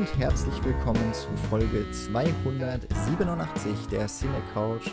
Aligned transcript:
und 0.00 0.18
herzlich 0.18 0.64
willkommen 0.64 1.12
zu 1.12 1.28
Folge 1.50 1.84
287 1.90 3.86
der 3.88 4.08
Cine 4.08 4.42
Couch. 4.54 4.90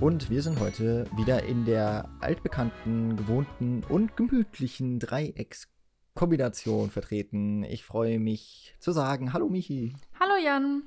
Und 0.00 0.30
wir 0.30 0.40
sind 0.40 0.58
heute 0.60 1.04
wieder 1.14 1.42
in 1.42 1.66
der 1.66 2.08
altbekannten, 2.20 3.18
gewohnten 3.18 3.84
und 3.84 4.16
gemütlichen 4.16 4.98
Dreieckskombination 4.98 6.88
vertreten. 6.88 7.64
Ich 7.64 7.84
freue 7.84 8.18
mich 8.18 8.74
zu 8.78 8.92
sagen, 8.92 9.34
hallo 9.34 9.50
Michi. 9.50 9.94
Hallo 10.18 10.42
Jan. 10.42 10.84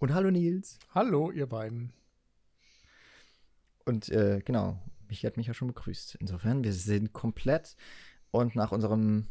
Und 0.00 0.12
hallo 0.12 0.32
Nils. 0.32 0.80
Hallo 0.92 1.30
ihr 1.30 1.46
beiden. 1.46 1.92
Und 3.84 4.08
äh, 4.08 4.42
genau, 4.44 4.76
Michi 5.08 5.24
hat 5.24 5.36
mich 5.36 5.46
ja 5.46 5.54
schon 5.54 5.68
begrüßt. 5.68 6.16
Insofern, 6.16 6.64
wir 6.64 6.72
sind 6.72 7.12
komplett 7.12 7.76
und 8.32 8.56
nach 8.56 8.72
unserem 8.72 9.28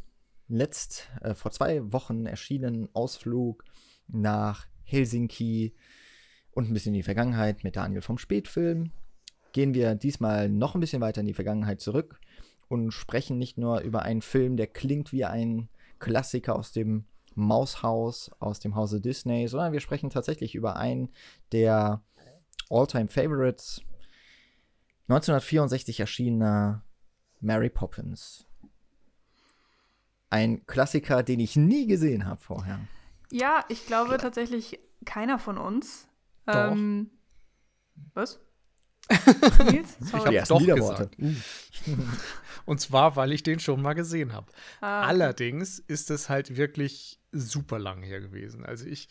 letzt 0.47 1.09
äh, 1.21 1.33
vor 1.33 1.51
zwei 1.51 1.91
Wochen 1.91 2.25
erschienenen 2.25 2.89
Ausflug 2.93 3.63
nach 4.07 4.67
Helsinki 4.83 5.75
und 6.51 6.69
ein 6.69 6.73
bisschen 6.73 6.93
in 6.93 6.99
die 6.99 7.03
Vergangenheit 7.03 7.63
mit 7.63 7.75
Daniel 7.75 8.01
vom 8.01 8.17
Spätfilm. 8.17 8.91
Gehen 9.51 9.73
wir 9.73 9.95
diesmal 9.95 10.49
noch 10.49 10.75
ein 10.75 10.81
bisschen 10.81 11.01
weiter 11.01 11.21
in 11.21 11.27
die 11.27 11.33
Vergangenheit 11.33 11.81
zurück 11.81 12.19
und 12.67 12.91
sprechen 12.91 13.37
nicht 13.37 13.57
nur 13.57 13.81
über 13.81 14.03
einen 14.03 14.21
Film, 14.21 14.57
der 14.57 14.67
klingt 14.67 15.11
wie 15.11 15.25
ein 15.25 15.69
Klassiker 15.99 16.55
aus 16.55 16.71
dem 16.71 17.05
Maushaus, 17.35 18.31
aus 18.39 18.59
dem 18.59 18.75
Hause 18.75 18.99
Disney, 18.99 19.47
sondern 19.47 19.73
wir 19.73 19.79
sprechen 19.79 20.09
tatsächlich 20.09 20.55
über 20.55 20.75
einen 20.75 21.09
der 21.51 22.01
All-Time 22.69 23.09
Favorites, 23.09 23.81
1964 25.07 25.99
erschienener 25.99 26.83
Mary 27.39 27.69
Poppins 27.69 28.46
ein 30.29 30.65
Klassiker, 30.67 31.23
den 31.23 31.39
ich 31.39 31.55
nie 31.55 31.87
gesehen 31.87 32.25
habe 32.25 32.41
vorher. 32.41 32.79
Ja, 33.31 33.65
ich 33.69 33.85
glaube 33.85 34.09
Klar. 34.09 34.19
tatsächlich 34.19 34.79
keiner 35.05 35.39
von 35.39 35.57
uns. 35.57 36.07
Doch. 36.45 36.71
Ähm, 36.71 37.11
was? 38.13 38.39
Nils? 39.71 39.97
Sorry. 39.99 40.35
Ich 40.35 40.49
habe 40.51 40.65
doch 40.65 40.75
gesagt. 40.75 41.17
Uh. 41.19 41.33
Und 42.65 42.81
zwar, 42.81 43.15
weil 43.15 43.31
ich 43.31 43.43
den 43.43 43.59
schon 43.59 43.81
mal 43.81 43.93
gesehen 43.93 44.33
habe. 44.33 44.51
Ah. 44.81 45.03
Allerdings 45.03 45.79
ist 45.79 46.11
es 46.11 46.29
halt 46.29 46.57
wirklich 46.57 47.21
super 47.31 47.79
lang 47.79 48.03
her 48.03 48.19
gewesen. 48.19 48.65
Also 48.65 48.85
ich 48.85 49.07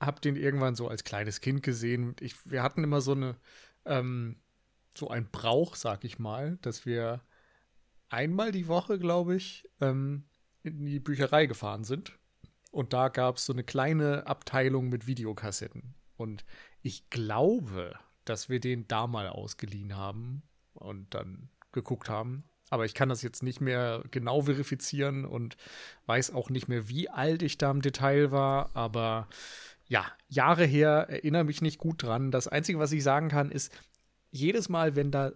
habe 0.00 0.20
den 0.20 0.36
irgendwann 0.36 0.76
so 0.76 0.86
als 0.86 1.02
kleines 1.02 1.40
Kind 1.40 1.62
gesehen. 1.62 2.14
Ich, 2.20 2.36
wir 2.48 2.62
hatten 2.62 2.84
immer 2.84 3.00
so 3.00 3.12
eine 3.12 3.36
ähm, 3.84 4.36
so 4.96 5.08
ein 5.08 5.28
Brauch, 5.30 5.74
sag 5.74 6.04
ich 6.04 6.18
mal, 6.18 6.58
dass 6.62 6.86
wir 6.86 7.20
einmal 8.08 8.52
die 8.52 8.68
Woche, 8.68 8.98
glaube 8.98 9.36
ich, 9.36 9.68
ähm, 9.80 10.24
in 10.64 10.84
die 10.84 11.00
Bücherei 11.00 11.46
gefahren 11.46 11.84
sind. 11.84 12.18
Und 12.72 12.92
da 12.92 13.08
gab 13.08 13.36
es 13.36 13.46
so 13.46 13.52
eine 13.52 13.62
kleine 13.62 14.26
Abteilung 14.26 14.88
mit 14.88 15.06
Videokassetten. 15.06 15.94
Und 16.16 16.44
ich 16.82 17.08
glaube, 17.10 17.94
dass 18.24 18.48
wir 18.48 18.58
den 18.58 18.88
da 18.88 19.06
mal 19.06 19.28
ausgeliehen 19.28 19.96
haben 19.96 20.42
und 20.72 21.14
dann 21.14 21.50
geguckt 21.72 22.08
haben. 22.08 22.44
Aber 22.70 22.84
ich 22.84 22.94
kann 22.94 23.08
das 23.08 23.22
jetzt 23.22 23.42
nicht 23.42 23.60
mehr 23.60 24.02
genau 24.10 24.42
verifizieren 24.42 25.24
und 25.24 25.56
weiß 26.06 26.32
auch 26.32 26.50
nicht 26.50 26.66
mehr, 26.66 26.88
wie 26.88 27.08
alt 27.08 27.42
ich 27.42 27.58
da 27.58 27.70
im 27.70 27.82
Detail 27.82 28.32
war. 28.32 28.74
Aber 28.74 29.28
ja, 29.86 30.06
Jahre 30.28 30.64
her, 30.64 31.06
erinnere 31.08 31.44
mich 31.44 31.62
nicht 31.62 31.78
gut 31.78 32.02
dran. 32.02 32.30
Das 32.30 32.48
Einzige, 32.48 32.78
was 32.78 32.90
ich 32.90 33.02
sagen 33.02 33.28
kann, 33.28 33.52
ist, 33.52 33.72
jedes 34.30 34.68
Mal, 34.68 34.96
wenn 34.96 35.10
da 35.10 35.32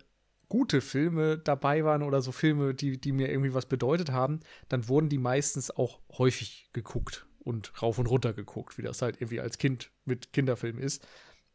gute 0.49 0.81
Filme 0.81 1.39
dabei 1.39 1.85
waren 1.85 2.03
oder 2.03 2.23
so 2.23 2.33
Filme, 2.33 2.75
die, 2.75 3.01
die 3.01 3.13
mir 3.13 3.29
irgendwie 3.31 3.55
was 3.55 3.67
bedeutet 3.67 4.11
haben, 4.11 4.41
dann 4.69 4.89
wurden 4.89 5.09
die 5.09 5.19
meistens 5.19 5.71
auch 5.71 6.01
häufig 6.17 6.71
geguckt 6.73 7.27
und 7.41 7.83
rauf 7.83 7.99
und 7.99 8.07
runter 8.07 8.33
geguckt, 8.33 8.79
wie 8.79 8.83
das 8.83 9.03
halt 9.03 9.17
irgendwie 9.17 9.41
als 9.41 9.59
Kind 9.59 9.91
mit 10.05 10.33
Kinderfilm 10.33 10.79
ist. 10.79 11.07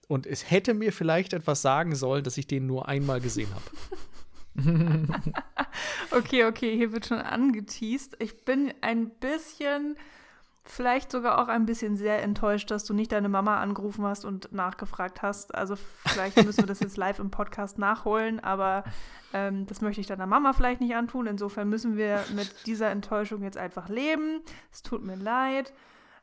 Und 0.08 0.28
es 0.28 0.50
hätte 0.50 0.74
mir 0.74 0.92
vielleicht 0.92 1.34
etwas 1.34 1.62
sagen 1.62 1.96
sollen, 1.96 2.24
dass 2.24 2.38
ich 2.38 2.48
den 2.48 2.66
nur 2.66 2.88
einmal 2.88 3.22
gesehen 3.22 3.50
habe. 3.54 3.64
okay, 6.12 6.46
okay, 6.46 6.76
hier 6.76 6.92
wird 6.92 7.08
schon 7.08 7.20
angeteased. 7.20 8.16
Ich 8.20 8.46
bin 8.46 8.74
ein 8.82 9.10
bisschen 9.10 9.96
vielleicht 10.66 11.12
sogar 11.12 11.40
auch 11.40 11.50
ein 11.50 11.66
bisschen 11.66 11.98
sehr 11.98 12.24
enttäuscht, 12.24 12.72
dass 12.72 12.86
du 12.86 12.94
nicht 12.94 13.12
deine 13.12 13.30
Mama 13.30 13.60
angerufen 13.60 14.06
hast 14.06 14.24
und 14.24 14.52
nachgefragt 14.54 15.22
hast. 15.22 15.54
Also 15.54 15.76
vielleicht 16.06 16.44
müssen 16.46 16.62
wir 16.62 16.68
das 16.68 16.80
jetzt 16.80 16.98
live 16.98 17.20
im 17.20 17.32
Podcast 17.32 17.78
nachholen, 17.78 18.40
aber 18.40 18.86
ähm, 19.34 19.66
das 19.66 19.82
möchte 19.82 20.00
ich 20.00 20.08
deiner 20.08 20.26
Mama 20.26 20.54
vielleicht 20.54 20.80
nicht 20.80 20.96
antun. 20.96 21.28
Insofern 21.28 21.68
müssen 21.68 21.98
wir 21.98 22.24
mit 22.34 22.66
dieser 22.66 22.90
Enttäuschung 22.90 23.44
jetzt 23.44 23.58
einfach 23.58 23.90
leben. 23.90 24.42
Es 24.72 24.84
tut 24.84 25.04
mir 25.04 25.18
leid. 25.18 25.74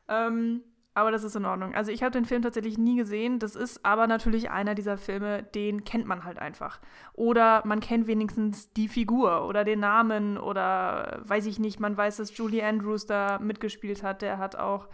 Ähm, 0.07 0.63
aber 0.93 1.11
das 1.11 1.23
ist 1.23 1.35
in 1.35 1.45
Ordnung. 1.45 1.73
Also 1.73 1.91
ich 1.91 2.03
habe 2.03 2.11
den 2.11 2.25
Film 2.25 2.41
tatsächlich 2.41 2.77
nie 2.77 2.97
gesehen. 2.97 3.39
Das 3.39 3.55
ist 3.55 3.85
aber 3.85 4.07
natürlich 4.07 4.51
einer 4.51 4.75
dieser 4.75 4.97
Filme, 4.97 5.43
den 5.43 5.85
kennt 5.85 6.05
man 6.05 6.25
halt 6.25 6.37
einfach. 6.37 6.81
Oder 7.13 7.61
man 7.65 7.79
kennt 7.79 8.07
wenigstens 8.07 8.73
die 8.73 8.89
Figur 8.89 9.47
oder 9.47 9.63
den 9.63 9.79
Namen 9.79 10.37
oder 10.37 11.21
weiß 11.23 11.45
ich 11.45 11.59
nicht, 11.59 11.79
man 11.79 11.95
weiß, 11.95 12.17
dass 12.17 12.35
Julie 12.35 12.65
Andrews 12.65 13.05
da 13.05 13.39
mitgespielt 13.39 14.03
hat. 14.03 14.21
Der 14.21 14.37
hat 14.37 14.57
auch 14.57 14.89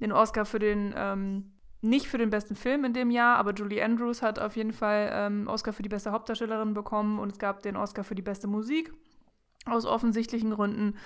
den 0.00 0.12
Oscar 0.12 0.46
für 0.46 0.58
den, 0.58 0.94
ähm, 0.96 1.52
nicht 1.82 2.06
für 2.06 2.18
den 2.18 2.30
besten 2.30 2.56
Film 2.56 2.84
in 2.86 2.94
dem 2.94 3.10
Jahr, 3.10 3.36
aber 3.36 3.52
Julie 3.52 3.84
Andrews 3.84 4.22
hat 4.22 4.38
auf 4.38 4.56
jeden 4.56 4.72
Fall 4.72 5.10
ähm, 5.12 5.46
Oscar 5.46 5.74
für 5.74 5.82
die 5.82 5.90
beste 5.90 6.12
Hauptdarstellerin 6.12 6.72
bekommen 6.72 7.18
und 7.18 7.32
es 7.32 7.38
gab 7.38 7.62
den 7.62 7.76
Oscar 7.76 8.02
für 8.02 8.14
die 8.14 8.22
beste 8.22 8.46
Musik 8.46 8.92
aus 9.64 9.86
offensichtlichen 9.86 10.50
Gründen. 10.50 10.96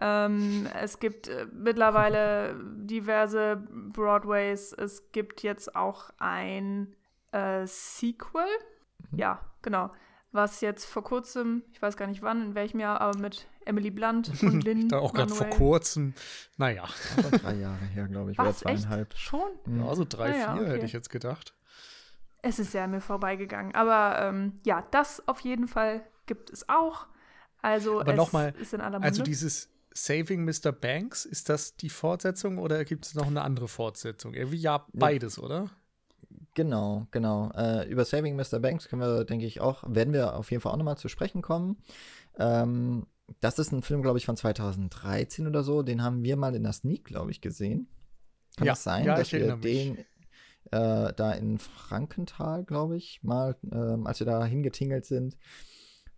Ähm, 0.00 0.66
es 0.80 0.98
gibt 0.98 1.28
äh, 1.28 1.46
mittlerweile 1.52 2.56
diverse 2.76 3.62
Broadways. 3.92 4.72
Es 4.72 5.12
gibt 5.12 5.42
jetzt 5.42 5.76
auch 5.76 6.10
ein 6.18 6.94
äh, 7.32 7.66
Sequel. 7.66 8.46
Mhm. 9.10 9.18
Ja, 9.18 9.40
genau. 9.60 9.90
Was 10.32 10.62
jetzt 10.62 10.86
vor 10.86 11.04
kurzem, 11.04 11.62
ich 11.72 11.82
weiß 11.82 11.98
gar 11.98 12.06
nicht 12.06 12.22
wann, 12.22 12.42
in 12.42 12.54
welchem 12.54 12.80
Jahr, 12.80 13.02
aber 13.02 13.18
mit 13.18 13.46
Emily 13.66 13.90
Blunt 13.90 14.32
und 14.42 14.64
Lynn. 14.64 14.88
da 14.88 14.98
auch 14.98 15.12
gerade 15.12 15.34
vor 15.34 15.50
kurzem. 15.50 16.14
Naja. 16.56 16.84
Aber 17.18 17.36
drei 17.36 17.54
Jahre 17.54 17.84
her, 17.84 18.08
glaube 18.08 18.32
ich. 18.32 18.38
Was, 18.38 18.46
oder 18.46 18.74
zweieinhalb. 18.74 19.12
Echt? 19.12 19.20
Schon? 19.20 19.50
Ja, 19.66 19.82
so 19.82 19.88
also 19.88 20.04
drei, 20.08 20.30
naja, 20.30 20.54
vier 20.54 20.62
okay. 20.62 20.70
hätte 20.72 20.86
ich 20.86 20.92
jetzt 20.92 21.10
gedacht. 21.10 21.54
Es 22.40 22.58
ist 22.58 22.72
sehr 22.72 22.84
an 22.84 22.90
mir 22.90 23.00
vorbeigegangen. 23.00 23.74
Aber 23.74 24.20
ähm, 24.20 24.54
ja, 24.64 24.84
das 24.90 25.26
auf 25.28 25.40
jeden 25.40 25.68
Fall 25.68 26.02
gibt 26.26 26.50
es 26.50 26.68
auch. 26.68 27.06
Also 27.62 28.00
Aber 28.00 28.12
nochmal, 28.12 28.54
also 29.00 29.22
dieses 29.22 29.70
Saving 29.94 30.44
Mr. 30.44 30.72
Banks, 30.72 31.24
ist 31.24 31.48
das 31.48 31.76
die 31.76 31.90
Fortsetzung 31.90 32.58
oder 32.58 32.84
gibt 32.84 33.06
es 33.06 33.14
noch 33.14 33.26
eine 33.26 33.42
andere 33.42 33.68
Fortsetzung? 33.68 34.34
Irgendwie 34.34 34.58
ja 34.58 34.86
beides, 34.92 35.36
ja. 35.36 35.42
oder? 35.42 35.70
Genau, 36.54 37.06
genau. 37.10 37.50
Äh, 37.56 37.88
über 37.88 38.04
Saving 38.04 38.36
Mr. 38.36 38.58
Banks 38.58 38.88
können 38.88 39.00
wir, 39.00 39.24
denke 39.24 39.46
ich, 39.46 39.60
auch, 39.60 39.84
werden 39.86 40.12
wir 40.12 40.34
auf 40.34 40.50
jeden 40.50 40.60
Fall 40.60 40.72
auch 40.72 40.76
nochmal 40.76 40.98
zu 40.98 41.08
sprechen 41.08 41.40
kommen. 41.40 41.78
Ähm, 42.38 43.06
das 43.40 43.58
ist 43.58 43.72
ein 43.72 43.82
Film, 43.82 44.02
glaube 44.02 44.18
ich, 44.18 44.26
von 44.26 44.36
2013 44.36 45.46
oder 45.46 45.62
so. 45.62 45.82
Den 45.82 46.02
haben 46.02 46.22
wir 46.22 46.36
mal 46.36 46.54
in 46.54 46.64
der 46.64 46.72
Sneak, 46.72 47.04
glaube 47.04 47.30
ich, 47.30 47.40
gesehen. 47.40 47.88
Kann 48.56 48.66
ja, 48.66 48.72
das 48.72 48.82
sein, 48.82 49.04
ja, 49.04 49.16
dass 49.16 49.32
wir 49.32 49.56
den 49.56 49.98
äh, 50.70 51.12
da 51.14 51.32
in 51.32 51.58
Frankenthal, 51.58 52.64
glaube 52.64 52.96
ich, 52.96 53.22
mal, 53.22 53.56
äh, 53.70 54.06
als 54.06 54.20
wir 54.20 54.26
da 54.26 54.44
hingetingelt 54.44 55.06
sind, 55.06 55.36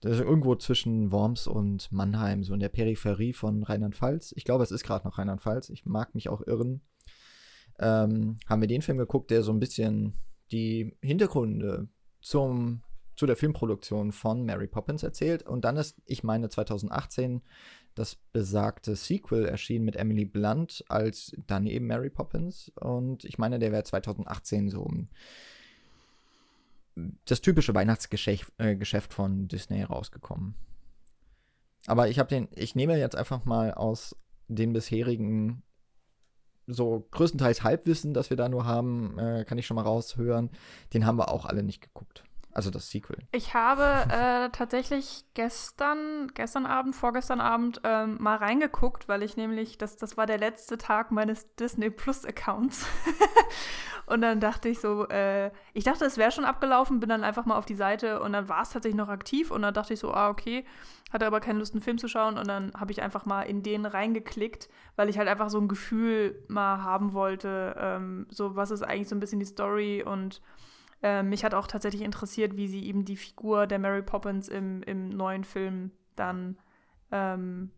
das 0.05 0.19
ist 0.19 0.21
irgendwo 0.21 0.55
zwischen 0.55 1.13
Worms 1.13 1.47
und 1.47 1.91
Mannheim, 1.91 2.45
so 2.45 2.53
in 2.53 2.61
der 2.61 2.69
Peripherie 2.69 3.33
von 3.33 3.63
Rheinland-Pfalz. 3.63 4.35
Ich 4.37 4.45
glaube, 4.45 4.63
es 4.63 4.71
ist 4.71 4.85
gerade 4.85 5.09
noch 5.09 5.17
Rheinland-Pfalz. 5.17 5.71
Ich 5.71 5.87
mag 5.87 6.15
mich 6.15 6.29
auch 6.29 6.47
irren. 6.47 6.83
Ähm, 7.79 8.37
haben 8.47 8.61
wir 8.61 8.69
den 8.69 8.83
Film 8.83 8.99
geguckt, 8.99 9.31
der 9.31 9.43
so 9.43 9.51
ein 9.51 9.61
bisschen 9.61 10.13
die 10.53 10.95
Hintergründe 11.01 11.89
zum, 12.21 12.83
zu 13.17 13.25
der 13.25 13.37
Filmproduktion 13.37 14.13
von 14.13 14.45
Mary 14.45 14.67
Poppins 14.67 15.03
erzählt. 15.03 15.43
Und 15.45 15.65
dann 15.65 15.79
ist, 15.79 15.97
ich 16.05 16.23
meine, 16.23 16.51
2018 16.51 17.41
das 17.95 18.17
besagte 18.31 18.97
Sequel 18.97 19.47
erschienen 19.47 19.87
mit 19.87 19.97
Emily 19.97 20.27
Blunt 20.27 20.85
als 20.89 21.35
dann 21.47 21.67
eben 21.67 21.87
Mary 21.87 22.11
Poppins. 22.11 22.71
Und 22.79 23.25
ich 23.25 23.39
meine, 23.39 23.59
der 23.59 23.73
wäre 23.73 23.85
2018 23.85 24.69
so 24.69 24.83
um 24.83 25.09
das 27.25 27.41
typische 27.41 27.75
Weihnachtsgeschäft 27.75 28.53
äh, 28.59 29.01
von 29.09 29.49
Disney 29.49 29.83
rausgekommen. 29.83 30.55
Aber 31.87 32.09
ich 32.09 32.19
habe 32.19 32.29
den, 32.29 32.49
ich 32.55 32.75
nehme 32.75 32.99
jetzt 32.99 33.17
einfach 33.17 33.45
mal 33.45 33.75
aus 33.75 34.17
den 34.49 34.73
bisherigen 34.73 35.63
so 36.67 37.07
größtenteils 37.11 37.63
Halbwissen, 37.63 38.15
das 38.15 38.31
wir 38.31 38.37
da 38.37 38.49
nur 38.49 38.65
haben, 38.65 39.19
äh, 39.19 39.45
kann 39.45 39.59
ich 39.59 39.67
schon 39.67 39.75
mal 39.75 39.83
raushören. 39.83 40.51
Den 40.95 41.05
haben 41.05 41.19
wir 41.19 41.31
auch 41.31 41.45
alle 41.45 41.63
nicht 41.63 41.83
geguckt. 41.83 42.25
Also 42.55 42.71
das 42.71 42.89
Sequel. 42.89 43.19
Ich 43.33 43.53
habe 43.53 43.83
äh, 44.13 44.49
tatsächlich 44.51 45.25
gestern, 45.35 46.31
gestern 46.35 46.67
Abend, 46.67 46.95
vorgestern 46.95 47.41
Abend 47.41 47.81
ähm, 47.83 48.17
mal 48.21 48.37
reingeguckt, 48.37 49.09
weil 49.09 49.25
ich 49.25 49.37
nämlich, 49.37 49.77
das, 49.77 49.97
das 49.97 50.17
war 50.17 50.27
der 50.27 50.39
letzte 50.39 50.79
Tag 50.79 51.11
meines 51.11 51.53
Disney 51.57 51.91
Plus 51.91 52.25
Accounts. 52.25 52.87
Und 54.07 54.21
dann 54.21 54.39
dachte 54.39 54.69
ich 54.69 54.81
so, 54.81 55.09
äh, 55.09 55.51
ich 55.73 55.85
dachte, 55.85 56.05
es 56.05 56.19
wäre 56.19 56.31
schon 56.31 56.45
abgelaufen, 56.45 57.01
bin 57.01 57.09
dann 57.09 57.25
einfach 57.25 57.47
mal 57.47 57.57
auf 57.57 57.65
die 57.65 57.75
Seite 57.75 58.21
und 58.21 58.35
dann 58.35 58.51
war 58.51 58.61
es 58.61 58.69
tatsächlich 58.69 58.99
noch 58.99 59.09
aktiv 59.09 59.51
und 59.51 59.63
dann 59.63 59.73
dachte 59.73 59.95
ich 59.95 60.01
so, 60.01 60.13
ah, 60.13 60.29
okay, 60.29 60.67
hatte 61.11 61.27
aber 61.27 61.41
keine 61.41 61.59
Lust, 61.59 61.73
einen 61.73 61.81
Film 61.81 61.97
zu 61.97 62.07
schauen 62.07 62.37
und 62.37 62.47
dann 62.47 62.73
habe 62.79 62.93
ich 62.93 63.01
einfach 63.01 63.25
mal 63.25 63.43
in 63.43 63.63
den 63.63 63.87
reingeklickt, 63.87 64.69
weil 64.97 65.09
ich 65.09 65.17
halt 65.17 65.29
einfach 65.29 65.49
so 65.49 65.59
ein 65.59 65.69
Gefühl 65.69 66.45
mal 66.49 66.83
haben 66.83 67.15
wollte, 67.15 67.77
ähm, 67.79 68.27
so 68.31 68.57
was 68.57 68.71
ist 68.71 68.83
eigentlich 68.83 69.09
so 69.09 69.17
ein 69.17 69.21
bisschen 69.21 69.41
die 69.41 69.47
Story 69.47 70.03
und 70.07 70.43
äh, 71.03 71.23
mich 71.23 71.45
hat 71.45 71.55
auch 71.55 71.67
tatsächlich 71.67 72.03
interessiert, 72.03 72.57
wie 72.57 72.69
sie 72.69 72.85
eben 72.85 73.05
die 73.05 73.17
Figur 73.17 73.67
der 73.67 73.79
Mary 73.79 74.03
Poppins 74.03 74.49
im, 74.49 74.83
im 74.83 75.11
neuen 75.11 75.45
Film 75.45 75.91
dann 76.17 76.59
ähm, 77.13 77.71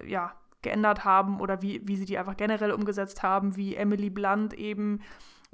äh, 0.00 0.10
ja, 0.10 0.34
geändert 0.62 1.04
haben 1.04 1.40
oder 1.40 1.62
wie, 1.62 1.86
wie 1.86 1.96
sie 1.96 2.04
die 2.04 2.18
einfach 2.18 2.36
generell 2.36 2.72
umgesetzt 2.72 3.22
haben, 3.22 3.56
wie 3.56 3.76
Emily 3.76 4.10
Blunt 4.10 4.54
eben 4.54 5.00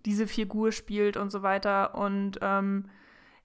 diese 0.04 0.26
Figur 0.26 0.72
spielt 0.72 1.16
und 1.16 1.30
so 1.30 1.42
weiter. 1.42 1.94
Und 1.94 2.38
ähm, 2.42 2.88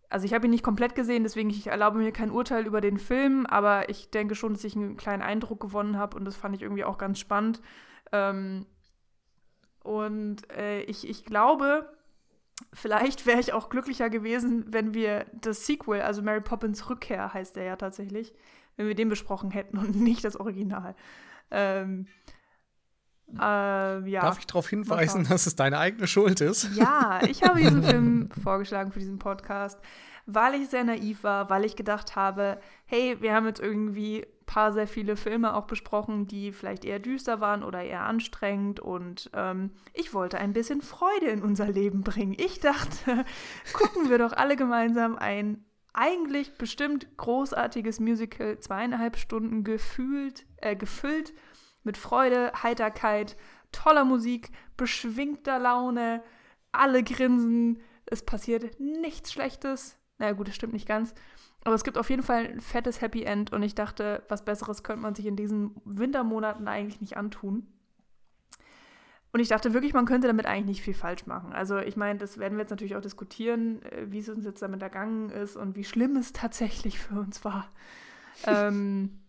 also 0.10 0.26
ich 0.26 0.34
habe 0.34 0.48
ihn 0.48 0.52
nicht 0.52 0.64
komplett 0.64 0.96
gesehen, 0.96 1.24
deswegen 1.24 1.50
ich 1.50 1.68
erlaube 1.68 2.00
mir 2.00 2.12
kein 2.12 2.32
Urteil 2.32 2.66
über 2.66 2.82
den 2.82 2.98
Film, 2.98 3.46
aber 3.46 3.90
ich 3.90 4.10
denke 4.10 4.36
schon, 4.36 4.54
dass 4.54 4.64
ich 4.64 4.76
einen 4.76 4.98
kleinen 4.98 5.22
Eindruck 5.22 5.60
gewonnen 5.60 5.98
habe 5.98 6.18
und 6.18 6.26
das 6.26 6.36
fand 6.36 6.56
ich 6.56 6.62
irgendwie 6.62 6.84
auch 6.84 6.98
ganz 6.98 7.20
spannend. 7.20 7.62
Ähm, 8.12 8.66
und 9.84 10.50
äh, 10.52 10.82
ich, 10.82 11.08
ich 11.08 11.26
glaube, 11.26 11.90
vielleicht 12.74 13.26
wäre 13.26 13.40
ich 13.40 13.54
auch 13.54 13.70
glücklicher 13.70 14.10
gewesen, 14.10 14.66
wenn 14.68 14.94
wir 14.94 15.26
das 15.34 15.66
Sequel, 15.66 16.02
also 16.02 16.22
Mary 16.22 16.42
Poppins 16.42 16.90
Rückkehr 16.90 17.34
heißt 17.34 17.56
der 17.56 17.64
ja 17.64 17.76
tatsächlich, 17.76 18.34
wenn 18.76 18.88
wir 18.88 18.96
den 18.96 19.10
besprochen 19.10 19.52
hätten 19.52 19.78
und 19.78 19.96
nicht 20.02 20.24
das 20.24 20.36
Original. 20.36 20.96
Ähm, 21.52 22.08
äh, 23.34 24.10
ja. 24.10 24.22
Darf 24.22 24.40
ich 24.40 24.48
darauf 24.48 24.70
hinweisen, 24.70 25.26
dass 25.30 25.46
es 25.46 25.56
deine 25.56 25.78
eigene 25.78 26.08
Schuld 26.08 26.42
ist? 26.42 26.76
Ja, 26.76 27.20
ich 27.28 27.44
habe 27.44 27.60
diesen 27.62 27.84
Film 27.84 28.30
vorgeschlagen 28.44 28.92
für 28.92 29.00
diesen 29.00 29.20
Podcast, 29.20 29.80
weil 30.26 30.56
ich 30.56 30.70
sehr 30.70 30.84
naiv 30.84 31.24
war, 31.24 31.50
weil 31.50 31.66
ich 31.66 31.76
gedacht 31.76 32.16
habe, 32.16 32.60
hey, 32.86 33.18
wir 33.22 33.34
haben 33.34 33.46
jetzt 33.46 33.60
irgendwie 33.60 34.26
paar 34.50 34.74
sehr 34.74 34.88
viele 34.88 35.16
Filme 35.16 35.54
auch 35.54 35.68
besprochen, 35.68 36.26
die 36.26 36.52
vielleicht 36.52 36.84
eher 36.84 36.98
düster 36.98 37.40
waren 37.40 37.64
oder 37.64 37.84
eher 37.84 38.02
anstrengend 38.02 38.80
und 38.80 39.30
ähm, 39.36 39.70
ich 39.94 40.12
wollte 40.16 40.40
ein 40.40 40.54
bisschen 40.54 40.82
Freude 40.82 41.28
in 41.28 41.44
unser 41.44 41.68
Leben 41.68 42.02
bringen. 42.02 42.34
Ich 42.36 42.60
dachte, 42.60 43.26
gucken 43.74 44.10
wir 44.10 44.18
doch 44.18 44.34
alle 44.34 44.56
gemeinsam 44.56 45.16
ein 45.18 45.64
eigentlich 45.94 46.58
bestimmt 46.58 47.16
großartiges 47.18 48.00
Musical, 48.00 48.58
zweieinhalb 48.58 49.18
Stunden 49.18 49.64
gefühlt, 49.64 50.48
äh, 50.58 50.76
gefüllt 50.76 51.32
mit 51.84 51.96
Freude, 51.96 52.52
Heiterkeit, 52.64 53.38
toller 53.72 54.04
Musik, 54.04 54.50
beschwingter 54.78 55.60
Laune, 55.60 56.24
alle 56.72 57.04
grinsen, 57.04 57.82
es 58.08 58.26
passiert 58.26 58.80
nichts 58.80 59.32
Schlechtes. 59.32 59.96
Na 60.18 60.26
naja, 60.26 60.38
gut, 60.38 60.48
das 60.48 60.56
stimmt 60.56 60.74
nicht 60.74 60.88
ganz. 60.88 61.14
Aber 61.64 61.76
es 61.76 61.84
gibt 61.84 61.98
auf 61.98 62.10
jeden 62.10 62.24
Fall 62.24 62.48
ein 62.48 62.62
fettes 62.62 63.02
Happy 63.02 63.24
End 63.24 63.52
und 63.52 63.64
ich 63.64 63.76
dachte, 63.76 64.24
was 64.30 64.46
Besseres 64.46 64.84
könnte 64.84 65.02
man 65.02 65.16
sich 65.16 65.26
in 65.26 65.36
diesen 65.36 65.76
Wintermonaten 65.84 66.68
eigentlich 66.68 67.02
nicht 67.02 67.18
antun. 67.18 67.68
Und 69.32 69.42
ich 69.42 69.50
dachte 69.50 69.74
wirklich, 69.74 69.94
man 69.94 70.06
könnte 70.06 70.28
damit 70.28 70.48
eigentlich 70.48 70.66
nicht 70.66 70.82
viel 70.82 70.96
falsch 70.96 71.28
machen. 71.28 71.54
Also 71.54 71.78
ich 71.78 71.96
meine, 71.96 72.18
das 72.18 72.40
werden 72.40 72.58
wir 72.58 72.62
jetzt 72.62 72.72
natürlich 72.72 72.96
auch 72.96 73.02
diskutieren, 73.02 73.82
äh, 73.84 74.08
wie 74.10 74.20
es 74.20 74.30
uns 74.30 74.46
jetzt 74.46 74.62
damit 74.62 74.82
ergangen 74.82 75.30
ist 75.30 75.56
und 75.56 75.76
wie 75.76 75.84
schlimm 75.84 76.18
es 76.18 76.34
tatsächlich 76.34 77.00
für 77.00 77.20
uns 77.20 77.46
war. 77.46 77.70
ähm, 78.48 79.20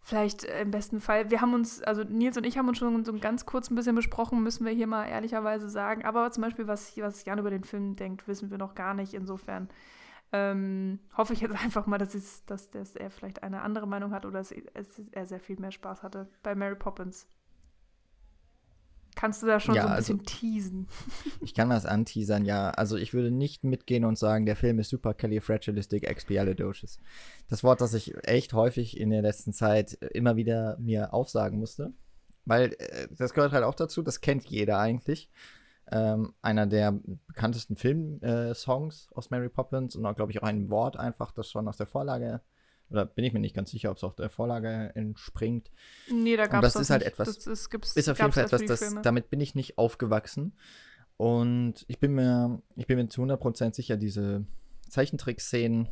vielleicht 0.00 0.44
im 0.44 0.70
besten 0.70 1.00
Fall, 1.00 1.30
wir 1.30 1.40
haben 1.40 1.54
uns, 1.54 1.82
also 1.82 2.02
Nils 2.02 2.36
und 2.36 2.46
ich 2.46 2.58
haben 2.58 2.66
uns 2.66 2.78
schon 2.78 3.04
so 3.04 3.12
ganz 3.18 3.46
kurz 3.46 3.70
ein 3.70 3.76
bisschen 3.76 3.94
besprochen, 3.94 4.42
müssen 4.42 4.64
wir 4.64 4.72
hier 4.72 4.86
mal 4.88 5.04
ehrlicherweise 5.04 5.68
sagen. 5.68 6.04
Aber 6.04 6.30
zum 6.32 6.42
Beispiel, 6.42 6.66
was, 6.66 6.96
was 6.96 7.24
Jan 7.24 7.38
über 7.38 7.50
den 7.50 7.62
Film 7.62 7.94
denkt, 7.94 8.26
wissen 8.26 8.50
wir 8.50 8.58
noch 8.58 8.74
gar 8.74 8.94
nicht. 8.94 9.14
Insofern 9.14 9.68
ähm, 10.32 10.98
hoffe 11.16 11.32
ich 11.32 11.40
jetzt 11.40 11.54
einfach 11.64 11.86
mal, 11.86 11.98
dass, 11.98 12.14
es, 12.14 12.44
dass, 12.44 12.70
dass 12.70 12.96
er 12.96 13.10
vielleicht 13.10 13.42
eine 13.42 13.62
andere 13.62 13.86
Meinung 13.86 14.12
hat 14.12 14.26
oder 14.26 14.38
dass 14.38 14.52
er 14.52 15.26
sehr 15.26 15.40
viel 15.40 15.58
mehr 15.58 15.72
Spaß 15.72 16.02
hatte 16.02 16.28
bei 16.42 16.54
Mary 16.54 16.76
Poppins. 16.76 17.26
Kannst 19.18 19.42
du 19.42 19.48
da 19.48 19.58
schon 19.58 19.74
ja, 19.74 19.82
so 19.82 19.88
ein 19.88 19.94
also 19.94 20.16
bisschen 20.16 20.26
teasen? 20.26 20.86
Ich 21.40 21.52
kann 21.52 21.70
das 21.70 21.86
anteasern, 21.86 22.44
ja. 22.44 22.70
Also 22.70 22.96
ich 22.96 23.14
würde 23.14 23.32
nicht 23.32 23.64
mitgehen 23.64 24.04
und 24.04 24.16
sagen, 24.16 24.46
der 24.46 24.54
Film 24.54 24.78
ist 24.78 24.90
super 24.90 25.12
califragilistic 25.12 26.04
expialidocious. 26.04 27.00
Das 27.48 27.64
Wort, 27.64 27.80
das 27.80 27.94
ich 27.94 28.14
echt 28.28 28.52
häufig 28.52 28.96
in 28.96 29.10
der 29.10 29.22
letzten 29.22 29.52
Zeit 29.52 29.94
immer 30.12 30.36
wieder 30.36 30.76
mir 30.78 31.12
aufsagen 31.12 31.58
musste. 31.58 31.92
Weil 32.44 32.76
äh, 32.78 33.08
das 33.10 33.34
gehört 33.34 33.52
halt 33.52 33.64
auch 33.64 33.74
dazu, 33.74 34.02
das 34.02 34.20
kennt 34.20 34.44
jeder 34.44 34.78
eigentlich. 34.78 35.28
Ähm, 35.90 36.34
einer 36.42 36.66
der 36.66 36.92
bekanntesten 37.26 37.76
Filmsongs 37.76 39.08
äh, 39.10 39.14
aus 39.14 39.30
Mary 39.30 39.48
Poppins 39.48 39.96
und 39.96 40.04
auch, 40.04 40.14
glaube 40.14 40.32
ich, 40.32 40.42
auch 40.42 40.46
ein 40.46 40.68
Wort 40.68 40.98
einfach, 40.98 41.32
das 41.32 41.50
schon 41.50 41.66
aus 41.66 41.78
der 41.78 41.86
Vorlage 41.86 42.42
oder 42.90 43.04
bin 43.04 43.24
ich 43.24 43.32
mir 43.32 43.40
nicht 43.40 43.54
ganz 43.54 43.70
sicher, 43.70 43.90
ob 43.90 43.98
es 43.98 44.04
auch 44.04 44.14
der 44.14 44.30
Vorlage 44.30 44.92
entspringt. 44.94 45.70
Nee, 46.10 46.36
da 46.36 46.46
gab 46.46 46.64
es 46.64 46.72
das. 46.72 46.82
ist 46.82 46.90
halt 46.90 47.02
etwas. 47.02 47.28
Das 47.28 47.46
ist, 47.46 47.74
ist 47.74 48.08
auf 48.08 48.18
jeden 48.18 48.32
Fall 48.32 48.44
etwas, 48.44 48.64
das, 48.64 48.94
damit 49.02 49.30
bin 49.30 49.40
ich 49.40 49.54
nicht 49.54 49.78
aufgewachsen. 49.78 50.54
Und 51.16 51.84
ich 51.88 51.98
bin 51.98 52.14
mir, 52.14 52.62
ich 52.76 52.86
bin 52.86 52.96
mir 52.96 53.08
zu 53.08 53.22
100% 53.22 53.74
sicher, 53.74 53.96
diese 53.96 54.46
Zeichentrick-Szenen, 54.88 55.88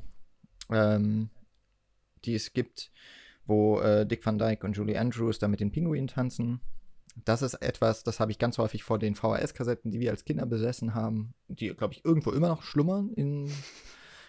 ähm, 0.71 1.31
die 2.25 2.35
es 2.35 2.53
gibt, 2.53 2.93
wo 3.45 3.81
äh, 3.81 4.07
Dick 4.07 4.25
Van 4.25 4.39
Dyke 4.39 4.65
und 4.65 4.75
Julie 4.75 4.99
Andrews 4.99 5.39
da 5.39 5.49
mit 5.49 5.61
den 5.61 5.73
Pinguinen 5.73 6.07
tanzen. 6.07 6.61
Das 7.25 7.43
ist 7.43 7.55
etwas, 7.55 8.05
das 8.05 8.21
habe 8.21 8.31
ich 8.31 8.39
ganz 8.39 8.59
häufig 8.59 8.85
vor 8.85 8.99
den 8.99 9.15
VHS-Kassetten, 9.15 9.91
die 9.91 10.01
wir 10.01 10.11
als 10.11 10.25
Kinder 10.25 10.47
besessen 10.47 10.95
haben, 10.95 11.35
die, 11.49 11.69
glaube 11.69 11.95
ich, 11.95 12.05
irgendwo 12.05 12.31
immer 12.31 12.49
noch 12.49 12.63
schlummern 12.63 13.11
in 13.11 13.51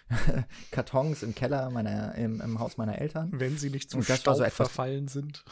Kartons 0.70 1.22
im 1.22 1.34
Keller 1.34 1.70
meiner, 1.70 2.14
im, 2.14 2.40
im, 2.40 2.58
Haus 2.58 2.78
meiner 2.78 2.98
Eltern. 2.98 3.30
Wenn 3.32 3.58
sie 3.58 3.70
nicht 3.70 3.90
zum 3.90 4.02
Staub 4.02 4.36
so 4.36 4.42
etwas, 4.42 4.54
verfallen 4.54 5.08
sind. 5.08 5.44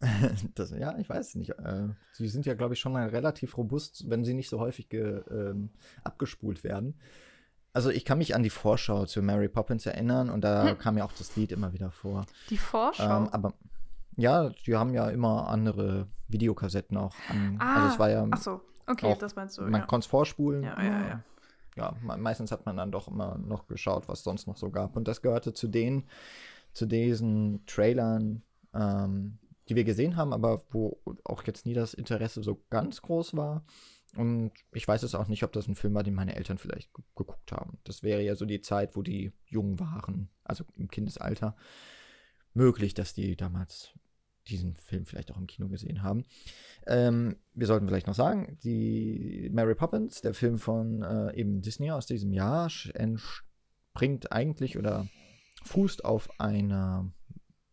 das, 0.54 0.70
ja, 0.70 0.96
ich 0.98 1.08
weiß 1.08 1.34
nicht. 1.36 1.50
Äh, 1.58 1.88
sie 2.12 2.28
sind 2.28 2.46
ja, 2.46 2.54
glaube 2.54 2.74
ich, 2.74 2.80
schon 2.80 2.92
mal 2.92 3.08
relativ 3.08 3.56
robust, 3.56 4.08
wenn 4.08 4.24
sie 4.24 4.34
nicht 4.34 4.48
so 4.48 4.60
häufig 4.60 4.88
ge, 4.88 5.22
ähm, 5.30 5.70
abgespult 6.04 6.62
werden. 6.62 6.94
Also 7.72 7.90
ich 7.90 8.04
kann 8.04 8.18
mich 8.18 8.34
an 8.34 8.42
die 8.42 8.50
Vorschau 8.50 9.04
zu 9.04 9.20
Mary 9.22 9.48
Poppins 9.48 9.84
erinnern 9.84 10.30
und 10.30 10.42
da 10.42 10.70
hm. 10.70 10.78
kam 10.78 10.96
ja 10.96 11.04
auch 11.04 11.12
das 11.12 11.36
Lied 11.36 11.52
immer 11.52 11.72
wieder 11.74 11.90
vor. 11.90 12.24
Die 12.48 12.56
Vorschau? 12.56 13.04
Ähm, 13.04 13.28
aber 13.28 13.52
ja, 14.16 14.50
die 14.50 14.76
haben 14.76 14.94
ja 14.94 15.08
immer 15.10 15.48
andere 15.48 16.08
Videokassetten 16.28 16.96
auch 16.96 17.14
an. 17.28 17.56
Ah, 17.60 17.76
also 17.76 17.94
es 17.94 17.98
war 17.98 18.10
ja. 18.10 18.26
Ach 18.30 18.38
so, 18.38 18.60
okay, 18.86 19.12
auch, 19.12 19.18
das 19.18 19.36
meinst 19.36 19.58
du. 19.58 19.62
Man 19.62 19.82
ja. 19.82 19.86
konnte 19.86 20.04
es 20.04 20.10
vorspulen. 20.10 20.62
Ja, 20.62 20.82
ja, 20.82 21.08
ja 21.08 21.22
ja, 21.76 21.94
meistens 22.00 22.50
hat 22.50 22.64
man 22.66 22.76
dann 22.76 22.90
doch 22.90 23.08
immer 23.08 23.38
noch 23.38 23.66
geschaut, 23.66 24.08
was 24.08 24.24
sonst 24.24 24.46
noch 24.46 24.56
so 24.56 24.70
gab. 24.70 24.96
Und 24.96 25.06
das 25.06 25.20
gehörte 25.22 25.52
zu 25.52 25.68
den, 25.68 26.04
zu 26.72 26.86
diesen 26.86 27.64
Trailern, 27.66 28.42
ähm, 28.74 29.38
die 29.68 29.76
wir 29.76 29.84
gesehen 29.84 30.16
haben, 30.16 30.32
aber 30.32 30.62
wo 30.70 30.98
auch 31.24 31.42
jetzt 31.44 31.66
nie 31.66 31.74
das 31.74 31.92
Interesse 31.92 32.42
so 32.42 32.62
ganz 32.70 33.02
groß 33.02 33.36
war. 33.36 33.64
Und 34.16 34.52
ich 34.72 34.88
weiß 34.88 35.02
es 35.02 35.14
auch 35.14 35.28
nicht, 35.28 35.42
ob 35.42 35.52
das 35.52 35.68
ein 35.68 35.74
Film 35.74 35.92
war, 35.92 36.02
den 36.02 36.14
meine 36.14 36.36
Eltern 36.36 36.56
vielleicht 36.56 36.90
geguckt 36.94 37.52
haben. 37.52 37.78
Das 37.84 38.02
wäre 38.02 38.22
ja 38.22 38.34
so 38.36 38.46
die 38.46 38.62
Zeit, 38.62 38.96
wo 38.96 39.02
die 39.02 39.32
jung 39.44 39.78
waren, 39.78 40.30
also 40.44 40.64
im 40.76 40.88
Kindesalter. 40.88 41.56
Möglich, 42.54 42.94
dass 42.94 43.12
die 43.12 43.36
damals 43.36 43.90
diesen 44.48 44.76
Film 44.76 45.06
vielleicht 45.06 45.32
auch 45.32 45.38
im 45.38 45.46
Kino 45.46 45.68
gesehen 45.68 46.02
haben. 46.02 46.24
Ähm, 46.86 47.36
wir 47.54 47.66
sollten 47.66 47.86
vielleicht 47.86 48.06
noch 48.06 48.14
sagen, 48.14 48.58
die 48.62 49.50
Mary 49.52 49.74
Poppins, 49.74 50.20
der 50.20 50.34
Film 50.34 50.58
von 50.58 51.02
äh, 51.02 51.34
eben 51.34 51.62
Disney 51.62 51.90
aus 51.90 52.06
diesem 52.06 52.32
Jahr, 52.32 52.70
entspringt 52.94 54.32
eigentlich 54.32 54.78
oder 54.78 55.06
fußt 55.64 56.04
auf 56.04 56.28
einer 56.40 57.10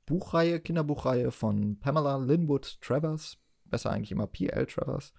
Buchreihe, 0.06 0.60
Kinderbuchreihe 0.60 1.32
von 1.32 1.80
Pamela 1.80 2.18
Linwood 2.18 2.82
Travers, 2.82 3.38
besser 3.66 3.92
eigentlich 3.92 4.12
immer 4.12 4.28
P.L. 4.28 4.66
Travers, 4.66 5.14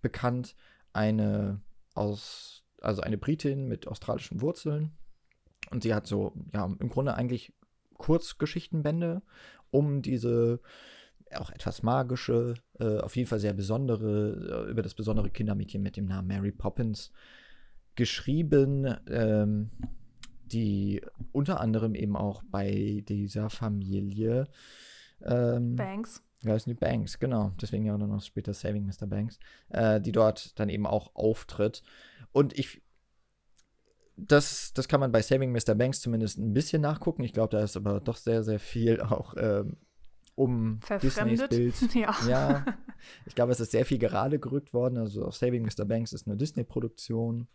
bekannt, 0.00 0.54
eine 0.92 1.60
aus, 1.94 2.64
also 2.80 3.02
eine 3.02 3.18
Britin 3.18 3.66
mit 3.68 3.86
australischen 3.88 4.40
Wurzeln. 4.40 4.96
Und 5.70 5.82
sie 5.82 5.94
hat 5.94 6.06
so, 6.06 6.34
ja, 6.52 6.64
im 6.64 6.88
Grunde 6.88 7.14
eigentlich 7.14 7.52
Kurzgeschichtenbände 7.94 9.22
um 9.74 10.02
diese 10.02 10.60
auch 11.34 11.50
etwas 11.50 11.82
magische, 11.82 12.54
äh, 12.78 12.98
auf 12.98 13.16
jeden 13.16 13.28
Fall 13.28 13.40
sehr 13.40 13.54
besondere, 13.54 14.66
äh, 14.66 14.70
über 14.70 14.82
das 14.82 14.94
besondere 14.94 15.30
Kindermädchen 15.30 15.82
mit 15.82 15.96
dem 15.96 16.06
Namen 16.06 16.28
Mary 16.28 16.52
Poppins 16.52 17.10
geschrieben, 17.96 18.96
ähm, 19.08 19.70
die 20.44 21.02
unter 21.32 21.60
anderem 21.60 21.96
eben 21.96 22.16
auch 22.16 22.44
bei 22.44 23.02
dieser 23.08 23.50
Familie 23.50 24.46
ähm, 25.22 25.74
Banks. 25.74 26.22
Ja, 26.42 26.52
heißen 26.52 26.70
die 26.70 26.78
Banks, 26.78 27.18
genau. 27.18 27.50
Deswegen 27.60 27.86
ja 27.86 27.94
auch 27.94 27.98
noch 27.98 28.22
später 28.22 28.54
Saving 28.54 28.86
Mr. 28.86 29.08
Banks, 29.08 29.40
äh, 29.70 30.00
die 30.00 30.12
dort 30.12 30.56
dann 30.60 30.68
eben 30.68 30.86
auch 30.86 31.16
auftritt. 31.16 31.82
Und 32.30 32.56
ich 32.56 32.83
das, 34.16 34.72
das 34.74 34.88
kann 34.88 35.00
man 35.00 35.12
bei 35.12 35.22
Saving 35.22 35.52
Mr. 35.52 35.74
Banks 35.74 36.00
zumindest 36.00 36.38
ein 36.38 36.52
bisschen 36.52 36.82
nachgucken. 36.82 37.24
Ich 37.24 37.32
glaube, 37.32 37.56
da 37.56 37.62
ist 37.62 37.76
aber 37.76 38.00
doch 38.00 38.16
sehr, 38.16 38.42
sehr 38.44 38.60
viel 38.60 39.00
auch 39.00 39.34
ähm, 39.36 39.76
um 40.34 40.80
Disneys 41.02 41.48
Bild. 41.48 41.74
Ja. 41.94 42.16
ja. 42.28 42.64
ich 43.26 43.34
glaube, 43.34 43.52
es 43.52 43.60
ist 43.60 43.72
sehr 43.72 43.84
viel 43.84 43.98
gerade 43.98 44.38
gerückt 44.38 44.72
worden. 44.72 44.98
Also 44.98 45.30
Saving 45.30 45.64
Mr. 45.64 45.84
Banks 45.84 46.12
ist 46.12 46.26
eine 46.26 46.36
Disney-Produktion 46.36 47.48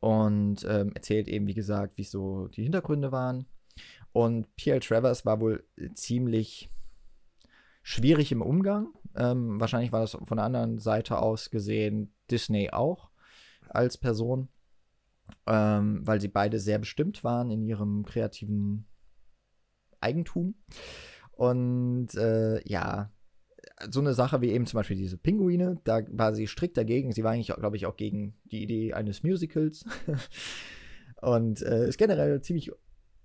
und 0.00 0.64
ähm, 0.68 0.92
erzählt 0.94 1.28
eben, 1.28 1.46
wie 1.46 1.54
gesagt, 1.54 1.96
wie 1.96 2.04
so 2.04 2.48
die 2.48 2.62
Hintergründe 2.62 3.12
waren. 3.12 3.46
Und 4.12 4.54
P.L. 4.56 4.80
Travers 4.80 5.26
war 5.26 5.40
wohl 5.40 5.64
ziemlich 5.94 6.70
schwierig 7.82 8.32
im 8.32 8.42
Umgang. 8.42 8.88
Ähm, 9.14 9.60
wahrscheinlich 9.60 9.92
war 9.92 10.00
das 10.00 10.12
von 10.12 10.36
der 10.36 10.44
anderen 10.44 10.78
Seite 10.78 11.18
aus 11.18 11.50
gesehen 11.50 12.12
Disney 12.30 12.70
auch 12.70 13.10
als 13.68 13.98
Person, 13.98 14.48
ähm, 15.46 16.00
weil 16.06 16.20
sie 16.20 16.28
beide 16.28 16.58
sehr 16.58 16.78
bestimmt 16.78 17.24
waren 17.24 17.50
in 17.50 17.62
ihrem 17.62 18.04
kreativen 18.04 18.86
Eigentum. 20.00 20.54
Und 21.32 22.14
äh, 22.14 22.60
ja, 22.68 23.10
so 23.90 24.00
eine 24.00 24.14
Sache 24.14 24.40
wie 24.40 24.50
eben 24.50 24.66
zum 24.66 24.78
Beispiel 24.78 24.96
diese 24.96 25.18
Pinguine, 25.18 25.80
da 25.84 26.02
war 26.10 26.34
sie 26.34 26.46
strikt 26.46 26.76
dagegen. 26.76 27.12
Sie 27.12 27.24
war 27.24 27.32
eigentlich, 27.32 27.54
glaube 27.54 27.76
ich, 27.76 27.86
auch 27.86 27.96
gegen 27.96 28.34
die 28.44 28.62
Idee 28.62 28.94
eines 28.94 29.22
Musicals. 29.22 29.84
und 31.20 31.62
äh, 31.62 31.88
ist 31.88 31.98
generell 31.98 32.40
ziemlich 32.40 32.70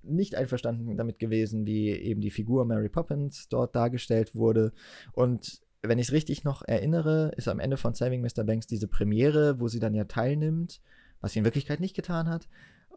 nicht 0.04 0.36
einverstanden 0.36 0.98
damit 0.98 1.20
gewesen, 1.20 1.66
wie 1.66 1.90
eben 1.92 2.22
die 2.22 2.32
Figur 2.32 2.66
Mary 2.66 2.90
Poppins 2.90 3.48
dort 3.50 3.76
dargestellt 3.76 4.36
wurde. 4.36 4.74
Und 5.14 5.62
wenn 5.84 6.00
ich 6.00 6.08
es 6.08 6.14
richtig 6.14 6.44
noch 6.44 6.64
erinnere, 6.64 7.32
ist 7.38 7.48
am 7.48 7.60
Ende 7.60 7.78
von 7.78 7.94
Saving 7.94 8.22
Mr. 8.22 8.44
Banks 8.44 8.68
diese 8.68 8.88
Premiere, 8.88 9.60
wo 9.60 9.68
sie 9.68 9.80
dann 9.80 9.94
ja 9.94 10.06
teilnimmt, 10.06 10.82
was 11.22 11.34
sie 11.34 11.40
in 11.40 11.46
Wirklichkeit 11.46 11.80
nicht 11.80 11.96
getan 11.96 12.28
hat, 12.30 12.48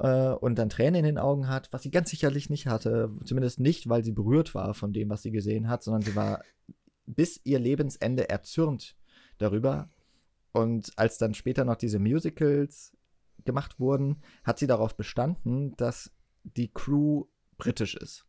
äh, 0.01 0.31
und 0.31 0.57
dann 0.57 0.69
Tränen 0.69 0.97
in 0.97 1.05
den 1.05 1.19
Augen 1.19 1.49
hat, 1.49 1.73
was 1.73 1.83
sie 1.83 1.91
ganz 1.91 2.11
sicherlich 2.11 2.51
nicht 2.51 2.67
hatte. 2.67 3.11
Zumindest 3.25 3.61
nicht, 3.61 3.89
weil 3.89 4.05
sie 4.05 4.13
berührt 4.13 4.55
war 4.55 4.75
von 4.75 4.93
dem, 4.93 5.11
was 5.11 5.23
sie 5.23 5.31
gesehen 5.31 5.69
hat, 5.69 5.83
sondern 5.83 6.03
sie 6.03 6.17
war 6.17 6.43
bis 7.07 7.41
ihr 7.45 7.59
Lebensende 7.59 8.29
erzürnt 8.29 8.97
darüber. 9.39 9.91
Und 10.53 10.93
als 10.97 11.19
dann 11.19 11.35
später 11.35 11.65
noch 11.65 11.77
diese 11.77 11.99
Musicals 11.99 12.97
gemacht 13.45 13.79
wurden, 13.79 14.23
hat 14.43 14.59
sie 14.59 14.67
darauf 14.67 14.97
bestanden, 14.97 15.77
dass 15.77 16.11
die 16.45 16.73
Crew 16.73 17.25
britisch 17.59 17.95
ist. 17.95 18.27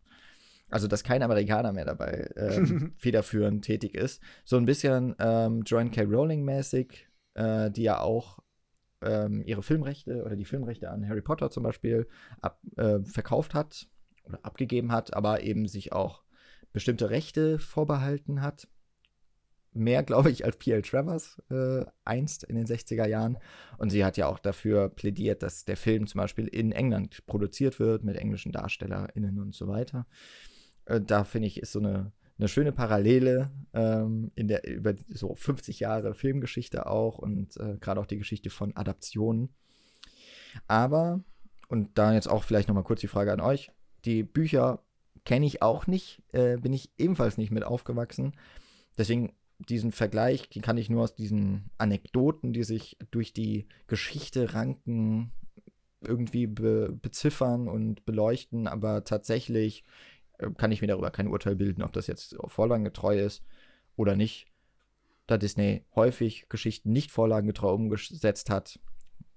Also, 0.70 0.88
dass 0.88 1.04
kein 1.04 1.22
Amerikaner 1.22 1.72
mehr 1.74 1.86
dabei 1.86 2.30
ähm, 2.36 2.94
federführend 2.98 3.64
tätig 3.64 3.96
ist. 3.96 4.22
So 4.44 4.58
ein 4.58 4.66
bisschen 4.66 5.16
ähm, 5.20 5.62
Joan 5.64 5.92
K. 5.92 6.04
Rowling-mäßig, 6.04 7.08
äh, 7.36 7.70
die 7.70 7.84
ja 7.84 8.00
auch 8.02 8.40
ähm, 9.06 9.44
ihre 9.46 9.64
Filmrechte 9.64 10.24
oder 10.24 10.36
die 10.36 10.46
Filmrechte 10.46 10.90
an 10.90 11.08
Harry 11.08 11.22
Potter 11.22 11.50
zum 11.50 11.64
Beispiel 11.64 12.08
ab, 12.42 12.60
äh, 12.78 13.00
verkauft 13.00 13.54
hat 13.54 13.88
oder 14.26 14.40
abgegeben 14.44 14.92
hat, 14.92 15.14
aber 15.14 15.42
eben 15.42 15.68
sich 15.68 15.94
auch 15.94 16.24
bestimmte 16.74 17.10
Rechte 17.10 17.60
vorbehalten 17.60 18.42
hat. 18.42 18.68
Mehr, 19.72 20.04
glaube 20.04 20.32
ich, 20.32 20.46
als 20.46 20.58
P.L. 20.58 20.82
Travers 20.82 21.42
äh, 21.50 21.86
einst 22.04 22.44
in 22.44 22.56
den 22.56 22.66
60er 22.66 23.08
Jahren. 23.08 23.38
Und 23.78 23.90
sie 23.90 24.04
hat 24.04 24.18
ja 24.18 24.28
auch 24.28 24.40
dafür 24.40 24.90
plädiert, 24.90 25.44
dass 25.44 25.66
der 25.66 25.78
Film 25.78 26.08
zum 26.08 26.20
Beispiel 26.20 26.48
in 26.48 26.72
England 26.72 27.26
produziert 27.28 27.80
wird 27.80 28.04
mit 28.04 28.18
englischen 28.18 28.52
DarstellerInnen 28.52 29.40
und 29.40 29.54
so 29.54 29.68
weiter. 29.68 30.06
Äh, 30.86 31.02
da 31.02 31.24
finde 31.24 31.48
ich, 31.48 31.60
ist 31.62 31.72
so 31.72 31.80
eine, 31.80 32.12
eine 32.38 32.48
schöne 32.48 32.72
Parallele 32.72 33.52
ähm, 33.74 34.32
in 34.36 34.48
der, 34.48 34.68
über 34.68 34.94
so 35.10 35.36
50 35.36 35.80
Jahre 35.80 36.14
Filmgeschichte 36.14 36.86
auch 36.86 37.18
und 37.18 37.58
äh, 37.58 37.78
gerade 37.80 38.00
auch 38.00 38.06
die 38.06 38.18
Geschichte 38.18 38.50
von 38.50 38.76
Adaptionen. 38.76 39.50
Aber, 40.68 41.22
und 41.70 41.98
da 41.98 42.14
jetzt 42.14 42.28
auch 42.28 42.44
vielleicht 42.44 42.68
nochmal 42.68 42.84
kurz 42.84 43.02
die 43.02 43.08
Frage 43.08 43.32
an 43.32 43.42
euch, 43.42 43.72
die 44.04 44.24
Bücher 44.24 44.84
kenne 45.24 45.46
ich 45.46 45.62
auch 45.62 45.88
nicht, 45.88 46.22
äh, 46.34 46.58
bin 46.58 46.74
ich 46.74 46.92
ebenfalls 46.98 47.38
nicht 47.38 47.52
mit 47.52 47.64
aufgewachsen. 47.64 48.34
Deswegen 48.98 49.34
diesen 49.60 49.92
Vergleich 49.92 50.50
den 50.50 50.62
kann 50.62 50.78
ich 50.78 50.90
nur 50.90 51.04
aus 51.04 51.16
diesen 51.16 51.70
Anekdoten, 51.78 52.54
die 52.54 52.64
sich 52.64 52.98
durch 53.12 53.34
die 53.34 53.68
Geschichte 53.88 54.54
ranken, 54.54 55.32
irgendwie 56.02 56.46
be 56.46 56.92
beziffern 56.92 57.68
und 57.68 58.06
beleuchten, 58.06 58.68
aber 58.68 59.04
tatsächlich 59.04 59.84
kann 60.58 60.72
ich 60.72 60.82
mir 60.82 60.88
darüber 60.88 61.12
kein 61.12 61.28
Urteil 61.28 61.56
bilden, 61.56 61.84
ob 61.84 61.94
das 61.94 62.08
jetzt 62.08 62.36
vorlagengetreu 62.48 63.20
ist 63.20 63.44
oder 63.96 64.16
nicht. 64.16 64.48
Da 65.28 65.38
Disney 65.38 65.84
häufig 65.96 66.48
Geschichten 66.50 66.92
nicht 66.92 67.12
vorlagengetreu 67.12 67.72
umgesetzt 67.72 68.50
hat, 68.50 68.80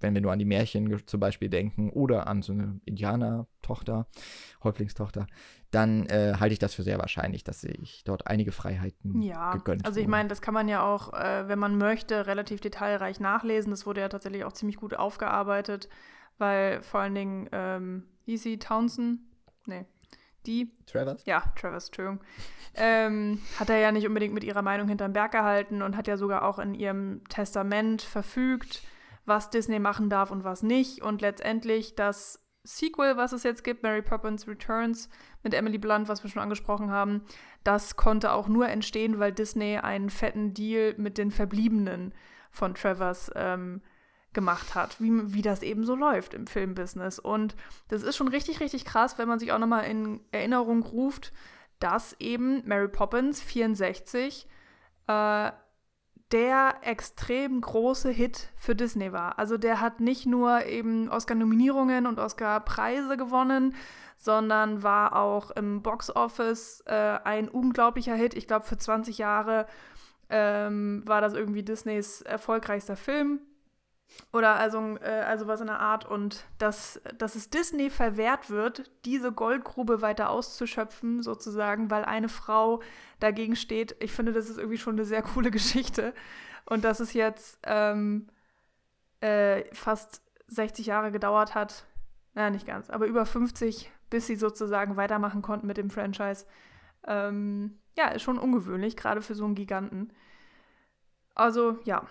wenn 0.01 0.15
wir 0.15 0.21
nur 0.21 0.33
an 0.33 0.39
die 0.39 0.45
Märchen 0.45 1.07
zum 1.07 1.21
Beispiel 1.21 1.49
denken 1.49 1.91
oder 1.91 2.27
an 2.27 2.43
so 2.43 2.53
eine 2.53 2.81
Indianer-Tochter, 2.85 4.07
Häuptlingstochter, 4.63 5.27
dann 5.71 6.07
äh, 6.07 6.35
halte 6.39 6.53
ich 6.53 6.59
das 6.59 6.75
für 6.75 6.83
sehr 6.83 6.99
wahrscheinlich, 6.99 7.45
dass 7.45 7.61
sich 7.61 8.03
dort 8.05 8.27
einige 8.27 8.53
Freiheiten 8.53 9.21
ja, 9.23 9.53
gegönnt 9.53 9.85
Also 9.85 10.01
ich 10.01 10.07
meine, 10.07 10.29
das 10.29 10.41
kann 10.41 10.55
man 10.55 10.69
ja 10.69 10.83
auch, 10.83 11.13
äh, 11.13 11.49
wenn 11.49 11.59
man 11.59 11.77
möchte, 11.77 12.27
relativ 12.27 12.61
detailreich 12.61 13.21
nachlesen. 13.21 13.71
Das 13.71 13.87
wurde 13.87 14.01
ja 14.01 14.09
tatsächlich 14.09 14.45
auch 14.45 14.53
ziemlich 14.53 14.77
gut 14.77 14.95
aufgearbeitet, 14.95 15.89
weil 16.39 16.83
vor 16.83 17.01
allen 17.01 17.15
Dingen, 17.15 17.49
ähm, 17.53 18.05
sie 18.27 18.59
Townsend? 18.59 19.21
Nee. 19.67 19.85
Die? 20.49 20.73
Travers? 20.87 21.25
Ja, 21.27 21.45
Travers, 21.57 21.87
Entschuldigung. 21.87 22.21
ähm, 22.75 23.41
hat 23.61 23.71
er 23.71 23.79
ja 23.79 23.93
nicht 23.93 24.07
unbedingt 24.07 24.35
mit 24.35 24.43
ihrer 24.43 24.63
Meinung 24.63 24.89
hinterm 24.89 25.13
Berg 25.13 25.33
gehalten 25.33 25.83
und 25.83 25.97
hat 25.97 26.09
ja 26.09 26.17
sogar 26.17 26.43
auch 26.43 26.59
in 26.59 26.75
ihrem 26.75 27.23
Testament 27.29 28.03
verfügt, 28.03 28.83
was 29.27 29.51
Disney 29.51 29.79
machen 29.79 30.09
darf 30.11 30.31
und 30.31 30.43
was 30.43 30.63
nicht. 30.63 31.03
Und 31.03 31.21
letztendlich 31.21 31.95
das 31.95 32.43
Sequel, 32.65 33.17
was 33.17 33.33
es 33.33 33.43
jetzt 33.43 33.63
gibt, 33.63 33.83
Mary 33.83 34.03
Poppins 34.03 34.49
Returns 34.49 35.09
mit 35.43 35.55
Emily 35.55 35.79
Blunt, 35.79 36.09
was 36.09 36.23
wir 36.23 36.31
schon 36.31 36.43
angesprochen 36.43 36.91
haben, 36.91 37.23
das 37.63 37.97
konnte 37.97 38.33
auch 38.33 38.49
nur 38.49 38.69
entstehen, 38.69 39.19
weil 39.19 39.33
Disney 39.33 39.77
einen 39.77 40.11
fetten 40.11 40.55
Deal 40.55 40.95
mit 40.97 41.19
den 41.19 41.31
Verbliebenen 41.31 42.15
von 42.51 42.75
Travers 42.75 43.31
ähm, 43.37 43.83
gemacht 44.33 44.75
hat, 44.75 45.01
wie, 45.01 45.33
wie 45.33 45.43
das 45.43 45.63
eben 45.63 45.85
so 45.85 45.95
läuft 45.95 46.35
im 46.35 46.47
Filmbusiness. 46.47 47.19
Und 47.19 47.57
das 47.89 48.03
ist 48.03 48.17
schon 48.17 48.29
richtig, 48.29 48.61
richtig 48.61 48.85
krass, 48.85 49.19
wenn 49.19 49.29
man 49.29 49.39
sich 49.39 49.53
auch 49.53 49.59
nochmal 49.59 49.85
in 49.85 50.21
Erinnerung 50.33 50.83
ruft, 50.83 51.33
dass 51.81 52.15
eben 52.19 52.67
Mary 52.67 52.89
Poppins 52.89 53.41
64 53.41 54.47
äh, 55.07 55.51
der 56.33 56.75
extrem 56.83 57.61
große 57.61 58.11
Hit 58.11 58.51
für 58.57 58.75
Disney 58.75 59.13
war. 59.13 59.39
Also 59.39 59.57
der 59.57 59.81
hat 59.81 60.01
nicht 60.01 60.27
nur 60.27 60.67
eben 60.67 61.09
Oscar-Nominierungen 61.09 62.07
und 62.07 62.19
Oscar-Preise 62.19 63.17
gewonnen, 63.17 63.75
sondern 64.19 64.83
war 64.83 65.17
auch 65.17 65.51
im 65.53 65.81
Box-Office 65.83 66.83
äh, 66.87 67.19
ein 67.25 67.49
unglaublicher 67.49 68.15
Hit. 68.15 68.35
Ich 68.35 68.47
glaube, 68.47 68.67
für 68.67 68.77
20 68.77 69.17
Jahre 69.17 69.67
ähm, 70.29 71.03
war 71.07 71.21
das 71.21 71.33
irgendwie 71.33 71.63
Disneys 71.63 72.21
erfolgreichster 72.21 72.97
Film. 72.97 73.41
Oder 74.33 74.57
also, 74.57 74.97
äh, 75.01 75.25
also 75.27 75.47
was 75.47 75.61
in 75.61 75.67
der 75.69 75.81
Art. 75.81 76.05
Und 76.05 76.45
dass, 76.59 77.01
dass 77.17 77.35
es 77.35 77.51
Disney 77.51 77.91
verwehrt 77.91 78.51
wird, 78.51 78.91
diese 79.05 79.33
Goldgrube 79.33 80.03
weiter 80.03 80.31
auszuschöpfen, 80.31 81.23
sozusagen, 81.23 81.91
weil 81.91 82.05
eine 82.05 82.29
Frau 82.29 82.81
dagegen 83.21 83.57
steht. 83.57 83.97
Ich 84.01 84.13
finde, 84.13 84.33
das 84.33 84.49
ist 84.49 84.59
irgendwie 84.59 84.79
schon 84.79 84.95
eine 84.95 85.05
sehr 85.05 85.23
coole 85.23 85.51
Geschichte. 85.53 86.15
Und 86.67 86.85
dass 86.85 87.01
es 87.01 87.13
jetzt 87.15 87.59
ähm, 87.65 88.29
äh, 89.21 89.65
fast 89.75 90.23
60 90.49 90.87
Jahre 90.87 91.11
gedauert 91.11 91.55
hat, 91.55 91.85
naja, 92.35 92.51
nicht 92.51 92.67
ganz, 92.67 92.91
aber 92.91 93.07
über 93.07 93.27
50, 93.27 93.91
bis 94.11 94.27
sie 94.27 94.37
sozusagen 94.37 94.97
weitermachen 94.97 95.43
konnten 95.43 95.67
mit 95.67 95.77
dem 95.77 95.91
Franchise. 95.91 96.47
Ähm, 97.07 97.79
ja, 97.97 98.09
ist 98.09 98.23
schon 98.23 98.39
ungewöhnlich, 98.39 98.97
gerade 98.97 99.23
für 99.23 99.35
so 99.35 99.45
einen 99.45 99.55
Giganten. 99.55 100.13
Also, 101.35 101.79
ja, 101.85 102.07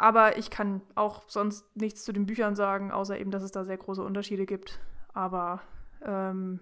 aber 0.00 0.38
ich 0.38 0.50
kann 0.50 0.80
auch 0.94 1.28
sonst 1.28 1.76
nichts 1.76 2.04
zu 2.04 2.12
den 2.12 2.24
Büchern 2.24 2.56
sagen, 2.56 2.90
außer 2.90 3.18
eben, 3.20 3.30
dass 3.30 3.42
es 3.42 3.52
da 3.52 3.64
sehr 3.64 3.76
große 3.76 4.02
Unterschiede 4.02 4.46
gibt. 4.46 4.80
Aber 5.12 5.60
ähm, 6.02 6.60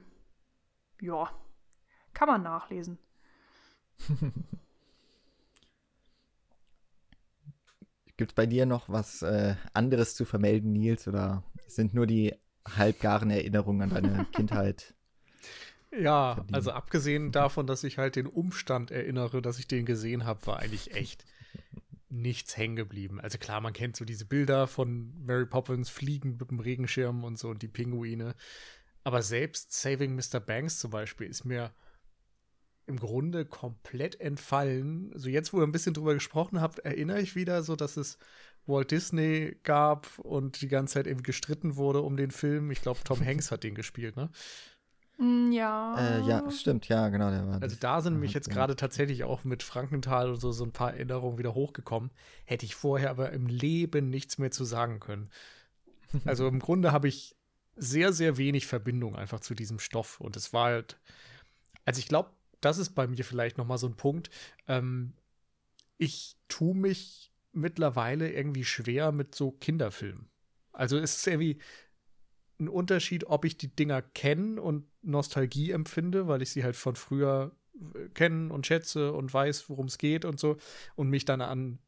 ja, 1.01 1.31
kann 2.15 2.29
man 2.29 2.43
nachlesen. 2.43 2.99
Gibt 8.17 8.33
es 8.33 8.35
bei 8.35 8.47
dir 8.47 8.67
noch 8.67 8.89
was 8.89 9.23
äh, 9.23 9.55
anderes 9.73 10.17
zu 10.17 10.25
vermelden, 10.25 10.73
Nils? 10.73 11.07
Oder 11.07 11.45
sind 11.69 11.95
nur 11.95 12.09
die 12.09 12.35
halbgaren 12.69 13.31
Erinnerungen 13.31 13.93
an 13.93 14.03
deine 14.03 14.25
Kindheit? 14.33 14.95
Ja, 15.93 16.35
verblieben? 16.35 16.55
also 16.57 16.73
abgesehen 16.73 17.31
davon, 17.31 17.69
dass 17.69 17.85
ich 17.85 17.99
halt 17.99 18.17
den 18.17 18.27
Umstand 18.27 18.91
erinnere, 18.91 19.41
dass 19.41 19.61
ich 19.61 19.69
den 19.69 19.87
gesehen 19.87 20.25
habe, 20.25 20.45
war 20.49 20.59
eigentlich 20.59 20.93
echt 20.97 21.25
nichts 22.11 22.57
hängen 22.57 22.77
geblieben. 22.77 23.21
Also 23.21 23.39
klar, 23.39 23.61
man 23.61 23.73
kennt 23.73 23.97
so 23.97 24.05
diese 24.05 24.25
Bilder 24.25 24.67
von 24.67 25.13
Mary 25.25 25.47
Poppins 25.47 25.91
fliegen 25.91 26.37
mit 26.39 26.51
dem 26.51 26.61
Regenschirm 26.61 27.25
und 27.25 27.39
so 27.39 27.49
und 27.49 27.63
die 27.63 27.69
Pinguine. 27.69 28.35
Aber 29.05 29.23
selbst 29.23 29.73
Saving 29.73 30.15
Mr. 30.15 30.41
Banks 30.41 30.79
zum 30.79 30.91
Beispiel 30.91 31.29
ist 31.29 31.45
mir 31.45 31.73
im 32.87 32.99
Grunde 32.99 33.45
komplett 33.45 34.21
entfallen. 34.21 35.13
So 35.15 35.29
jetzt, 35.29 35.53
wo 35.53 35.61
ihr 35.61 35.67
ein 35.67 35.73
bisschen 35.73 35.95
drüber 35.95 36.15
gesprochen 36.15 36.61
habt, 36.61 36.79
erinnere 36.81 37.21
ich 37.21 37.37
wieder 37.37 37.63
so, 37.63 37.77
dass 37.77 37.97
es 37.97 38.19
Walt 38.67 38.91
Disney 38.91 39.57
gab 39.63 40.19
und 40.19 40.61
die 40.63 40.69
ganze 40.69 40.95
Zeit 40.95 41.07
irgendwie 41.07 41.25
gestritten 41.25 41.77
wurde 41.77 42.03
um 42.03 42.17
den 42.17 42.31
Film. 42.31 42.71
Ich 42.71 42.81
glaube, 42.81 43.01
Tom 43.05 43.25
Hanks 43.25 43.51
hat 43.51 43.65
den 43.65 43.75
gespielt, 43.75 44.17
ne? 44.17 44.31
Mm, 45.19 45.51
ja. 45.51 45.97
Äh, 45.99 46.27
ja, 46.29 46.51
stimmt, 46.51 46.89
ja, 46.89 47.09
genau, 47.09 47.31
der 47.31 47.47
war. 47.47 47.61
Also 47.61 47.77
da 47.79 48.01
sind 48.01 48.19
mich 48.19 48.33
jetzt 48.33 48.51
gerade 48.51 48.77
tatsächlich 48.77 49.25
auch 49.25 49.45
mit 49.45 49.63
Frankenthal 49.63 50.31
und 50.31 50.41
so, 50.41 50.53
so 50.53 50.65
ein 50.65 50.73
paar 50.73 50.95
Erinnerungen 50.95 51.39
wieder 51.39 51.55
hochgekommen. 51.55 52.11
Hätte 52.45 52.65
ich 52.65 52.75
vorher 52.75 53.11
aber 53.11 53.33
im 53.33 53.47
Leben 53.47 54.11
nichts 54.11 54.39
mehr 54.39 54.51
zu 54.51 54.65
sagen 54.65 55.01
können. 55.01 55.31
Also 56.25 56.47
im 56.47 56.61
Grunde 56.61 56.93
habe 56.93 57.09
ich 57.09 57.37
sehr, 57.77 58.13
sehr 58.13 58.37
wenig 58.37 58.67
Verbindung 58.67 59.17
einfach 59.17 59.41
zu 59.41 59.55
diesem 59.55 59.79
Stoff. 59.79 60.21
Und 60.21 60.37
es 60.37 60.53
war 60.53 60.67
halt, 60.67 60.99
also 61.85 61.99
ich 61.99 62.09
glaube, 62.09 62.31
das 62.61 62.79
ist 62.79 62.91
bei 62.91 63.07
mir 63.07 63.25
vielleicht 63.25 63.59
noch 63.59 63.67
mal 63.67 63.79
so 63.79 63.87
ein 63.87 63.97
Punkt. 63.97 64.31
Ähm, 64.67 65.15
ich 65.97 66.37
tue 66.49 66.75
mich 66.75 67.33
mittlerweile 67.53 68.33
irgendwie 68.33 68.65
schwer 68.65 69.13
mit 69.13 69.35
so 69.35 69.51
Kinderfilmen. 69.51 70.29
Also 70.73 70.97
es 70.97 71.17
ist 71.17 71.27
irgendwie 71.27 71.59
ein 72.61 72.69
Unterschied, 72.69 73.25
ob 73.27 73.45
ich 73.45 73.57
die 73.57 73.75
Dinger 73.75 74.03
kenne 74.03 74.61
und 74.61 74.85
Nostalgie 75.03 75.71
empfinde, 75.71 76.29
weil 76.29 76.43
ich 76.43 76.51
sie 76.51 76.65
halt 76.65 76.77
von 76.77 76.97
früher 76.97 77.53
äh, 77.95 78.09
kennen 78.11 78.51
und 78.51 78.67
schätze 78.67 79.13
und 79.13 79.33
weiß, 79.33 79.69
worum 79.69 79.87
es 79.87 79.99
geht 79.99 80.25
und 80.25 80.41
so 80.41 80.57
und 80.97 81.09
mich 81.09 81.25
dann 81.25 81.41
an 81.41 81.79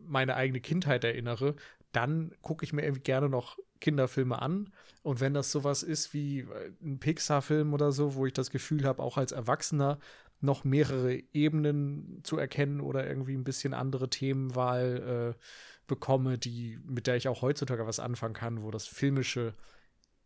meine 0.00 0.36
eigene 0.36 0.60
Kindheit 0.60 1.04
erinnere, 1.04 1.54
dann 1.92 2.32
gucke 2.42 2.64
ich 2.64 2.72
mir 2.72 2.82
irgendwie 2.82 3.02
gerne 3.02 3.28
noch 3.28 3.58
Kinderfilme 3.80 4.40
an. 4.40 4.70
Und 5.02 5.20
wenn 5.20 5.34
das 5.34 5.52
sowas 5.52 5.82
ist 5.82 6.12
wie 6.12 6.40
äh, 6.40 6.72
ein 6.82 6.98
Pixar-Film 6.98 7.72
oder 7.72 7.92
so, 7.92 8.14
wo 8.14 8.26
ich 8.26 8.32
das 8.32 8.50
Gefühl 8.50 8.84
habe, 8.84 9.02
auch 9.02 9.16
als 9.16 9.32
Erwachsener 9.32 9.98
noch 10.40 10.64
mehrere 10.64 11.20
Ebenen 11.32 12.20
zu 12.22 12.36
erkennen 12.36 12.80
oder 12.80 13.06
irgendwie 13.06 13.34
ein 13.34 13.44
bisschen 13.44 13.74
andere 13.74 14.08
Themenwahl 14.08 15.34
äh, 15.36 15.40
bekomme, 15.86 16.38
die, 16.38 16.78
mit 16.84 17.06
der 17.06 17.16
ich 17.16 17.28
auch 17.28 17.42
heutzutage 17.42 17.86
was 17.86 17.98
anfangen 17.98 18.34
kann, 18.34 18.62
wo 18.62 18.70
das 18.70 18.86
Filmische 18.86 19.54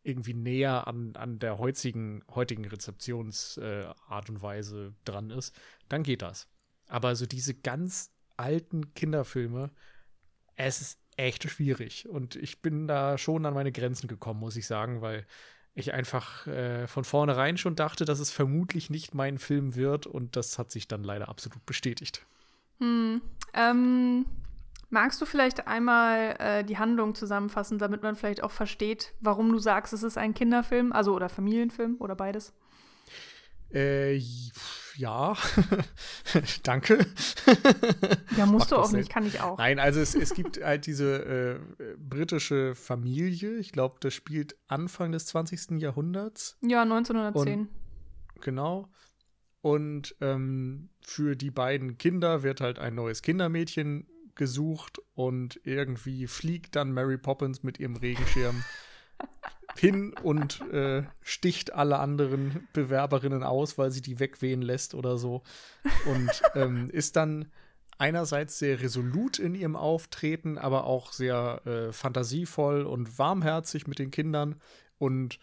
irgendwie 0.03 0.35
näher 0.35 0.87
an, 0.87 1.15
an 1.17 1.39
der 1.39 1.59
heutigen, 1.59 2.23
heutigen 2.35 2.65
Rezeptionsart 2.65 4.29
äh, 4.29 4.33
und 4.33 4.43
Weise 4.43 4.95
dran 5.05 5.31
ist, 5.31 5.55
dann 5.89 6.03
geht 6.03 6.23
das. 6.23 6.49
Aber 6.89 7.15
so 7.15 7.27
diese 7.27 7.55
ganz 7.55 8.11
alten 8.37 8.95
Kinderfilme, 8.95 9.71
es 10.57 10.81
ist 10.81 10.99
echt 11.17 11.49
schwierig. 11.49 12.09
Und 12.09 12.37
ich 12.37 12.63
bin 12.63 12.87
da 12.87 13.19
schon 13.19 13.47
an 13.47 13.55
meine 13.55 13.73
Grenzen 13.73 14.09
gekommen, 14.09 14.41
muss 14.41 14.57
ich 14.57 14.67
sagen, 14.67 15.01
weil 15.01 15.27
ich 15.75 15.93
einfach 15.95 16.47
äh, 16.47 16.87
von 16.87 17.05
vornherein 17.05 17.57
schon 17.57 17.77
dachte, 17.77 18.05
dass 18.05 18.19
es 18.19 18.31
vermutlich 18.31 18.91
nicht 18.91 19.15
mein 19.15 19.39
Film 19.39 19.75
wird. 19.75 20.07
Und 20.07 20.37
das 20.37 20.59
hat 20.59 20.71
sich 20.71 20.89
dann 20.89 21.05
leider 21.05 21.29
absolut 21.29 21.65
bestätigt. 21.65 22.27
Hm. 22.79 23.23
Ähm, 23.55 24.27
magst 24.93 25.21
du 25.21 25.27
vielleicht 25.27 25.67
einmal 25.67 26.37
äh, 26.39 26.65
die 26.65 26.79
Handlung 26.79 27.15
zusammenfassen, 27.15 27.79
damit 27.79 28.03
man 28.03 28.15
vielleicht 28.15 28.43
auch 28.45 28.51
versteht, 28.51 29.15
warum 29.21 29.51
du 29.51 29.59
sagst, 29.59 29.93
es 29.93 30.03
ist 30.03 30.19
ein 30.19 30.35
Kinderfilm, 30.35 30.93
also 30.93 31.15
oder 31.15 31.29
Familienfilm 31.29 31.97
oder 31.99 32.15
beides? 32.15 32.53
Äh, 33.73 34.21
ja, 34.97 35.35
danke. 36.63 37.07
Ja, 38.37 38.45
musst 38.45 38.71
du 38.71 38.77
auch 38.77 38.93
nicht, 38.93 39.09
kann 39.09 39.25
ich 39.27 39.41
auch. 39.41 39.57
Nein, 39.57 39.79
also 39.79 39.99
es, 39.99 40.15
es 40.15 40.35
gibt 40.35 40.63
halt 40.63 40.85
diese 40.85 41.59
äh, 41.79 41.97
britische 41.97 42.75
Familie, 42.75 43.57
ich 43.57 43.73
glaube, 43.73 43.97
das 44.01 44.13
spielt 44.13 44.57
Anfang 44.69 45.11
des 45.13 45.25
20. 45.27 45.81
Jahrhunderts. 45.81 46.59
Ja, 46.61 46.83
1910. 46.83 47.61
Und, 47.61 47.69
genau. 48.43 48.91
Und 49.63 50.17
ähm, 50.21 50.91
für 51.01 51.35
die 51.35 51.51
beiden 51.51 51.97
Kinder 51.97 52.43
wird 52.43 52.61
halt 52.61 52.79
ein 52.79 52.95
neues 52.95 53.23
Kindermädchen 53.23 54.07
gesucht 54.35 55.01
und 55.15 55.61
irgendwie 55.65 56.27
fliegt 56.27 56.77
dann 56.77 56.93
Mary 56.93 57.19
Poppins 57.19 57.63
mit 57.63 57.79
ihrem 57.79 57.97
Regenschirm 57.97 58.65
hin 59.77 60.15
und 60.23 60.61
äh, 60.73 61.05
sticht 61.21 61.73
alle 61.73 61.99
anderen 61.99 62.69
Bewerberinnen 62.73 63.43
aus, 63.43 63.79
weil 63.79 63.91
sie 63.91 64.03
die 64.03 64.19
wegwehen 64.21 64.63
lässt 64.63 64.95
oder 64.95 65.17
so. 65.19 65.43
Und 66.07 66.43
ähm, 66.55 66.91
ist 66.91 67.17
dann 67.17 67.51
einerseits 67.99 68.59
sehr 68.59 68.81
resolut 68.81 69.39
in 69.39 69.55
ihrem 69.55 69.77
Auftreten, 69.77 70.59
aber 70.59 70.85
auch 70.85 71.13
sehr 71.13 71.63
äh, 71.67 71.93
fantasievoll 71.93 72.83
und 72.83 73.19
warmherzig 73.19 73.87
mit 73.87 73.99
den 73.99 74.11
Kindern 74.11 74.61
und 74.99 75.39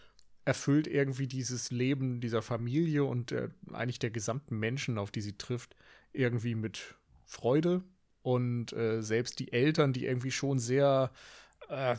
erfüllt 0.46 0.88
irgendwie 0.88 1.28
dieses 1.28 1.70
Leben 1.70 2.22
dieser 2.22 2.42
Familie 2.42 3.04
und 3.04 3.32
äh, 3.32 3.50
eigentlich 3.72 4.00
der 4.00 4.10
gesamten 4.10 4.58
Menschen, 4.58 4.98
auf 4.98 5.12
die 5.12 5.22
sie 5.22 5.38
trifft, 5.38 5.76
irgendwie 6.12 6.56
mit 6.56 6.96
Freude. 7.26 7.84
Und 8.22 8.74
äh, 8.74 9.02
selbst 9.02 9.40
die 9.40 9.54
Eltern, 9.54 9.94
die 9.94 10.06
irgendwie 10.06 10.32
schon 10.32 10.60
sehr 10.60 11.12
äh, 11.70 11.96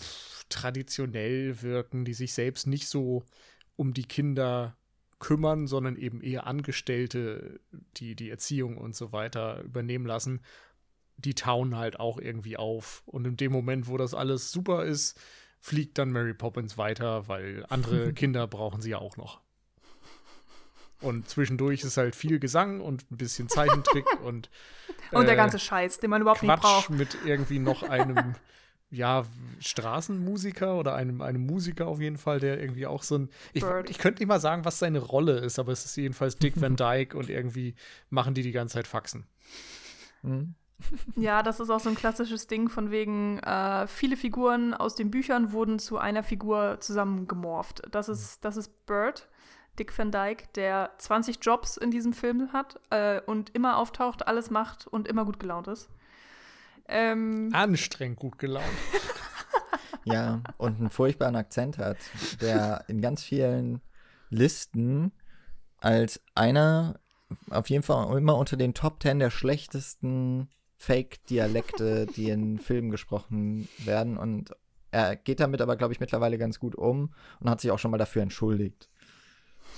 traditionell 0.49 1.63
wirken, 1.63 2.05
die 2.05 2.15
sich 2.15 2.35
selbst 2.35 2.67
nicht 2.67 2.89
so 2.89 3.25
um 3.77 3.95
die 3.95 4.05
Kinder 4.05 4.77
kümmern, 5.19 5.67
sondern 5.67 5.97
eben 5.97 6.21
eher 6.21 6.47
Angestellte, 6.47 7.61
die 7.97 8.15
die 8.17 8.31
Erziehung 8.31 8.77
und 8.77 8.97
so 8.97 9.13
weiter 9.13 9.63
übernehmen 9.63 10.07
lassen, 10.07 10.41
die 11.17 11.35
tauen 11.35 11.77
halt 11.77 12.01
auch 12.01 12.19
irgendwie 12.19 12.57
auf. 12.57 13.03
Und 13.07 13.27
in 13.27 13.37
dem 13.37 13.53
Moment, 13.53 13.87
wo 13.87 13.97
das 13.97 14.15
alles 14.15 14.51
super 14.51 14.85
ist, 14.85 15.21
fliegt 15.61 15.99
dann 15.99 16.11
Mary 16.11 16.35
Poppins 16.35 16.79
weiter, 16.79 17.29
weil 17.29 17.65
andere 17.69 18.13
Kinder 18.15 18.47
brauchen 18.47 18.81
sie 18.81 18.91
ja 18.91 18.99
auch 18.99 19.17
noch. 19.17 19.41
Und 21.01 21.29
zwischendurch 21.29 21.83
ist 21.83 21.97
halt 21.97 22.15
viel 22.15 22.39
Gesang 22.39 22.81
und 22.81 23.11
ein 23.11 23.17
bisschen 23.17 23.49
Zeichentrick 23.49 24.05
und. 24.25 24.51
und 25.13 25.25
der 25.25 25.35
äh, 25.35 25.37
ganze 25.37 25.59
Scheiß, 25.59 25.99
den 26.01 26.11
man 26.11 26.21
überhaupt 26.21 26.41
Quatsch 26.41 26.51
nicht 26.51 26.63
braucht. 26.63 26.91
mit 26.91 27.17
irgendwie 27.25 27.59
noch 27.59 27.83
einem 27.83 28.35
ja, 28.91 29.25
Straßenmusiker 29.61 30.75
oder 30.75 30.95
einem, 30.95 31.23
einem 31.23 31.47
Musiker 31.47 31.87
auf 31.87 32.01
jeden 32.01 32.19
Fall, 32.19 32.41
der 32.41 32.61
irgendwie 32.61 32.87
auch 32.87 33.05
so 33.05 33.19
ein. 33.19 33.31
Ich, 33.53 33.65
ich 33.89 33.99
könnte 33.99 34.21
nicht 34.21 34.29
mal 34.29 34.41
sagen, 34.41 34.65
was 34.65 34.81
seine 34.81 34.99
Rolle 34.99 35.39
ist, 35.39 35.59
aber 35.59 35.73
es 35.73 35.85
ist 35.85 35.97
jedenfalls 35.97 36.37
Dick 36.37 36.61
Van 36.61 36.77
Dyke 36.77 37.17
und 37.17 37.31
irgendwie 37.31 37.75
machen 38.11 38.35
die 38.35 38.43
die 38.43 38.53
ganze 38.53 38.75
Zeit 38.75 38.89
Faxen. 38.89 39.27
Mhm. 40.23 40.55
Ja, 41.17 41.43
das 41.43 41.61
ist 41.61 41.71
auch 41.71 41.79
so 41.79 41.91
ein 41.91 41.95
klassisches 41.95 42.47
Ding 42.47 42.69
von 42.69 42.91
wegen, 42.91 43.39
äh, 43.41 43.87
viele 43.87 44.17
Figuren 44.17 44.75
aus 44.75 44.95
den 44.95 45.11
Büchern 45.11 45.53
wurden 45.53 45.79
zu 45.79 45.99
einer 45.99 46.23
Figur 46.23 46.79
zusammengemorpht. 46.81 47.83
Das 47.91 48.09
ist, 48.09 48.45
das 48.45 48.57
ist 48.57 48.87
Bird, 48.87 49.29
Dick 49.79 49.97
Van 49.97 50.11
Dyke, 50.11 50.45
der 50.55 50.91
20 50.99 51.39
Jobs 51.41 51.77
in 51.77 51.91
diesem 51.91 52.13
Film 52.13 52.53
hat 52.53 52.81
äh, 52.91 53.21
und 53.23 53.51
immer 53.55 53.79
auftaucht, 53.79 54.27
alles 54.27 54.51
macht 54.51 54.87
und 54.87 55.09
immer 55.09 55.25
gut 55.25 55.41
gelaunt 55.41 55.69
ist. 55.69 55.89
Ähm, 56.89 57.51
Anstrengend 57.53 58.19
gut 58.19 58.39
gelaunt. 58.39 58.65
ja, 60.05 60.43
und 60.59 60.81
einen 60.81 60.91
furchtbaren 60.91 61.37
Akzent 61.37 61.79
hat, 61.79 61.99
der 62.41 62.85
in 62.89 63.01
ganz 63.01 63.23
vielen 63.23 63.81
Listen 64.29 65.13
als 65.79 66.21
einer 66.35 67.01
auf 67.49 67.71
jeden 67.71 67.83
Fall 67.83 68.17
immer 68.17 68.37
unter 68.37 68.57
den 68.57 68.75
Top 68.75 69.03
10 69.03 69.19
der 69.19 69.31
schlechtesten 69.31 70.49
Fake-Dialekte, 70.77 72.07
die 72.07 72.31
in 72.31 72.59
Filmen 72.61 72.91
gesprochen 72.91 73.69
werden. 73.79 74.17
Und 74.17 74.51
er 74.91 75.17
geht 75.17 75.41
damit 75.41 75.61
aber, 75.61 75.77
glaube 75.77 75.93
ich, 75.93 76.01
mittlerweile 76.01 76.39
ganz 76.39 76.59
gut 76.59 76.75
um 76.75 77.15
und 77.39 77.51
hat 77.51 77.61
sich 77.61 77.71
auch 77.71 77.79
schon 77.79 77.91
mal 77.91 77.99
dafür 77.99 78.23
entschuldigt. 78.23 78.89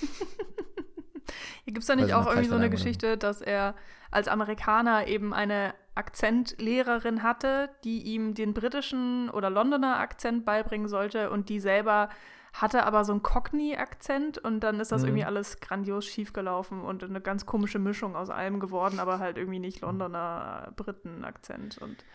Hier 1.65 1.73
gibt 1.73 1.79
es 1.79 1.87
da 1.87 1.95
nicht 1.95 2.13
auch 2.13 2.27
irgendwie 2.27 2.49
so 2.49 2.55
eine 2.55 2.69
Geschichte, 2.69 3.17
dass 3.17 3.41
er 3.41 3.75
als 4.11 4.27
Amerikaner 4.27 5.07
eben 5.07 5.33
eine 5.33 5.73
Akzentlehrerin 5.95 7.23
hatte, 7.23 7.69
die 7.83 8.01
ihm 8.01 8.33
den 8.33 8.53
britischen 8.53 9.29
oder 9.29 9.49
Londoner 9.49 9.99
Akzent 9.99 10.45
beibringen 10.45 10.87
sollte 10.87 11.29
und 11.29 11.49
die 11.49 11.59
selber 11.59 12.09
hatte 12.53 12.85
aber 12.85 13.03
so 13.03 13.11
einen 13.13 13.23
Cockney-Akzent 13.23 14.37
und 14.37 14.59
dann 14.59 14.79
ist 14.79 14.91
das 14.91 15.01
mhm. 15.01 15.07
irgendwie 15.07 15.25
alles 15.25 15.59
grandios 15.59 16.05
schiefgelaufen 16.05 16.81
und 16.81 17.03
eine 17.03 17.19
ganz 17.19 17.47
komische 17.47 17.79
Mischung 17.79 18.15
aus 18.15 18.29
allem 18.29 18.59
geworden, 18.59 18.99
aber 18.99 19.17
halt 19.17 19.37
irgendwie 19.37 19.59
nicht 19.59 19.81
Londoner 19.81 20.71
Briten-Akzent 20.75 21.79
und 21.79 22.05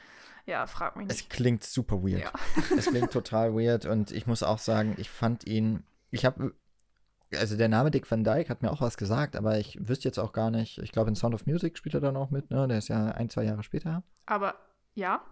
ja, 0.47 0.67
frag 0.67 0.97
mich 0.97 1.09
nicht. 1.09 1.21
Es 1.21 1.29
klingt 1.29 1.65
super 1.65 2.03
weird. 2.03 2.23
Ja. 2.23 2.33
Es 2.77 2.87
klingt 2.87 3.13
total 3.13 3.55
weird 3.55 3.85
und 3.85 4.13
ich 4.13 4.27
muss 4.27 4.43
auch 4.43 4.59
sagen, 4.59 4.95
ich 4.97 5.11
fand 5.11 5.45
ihn, 5.45 5.83
ich 6.11 6.25
habe 6.25 6.55
also 7.35 7.57
der 7.57 7.69
Name 7.69 7.91
Dick 7.91 8.11
Van 8.11 8.25
Dyke 8.25 8.49
hat 8.49 8.63
mir 8.63 8.71
auch 8.71 8.81
was 8.81 8.97
gesagt, 8.97 9.37
aber 9.37 9.59
ich 9.59 9.79
wüsste 9.87 10.09
jetzt 10.09 10.19
auch 10.19 10.33
gar 10.33 10.51
nicht. 10.51 10.79
Ich 10.79 10.93
glaube, 10.93 11.11
in 11.11 11.17
Sound 11.17 11.35
of 11.35 11.47
Music 11.47 11.77
spielt 11.77 11.95
er 11.95 12.01
dann 12.01 12.17
auch 12.17 12.31
mit, 12.31 12.51
ne? 12.51 12.67
Der 12.69 12.79
ist 12.79 12.89
ja 12.89 13.07
ein, 13.09 13.29
zwei 13.29 13.45
Jahre 13.45 13.63
später. 13.63 14.03
Aber 14.27 14.55
ja. 14.95 15.23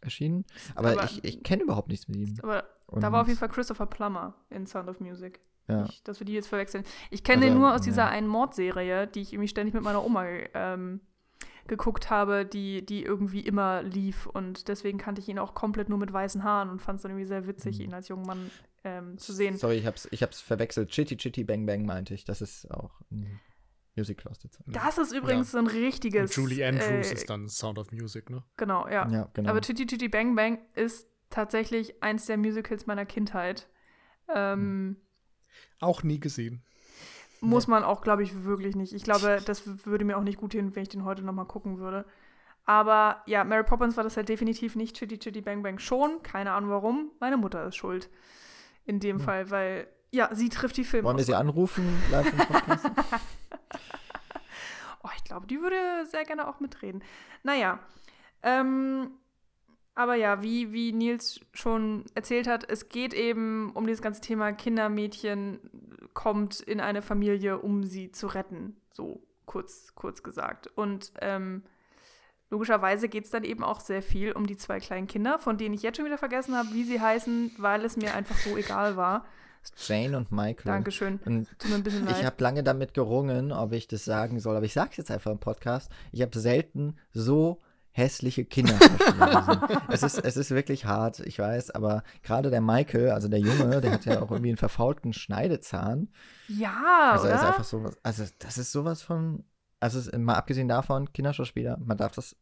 Erschienen. 0.00 0.44
Aber, 0.74 0.92
aber 0.92 1.04
ich, 1.04 1.24
ich 1.24 1.42
kenne 1.42 1.62
überhaupt 1.62 1.88
nichts 1.88 2.06
mit 2.08 2.16
ihm. 2.16 2.38
Aber 2.42 2.64
Und 2.86 3.02
da 3.02 3.10
war 3.10 3.22
auf 3.22 3.28
jeden 3.28 3.38
Fall 3.38 3.48
Christopher 3.48 3.86
Plummer 3.86 4.34
in 4.50 4.66
Sound 4.66 4.88
of 4.88 5.00
Music. 5.00 5.40
Ja. 5.68 5.84
Ich, 5.86 6.02
dass 6.04 6.20
wir 6.20 6.24
die 6.24 6.34
jetzt 6.34 6.48
verwechseln. 6.48 6.84
Ich 7.10 7.24
kenne 7.24 7.42
also, 7.42 7.54
den 7.54 7.58
nur 7.58 7.74
aus 7.74 7.80
dieser 7.80 8.02
ja. 8.04 8.08
einen 8.08 8.28
Mordserie, 8.28 9.06
die 9.08 9.22
ich 9.22 9.32
irgendwie 9.32 9.48
ständig 9.48 9.74
mit 9.74 9.82
meiner 9.82 10.04
Oma 10.04 10.24
ähm, 10.54 11.00
geguckt 11.66 12.10
habe, 12.10 12.44
die, 12.44 12.84
die 12.86 13.02
irgendwie 13.02 13.40
immer 13.40 13.82
lief. 13.82 14.26
Und 14.26 14.68
deswegen 14.68 14.98
kannte 14.98 15.20
ich 15.20 15.28
ihn 15.28 15.38
auch 15.38 15.54
komplett 15.54 15.88
nur 15.88 15.98
mit 15.98 16.12
weißen 16.12 16.44
Haaren 16.44 16.70
und 16.70 16.80
fand 16.80 16.98
es 16.98 17.02
dann 17.02 17.10
irgendwie 17.10 17.26
sehr 17.26 17.46
witzig, 17.46 17.78
mhm. 17.78 17.86
ihn 17.86 17.94
als 17.94 18.08
jungen 18.08 18.26
Mann 18.26 18.50
ähm, 18.86 19.18
zu 19.18 19.32
sehen. 19.32 19.56
Sorry, 19.56 19.78
ich 19.78 19.86
hab's, 19.86 20.06
ich 20.12 20.22
hab's 20.22 20.40
verwechselt. 20.40 20.90
Chitty 20.90 21.16
Chitty 21.16 21.42
Bang 21.42 21.66
Bang 21.66 21.84
meinte 21.84 22.14
ich. 22.14 22.24
Das 22.24 22.40
ist 22.40 22.70
auch 22.70 23.00
ein 23.10 23.40
Musical 23.96 24.30
aus 24.30 24.38
der 24.38 24.52
Zeit. 24.52 24.64
Das 24.68 24.96
ist 24.96 25.12
übrigens 25.12 25.52
ja. 25.52 25.52
so 25.52 25.58
ein 25.58 25.66
richtiges. 25.66 26.36
Und 26.36 26.44
Julie 26.44 26.66
Andrews 26.66 27.10
äh, 27.10 27.14
ist 27.14 27.28
dann 27.28 27.48
Sound 27.48 27.78
of 27.78 27.90
Music, 27.90 28.30
ne? 28.30 28.44
Genau, 28.56 28.86
ja. 28.86 29.08
ja 29.08 29.28
genau. 29.34 29.50
Aber 29.50 29.60
Chitty 29.60 29.86
Chitty 29.86 30.08
Bang 30.08 30.36
Bang 30.36 30.60
ist 30.74 31.08
tatsächlich 31.30 32.00
eins 32.00 32.26
der 32.26 32.36
Musicals 32.36 32.86
meiner 32.86 33.06
Kindheit. 33.06 33.68
Ähm, 34.32 34.96
auch 35.80 36.04
nie 36.04 36.20
gesehen. 36.20 36.62
muss 37.40 37.66
man 37.66 37.82
auch, 37.82 38.02
glaube 38.02 38.22
ich, 38.22 38.44
wirklich 38.44 38.76
nicht. 38.76 38.92
Ich 38.92 39.02
glaube, 39.02 39.40
das 39.46 39.84
würde 39.84 40.04
mir 40.04 40.16
auch 40.16 40.22
nicht 40.22 40.38
gut 40.38 40.52
hin, 40.52 40.76
wenn 40.76 40.82
ich 40.84 40.90
den 40.90 41.04
heute 41.04 41.22
nochmal 41.22 41.46
gucken 41.46 41.78
würde. 41.78 42.04
Aber 42.66 43.22
ja, 43.26 43.42
Mary 43.42 43.64
Poppins 43.64 43.96
war 43.96 44.04
das 44.04 44.16
halt 44.16 44.28
definitiv 44.28 44.76
nicht 44.76 44.96
Chitty 44.96 45.18
Chitty 45.18 45.40
Bang 45.40 45.64
Bang 45.64 45.80
schon. 45.80 46.22
Keine 46.22 46.52
Ahnung 46.52 46.70
warum. 46.70 47.10
Meine 47.18 47.36
Mutter 47.36 47.66
ist 47.66 47.76
schuld. 47.76 48.10
In 48.86 49.00
dem 49.00 49.18
hm. 49.18 49.24
Fall, 49.24 49.50
weil, 49.50 49.88
ja, 50.10 50.34
sie 50.34 50.48
trifft 50.48 50.76
die 50.76 50.84
Filme. 50.84 51.06
Wollen 51.06 51.18
wir 51.18 51.24
sie 51.24 51.34
anrufen 51.34 51.86
live 52.10 52.32
im 52.32 52.38
Podcast? 52.38 52.86
oh, 55.02 55.08
ich 55.16 55.24
glaube, 55.24 55.46
die 55.46 55.60
würde 55.60 56.06
sehr 56.10 56.24
gerne 56.24 56.48
auch 56.48 56.60
mitreden. 56.60 57.02
Naja, 57.42 57.80
ähm, 58.42 59.10
aber 59.96 60.14
ja, 60.14 60.42
wie, 60.42 60.72
wie 60.72 60.92
Nils 60.92 61.40
schon 61.52 62.04
erzählt 62.14 62.46
hat, 62.46 62.68
es 62.70 62.90
geht 62.90 63.14
eben 63.14 63.72
um 63.72 63.86
dieses 63.86 64.02
ganze 64.02 64.20
Thema 64.20 64.52
Kindermädchen 64.52 65.58
kommt 66.12 66.60
in 66.60 66.80
eine 66.80 67.02
Familie, 67.02 67.58
um 67.58 67.82
sie 67.82 68.12
zu 68.12 68.26
retten. 68.26 68.76
So 68.92 69.22
kurz, 69.46 69.94
kurz 69.94 70.22
gesagt. 70.22 70.66
Und 70.74 71.12
ähm, 71.20 71.62
logischerweise 72.50 73.08
geht 73.08 73.24
es 73.24 73.30
dann 73.30 73.44
eben 73.44 73.64
auch 73.64 73.80
sehr 73.80 74.02
viel 74.02 74.32
um 74.32 74.46
die 74.46 74.56
zwei 74.56 74.80
kleinen 74.80 75.06
Kinder, 75.06 75.38
von 75.38 75.58
denen 75.58 75.74
ich 75.74 75.82
jetzt 75.82 75.96
schon 75.96 76.06
wieder 76.06 76.18
vergessen 76.18 76.56
habe, 76.56 76.68
wie 76.72 76.84
sie 76.84 77.00
heißen, 77.00 77.52
weil 77.58 77.84
es 77.84 77.96
mir 77.96 78.14
einfach 78.14 78.36
so 78.36 78.56
egal 78.56 78.96
war. 78.96 79.24
Jane 79.76 80.16
und 80.16 80.30
Michael. 80.30 80.64
Dankeschön. 80.64 81.18
Und. 81.24 81.48
Ich 82.10 82.24
habe 82.24 82.36
lange 82.38 82.62
damit 82.62 82.94
gerungen, 82.94 83.50
ob 83.50 83.72
ich 83.72 83.88
das 83.88 84.04
sagen 84.04 84.38
soll, 84.38 84.56
aber 84.56 84.66
ich 84.66 84.72
sage 84.72 84.90
es 84.92 84.96
jetzt 84.96 85.10
einfach 85.10 85.32
im 85.32 85.38
Podcast. 85.38 85.90
Ich 86.12 86.22
habe 86.22 86.38
selten 86.38 86.96
so 87.12 87.60
hässliche 87.96 88.44
Kinder 88.44 88.78
es, 89.88 90.02
ist, 90.02 90.18
es 90.22 90.36
ist 90.36 90.50
wirklich 90.50 90.84
hart, 90.84 91.20
ich 91.20 91.38
weiß, 91.38 91.70
aber 91.70 92.02
gerade 92.22 92.50
der 92.50 92.60
Michael, 92.60 93.10
also 93.10 93.26
der 93.26 93.38
Junge, 93.38 93.80
der 93.80 93.92
hat 93.92 94.04
ja 94.04 94.20
auch 94.20 94.30
irgendwie 94.30 94.50
einen 94.50 94.58
verfaulten 94.58 95.14
Schneidezahn. 95.14 96.08
Ja, 96.46 97.12
also 97.12 97.24
oder? 97.24 97.36
ist 97.36 97.40
einfach 97.40 97.64
sowas, 97.64 97.96
also 98.02 98.24
das 98.38 98.58
ist 98.58 98.70
sowas 98.70 99.00
von, 99.00 99.44
also 99.94 100.16
mal 100.18 100.34
abgesehen 100.34 100.68
davon, 100.68 101.12
Kinderschauspieler, 101.12 101.78
man 101.84 101.96
darf 101.96 102.12
das, 102.12 102.36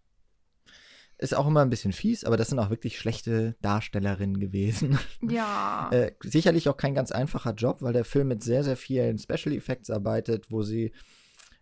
ist 1.19 1.35
auch 1.35 1.47
immer 1.47 1.63
ein 1.63 1.71
bisschen 1.71 1.93
fies, 1.93 2.25
aber 2.25 2.37
das 2.37 2.49
sind 2.49 2.59
auch 2.59 2.71
wirklich 2.71 2.99
schlechte 2.99 3.57
Darstellerinnen 3.63 4.41
gewesen. 4.41 4.99
Ja. 5.23 5.89
äh, 5.93 6.13
sicherlich 6.23 6.69
auch 6.69 6.77
kein 6.77 6.95
ganz 6.95 7.13
einfacher 7.13 7.55
Job, 7.55 7.83
weil 7.83 7.93
der 7.93 8.05
Film 8.05 8.29
mit 8.29 8.43
sehr, 8.43 8.65
sehr 8.65 8.77
vielen 8.77 9.19
Special 9.19 9.55
Effects 9.55 9.91
arbeitet, 9.91 10.51
wo 10.51 10.63
sie 10.63 10.93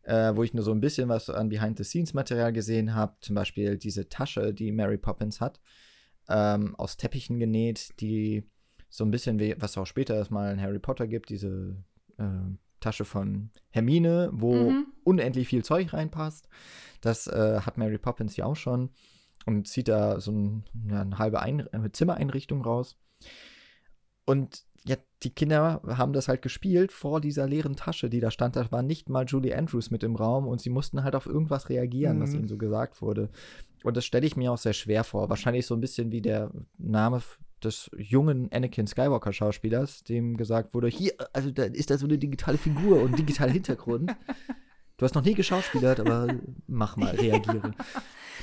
äh, 0.02 0.34
wo 0.34 0.42
ich 0.42 0.54
nur 0.54 0.64
so 0.64 0.72
ein 0.72 0.80
bisschen 0.80 1.08
was 1.08 1.30
an 1.30 1.48
Behind-the-Scenes-Material 1.48 2.52
gesehen 2.52 2.94
habe. 2.94 3.14
Zum 3.20 3.34
Beispiel 3.34 3.78
diese 3.78 4.08
Tasche, 4.08 4.52
die 4.52 4.72
Mary 4.72 4.98
Poppins 4.98 5.40
hat, 5.40 5.60
ähm, 6.28 6.74
aus 6.76 6.96
Teppichen 6.96 7.38
genäht, 7.38 8.00
die 8.00 8.44
so 8.88 9.04
ein 9.04 9.10
bisschen 9.10 9.38
wie, 9.38 9.54
was 9.58 9.78
auch 9.78 9.86
später 9.86 10.14
erstmal 10.14 10.52
in 10.52 10.60
Harry 10.60 10.78
Potter 10.78 11.06
gibt, 11.06 11.30
diese 11.30 11.76
äh, 12.18 12.24
Tasche 12.82 13.04
von 13.04 13.50
Hermine, 13.70 14.30
wo 14.32 14.70
mhm. 14.70 14.86
unendlich 15.04 15.48
viel 15.48 15.64
Zeug 15.64 15.92
reinpasst. 15.92 16.48
Das 17.00 17.26
äh, 17.26 17.60
hat 17.60 17.78
Mary 17.78 17.98
Poppins 17.98 18.36
ja 18.36 18.44
auch 18.44 18.56
schon 18.56 18.90
und 19.46 19.66
zieht 19.66 19.88
da 19.88 20.20
so 20.20 20.32
ein, 20.32 20.64
eine 20.88 21.18
halbe 21.18 21.40
Ein 21.40 21.68
Zimmereinrichtung 21.92 22.62
raus. 22.62 22.96
Und 24.24 24.64
ja, 24.84 24.96
die 25.22 25.30
Kinder 25.30 25.80
haben 25.86 26.12
das 26.12 26.28
halt 26.28 26.42
gespielt 26.42 26.90
vor 26.90 27.20
dieser 27.20 27.46
leeren 27.46 27.76
Tasche, 27.76 28.10
die 28.10 28.20
da 28.20 28.30
stand. 28.30 28.56
Da 28.56 28.70
war 28.72 28.82
nicht 28.82 29.08
mal 29.08 29.24
Julie 29.26 29.56
Andrews 29.56 29.90
mit 29.90 30.02
im 30.02 30.16
Raum 30.16 30.46
und 30.46 30.60
sie 30.60 30.70
mussten 30.70 31.04
halt 31.04 31.14
auf 31.14 31.26
irgendwas 31.26 31.68
reagieren, 31.68 32.18
mhm. 32.18 32.22
was 32.22 32.34
ihnen 32.34 32.48
so 32.48 32.58
gesagt 32.58 33.00
wurde. 33.00 33.30
Und 33.84 33.96
das 33.96 34.04
stelle 34.04 34.26
ich 34.26 34.36
mir 34.36 34.52
auch 34.52 34.58
sehr 34.58 34.72
schwer 34.72 35.04
vor. 35.04 35.28
Wahrscheinlich 35.28 35.66
so 35.66 35.74
ein 35.74 35.80
bisschen 35.80 36.10
wie 36.10 36.20
der 36.20 36.50
Name 36.78 37.20
des 37.64 37.90
jungen 37.96 38.50
Anakin 38.52 38.86
Skywalker 38.86 39.32
Schauspielers, 39.32 40.04
dem 40.04 40.36
gesagt 40.36 40.74
wurde, 40.74 40.88
hier, 40.88 41.12
also 41.32 41.50
da 41.50 41.64
ist 41.64 41.90
da 41.90 41.98
so 41.98 42.06
eine 42.06 42.18
digitale 42.18 42.58
Figur 42.58 43.02
und 43.02 43.18
digitaler 43.18 43.52
Hintergrund. 43.52 44.14
Du 44.96 45.04
hast 45.04 45.14
noch 45.14 45.24
nie 45.24 45.34
geschauspielert, 45.34 46.00
aber 46.00 46.34
mach 46.66 46.96
mal, 46.96 47.14
reagiere. 47.14 47.72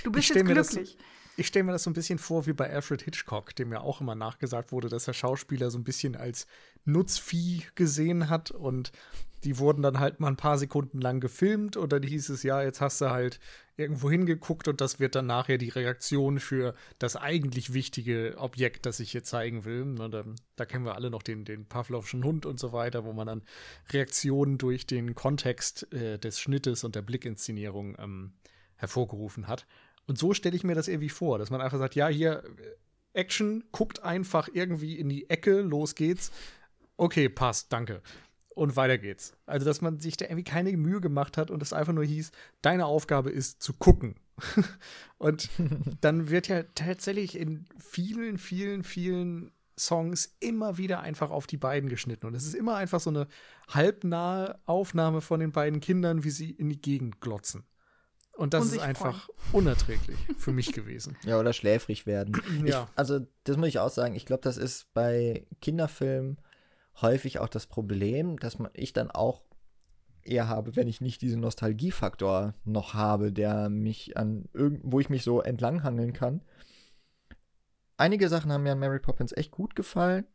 Du 0.03 0.11
bist 0.11 0.29
jetzt 0.29 0.45
glücklich. 0.45 0.95
Das, 0.95 1.05
ich 1.35 1.47
stelle 1.47 1.63
mir 1.63 1.71
das 1.71 1.83
so 1.83 1.89
ein 1.89 1.93
bisschen 1.93 2.19
vor 2.19 2.45
wie 2.45 2.53
bei 2.53 2.69
Alfred 2.69 3.01
Hitchcock, 3.01 3.55
dem 3.55 3.71
ja 3.71 3.81
auch 3.81 4.01
immer 4.01 4.15
nachgesagt 4.15 4.71
wurde, 4.71 4.87
dass 4.87 5.07
er 5.07 5.13
Schauspieler 5.13 5.71
so 5.71 5.77
ein 5.77 5.83
bisschen 5.83 6.15
als 6.15 6.47
Nutzvieh 6.85 7.63
gesehen 7.75 8.29
hat 8.29 8.51
und 8.51 8.91
die 9.43 9.57
wurden 9.57 9.81
dann 9.81 9.99
halt 9.99 10.19
mal 10.19 10.27
ein 10.27 10.37
paar 10.37 10.57
Sekunden 10.57 10.99
lang 10.99 11.21
gefilmt 11.21 11.77
und 11.77 11.93
dann 11.93 12.03
hieß 12.03 12.29
es, 12.29 12.43
ja, 12.43 12.61
jetzt 12.61 12.81
hast 12.81 12.99
du 13.01 13.09
halt 13.09 13.39
irgendwo 13.79 14.09
hingeguckt 14.11 14.67
und 14.67 14.81
das 14.81 14.99
wird 14.99 15.15
dann 15.15 15.25
nachher 15.25 15.57
die 15.57 15.69
Reaktion 15.69 16.39
für 16.39 16.75
das 16.99 17.15
eigentlich 17.15 17.73
wichtige 17.73 18.35
Objekt, 18.37 18.85
das 18.85 18.99
ich 18.99 19.11
hier 19.11 19.23
zeigen 19.23 19.65
will. 19.65 19.95
Da, 19.95 20.23
da 20.55 20.65
kennen 20.65 20.85
wir 20.85 20.95
alle 20.95 21.09
noch 21.09 21.23
den, 21.23 21.45
den 21.45 21.65
Pavlovschen 21.65 22.23
Hund 22.23 22.45
und 22.45 22.59
so 22.59 22.73
weiter, 22.73 23.05
wo 23.05 23.13
man 23.13 23.27
dann 23.27 23.41
Reaktionen 23.91 24.57
durch 24.57 24.85
den 24.85 25.15
Kontext 25.15 25.91
äh, 25.93 26.19
des 26.19 26.39
Schnittes 26.39 26.83
und 26.83 26.95
der 26.95 27.01
Blickinszenierung 27.01 27.95
ähm, 27.97 28.33
hervorgerufen 28.75 29.47
hat. 29.47 29.65
Und 30.05 30.17
so 30.17 30.33
stelle 30.33 30.55
ich 30.55 30.63
mir 30.63 30.75
das 30.75 30.87
irgendwie 30.87 31.09
vor, 31.09 31.39
dass 31.39 31.49
man 31.49 31.61
einfach 31.61 31.79
sagt, 31.79 31.95
ja, 31.95 32.07
hier 32.07 32.43
Action, 33.13 33.63
guckt 33.71 34.03
einfach 34.03 34.49
irgendwie 34.53 34.97
in 34.97 35.09
die 35.09 35.29
Ecke, 35.29 35.61
los 35.61 35.95
geht's. 35.95 36.31
Okay, 36.97 37.29
passt, 37.29 37.71
danke. 37.71 38.01
Und 38.59 38.75
weiter 38.75 38.97
geht's. 38.97 39.37
Also, 39.45 39.65
dass 39.65 39.79
man 39.79 39.99
sich 39.99 40.17
da 40.17 40.25
irgendwie 40.25 40.43
keine 40.43 40.75
Mühe 40.75 40.99
gemacht 40.99 41.37
hat 41.37 41.49
und 41.49 41.63
es 41.63 41.71
einfach 41.71 41.93
nur 41.93 42.03
hieß, 42.03 42.31
deine 42.61 42.87
Aufgabe 42.87 43.29
ist 43.29 43.63
zu 43.63 43.71
gucken. 43.71 44.15
und 45.17 45.49
dann 46.01 46.29
wird 46.29 46.49
ja 46.49 46.63
tatsächlich 46.75 47.37
in 47.37 47.67
vielen, 47.77 48.37
vielen, 48.37 48.83
vielen 48.83 49.53
Songs 49.79 50.35
immer 50.41 50.77
wieder 50.77 50.99
einfach 50.99 51.31
auf 51.31 51.47
die 51.47 51.55
beiden 51.55 51.89
geschnitten. 51.89 52.25
Und 52.25 52.35
es 52.35 52.43
ist 52.45 52.53
immer 52.53 52.75
einfach 52.75 52.99
so 52.99 53.09
eine 53.09 53.29
halbnahe 53.69 54.59
Aufnahme 54.65 55.21
von 55.21 55.39
den 55.39 55.53
beiden 55.53 55.79
Kindern, 55.79 56.25
wie 56.25 56.29
sie 56.29 56.51
in 56.51 56.67
die 56.67 56.81
Gegend 56.81 57.21
glotzen. 57.21 57.63
Und 58.33 58.53
das 58.53 58.65
und 58.65 58.75
ist 58.75 58.79
einfach 58.81 59.29
freuen. 59.37 59.67
unerträglich 59.67 60.17
für 60.37 60.51
mich 60.51 60.73
gewesen. 60.73 61.15
Ja, 61.23 61.39
oder 61.39 61.53
schläfrig 61.53 62.05
werden. 62.05 62.41
ja. 62.65 62.89
Ich, 62.91 62.97
also, 62.97 63.21
das 63.45 63.55
muss 63.55 63.69
ich 63.69 63.79
auch 63.79 63.89
sagen. 63.89 64.15
Ich 64.15 64.25
glaube, 64.25 64.41
das 64.43 64.57
ist 64.57 64.93
bei 64.93 65.47
Kinderfilmen 65.61 66.41
häufig 67.01 67.39
auch 67.39 67.49
das 67.49 67.67
Problem, 67.67 68.37
dass 68.39 68.59
man, 68.59 68.71
ich 68.73 68.93
dann 68.93 69.11
auch 69.11 69.41
eher 70.23 70.47
habe, 70.47 70.75
wenn 70.75 70.87
ich 70.87 71.01
nicht 71.01 71.21
diesen 71.21 71.41
Nostalgiefaktor 71.41 72.53
noch 72.65 72.93
habe, 72.93 73.31
der 73.31 73.69
mich 73.69 74.17
an 74.17 74.47
wo 74.53 74.99
ich 74.99 75.09
mich 75.09 75.23
so 75.23 75.41
entlanghangeln 75.41 76.13
kann. 76.13 76.41
Einige 77.97 78.29
Sachen 78.29 78.51
haben 78.51 78.63
mir 78.63 78.73
an 78.73 78.79
Mary 78.79 78.99
Poppins 78.99 79.35
echt 79.35 79.51
gut 79.51 79.75
gefallen. 79.75 80.25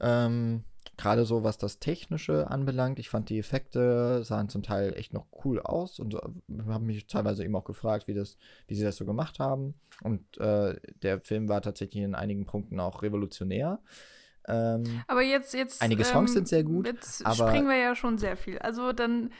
Ähm, 0.00 0.64
Gerade 0.96 1.24
so, 1.24 1.42
was 1.42 1.58
das 1.58 1.78
Technische 1.78 2.50
anbelangt. 2.50 2.98
Ich 2.98 3.08
fand 3.08 3.28
die 3.28 3.38
Effekte 3.38 4.22
sahen 4.24 4.48
zum 4.48 4.62
Teil 4.62 4.94
echt 4.94 5.12
noch 5.12 5.26
cool 5.44 5.60
aus 5.60 5.98
und 5.98 6.14
habe 6.14 6.84
mich 6.84 7.06
teilweise 7.06 7.44
eben 7.44 7.56
auch 7.56 7.64
gefragt, 7.64 8.08
wie, 8.08 8.14
das, 8.14 8.36
wie 8.66 8.74
sie 8.74 8.84
das 8.84 8.96
so 8.96 9.06
gemacht 9.06 9.38
haben. 9.38 9.74
Und 10.02 10.38
äh, 10.38 10.76
der 11.02 11.20
Film 11.20 11.48
war 11.48 11.62
tatsächlich 11.62 12.02
in 12.02 12.14
einigen 12.14 12.46
Punkten 12.46 12.78
auch 12.78 13.02
revolutionär. 13.02 13.80
Ähm, 14.48 15.02
aber 15.06 15.22
jetzt, 15.22 15.54
jetzt. 15.54 15.82
Einige 15.82 16.04
Songs 16.04 16.30
ähm, 16.30 16.34
sind 16.34 16.48
sehr 16.48 16.64
gut. 16.64 16.86
Jetzt 16.86 17.24
aber 17.24 17.48
springen 17.48 17.68
wir 17.68 17.76
ja 17.76 17.94
schon 17.94 18.18
sehr 18.18 18.36
viel. 18.36 18.58
Also 18.58 18.92
dann, 18.92 19.30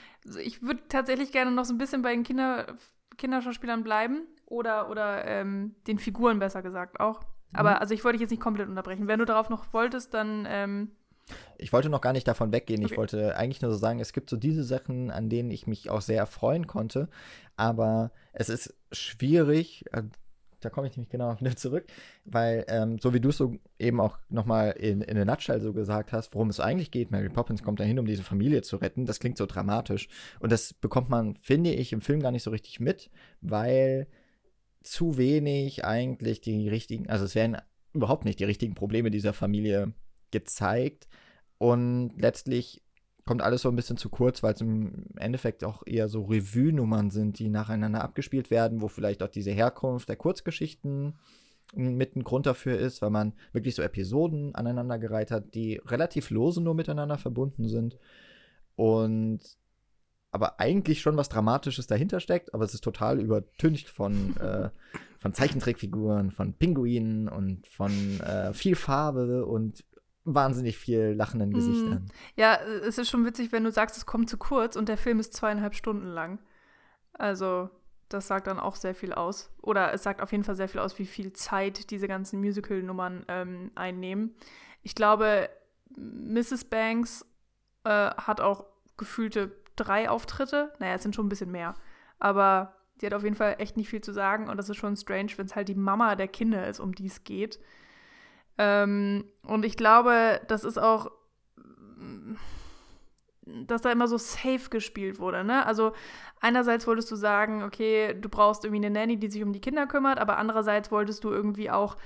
ich 0.40 0.62
würde 0.62 0.82
tatsächlich 0.88 1.32
gerne 1.32 1.50
noch 1.50 1.64
so 1.64 1.74
ein 1.74 1.78
bisschen 1.78 2.02
bei 2.02 2.12
den 2.12 2.22
Kinder, 2.22 2.76
Kinderschauspielern 3.16 3.82
bleiben 3.82 4.26
oder, 4.46 4.90
oder 4.90 5.24
ähm, 5.26 5.74
den 5.86 5.98
Figuren 5.98 6.38
besser 6.38 6.62
gesagt 6.62 7.00
auch. 7.00 7.20
Aber 7.52 7.72
mhm. 7.72 7.76
also 7.76 7.94
ich 7.94 8.04
wollte 8.04 8.16
dich 8.16 8.22
jetzt 8.22 8.30
nicht 8.30 8.42
komplett 8.42 8.68
unterbrechen. 8.68 9.08
Wenn 9.08 9.18
du 9.18 9.24
darauf 9.24 9.50
noch 9.50 9.72
wolltest, 9.72 10.14
dann 10.14 10.46
ähm, 10.48 10.92
ich 11.56 11.72
wollte 11.72 11.88
noch 11.88 12.00
gar 12.00 12.12
nicht 12.12 12.26
davon 12.26 12.52
weggehen. 12.52 12.82
Okay. 12.82 12.92
Ich 12.92 12.98
wollte 12.98 13.36
eigentlich 13.36 13.62
nur 13.62 13.70
so 13.70 13.76
sagen, 13.76 14.00
es 14.00 14.12
gibt 14.12 14.28
so 14.28 14.36
diese 14.36 14.64
Sachen, 14.64 15.10
an 15.10 15.28
denen 15.28 15.50
ich 15.50 15.66
mich 15.66 15.90
auch 15.90 16.00
sehr 16.00 16.18
erfreuen 16.18 16.66
konnte. 16.66 17.08
Aber 17.56 18.10
es 18.32 18.48
ist 18.48 18.74
schwierig, 18.90 19.84
äh, 19.92 20.02
da 20.64 20.70
komme 20.70 20.86
ich 20.86 20.96
nämlich 20.96 21.10
genau 21.10 21.36
wieder 21.40 21.56
zurück, 21.56 21.86
weil 22.24 22.64
ähm, 22.68 22.98
so 22.98 23.14
wie 23.14 23.20
du 23.20 23.30
es 23.30 23.36
so 23.36 23.56
eben 23.78 24.00
auch 24.00 24.18
nochmal 24.28 24.72
in, 24.72 25.00
in 25.02 25.16
der 25.16 25.24
Nutshell 25.24 25.60
so 25.60 25.72
gesagt 25.72 26.12
hast, 26.12 26.34
worum 26.34 26.48
es 26.48 26.60
eigentlich 26.60 26.90
geht, 26.90 27.10
Mary 27.10 27.28
Poppins 27.28 27.62
kommt 27.62 27.80
dahin, 27.80 27.98
um 27.98 28.06
diese 28.06 28.22
Familie 28.22 28.62
zu 28.62 28.76
retten, 28.76 29.06
das 29.06 29.20
klingt 29.20 29.38
so 29.38 29.46
dramatisch. 29.46 30.08
Und 30.40 30.52
das 30.52 30.74
bekommt 30.74 31.08
man, 31.08 31.36
finde 31.36 31.72
ich, 31.72 31.92
im 31.92 32.00
Film 32.00 32.20
gar 32.20 32.32
nicht 32.32 32.42
so 32.42 32.50
richtig 32.50 32.80
mit, 32.80 33.10
weil 33.40 34.06
zu 34.82 35.16
wenig 35.16 35.84
eigentlich 35.84 36.40
die 36.40 36.68
richtigen, 36.68 37.08
also 37.08 37.24
es 37.24 37.34
werden 37.34 37.56
überhaupt 37.92 38.24
nicht 38.24 38.40
die 38.40 38.44
richtigen 38.44 38.74
Probleme 38.74 39.10
dieser 39.10 39.32
Familie 39.32 39.92
gezeigt. 40.30 41.08
Und 41.58 42.14
letztlich 42.16 42.81
kommt 43.24 43.42
alles 43.42 43.62
so 43.62 43.68
ein 43.68 43.76
bisschen 43.76 43.96
zu 43.96 44.08
kurz, 44.08 44.42
weil 44.42 44.54
es 44.54 44.60
im 44.60 45.06
Endeffekt 45.16 45.64
auch 45.64 45.82
eher 45.86 46.08
so 46.08 46.24
Revue-Nummern 46.24 47.10
sind, 47.10 47.38
die 47.38 47.48
nacheinander 47.48 48.02
abgespielt 48.02 48.50
werden, 48.50 48.80
wo 48.80 48.88
vielleicht 48.88 49.22
auch 49.22 49.28
diese 49.28 49.52
Herkunft 49.52 50.08
der 50.08 50.16
Kurzgeschichten 50.16 51.14
mit 51.74 52.16
ein 52.16 52.24
Grund 52.24 52.46
dafür 52.46 52.78
ist, 52.78 53.00
weil 53.00 53.10
man 53.10 53.32
wirklich 53.52 53.74
so 53.74 53.82
Episoden 53.82 54.54
aneinandergereiht 54.54 55.30
hat, 55.30 55.54
die 55.54 55.80
relativ 55.86 56.30
lose 56.30 56.60
nur 56.60 56.74
miteinander 56.74 57.16
verbunden 57.16 57.68
sind. 57.68 57.96
Und 58.76 59.40
aber 60.32 60.58
eigentlich 60.58 61.02
schon 61.02 61.16
was 61.16 61.28
Dramatisches 61.28 61.86
dahinter 61.86 62.18
steckt, 62.18 62.54
aber 62.54 62.64
es 62.64 62.74
ist 62.74 62.82
total 62.82 63.20
übertüncht 63.20 63.88
von, 63.88 64.36
äh, 64.40 64.70
von 65.18 65.34
Zeichentrickfiguren, 65.34 66.30
von 66.30 66.54
Pinguinen 66.54 67.28
und 67.28 67.66
von 67.66 67.92
äh, 68.20 68.52
viel 68.52 68.74
Farbe 68.74 69.46
und 69.46 69.84
wahnsinnig 70.24 70.78
viel 70.78 71.14
lachenden 71.16 71.50
mhm. 71.50 71.54
Gesichtern. 71.54 72.10
Ja, 72.36 72.56
es 72.56 72.98
ist 72.98 73.10
schon 73.10 73.24
witzig, 73.24 73.52
wenn 73.52 73.64
du 73.64 73.72
sagst, 73.72 73.96
es 73.96 74.06
kommt 74.06 74.30
zu 74.30 74.36
kurz 74.36 74.76
und 74.76 74.88
der 74.88 74.96
Film 74.96 75.20
ist 75.20 75.34
zweieinhalb 75.34 75.74
Stunden 75.74 76.06
lang. 76.06 76.38
Also, 77.12 77.70
das 78.08 78.26
sagt 78.26 78.46
dann 78.46 78.60
auch 78.60 78.76
sehr 78.76 78.94
viel 78.94 79.12
aus. 79.12 79.50
Oder 79.60 79.92
es 79.92 80.02
sagt 80.02 80.20
auf 80.20 80.32
jeden 80.32 80.44
Fall 80.44 80.56
sehr 80.56 80.68
viel 80.68 80.80
aus, 80.80 80.98
wie 80.98 81.06
viel 81.06 81.32
Zeit 81.32 81.90
diese 81.90 82.08
ganzen 82.08 82.40
Musical-Nummern 82.40 83.24
ähm, 83.28 83.70
einnehmen. 83.74 84.34
Ich 84.82 84.94
glaube, 84.94 85.48
Mrs. 85.96 86.64
Banks 86.64 87.26
äh, 87.84 87.90
hat 87.90 88.40
auch 88.40 88.66
gefühlte 88.96 89.52
drei 89.76 90.08
Auftritte. 90.08 90.72
Naja, 90.78 90.94
es 90.94 91.02
sind 91.02 91.14
schon 91.14 91.26
ein 91.26 91.30
bisschen 91.30 91.50
mehr. 91.50 91.74
Aber 92.18 92.76
die 93.00 93.06
hat 93.06 93.14
auf 93.14 93.24
jeden 93.24 93.36
Fall 93.36 93.56
echt 93.58 93.76
nicht 93.76 93.88
viel 93.88 94.00
zu 94.00 94.12
sagen. 94.12 94.48
Und 94.48 94.56
das 94.56 94.68
ist 94.68 94.76
schon 94.76 94.96
strange, 94.96 95.32
wenn 95.36 95.46
es 95.46 95.56
halt 95.56 95.68
die 95.68 95.74
Mama 95.74 96.14
der 96.14 96.28
Kinder 96.28 96.66
ist, 96.66 96.80
um 96.80 96.94
die 96.94 97.06
es 97.06 97.24
geht. 97.24 97.58
Ähm, 98.58 99.24
und 99.46 99.64
ich 99.64 99.76
glaube, 99.76 100.40
das 100.48 100.64
ist 100.64 100.78
auch, 100.78 101.10
dass 103.46 103.82
da 103.82 103.90
immer 103.90 104.08
so 104.08 104.18
safe 104.18 104.70
gespielt 104.70 105.18
wurde. 105.18 105.44
Ne? 105.44 105.66
Also 105.66 105.92
einerseits 106.40 106.86
wolltest 106.86 107.10
du 107.10 107.16
sagen, 107.16 107.62
okay, 107.62 108.14
du 108.14 108.28
brauchst 108.28 108.64
irgendwie 108.64 108.84
eine 108.84 108.98
Nanny, 108.98 109.18
die 109.18 109.30
sich 109.30 109.42
um 109.42 109.52
die 109.52 109.60
Kinder 109.60 109.86
kümmert, 109.86 110.18
aber 110.18 110.36
andererseits 110.36 110.90
wolltest 110.90 111.24
du 111.24 111.30
irgendwie 111.30 111.70
auch 111.70 111.96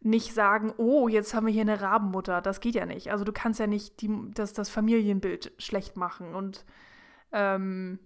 nicht 0.00 0.34
sagen, 0.34 0.72
oh, 0.76 1.08
jetzt 1.08 1.34
haben 1.34 1.46
wir 1.46 1.52
hier 1.52 1.62
eine 1.62 1.80
Rabenmutter. 1.80 2.40
Das 2.40 2.60
geht 2.60 2.74
ja 2.74 2.86
nicht. 2.86 3.10
Also 3.10 3.24
du 3.24 3.32
kannst 3.32 3.60
ja 3.60 3.66
nicht 3.66 4.00
die, 4.00 4.10
das, 4.34 4.52
das 4.52 4.68
Familienbild 4.68 5.52
schlecht 5.58 5.96
machen. 5.96 6.34
Und 6.34 6.64
ähm, 7.32 7.98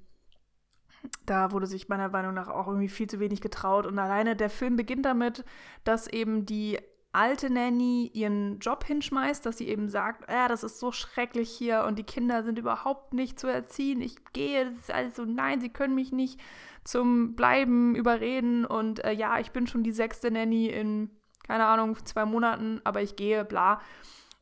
da 1.27 1.53
wurde 1.53 1.67
sich 1.67 1.89
meiner 1.89 2.09
Meinung 2.09 2.35
nach 2.35 2.49
auch 2.49 2.69
irgendwie 2.69 2.89
viel 2.89 3.09
zu 3.09 3.21
wenig 3.21 3.41
getraut. 3.41 3.87
Und 3.87 3.99
alleine 3.99 4.37
der 4.37 4.51
Film 4.51 4.77
beginnt 4.77 5.05
damit, 5.05 5.45
dass 5.85 6.07
eben 6.07 6.47
die 6.47 6.79
alte 7.13 7.51
Nanny 7.51 8.11
ihren 8.15 8.61
Job 8.61 8.85
hinschmeißt, 8.85 9.45
dass 9.45 9.59
sie 9.59 9.69
eben 9.69 9.89
sagt, 9.89 10.31
ja, 10.31 10.47
das 10.47 10.63
ist 10.63 10.79
so 10.79 10.93
schrecklich 10.93 11.51
hier 11.51 11.85
und 11.85 11.99
die 11.99 12.05
Kinder 12.05 12.45
sind 12.45 12.59
überhaupt 12.59 13.15
nicht 13.15 13.39
zu 13.39 13.49
erziehen. 13.49 14.01
Ich 14.01 14.17
gehe, 14.33 14.67
das 14.67 14.75
ist 14.75 14.91
alles 14.93 15.17
so, 15.17 15.25
nein, 15.25 15.61
sie 15.61 15.71
können 15.71 15.95
mich 15.95 16.13
nicht 16.13 16.41
zum 16.85 17.35
Bleiben 17.35 17.95
überreden 17.97 18.65
und 18.65 19.05
äh, 19.05 19.13
ja, 19.13 19.39
ich 19.41 19.51
bin 19.51 19.67
schon 19.67 19.83
die 19.83 19.93
sechste 19.93 20.31
Nanny 20.31 20.67
in, 20.67 21.11
keine 21.47 21.67
Ahnung, 21.67 21.97
zwei 22.05 22.25
Monaten, 22.25 22.81
aber 22.85 23.03
ich 23.03 23.17
gehe, 23.17 23.45
bla. 23.45 23.81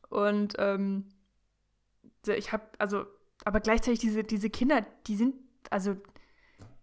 Und 0.09 0.55
ähm, 0.59 1.09
ich 2.27 2.53
habe, 2.53 2.63
also, 2.77 3.05
aber 3.45 3.59
gleichzeitig 3.61 3.99
diese, 3.99 4.23
diese 4.23 4.49
Kinder, 4.49 4.85
die 5.07 5.15
sind, 5.15 5.35
also, 5.69 5.95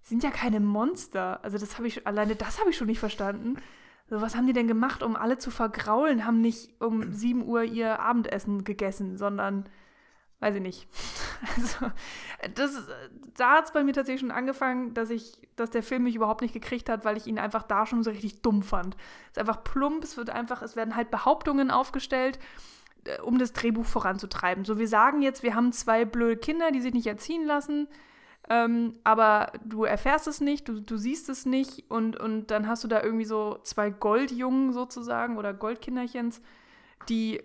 sind 0.02 0.22
ja 0.22 0.30
keine 0.30 0.60
Monster. 0.60 1.42
Also 1.42 1.58
das 1.58 1.78
habe 1.78 1.88
ich, 1.88 2.06
alleine 2.06 2.36
das 2.36 2.60
habe 2.60 2.70
ich 2.70 2.76
schon 2.76 2.86
nicht 2.86 3.00
verstanden. 3.00 3.56
So, 4.08 4.20
was 4.20 4.36
haben 4.36 4.46
die 4.46 4.52
denn 4.52 4.68
gemacht, 4.68 5.02
um 5.02 5.16
alle 5.16 5.36
zu 5.38 5.50
vergraulen? 5.50 6.24
Haben 6.24 6.40
nicht 6.40 6.80
um 6.80 7.12
7 7.12 7.44
Uhr 7.44 7.64
ihr 7.64 8.00
Abendessen 8.00 8.64
gegessen, 8.64 9.16
sondern, 9.16 9.68
weiß 10.40 10.56
ich 10.56 10.62
nicht. 10.62 10.88
Also, 11.54 11.92
das, 12.54 12.88
da 13.36 13.56
hat 13.56 13.66
es 13.66 13.72
bei 13.72 13.84
mir 13.84 13.92
tatsächlich 13.92 14.22
schon 14.22 14.30
angefangen, 14.30 14.94
dass 14.94 15.10
ich, 15.10 15.38
dass 15.54 15.68
der 15.68 15.82
Film 15.82 16.04
mich 16.04 16.14
überhaupt 16.14 16.40
nicht 16.40 16.54
gekriegt 16.54 16.88
hat, 16.88 17.04
weil 17.04 17.18
ich 17.18 17.26
ihn 17.26 17.38
einfach 17.38 17.62
da 17.62 17.84
schon 17.84 18.02
so 18.02 18.08
richtig 18.08 18.40
dumm 18.40 18.62
fand. 18.62 18.96
Es 19.24 19.32
ist 19.32 19.38
einfach 19.38 19.62
plump, 19.62 20.02
es 20.02 20.16
wird 20.16 20.30
einfach, 20.30 20.62
es 20.62 20.76
werden 20.76 20.96
halt 20.96 21.10
Behauptungen 21.10 21.70
aufgestellt, 21.70 22.38
äh, 23.04 23.20
um 23.20 23.38
das 23.38 23.52
Drehbuch 23.52 23.84
voranzutreiben. 23.84 24.64
So, 24.64 24.78
wir 24.78 24.88
sagen 24.88 25.20
jetzt, 25.20 25.42
wir 25.42 25.54
haben 25.54 25.72
zwei 25.72 26.06
blöde 26.06 26.38
Kinder, 26.38 26.70
die 26.70 26.80
sich 26.80 26.94
nicht 26.94 27.06
erziehen 27.06 27.44
lassen 27.44 27.86
ähm, 28.48 28.94
aber 29.02 29.52
du 29.64 29.84
erfährst 29.84 30.28
es 30.28 30.40
nicht, 30.40 30.68
du, 30.68 30.80
du 30.80 30.96
siehst 30.96 31.28
es 31.28 31.46
nicht 31.46 31.90
und, 31.90 32.18
und 32.18 32.50
dann 32.50 32.68
hast 32.68 32.84
du 32.84 32.88
da 32.88 33.02
irgendwie 33.02 33.24
so 33.24 33.58
zwei 33.64 33.90
Goldjungen 33.90 34.72
sozusagen 34.72 35.36
oder 35.36 35.52
Goldkinderchens, 35.52 36.40
die 37.08 37.42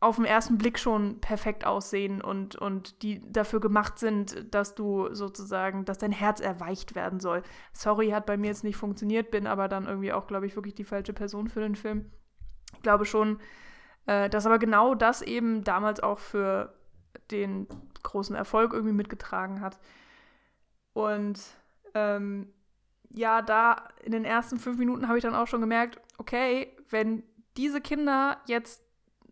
auf 0.00 0.16
den 0.16 0.26
ersten 0.26 0.58
Blick 0.58 0.78
schon 0.78 1.20
perfekt 1.20 1.66
aussehen 1.66 2.20
und, 2.20 2.56
und 2.56 3.02
die 3.02 3.22
dafür 3.32 3.60
gemacht 3.60 3.98
sind, 3.98 4.54
dass 4.54 4.74
du 4.74 5.14
sozusagen, 5.14 5.86
dass 5.86 5.96
dein 5.96 6.12
Herz 6.12 6.40
erweicht 6.40 6.94
werden 6.94 7.20
soll. 7.20 7.42
Sorry, 7.72 8.10
hat 8.10 8.26
bei 8.26 8.36
mir 8.36 8.48
jetzt 8.48 8.64
nicht 8.64 8.76
funktioniert, 8.76 9.30
bin 9.30 9.46
aber 9.46 9.66
dann 9.66 9.86
irgendwie 9.86 10.12
auch, 10.12 10.26
glaube 10.26 10.46
ich, 10.46 10.56
wirklich 10.56 10.74
die 10.74 10.84
falsche 10.84 11.14
Person 11.14 11.48
für 11.48 11.60
den 11.60 11.74
Film. 11.74 12.10
Ich 12.74 12.82
glaube 12.82 13.06
schon, 13.06 13.40
äh, 14.04 14.28
dass 14.28 14.44
aber 14.44 14.58
genau 14.58 14.94
das 14.94 15.22
eben 15.22 15.64
damals 15.64 16.00
auch 16.00 16.18
für 16.18 16.74
den 17.30 17.66
großen 18.02 18.36
Erfolg 18.36 18.74
irgendwie 18.74 18.94
mitgetragen 18.94 19.62
hat. 19.62 19.78
Und 20.94 21.40
ähm, 21.94 22.48
ja, 23.10 23.42
da 23.42 23.88
in 24.02 24.12
den 24.12 24.24
ersten 24.24 24.58
fünf 24.58 24.78
Minuten 24.78 25.06
habe 25.06 25.18
ich 25.18 25.22
dann 25.22 25.34
auch 25.34 25.46
schon 25.46 25.60
gemerkt, 25.60 26.00
okay, 26.18 26.74
wenn 26.88 27.22
diese 27.56 27.80
Kinder 27.80 28.38
jetzt 28.46 28.82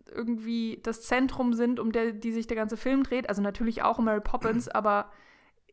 irgendwie 0.07 0.81
das 0.83 1.03
Zentrum 1.03 1.55
sind, 1.55 1.81
um 1.81 1.91
der, 1.91 2.13
die 2.13 2.33
sich 2.33 2.47
der 2.47 2.57
ganze 2.57 2.77
Film 2.77 3.03
dreht, 3.03 3.29
also 3.29 3.41
natürlich 3.41 3.83
auch 3.83 3.99
um 3.99 4.05
Mary 4.05 4.21
Poppins, 4.21 4.69
aber 4.75 5.11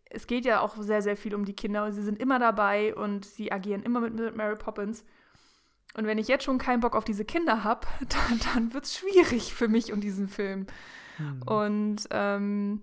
es 0.06 0.26
geht 0.26 0.46
ja 0.46 0.62
auch 0.62 0.76
sehr, 0.78 1.02
sehr 1.02 1.18
viel 1.18 1.36
um 1.36 1.46
die 1.46 1.54
Kinder 1.54 1.86
und 1.86 1.92
sie 1.92 2.02
sind 2.02 2.20
immer 2.20 2.40
dabei 2.40 2.96
und 2.96 3.26
sie 3.26 3.52
agieren 3.52 3.84
immer 3.84 4.00
mit, 4.00 4.16
mit 4.16 4.36
Mary 4.36 4.56
Poppins. 4.56 5.04
Und 5.96 6.06
wenn 6.06 6.18
ich 6.18 6.28
jetzt 6.28 6.44
schon 6.44 6.58
keinen 6.58 6.80
Bock 6.80 6.96
auf 6.96 7.04
diese 7.04 7.26
Kinder 7.26 7.64
habe, 7.64 7.88
dann, 8.10 8.40
dann 8.54 8.74
wird 8.74 8.86
es 8.86 8.98
schwierig 8.98 9.54
für 9.54 9.68
mich 9.68 9.92
und 9.92 10.02
diesen 10.02 10.28
Film. 10.28 10.68
Hm. 11.18 11.42
Und 11.44 12.08
ähm, 12.12 12.82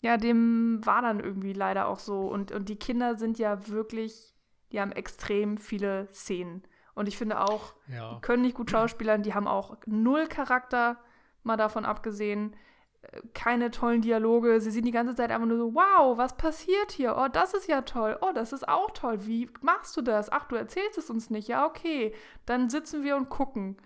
ja, 0.00 0.16
dem 0.16 0.80
war 0.84 1.02
dann 1.02 1.20
irgendwie 1.20 1.52
leider 1.52 1.86
auch 1.86 1.98
so. 1.98 2.26
Und, 2.28 2.52
und 2.52 2.68
die 2.68 2.78
Kinder 2.78 3.16
sind 3.16 3.38
ja 3.38 3.68
wirklich, 3.68 4.34
die 4.72 4.80
haben 4.80 4.92
extrem 4.92 5.58
viele 5.58 6.08
Szenen. 6.12 6.62
Und 6.94 7.06
ich 7.06 7.16
finde 7.16 7.40
auch, 7.40 7.74
ja. 7.88 8.18
können 8.22 8.42
nicht 8.42 8.56
gut 8.56 8.70
schauspielern, 8.70 9.22
die 9.22 9.34
haben 9.34 9.46
auch 9.46 9.76
null 9.86 10.26
Charakter, 10.26 10.98
mal 11.42 11.56
davon 11.56 11.84
abgesehen. 11.84 12.56
Äh, 13.02 13.20
keine 13.34 13.70
tollen 13.70 14.00
Dialoge. 14.00 14.60
Sie 14.60 14.70
sind 14.70 14.84
die 14.86 14.90
ganze 14.90 15.14
Zeit 15.14 15.30
einfach 15.30 15.46
nur 15.46 15.58
so, 15.58 15.74
wow, 15.74 16.16
was 16.16 16.36
passiert 16.36 16.92
hier? 16.92 17.16
Oh, 17.18 17.28
das 17.28 17.52
ist 17.52 17.68
ja 17.68 17.82
toll. 17.82 18.18
Oh, 18.22 18.32
das 18.34 18.52
ist 18.52 18.68
auch 18.68 18.90
toll. 18.92 19.26
Wie 19.26 19.50
machst 19.60 19.96
du 19.96 20.02
das? 20.02 20.32
Ach, 20.32 20.46
du 20.46 20.56
erzählst 20.56 20.98
es 20.98 21.10
uns 21.10 21.30
nicht. 21.30 21.48
Ja, 21.48 21.66
okay. 21.66 22.14
Dann 22.46 22.70
sitzen 22.70 23.02
wir 23.02 23.16
und 23.16 23.28
gucken. 23.28 23.76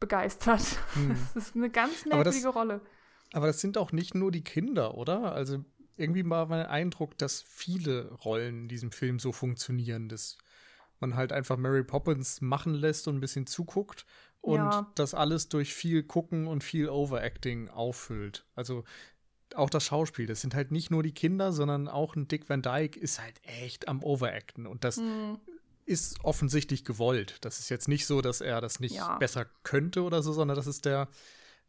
Begeistert. 0.00 0.62
Hm. 0.94 1.16
Das 1.34 1.48
ist 1.48 1.56
eine 1.56 1.70
ganz 1.70 2.06
nervige 2.06 2.48
Rolle. 2.48 2.80
Aber 3.32 3.46
das 3.46 3.60
sind 3.60 3.76
auch 3.78 3.92
nicht 3.92 4.14
nur 4.14 4.30
die 4.32 4.44
Kinder, 4.44 4.96
oder? 4.96 5.32
Also 5.32 5.64
irgendwie 5.96 6.28
war 6.28 6.46
mein 6.46 6.66
Eindruck, 6.66 7.18
dass 7.18 7.42
viele 7.42 8.12
Rollen 8.12 8.62
in 8.62 8.68
diesem 8.68 8.92
Film 8.92 9.18
so 9.18 9.32
funktionieren, 9.32 10.08
dass 10.08 10.38
man 11.00 11.16
halt 11.16 11.32
einfach 11.32 11.56
Mary 11.56 11.84
Poppins 11.84 12.40
machen 12.40 12.74
lässt 12.74 13.08
und 13.08 13.16
ein 13.16 13.20
bisschen 13.20 13.46
zuguckt 13.46 14.06
und 14.40 14.56
ja. 14.56 14.90
das 14.94 15.14
alles 15.14 15.48
durch 15.48 15.74
viel 15.74 16.02
Gucken 16.02 16.46
und 16.46 16.64
viel 16.64 16.88
Overacting 16.88 17.68
auffüllt. 17.68 18.46
Also 18.54 18.84
auch 19.54 19.70
das 19.70 19.84
Schauspiel, 19.84 20.26
das 20.26 20.40
sind 20.40 20.54
halt 20.54 20.70
nicht 20.70 20.90
nur 20.90 21.02
die 21.02 21.12
Kinder, 21.12 21.52
sondern 21.52 21.88
auch 21.88 22.16
ein 22.16 22.28
Dick 22.28 22.48
Van 22.48 22.62
Dyke 22.62 22.98
ist 22.98 23.20
halt 23.20 23.40
echt 23.42 23.88
am 23.88 24.02
Overacten 24.02 24.66
und 24.66 24.84
das 24.84 24.98
mhm. 24.98 25.38
ist 25.86 26.22
offensichtlich 26.22 26.84
gewollt. 26.84 27.38
Das 27.40 27.58
ist 27.58 27.68
jetzt 27.70 27.88
nicht 27.88 28.06
so, 28.06 28.20
dass 28.20 28.40
er 28.40 28.60
das 28.60 28.78
nicht 28.78 28.96
ja. 28.96 29.16
besser 29.18 29.46
könnte 29.62 30.02
oder 30.02 30.22
so, 30.22 30.32
sondern 30.32 30.56
das 30.56 30.66
ist 30.66 30.84
der 30.84 31.08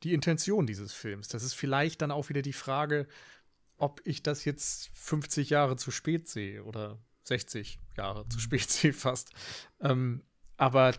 die 0.03 0.13
Intention 0.13 0.65
dieses 0.65 0.93
Films. 0.93 1.27
Das 1.27 1.43
ist 1.43 1.53
vielleicht 1.53 2.01
dann 2.01 2.11
auch 2.11 2.29
wieder 2.29 2.41
die 2.41 2.53
Frage, 2.53 3.07
ob 3.77 4.01
ich 4.05 4.23
das 4.23 4.45
jetzt 4.45 4.89
50 4.93 5.49
Jahre 5.49 5.77
zu 5.77 5.91
spät 5.91 6.27
sehe 6.27 6.63
oder 6.63 6.99
60 7.23 7.79
Jahre 7.97 8.27
zu 8.27 8.37
mhm. 8.37 8.41
spät 8.41 8.69
sehe 8.69 8.93
fast. 8.93 9.31
Ähm, 9.79 10.23
aber 10.57 10.93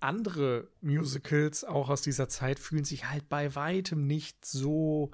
andere 0.00 0.68
Musicals 0.80 1.64
auch 1.64 1.90
aus 1.90 2.02
dieser 2.02 2.28
Zeit 2.28 2.58
fühlen 2.58 2.84
sich 2.84 3.08
halt 3.08 3.28
bei 3.28 3.54
weitem 3.54 4.06
nicht 4.06 4.44
so 4.44 5.10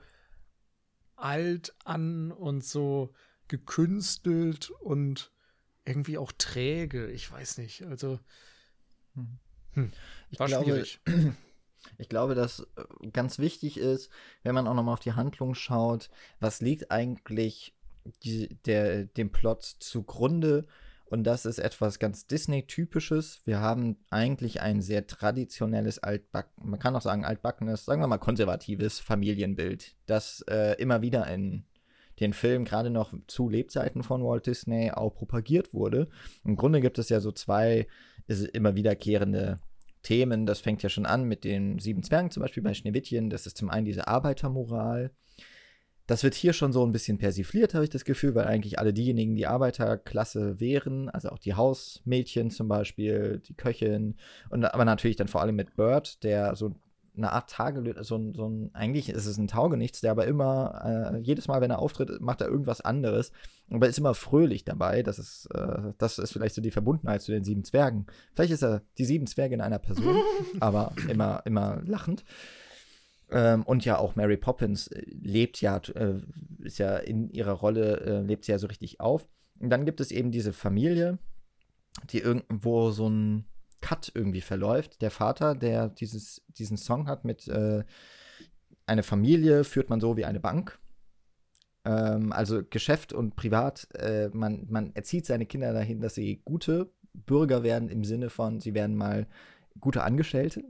alt 1.16 1.74
an 1.84 2.30
und 2.30 2.64
so 2.64 3.12
gekünstelt 3.48 4.70
und 4.70 5.32
irgendwie 5.84 6.18
auch 6.18 6.32
träge. 6.36 7.10
Ich 7.10 7.30
weiß 7.30 7.58
nicht. 7.58 7.82
Also 7.84 8.20
hm. 9.14 9.38
Hm, 9.72 9.92
ich 10.30 10.40
war 10.40 10.46
glaube, 10.48 10.64
schwierig. 10.64 11.00
Ich 11.98 12.08
glaube, 12.08 12.34
dass 12.34 12.66
äh, 12.76 13.08
ganz 13.08 13.38
wichtig 13.38 13.78
ist, 13.78 14.10
wenn 14.42 14.54
man 14.54 14.66
auch 14.66 14.74
nochmal 14.74 14.94
auf 14.94 15.00
die 15.00 15.12
Handlung 15.12 15.54
schaut, 15.54 16.10
was 16.40 16.60
liegt 16.60 16.90
eigentlich 16.90 17.74
die, 18.22 18.56
der, 18.64 19.04
dem 19.04 19.30
Plot 19.30 19.62
zugrunde? 19.62 20.66
Und 21.08 21.22
das 21.24 21.46
ist 21.46 21.58
etwas 21.58 22.00
ganz 22.00 22.26
Disney-typisches. 22.26 23.40
Wir 23.44 23.60
haben 23.60 23.96
eigentlich 24.10 24.60
ein 24.60 24.82
sehr 24.82 25.06
traditionelles, 25.06 26.00
altbacken, 26.00 26.68
man 26.68 26.80
kann 26.80 26.96
auch 26.96 27.02
sagen 27.02 27.24
altbackenes, 27.24 27.84
sagen 27.84 28.02
wir 28.02 28.08
mal 28.08 28.18
konservatives 28.18 28.98
Familienbild, 28.98 29.94
das 30.06 30.44
äh, 30.48 30.74
immer 30.80 31.02
wieder 31.02 31.26
in 31.28 31.64
den 32.18 32.32
Film 32.32 32.64
gerade 32.64 32.90
noch 32.90 33.12
zu 33.26 33.48
Lebzeiten 33.48 34.02
von 34.02 34.24
Walt 34.24 34.46
Disney 34.46 34.90
auch 34.90 35.14
propagiert 35.14 35.72
wurde. 35.72 36.08
Im 36.44 36.56
Grunde 36.56 36.80
gibt 36.80 36.98
es 36.98 37.08
ja 37.08 37.20
so 37.20 37.30
zwei 37.30 37.86
immer 38.52 38.74
wiederkehrende 38.74 39.60
Themen. 40.02 40.46
Das 40.46 40.60
fängt 40.60 40.82
ja 40.82 40.88
schon 40.88 41.06
an 41.06 41.24
mit 41.24 41.44
den 41.44 41.78
sieben 41.78 42.02
Zwergen, 42.02 42.30
zum 42.30 42.42
Beispiel 42.42 42.62
bei 42.62 42.74
Schneewittchen. 42.74 43.30
Das 43.30 43.46
ist 43.46 43.56
zum 43.56 43.70
einen 43.70 43.84
diese 43.84 44.08
Arbeitermoral. 44.08 45.10
Das 46.06 46.22
wird 46.22 46.34
hier 46.34 46.52
schon 46.52 46.72
so 46.72 46.86
ein 46.86 46.92
bisschen 46.92 47.18
persifliert, 47.18 47.74
habe 47.74 47.82
ich 47.82 47.90
das 47.90 48.04
Gefühl, 48.04 48.36
weil 48.36 48.44
eigentlich 48.44 48.78
alle 48.78 48.92
diejenigen, 48.92 49.34
die 49.34 49.48
Arbeiterklasse 49.48 50.60
wären, 50.60 51.08
also 51.08 51.30
auch 51.30 51.38
die 51.38 51.54
Hausmädchen 51.54 52.50
zum 52.50 52.68
Beispiel, 52.68 53.42
die 53.44 53.54
Köchin, 53.54 54.14
und 54.48 54.64
aber 54.64 54.84
natürlich 54.84 55.16
dann 55.16 55.26
vor 55.26 55.40
allem 55.40 55.56
mit 55.56 55.74
Bird, 55.74 56.22
der 56.22 56.54
so 56.54 56.76
eine 57.16 57.32
Art 57.32 57.50
Tagelöhner, 57.50 58.04
so 58.04 58.16
ein, 58.16 58.34
so 58.34 58.48
ein, 58.48 58.70
eigentlich 58.74 59.08
ist 59.08 59.26
es 59.26 59.38
ein 59.38 59.48
Taugenichts, 59.48 60.00
der 60.00 60.10
aber 60.10 60.26
immer, 60.26 61.12
äh, 61.14 61.18
jedes 61.18 61.48
Mal, 61.48 61.60
wenn 61.60 61.70
er 61.70 61.78
auftritt, 61.78 62.20
macht 62.20 62.40
er 62.40 62.48
irgendwas 62.48 62.80
anderes. 62.80 63.32
Aber 63.70 63.88
ist 63.88 63.98
immer 63.98 64.14
fröhlich 64.14 64.64
dabei. 64.64 65.02
Das 65.02 65.18
ist, 65.18 65.46
äh, 65.54 65.92
das 65.98 66.18
ist 66.18 66.32
vielleicht 66.32 66.54
so 66.54 66.62
die 66.62 66.70
Verbundenheit 66.70 67.22
zu 67.22 67.32
den 67.32 67.44
sieben 67.44 67.64
Zwergen. 67.64 68.06
Vielleicht 68.34 68.52
ist 68.52 68.62
er 68.62 68.82
die 68.98 69.04
sieben 69.04 69.26
Zwerge 69.26 69.54
in 69.54 69.60
einer 69.60 69.78
Person, 69.78 70.16
aber 70.60 70.92
immer, 71.08 71.42
immer 71.44 71.82
lachend. 71.84 72.24
Ähm, 73.30 73.64
und 73.64 73.84
ja, 73.84 73.98
auch 73.98 74.14
Mary 74.14 74.36
Poppins 74.36 74.86
äh, 74.88 75.02
lebt 75.10 75.60
ja, 75.60 75.78
äh, 75.94 76.20
ist 76.60 76.78
ja 76.78 76.96
in 76.96 77.30
ihrer 77.30 77.52
Rolle, 77.52 78.00
äh, 78.00 78.20
lebt 78.20 78.44
sie 78.44 78.52
ja 78.52 78.58
so 78.58 78.68
richtig 78.68 79.00
auf. 79.00 79.26
Und 79.58 79.70
dann 79.70 79.84
gibt 79.84 80.00
es 80.00 80.10
eben 80.10 80.30
diese 80.30 80.52
Familie, 80.52 81.18
die 82.10 82.18
irgendwo 82.18 82.90
so 82.90 83.08
ein 83.08 83.46
Cut 83.86 84.10
irgendwie 84.16 84.40
verläuft. 84.40 85.00
Der 85.00 85.12
Vater, 85.12 85.54
der 85.54 85.88
dieses, 85.88 86.42
diesen 86.48 86.76
Song 86.76 87.06
hat 87.06 87.24
mit 87.24 87.46
äh, 87.46 87.84
eine 88.84 89.04
Familie 89.04 89.62
führt 89.62 89.90
man 89.90 90.00
so 90.00 90.16
wie 90.16 90.24
eine 90.24 90.40
Bank. 90.40 90.80
Ähm, 91.84 92.32
also 92.32 92.62
Geschäft 92.68 93.12
und 93.12 93.36
Privat, 93.36 93.86
äh, 93.94 94.28
man, 94.32 94.66
man 94.68 94.92
erzieht 94.96 95.24
seine 95.24 95.46
Kinder 95.46 95.72
dahin, 95.72 96.00
dass 96.00 96.16
sie 96.16 96.42
gute 96.44 96.90
Bürger 97.14 97.62
werden 97.62 97.88
im 97.88 98.02
Sinne 98.02 98.28
von, 98.28 98.58
sie 98.58 98.74
werden 98.74 98.96
mal 98.96 99.28
gute 99.78 100.02
Angestellte. 100.02 100.64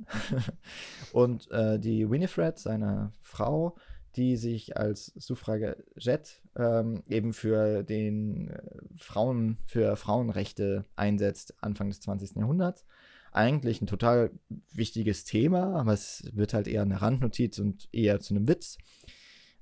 und 1.12 1.50
äh, 1.50 1.78
die 1.78 2.10
Winifred, 2.10 2.58
seine 2.58 3.12
Frau, 3.22 3.76
die 4.16 4.36
sich 4.36 4.76
als 4.76 5.06
Suffragette 5.16 6.32
ähm, 6.54 7.02
eben 7.08 7.32
für 7.32 7.82
den 7.82 8.50
äh, 8.50 8.60
Frauen, 8.98 9.56
für 9.64 9.96
Frauenrechte 9.96 10.84
einsetzt, 10.96 11.54
Anfang 11.62 11.88
des 11.88 12.00
20. 12.00 12.36
Jahrhunderts. 12.36 12.84
Eigentlich 13.36 13.82
ein 13.82 13.86
total 13.86 14.30
wichtiges 14.72 15.24
Thema, 15.24 15.78
aber 15.78 15.92
es 15.92 16.24
wird 16.32 16.54
halt 16.54 16.66
eher 16.66 16.82
eine 16.82 17.02
Randnotiz 17.02 17.58
und 17.58 17.88
eher 17.92 18.18
zu 18.20 18.34
einem 18.34 18.48
Witz. 18.48 18.78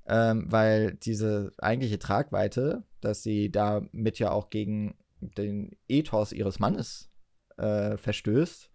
Ähm, 0.07 0.45
weil 0.49 0.93
diese 0.93 1.51
eigentliche 1.57 1.99
Tragweite, 1.99 2.83
dass 3.01 3.23
sie 3.23 3.51
damit 3.51 4.19
ja 4.19 4.31
auch 4.31 4.49
gegen 4.49 4.95
den 5.19 5.75
Ethos 5.87 6.31
ihres 6.31 6.59
Mannes 6.59 7.09
äh, 7.57 7.97
verstößt, 7.97 8.69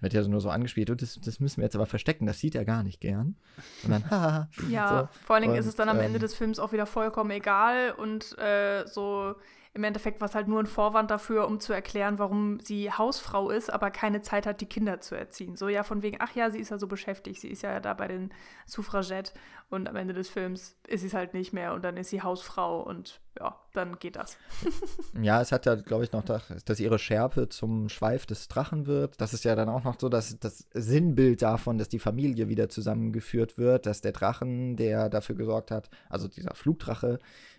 wird 0.00 0.12
ja 0.12 0.26
nur 0.26 0.40
so 0.40 0.50
angespielt, 0.50 0.90
und 0.90 1.02
das, 1.02 1.18
das, 1.20 1.40
müssen 1.40 1.58
wir 1.58 1.64
jetzt 1.64 1.74
aber 1.74 1.86
verstecken, 1.86 2.26
das 2.26 2.38
sieht 2.38 2.54
er 2.54 2.64
gar 2.64 2.84
nicht 2.84 3.00
gern. 3.00 3.36
Und 3.82 3.90
dann, 3.90 4.04
haha. 4.10 4.48
ja, 4.70 5.10
so. 5.12 5.24
vor 5.26 5.34
allen 5.34 5.42
Dingen 5.42 5.54
und, 5.54 5.60
ist 5.60 5.66
es 5.66 5.74
dann 5.74 5.88
am 5.88 5.98
ähm, 5.98 6.04
Ende 6.04 6.20
des 6.20 6.34
Films 6.34 6.58
auch 6.58 6.72
wieder 6.72 6.86
vollkommen 6.86 7.30
egal 7.32 7.92
und 7.92 8.38
äh, 8.38 8.86
so 8.86 9.34
im 9.74 9.84
Endeffekt 9.84 10.20
war 10.20 10.28
es 10.28 10.34
halt 10.34 10.48
nur 10.48 10.60
ein 10.60 10.66
Vorwand 10.66 11.10
dafür, 11.10 11.46
um 11.46 11.60
zu 11.60 11.72
erklären, 11.72 12.18
warum 12.18 12.60
sie 12.60 12.90
Hausfrau 12.90 13.50
ist, 13.50 13.72
aber 13.72 13.90
keine 13.90 14.22
Zeit 14.22 14.46
hat, 14.46 14.60
die 14.60 14.66
Kinder 14.66 15.00
zu 15.00 15.14
erziehen. 15.14 15.56
So 15.56 15.68
ja, 15.68 15.82
von 15.82 16.02
wegen, 16.02 16.18
ach 16.20 16.34
ja, 16.34 16.50
sie 16.50 16.58
ist 16.58 16.70
ja 16.70 16.78
so 16.78 16.86
beschäftigt, 16.86 17.40
sie 17.40 17.48
ist 17.48 17.62
ja 17.62 17.80
da 17.80 17.94
bei 17.94 18.08
den 18.08 18.32
Suffragettes 18.66 19.34
und 19.70 19.88
am 19.88 19.96
Ende 19.96 20.14
des 20.14 20.28
Films 20.28 20.76
ist 20.86 21.02
sie 21.02 21.08
es 21.08 21.14
halt 21.14 21.34
nicht 21.34 21.52
mehr 21.52 21.74
und 21.74 21.84
dann 21.84 21.96
ist 21.96 22.10
sie 22.10 22.22
Hausfrau 22.22 22.80
und 22.80 23.20
ja, 23.38 23.60
dann 23.72 23.98
geht 23.98 24.16
das. 24.16 24.36
ja, 25.20 25.40
es 25.40 25.52
hat 25.52 25.66
ja, 25.66 25.74
glaube 25.74 26.04
ich, 26.04 26.12
noch, 26.12 26.24
dass 26.24 26.80
ihre 26.80 26.98
Schärpe 26.98 27.48
zum 27.48 27.88
Schweif 27.88 28.26
des 28.26 28.48
Drachen 28.48 28.86
wird. 28.86 29.20
Das 29.20 29.34
ist 29.34 29.44
ja 29.44 29.54
dann 29.54 29.68
auch 29.68 29.84
noch 29.84 30.00
so 30.00 30.08
dass 30.08 30.38
das 30.38 30.66
Sinnbild 30.72 31.42
davon, 31.42 31.78
dass 31.78 31.88
die 31.88 31.98
Familie 31.98 32.48
wieder 32.48 32.68
zusammengeführt 32.68 33.58
wird, 33.58 33.86
dass 33.86 34.00
der 34.00 34.12
Drachen, 34.12 34.76
der 34.76 35.08
dafür 35.08 35.36
gesorgt 35.36 35.70
hat, 35.70 35.90
also 36.08 36.28
dieser 36.28 36.54
Flugdrache, 36.54 37.18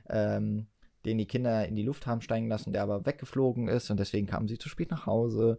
ähm, 0.09 0.67
den 1.05 1.17
die 1.17 1.27
Kinder 1.27 1.67
in 1.67 1.75
die 1.75 1.83
Luft 1.83 2.07
haben 2.07 2.21
steigen 2.21 2.47
lassen, 2.47 2.73
der 2.73 2.83
aber 2.83 3.05
weggeflogen 3.05 3.67
ist 3.67 3.89
und 3.89 3.99
deswegen 3.99 4.27
kamen 4.27 4.47
sie 4.47 4.57
zu 4.57 4.69
spät 4.69 4.91
nach 4.91 5.05
Hause. 5.05 5.57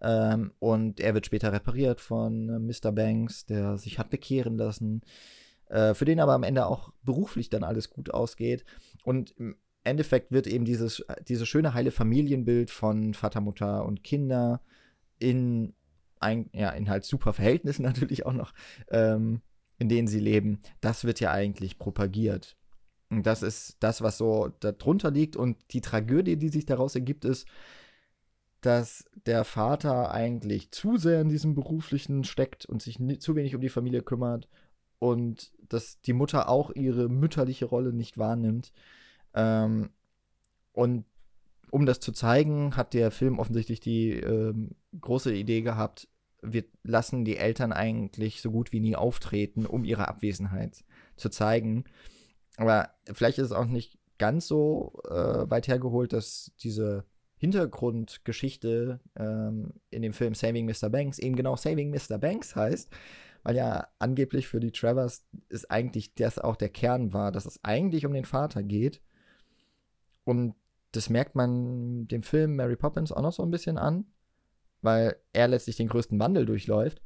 Ähm, 0.00 0.52
und 0.58 1.00
er 1.00 1.14
wird 1.14 1.26
später 1.26 1.52
repariert 1.52 2.00
von 2.00 2.48
äh, 2.48 2.58
Mr. 2.58 2.92
Banks, 2.92 3.46
der 3.46 3.78
sich 3.78 3.98
hat 3.98 4.10
bekehren 4.10 4.56
lassen, 4.56 5.02
äh, 5.68 5.94
für 5.94 6.04
den 6.04 6.20
aber 6.20 6.34
am 6.34 6.42
Ende 6.42 6.66
auch 6.66 6.92
beruflich 7.02 7.48
dann 7.48 7.64
alles 7.64 7.90
gut 7.90 8.12
ausgeht. 8.12 8.64
Und 9.04 9.32
im 9.38 9.56
Endeffekt 9.84 10.32
wird 10.32 10.46
eben 10.46 10.64
dieses, 10.64 11.04
dieses 11.28 11.48
schöne, 11.48 11.72
heile 11.72 11.90
Familienbild 11.90 12.70
von 12.70 13.14
Vater, 13.14 13.40
Mutter 13.40 13.84
und 13.86 14.04
Kinder 14.04 14.60
in, 15.18 15.74
ein, 16.20 16.50
ja, 16.52 16.70
in 16.70 16.90
halt 16.90 17.04
super 17.04 17.32
Verhältnissen 17.32 17.82
natürlich 17.84 18.26
auch 18.26 18.34
noch, 18.34 18.52
ähm, 18.90 19.40
in 19.78 19.88
denen 19.88 20.08
sie 20.08 20.20
leben, 20.20 20.60
das 20.80 21.04
wird 21.04 21.20
ja 21.20 21.32
eigentlich 21.32 21.78
propagiert. 21.78 22.56
Das 23.10 23.42
ist 23.42 23.76
das, 23.80 24.02
was 24.02 24.18
so 24.18 24.50
darunter 24.60 25.10
liegt. 25.10 25.36
Und 25.36 25.56
die 25.72 25.80
Tragödie, 25.80 26.36
die 26.36 26.48
sich 26.48 26.66
daraus 26.66 26.94
ergibt, 26.94 27.24
ist, 27.24 27.46
dass 28.60 29.04
der 29.26 29.44
Vater 29.44 30.10
eigentlich 30.10 30.72
zu 30.72 30.96
sehr 30.96 31.20
in 31.20 31.28
diesem 31.28 31.54
Beruflichen 31.54 32.24
steckt 32.24 32.66
und 32.66 32.82
sich 32.82 32.98
zu 33.20 33.36
wenig 33.36 33.54
um 33.54 33.60
die 33.60 33.68
Familie 33.68 34.02
kümmert 34.02 34.48
und 34.98 35.52
dass 35.68 36.00
die 36.00 36.12
Mutter 36.12 36.48
auch 36.48 36.70
ihre 36.74 37.08
mütterliche 37.08 37.66
Rolle 37.66 37.92
nicht 37.92 38.18
wahrnimmt. 38.18 38.72
Ähm, 39.34 39.90
und 40.72 41.04
um 41.70 41.86
das 41.86 42.00
zu 42.00 42.12
zeigen, 42.12 42.76
hat 42.76 42.94
der 42.94 43.10
Film 43.10 43.38
offensichtlich 43.38 43.80
die 43.80 44.12
ähm, 44.12 44.70
große 45.00 45.34
Idee 45.34 45.62
gehabt, 45.62 46.08
wir 46.42 46.64
lassen 46.82 47.24
die 47.24 47.36
Eltern 47.36 47.72
eigentlich 47.72 48.40
so 48.40 48.50
gut 48.50 48.72
wie 48.72 48.80
nie 48.80 48.96
auftreten, 48.96 49.66
um 49.66 49.84
ihre 49.84 50.08
Abwesenheit 50.08 50.84
zu 51.16 51.28
zeigen. 51.28 51.84
Aber 52.56 52.90
vielleicht 53.12 53.38
ist 53.38 53.46
es 53.46 53.52
auch 53.52 53.66
nicht 53.66 53.98
ganz 54.18 54.48
so 54.48 55.00
äh, 55.08 55.50
weit 55.50 55.68
hergeholt, 55.68 56.12
dass 56.12 56.52
diese 56.60 57.04
Hintergrundgeschichte 57.38 59.00
ähm, 59.16 59.74
in 59.90 60.02
dem 60.02 60.14
Film 60.14 60.34
Saving 60.34 60.66
Mr. 60.66 60.88
Banks 60.88 61.18
eben 61.18 61.36
genau 61.36 61.56
Saving 61.56 61.90
Mr. 61.90 62.18
Banks 62.18 62.56
heißt, 62.56 62.90
weil 63.42 63.56
ja 63.56 63.88
angeblich 63.98 64.48
für 64.48 64.58
die 64.58 64.72
Travers 64.72 65.26
ist 65.48 65.70
eigentlich 65.70 66.14
das 66.14 66.38
auch 66.38 66.56
der 66.56 66.70
Kern 66.70 67.12
war, 67.12 67.32
dass 67.32 67.44
es 67.44 67.62
eigentlich 67.62 68.06
um 68.06 68.14
den 68.14 68.24
Vater 68.24 68.62
geht. 68.62 69.02
Und 70.24 70.54
das 70.92 71.10
merkt 71.10 71.34
man 71.34 72.08
dem 72.08 72.22
Film 72.22 72.56
Mary 72.56 72.76
Poppins 72.76 73.12
auch 73.12 73.22
noch 73.22 73.32
so 73.32 73.42
ein 73.42 73.50
bisschen 73.50 73.76
an, 73.76 74.06
weil 74.80 75.16
er 75.34 75.48
letztlich 75.48 75.76
den 75.76 75.88
größten 75.88 76.18
Wandel 76.18 76.46
durchläuft. 76.46 77.02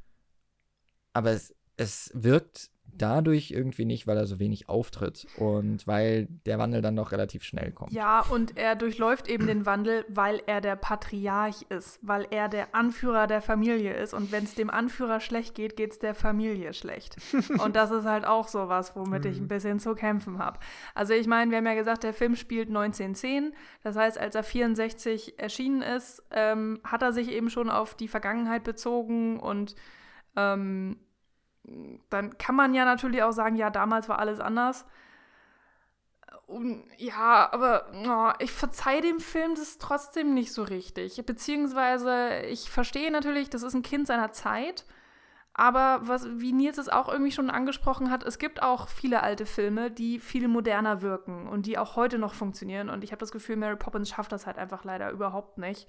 Aber 1.13 1.31
es, 1.31 1.53
es 1.75 2.09
wirkt 2.13 2.71
dadurch 2.97 3.51
irgendwie 3.51 3.85
nicht, 3.85 4.07
weil 4.07 4.17
er 4.17 4.25
so 4.25 4.39
wenig 4.39 4.69
auftritt 4.69 5.27
und 5.37 5.85
weil 5.87 6.27
der 6.45 6.59
Wandel 6.59 6.81
dann 6.81 6.95
doch 6.95 7.11
relativ 7.11 7.43
schnell 7.43 7.71
kommt. 7.71 7.91
Ja, 7.91 8.21
und 8.29 8.57
er 8.57 8.75
durchläuft 8.75 9.27
eben 9.27 9.47
den 9.47 9.65
Wandel, 9.65 10.05
weil 10.09 10.41
er 10.45 10.61
der 10.61 10.75
Patriarch 10.75 11.63
ist, 11.69 11.99
weil 12.01 12.27
er 12.31 12.49
der 12.49 12.75
Anführer 12.75 13.27
der 13.27 13.41
Familie 13.41 13.93
ist 13.93 14.13
und 14.13 14.31
wenn 14.31 14.43
es 14.43 14.55
dem 14.55 14.69
Anführer 14.69 15.19
schlecht 15.19 15.55
geht, 15.55 15.75
geht 15.75 15.91
es 15.91 15.99
der 15.99 16.15
Familie 16.15 16.73
schlecht. 16.73 17.17
und 17.63 17.75
das 17.75 17.91
ist 17.91 18.05
halt 18.05 18.25
auch 18.25 18.47
so 18.47 18.69
was, 18.69 18.95
womit 18.95 19.25
ich 19.25 19.37
ein 19.37 19.43
mhm. 19.43 19.49
bisschen 19.49 19.79
zu 19.79 19.95
kämpfen 19.95 20.39
habe. 20.39 20.59
Also 20.95 21.13
ich 21.13 21.27
meine, 21.27 21.51
wir 21.51 21.57
haben 21.57 21.65
ja 21.65 21.75
gesagt, 21.75 22.03
der 22.03 22.13
Film 22.13 22.35
spielt 22.35 22.67
1910, 22.67 23.53
das 23.83 23.95
heißt, 23.95 24.17
als 24.17 24.35
er 24.35 24.43
64 24.43 25.39
erschienen 25.39 25.81
ist, 25.81 26.23
ähm, 26.31 26.79
hat 26.83 27.01
er 27.01 27.13
sich 27.13 27.31
eben 27.31 27.49
schon 27.49 27.69
auf 27.69 27.95
die 27.95 28.07
Vergangenheit 28.07 28.63
bezogen 28.63 29.39
und 29.39 29.75
ähm, 30.35 30.97
dann 32.09 32.37
kann 32.37 32.55
man 32.55 32.73
ja 32.73 32.85
natürlich 32.85 33.23
auch 33.23 33.31
sagen, 33.31 33.55
ja, 33.55 33.69
damals 33.69 34.09
war 34.09 34.19
alles 34.19 34.39
anders. 34.39 34.85
Und 36.47 36.83
ja, 36.97 37.49
aber 37.51 37.91
oh, 38.05 38.43
ich 38.43 38.51
verzeihe 38.51 39.01
dem 39.01 39.19
Film 39.19 39.55
das 39.55 39.77
trotzdem 39.77 40.33
nicht 40.33 40.51
so 40.51 40.63
richtig. 40.63 41.23
Beziehungsweise, 41.25 42.41
ich 42.49 42.69
verstehe 42.69 43.11
natürlich, 43.11 43.49
das 43.49 43.63
ist 43.63 43.73
ein 43.73 43.83
Kind 43.83 44.07
seiner 44.07 44.31
Zeit. 44.31 44.85
Aber 45.53 45.99
was, 46.03 46.27
wie 46.39 46.53
Nils 46.53 46.77
es 46.77 46.89
auch 46.89 47.09
irgendwie 47.09 47.31
schon 47.31 47.49
angesprochen 47.49 48.09
hat, 48.09 48.23
es 48.23 48.39
gibt 48.39 48.61
auch 48.63 48.87
viele 48.87 49.21
alte 49.21 49.45
Filme, 49.45 49.91
die 49.91 50.19
viel 50.19 50.47
moderner 50.47 51.01
wirken 51.01 51.47
und 51.47 51.65
die 51.65 51.77
auch 51.77 51.95
heute 51.95 52.17
noch 52.17 52.33
funktionieren. 52.33 52.89
Und 52.89 53.03
ich 53.03 53.11
habe 53.11 53.19
das 53.19 53.31
Gefühl, 53.31 53.57
Mary 53.57 53.75
Poppins 53.75 54.09
schafft 54.09 54.31
das 54.31 54.47
halt 54.47 54.57
einfach 54.57 54.83
leider 54.83 55.11
überhaupt 55.11 55.57
nicht. 55.57 55.87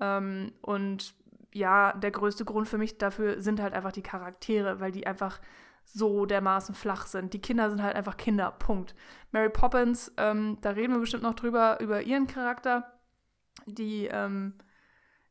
Ähm, 0.00 0.52
und 0.60 1.14
ja, 1.54 1.92
der 1.92 2.10
größte 2.10 2.44
Grund 2.44 2.68
für 2.68 2.78
mich 2.78 2.98
dafür 2.98 3.40
sind 3.40 3.62
halt 3.62 3.74
einfach 3.74 3.92
die 3.92 4.02
Charaktere, 4.02 4.80
weil 4.80 4.90
die 4.90 5.06
einfach 5.06 5.40
so 5.84 6.26
dermaßen 6.26 6.74
flach 6.74 7.06
sind. 7.06 7.32
Die 7.32 7.40
Kinder 7.40 7.70
sind 7.70 7.80
halt 7.80 7.94
einfach 7.94 8.16
Kinder, 8.16 8.50
Punkt. 8.50 8.96
Mary 9.30 9.50
Poppins, 9.50 10.12
ähm, 10.16 10.58
da 10.62 10.70
reden 10.70 10.94
wir 10.94 11.00
bestimmt 11.00 11.22
noch 11.22 11.34
drüber, 11.34 11.78
über 11.80 12.02
ihren 12.02 12.26
Charakter. 12.26 12.92
Die 13.66 14.06
ähm, 14.06 14.54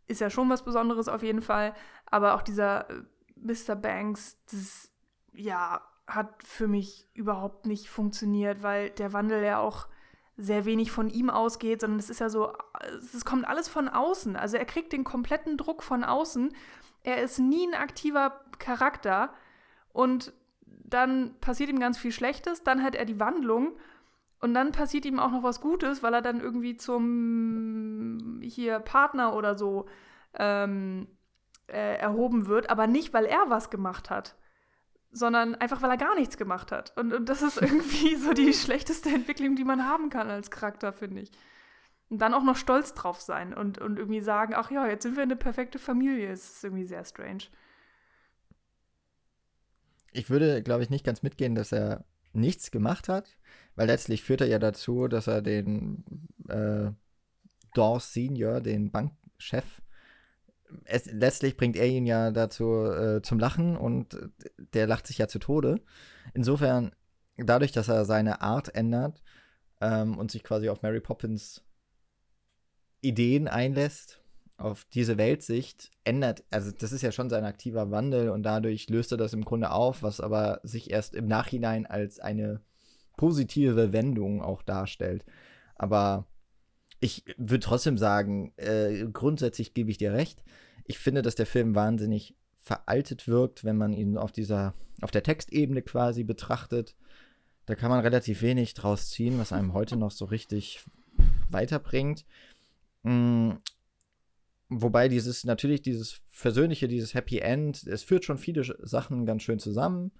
ist 0.07 0.21
ja 0.21 0.29
schon 0.29 0.49
was 0.49 0.63
Besonderes 0.63 1.09
auf 1.09 1.23
jeden 1.23 1.41
Fall. 1.41 1.73
Aber 2.05 2.35
auch 2.35 2.41
dieser 2.41 2.89
äh, 2.89 3.03
Mr. 3.35 3.75
Banks, 3.75 4.37
das, 4.49 4.89
ja, 5.33 5.81
hat 6.07 6.43
für 6.43 6.67
mich 6.67 7.09
überhaupt 7.13 7.65
nicht 7.65 7.89
funktioniert, 7.89 8.63
weil 8.63 8.91
der 8.91 9.11
Wandel 9.11 9.43
ja 9.43 9.59
auch 9.59 9.87
sehr 10.37 10.65
wenig 10.65 10.91
von 10.91 11.09
ihm 11.09 11.29
ausgeht, 11.29 11.81
sondern 11.81 11.99
es 11.99 12.09
ist 12.09 12.19
ja 12.19 12.29
so, 12.29 12.53
es 12.99 13.23
kommt 13.25 13.47
alles 13.47 13.67
von 13.69 13.87
außen. 13.87 14.35
Also 14.35 14.57
er 14.57 14.65
kriegt 14.65 14.91
den 14.93 15.03
kompletten 15.03 15.57
Druck 15.57 15.83
von 15.83 16.03
außen. 16.03 16.53
Er 17.03 17.21
ist 17.21 17.39
nie 17.39 17.67
ein 17.67 17.75
aktiver 17.75 18.41
Charakter 18.59 19.33
und 19.91 20.33
dann 20.65 21.35
passiert 21.39 21.69
ihm 21.69 21.79
ganz 21.79 21.97
viel 21.97 22.11
Schlechtes, 22.11 22.63
dann 22.63 22.83
hat 22.83 22.95
er 22.95 23.05
die 23.05 23.19
Wandlung 23.19 23.73
und 24.39 24.53
dann 24.53 24.71
passiert 24.71 25.05
ihm 25.05 25.19
auch 25.19 25.31
noch 25.31 25.43
was 25.43 25.61
Gutes, 25.61 26.03
weil 26.03 26.13
er 26.13 26.21
dann 26.21 26.41
irgendwie 26.41 26.77
zum 26.77 28.39
hier 28.41 28.79
Partner 28.79 29.35
oder 29.35 29.57
so 29.57 29.85
ähm, 30.35 31.07
äh, 31.67 31.97
erhoben 31.97 32.47
wird, 32.47 32.69
aber 32.69 32.87
nicht, 32.87 33.13
weil 33.13 33.25
er 33.25 33.45
was 33.47 33.69
gemacht 33.69 34.09
hat, 34.09 34.35
sondern 35.13 35.55
einfach, 35.55 35.81
weil 35.81 35.91
er 35.91 35.97
gar 35.97 36.15
nichts 36.15 36.37
gemacht 36.37 36.71
hat. 36.71 36.91
Und, 36.97 37.13
und 37.13 37.29
das 37.29 37.41
ist 37.41 37.57
irgendwie 37.61 38.15
so 38.15 38.33
die 38.33 38.53
schlechteste 38.53 39.09
Entwicklung, 39.09 39.55
die 39.55 39.63
man 39.63 39.87
haben 39.87 40.09
kann 40.09 40.29
als 40.29 40.51
Charakter, 40.51 40.91
finde 40.91 41.21
ich. 41.21 41.31
Und 42.09 42.19
dann 42.19 42.33
auch 42.33 42.43
noch 42.43 42.57
stolz 42.57 42.93
drauf 42.93 43.21
sein 43.21 43.53
und, 43.53 43.79
und 43.79 43.97
irgendwie 43.97 44.21
sagen, 44.21 44.53
ach 44.55 44.69
ja, 44.69 44.87
jetzt 44.87 45.03
sind 45.03 45.15
wir 45.15 45.23
eine 45.23 45.35
perfekte 45.35 45.79
Familie. 45.79 46.31
Es 46.31 46.55
ist 46.55 46.63
irgendwie 46.63 46.85
sehr 46.85 47.05
strange. 47.05 47.43
Ich 50.11 50.29
würde, 50.29 50.61
glaube 50.61 50.83
ich, 50.83 50.89
nicht 50.89 51.05
ganz 51.05 51.23
mitgehen, 51.23 51.55
dass 51.55 51.71
er 51.71 52.05
nichts 52.33 52.71
gemacht 52.71 53.09
hat, 53.09 53.37
weil 53.75 53.87
letztlich 53.87 54.23
führt 54.23 54.41
er 54.41 54.47
ja 54.47 54.59
dazu, 54.59 55.07
dass 55.07 55.27
er 55.27 55.41
den 55.41 56.03
äh, 56.49 56.91
Dawes 57.73 58.13
Senior, 58.13 58.61
den 58.61 58.91
Bankchef, 58.91 59.81
es, 60.85 61.05
letztlich 61.05 61.57
bringt 61.57 61.75
er 61.75 61.87
ihn 61.87 62.05
ja 62.05 62.31
dazu 62.31 62.85
äh, 62.85 63.21
zum 63.21 63.39
Lachen 63.39 63.77
und 63.77 64.17
der 64.73 64.87
lacht 64.87 65.07
sich 65.07 65.17
ja 65.17 65.27
zu 65.27 65.39
Tode. 65.39 65.81
Insofern, 66.33 66.91
dadurch, 67.37 67.71
dass 67.71 67.87
er 67.87 68.05
seine 68.05 68.41
Art 68.41 68.75
ändert 68.75 69.21
ähm, 69.81 70.17
und 70.17 70.31
sich 70.31 70.43
quasi 70.43 70.69
auf 70.69 70.81
Mary 70.81 71.01
Poppins 71.01 71.63
Ideen 73.01 73.47
einlässt, 73.47 74.21
auf 74.57 74.85
diese 74.93 75.17
Weltsicht, 75.17 75.91
ändert, 76.03 76.43
also 76.51 76.71
das 76.71 76.91
ist 76.91 77.01
ja 77.01 77.11
schon 77.11 77.29
sein 77.29 77.43
aktiver 77.43 77.91
Wandel 77.91 78.29
und 78.29 78.43
dadurch 78.43 78.89
löst 78.89 79.11
er 79.11 79.17
das 79.17 79.33
im 79.33 79.43
Grunde 79.43 79.71
auf, 79.71 80.03
was 80.03 80.21
aber 80.21 80.61
sich 80.63 80.91
erst 80.91 81.15
im 81.15 81.25
Nachhinein 81.25 81.85
als 81.85 82.19
eine 82.19 82.61
positive 83.17 83.91
Wendung 83.93 84.41
auch 84.41 84.61
darstellt. 84.61 85.25
Aber 85.75 86.27
ich 87.03 87.25
würde 87.35 87.59
trotzdem 87.59 87.97
sagen, 87.97 88.53
äh, 88.55 89.05
grundsätzlich 89.11 89.73
gebe 89.73 89.91
ich 89.91 89.97
dir 89.97 90.13
recht. 90.13 90.41
Ich 90.85 90.99
finde, 90.99 91.21
dass 91.21 91.35
der 91.35 91.45
Film 91.45 91.75
wahnsinnig 91.75 92.33
veraltet 92.61 93.27
wirkt, 93.27 93.65
wenn 93.65 93.75
man 93.75 93.91
ihn 93.91 94.17
auf 94.17 94.31
dieser, 94.31 94.73
auf 95.01 95.11
der 95.11 95.21
Textebene 95.21 95.81
quasi 95.81 96.23
betrachtet. 96.23 96.95
Da 97.65 97.75
kann 97.75 97.89
man 97.89 97.99
relativ 97.99 98.41
wenig 98.41 98.73
draus 98.73 99.09
ziehen, 99.09 99.37
was 99.37 99.51
einem 99.51 99.73
heute 99.73 99.97
noch 99.97 100.11
so 100.11 100.23
richtig 100.23 100.85
weiterbringt. 101.49 102.25
Mhm. 103.03 103.57
Wobei 104.69 105.09
dieses, 105.09 105.43
natürlich 105.43 105.81
dieses 105.81 106.21
Versöhnliche, 106.29 106.87
dieses 106.87 107.13
Happy 107.13 107.39
End, 107.39 107.85
es 107.85 108.03
führt 108.03 108.23
schon 108.23 108.37
viele 108.37 108.63
Sachen 108.81 109.25
ganz 109.25 109.43
schön 109.43 109.59
zusammen. 109.59 110.13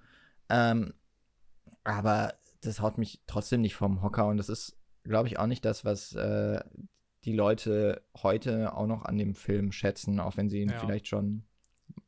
Ähm, 0.49 0.93
aber 1.85 2.33
das 2.59 2.81
haut 2.81 2.97
mich 2.97 3.21
trotzdem 3.25 3.61
nicht 3.61 3.75
vom 3.75 4.01
Hocker 4.01 4.27
und 4.27 4.35
das 4.35 4.49
ist 4.49 4.77
glaube 5.03 5.27
ich, 5.27 5.39
auch 5.39 5.47
nicht 5.47 5.65
das, 5.65 5.85
was 5.85 6.13
äh, 6.13 6.59
die 7.25 7.33
Leute 7.33 8.05
heute 8.21 8.75
auch 8.75 8.87
noch 8.87 9.05
an 9.05 9.17
dem 9.17 9.35
Film 9.35 9.71
schätzen, 9.71 10.19
auch 10.19 10.37
wenn 10.37 10.49
sie 10.49 10.61
ihn 10.61 10.69
ja. 10.69 10.79
vielleicht 10.79 11.07
schon 11.07 11.43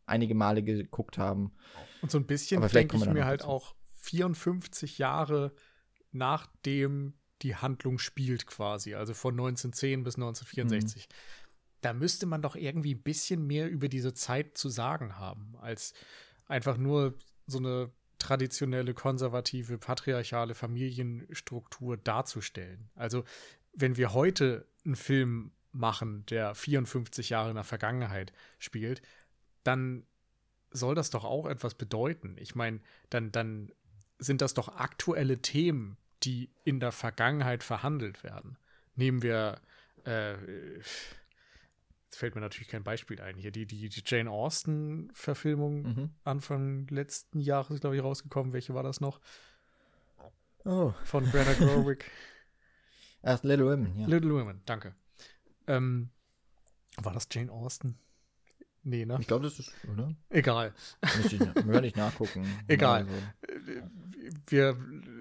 einige 0.06 0.36
Male 0.36 0.64
geguckt 0.64 1.18
haben. 1.18 1.54
Und 2.02 2.12
so 2.12 2.18
ein 2.18 2.26
bisschen 2.26 2.62
denke 2.68 2.98
ich 2.98 3.06
mir 3.06 3.26
halt 3.26 3.42
dazu. 3.42 3.50
auch 3.50 3.76
54 4.02 4.98
Jahre 4.98 5.54
nachdem 6.16 7.14
die 7.42 7.56
Handlung 7.56 8.00
spielt 8.00 8.48
quasi, 8.48 8.96
also 8.96 9.14
von 9.14 9.34
1910 9.34 10.04
bis 10.04 10.16
1964. 10.16 11.08
Mhm. 11.10 11.16
Da 11.82 11.94
müsste 11.94 12.26
man 12.26 12.42
doch 12.42 12.56
irgendwie 12.56 12.96
ein 12.96 13.04
bisschen 13.04 13.46
mehr 13.46 13.70
über 13.70 13.90
diese 13.90 14.14
Zeit 14.14 14.58
zu 14.58 14.70
sagen 14.70 15.20
haben, 15.20 15.56
als 15.60 15.94
einfach 16.48 16.78
nur 16.78 17.18
so 17.46 17.60
eine 17.60 17.92
traditionelle, 18.26 18.96
konservative, 18.96 19.78
patriarchale 19.78 20.56
Familienstruktur 20.56 21.96
darzustellen. 21.96 22.90
Also, 22.96 23.24
wenn 23.74 23.98
wir 23.98 24.14
heute 24.14 24.66
einen 24.84 24.96
Film 24.96 25.52
machen, 25.72 26.26
der 26.26 26.56
54 26.56 27.30
Jahre 27.30 27.50
in 27.50 27.56
der 27.56 27.64
Vergangenheit 27.64 28.34
spielt, 28.58 29.04
dann 29.64 30.08
soll 30.72 30.96
das 30.96 31.12
doch 31.12 31.24
auch 31.24 31.46
etwas 31.46 31.76
bedeuten. 31.76 32.36
Ich 32.40 32.56
meine, 32.56 32.80
dann, 33.12 33.32
dann 33.32 33.72
sind 34.18 34.42
das 34.42 34.56
doch 34.56 34.70
aktuelle 34.70 35.42
Themen, 35.42 35.98
die 36.24 36.50
in 36.64 36.80
der 36.80 36.92
Vergangenheit 36.92 37.64
verhandelt 37.64 38.24
werden. 38.24 38.58
Nehmen 38.96 39.22
wir 39.22 39.62
äh, 40.06 40.34
Jetzt 42.16 42.22
fällt 42.22 42.36
mir 42.36 42.40
natürlich 42.40 42.70
kein 42.70 42.86
Beispiel 42.86 43.20
ein. 43.20 43.36
Hier 43.36 43.52
die, 43.52 43.66
die, 43.66 43.90
die 43.90 44.04
Jane 44.06 44.32
Austen-Verfilmung 44.32 45.82
mhm. 45.82 46.10
Anfang 46.24 46.88
letzten 46.88 47.42
Jahres, 47.42 47.82
glaube 47.82 47.98
ich, 47.98 48.02
rausgekommen. 48.02 48.54
Welche 48.54 48.74
war 48.74 48.84
das 48.84 49.02
noch? 49.02 49.20
Oh. 50.64 50.94
Von 51.04 51.26
Greta 51.26 51.52
Gerwig. 51.60 52.10
Ach, 53.22 53.44
Little 53.44 53.66
Women, 53.66 54.00
ja. 54.00 54.08
Little 54.08 54.34
Women, 54.34 54.62
danke. 54.66 54.96
Ähm, 55.68 56.10
war 56.96 57.12
das 57.12 57.28
Jane 57.30 57.52
Austen? 57.52 58.00
Nee, 58.84 59.06
ne? 59.06 59.18
Ich 59.20 59.28
glaube, 59.28 59.44
das 59.44 59.60
ist, 59.60 59.74
oder? 59.92 60.16
Egal. 60.30 60.74
Müsste 61.18 61.36
ich, 61.36 61.82
nicht 61.82 61.98
nachgucken. 61.98 62.48
Egal. 62.70 63.10
Also. 63.10 63.92
Wir 64.48 64.70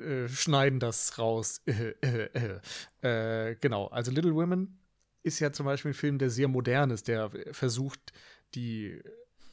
äh, 0.07 0.28
schneiden 0.28 0.78
das 0.78 1.18
raus. 1.18 1.61
äh, 3.03 3.57
genau, 3.57 3.88
also 3.88 4.12
Little 4.12 4.36
Women 4.36 4.78
ist 5.25 5.41
ja 5.41 5.53
zum 5.53 5.66
Beispiel 5.66 5.91
ein 5.91 5.95
Film, 5.95 6.18
der 6.18 6.31
sehr 6.31 6.49
modern 6.49 6.91
ist, 6.91 7.09
der 7.09 7.31
versucht, 7.53 8.12
die 8.55 9.03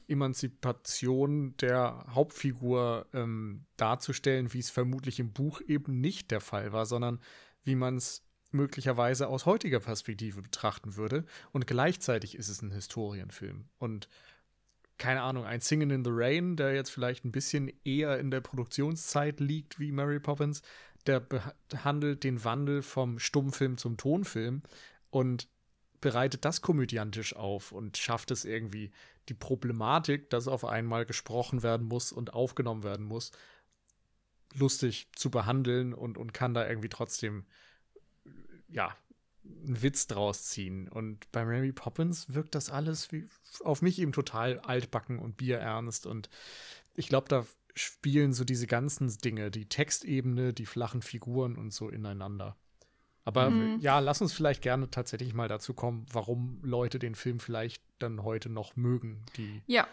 Emanzipation 0.08 1.56
der 1.58 2.06
Hauptfigur 2.10 3.08
ähm, 3.14 3.66
darzustellen, 3.78 4.54
wie 4.54 4.60
es 4.60 4.70
vermutlich 4.70 5.20
im 5.20 5.32
Buch 5.32 5.62
eben 5.66 6.02
nicht 6.02 6.30
der 6.30 6.42
Fall 6.42 6.74
war, 6.74 6.86
sondern 6.86 7.20
wie 7.64 7.76
man 7.76 7.96
es 7.96 8.24
möglicherweise 8.52 9.28
aus 9.28 9.46
heutiger 9.46 9.80
Perspektive 9.80 10.42
betrachten 10.42 10.98
würde. 10.98 11.26
Und 11.54 11.68
gleichzeitig 11.68 12.36
ist 12.36 12.50
es 12.50 12.62
ein 12.62 12.72
Historienfilm. 12.72 13.70
Und 13.80 14.10
keine 14.98 15.22
Ahnung, 15.22 15.46
ein 15.46 15.62
Singin' 15.62 15.90
in 15.90 16.04
the 16.04 16.12
Rain, 16.14 16.58
der 16.58 16.76
jetzt 16.76 16.92
vielleicht 16.92 17.24
ein 17.24 17.32
bisschen 17.32 17.72
eher 17.86 18.20
in 18.20 18.30
der 18.30 18.42
Produktionszeit 18.42 19.40
liegt 19.40 19.80
wie 19.80 19.94
Mary 19.94 20.20
Poppins, 20.20 20.62
der 21.08 21.22
behandelt 21.22 22.26
den 22.26 22.44
Wandel 22.44 22.82
vom 22.82 23.18
Stummfilm 23.18 23.78
zum 23.78 23.96
Tonfilm 23.96 24.62
und 25.10 25.48
bereitet 26.02 26.46
das 26.46 26.62
komödiantisch 26.62 27.36
auf 27.36 27.72
und 27.72 27.98
schafft 27.98 28.32
es 28.32 28.44
irgendwie, 28.44 28.92
die 29.30 29.34
Problematik, 29.34 30.30
dass 30.30 30.48
auf 30.48 30.66
einmal 30.66 31.06
gesprochen 31.06 31.64
werden 31.64 31.88
muss 31.88 32.12
und 32.12 32.34
aufgenommen 32.34 32.84
werden 32.84 33.06
muss, 33.06 33.32
lustig 34.56 35.08
zu 35.16 35.30
behandeln 35.30 35.94
und, 35.94 36.18
und 36.18 36.34
kann 36.34 36.54
da 36.54 36.68
irgendwie 36.68 36.90
trotzdem, 36.90 37.46
ja, 38.68 38.96
einen 39.44 39.82
Witz 39.82 40.08
draus 40.08 40.46
ziehen. 40.46 40.88
Und 40.88 41.32
bei 41.32 41.46
Mary 41.46 41.72
Poppins 41.72 42.34
wirkt 42.34 42.56
das 42.56 42.70
alles 42.70 43.12
wie 43.12 43.28
auf 43.64 43.82
mich 43.82 44.00
eben 44.00 44.12
total 44.12 44.60
altbacken 44.60 45.20
und 45.20 45.38
bierernst. 45.38 46.06
Und 46.06 46.30
ich 46.96 47.08
glaube, 47.08 47.28
da 47.28 47.46
spielen 47.76 48.34
so 48.34 48.44
diese 48.44 48.68
ganzen 48.68 49.08
Dinge, 49.20 49.50
die 49.52 49.68
Textebene, 49.68 50.54
die 50.54 50.66
flachen 50.66 51.02
Figuren 51.02 51.58
und 51.58 51.74
so 51.74 51.90
ineinander. 51.90 52.58
Aber 53.24 53.50
mhm. 53.50 53.80
ja, 53.80 54.00
lass 54.00 54.22
uns 54.22 54.34
vielleicht 54.34 54.62
gerne 54.62 54.90
tatsächlich 54.90 55.34
mal 55.34 55.48
dazu 55.48 55.74
kommen, 55.74 56.06
warum 56.12 56.60
Leute 56.64 56.98
den 56.98 57.16
Film 57.16 57.40
vielleicht 57.40 57.84
dann 58.00 58.24
heute 58.24 58.50
noch 58.50 58.76
mögen. 58.76 59.24
Die 59.38 59.62
ja, 59.68 59.88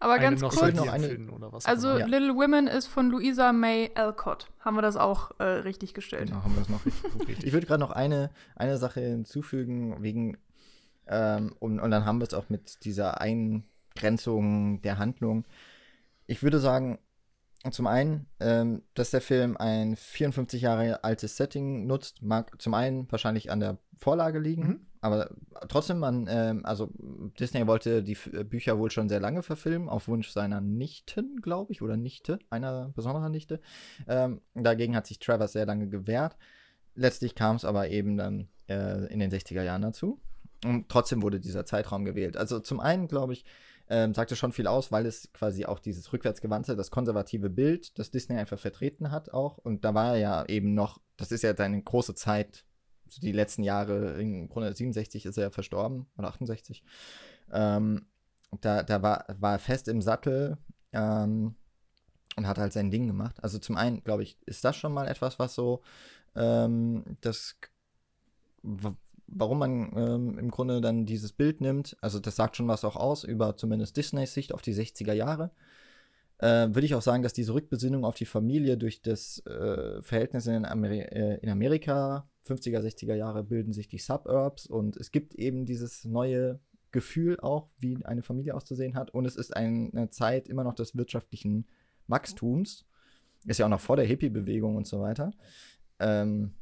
aber 0.00 0.18
ganz 0.18 0.40
kurz. 0.40 0.74
Noch 0.74 0.88
eine, 0.88 1.30
oder 1.30 1.52
was 1.52 1.66
also 1.66 1.98
ja. 1.98 2.06
Little 2.06 2.34
Women 2.34 2.66
ist 2.66 2.86
von 2.86 3.10
Louisa 3.10 3.52
May 3.52 3.90
Alcott. 3.94 4.50
Haben 4.60 4.76
wir 4.76 4.82
das 4.82 4.96
auch 4.96 5.32
äh, 5.38 5.44
richtig 5.44 5.94
gestellt? 5.94 6.28
Genau, 6.28 6.42
haben 6.42 6.54
wir 6.54 6.60
das 6.60 6.68
noch 6.68 6.84
richtig. 6.84 7.46
ich 7.46 7.52
würde 7.52 7.66
gerade 7.66 7.80
noch 7.80 7.90
eine, 7.90 8.30
eine 8.56 8.76
Sache 8.76 9.00
hinzufügen, 9.00 10.02
wegen, 10.02 10.36
ähm, 11.06 11.54
und, 11.58 11.80
und 11.80 11.90
dann 11.90 12.04
haben 12.04 12.18
wir 12.18 12.26
es 12.26 12.34
auch 12.34 12.48
mit 12.48 12.84
dieser 12.84 13.20
Eingrenzung 13.20 14.82
der 14.82 14.98
Handlung. 14.98 15.44
Ich 16.26 16.42
würde 16.42 16.58
sagen, 16.58 16.98
zum 17.70 17.86
einen, 17.86 18.26
ähm, 18.40 18.82
dass 18.94 19.10
der 19.10 19.20
Film 19.20 19.56
ein 19.56 19.96
54 19.96 20.60
Jahre 20.60 21.02
altes 21.02 21.36
Setting 21.36 21.86
nutzt, 21.86 22.22
mag 22.22 22.60
zum 22.60 22.74
einen 22.74 23.10
wahrscheinlich 23.10 23.50
an 23.50 23.60
der 23.60 23.78
Vorlage 23.96 24.38
liegen, 24.38 24.62
mhm. 24.62 24.86
aber 25.00 25.30
trotzdem, 25.68 25.98
man, 25.98 26.26
ähm, 26.28 26.66
also 26.66 26.90
Disney 27.40 27.66
wollte 27.66 28.02
die 28.02 28.12
F 28.12 28.30
Bücher 28.44 28.78
wohl 28.78 28.90
schon 28.90 29.08
sehr 29.08 29.20
lange 29.20 29.42
verfilmen, 29.42 29.88
auf 29.88 30.08
Wunsch 30.08 30.30
seiner 30.30 30.60
Nichten, 30.60 31.40
glaube 31.40 31.72
ich, 31.72 31.80
oder 31.80 31.96
Nichte, 31.96 32.38
einer 32.50 32.90
besonderen 32.94 33.32
Nichte. 33.32 33.60
Ähm, 34.06 34.42
dagegen 34.54 34.94
hat 34.94 35.06
sich 35.06 35.18
Travers 35.18 35.52
sehr 35.52 35.66
lange 35.66 35.88
gewehrt. 35.88 36.36
Letztlich 36.94 37.34
kam 37.34 37.56
es 37.56 37.64
aber 37.64 37.88
eben 37.88 38.16
dann 38.16 38.48
äh, 38.68 39.06
in 39.06 39.20
den 39.20 39.30
60er 39.30 39.62
Jahren 39.62 39.82
dazu. 39.82 40.20
Und 40.64 40.88
trotzdem 40.88 41.22
wurde 41.22 41.40
dieser 41.40 41.66
Zeitraum 41.66 42.04
gewählt. 42.04 42.36
Also 42.36 42.60
zum 42.60 42.80
einen, 42.80 43.08
glaube 43.08 43.32
ich, 43.34 43.44
ähm, 43.88 44.14
sagte 44.14 44.36
schon 44.36 44.52
viel 44.52 44.66
aus, 44.66 44.92
weil 44.92 45.06
es 45.06 45.32
quasi 45.32 45.66
auch 45.66 45.78
dieses 45.78 46.12
rückwärtsgewandte, 46.12 46.76
das 46.76 46.90
konservative 46.90 47.50
Bild, 47.50 47.98
das 47.98 48.10
Disney 48.10 48.36
einfach 48.36 48.58
vertreten 48.58 49.10
hat 49.10 49.32
auch. 49.32 49.58
Und 49.58 49.84
da 49.84 49.94
war 49.94 50.14
er 50.14 50.18
ja 50.18 50.46
eben 50.46 50.74
noch, 50.74 51.00
das 51.16 51.32
ist 51.32 51.42
ja 51.42 51.54
seine 51.54 51.82
große 51.82 52.14
Zeit, 52.14 52.64
so 53.06 53.20
die 53.20 53.32
letzten 53.32 53.62
Jahre, 53.62 54.20
im 54.20 54.48
Grunde 54.48 54.74
67 54.74 55.26
ist 55.26 55.36
er 55.36 55.50
verstorben, 55.50 56.06
oder 56.16 56.28
68. 56.28 56.82
Ähm, 57.52 58.06
da 58.60 58.82
da 58.82 59.02
war, 59.02 59.26
war 59.38 59.52
er 59.52 59.58
fest 59.58 59.88
im 59.88 60.00
Sattel 60.00 60.58
ähm, 60.92 61.56
und 62.36 62.46
hat 62.46 62.58
halt 62.58 62.72
sein 62.72 62.90
Ding 62.90 63.06
gemacht. 63.06 63.42
Also 63.42 63.58
zum 63.58 63.76
einen, 63.76 64.02
glaube 64.02 64.22
ich, 64.22 64.38
ist 64.46 64.64
das 64.64 64.76
schon 64.76 64.92
mal 64.92 65.08
etwas, 65.08 65.38
was 65.38 65.54
so 65.54 65.82
ähm, 66.34 67.04
das 67.20 67.56
warum 69.26 69.58
man 69.58 69.92
ähm, 69.96 70.38
im 70.38 70.50
Grunde 70.50 70.80
dann 70.80 71.06
dieses 71.06 71.32
Bild 71.32 71.60
nimmt. 71.60 71.96
Also 72.00 72.18
das 72.18 72.36
sagt 72.36 72.56
schon 72.56 72.68
was 72.68 72.84
auch 72.84 72.96
aus 72.96 73.24
über 73.24 73.56
zumindest 73.56 73.96
Disneys 73.96 74.34
Sicht 74.34 74.52
auf 74.52 74.62
die 74.62 74.74
60er 74.74 75.12
Jahre. 75.12 75.50
äh, 76.38 76.74
würde 76.74 76.84
ich 76.84 76.94
auch 76.94 77.02
sagen, 77.02 77.22
dass 77.22 77.32
diese 77.32 77.54
Rückbesinnung 77.54 78.04
auf 78.04 78.14
die 78.16 78.26
Familie 78.26 78.76
durch 78.76 79.02
das 79.02 79.44
äh, 79.46 80.02
Verhältnis 80.02 80.46
in, 80.46 80.64
Ameri 80.64 81.00
äh, 81.00 81.38
in, 81.40 81.48
Amerika, 81.48 82.28
50er, 82.46 82.80
60er 82.80 83.14
Jahre, 83.14 83.44
bilden 83.44 83.72
sich 83.72 83.88
die 83.88 83.98
Suburbs 83.98 84.66
und 84.66 84.96
es 84.96 85.10
gibt 85.12 85.34
eben 85.34 85.64
dieses 85.64 86.04
neue 86.04 86.60
Gefühl 86.94 87.40
auch, 87.40 87.68
wie 87.78 88.04
eine 88.04 88.22
Familie 88.22 88.54
auszusehen 88.54 88.94
hat. 88.94 89.10
Und 89.10 89.26
es 89.26 89.34
ist 89.34 89.56
ein, 89.56 89.90
eine 89.92 90.10
Zeit 90.10 90.46
immer 90.48 90.62
noch 90.62 90.74
des 90.74 90.96
wirtschaftlichen 90.96 91.66
Wachstums. 92.06 92.86
Ist 93.46 93.58
ja 93.58 93.66
auch 93.66 93.70
noch 93.70 93.80
vor 93.80 93.96
der 93.96 94.04
Hippie-Bewegung 94.04 94.76
und 94.76 94.86
so 94.86 95.00
weiter. 95.00 95.32
Ähm, 95.98 96.54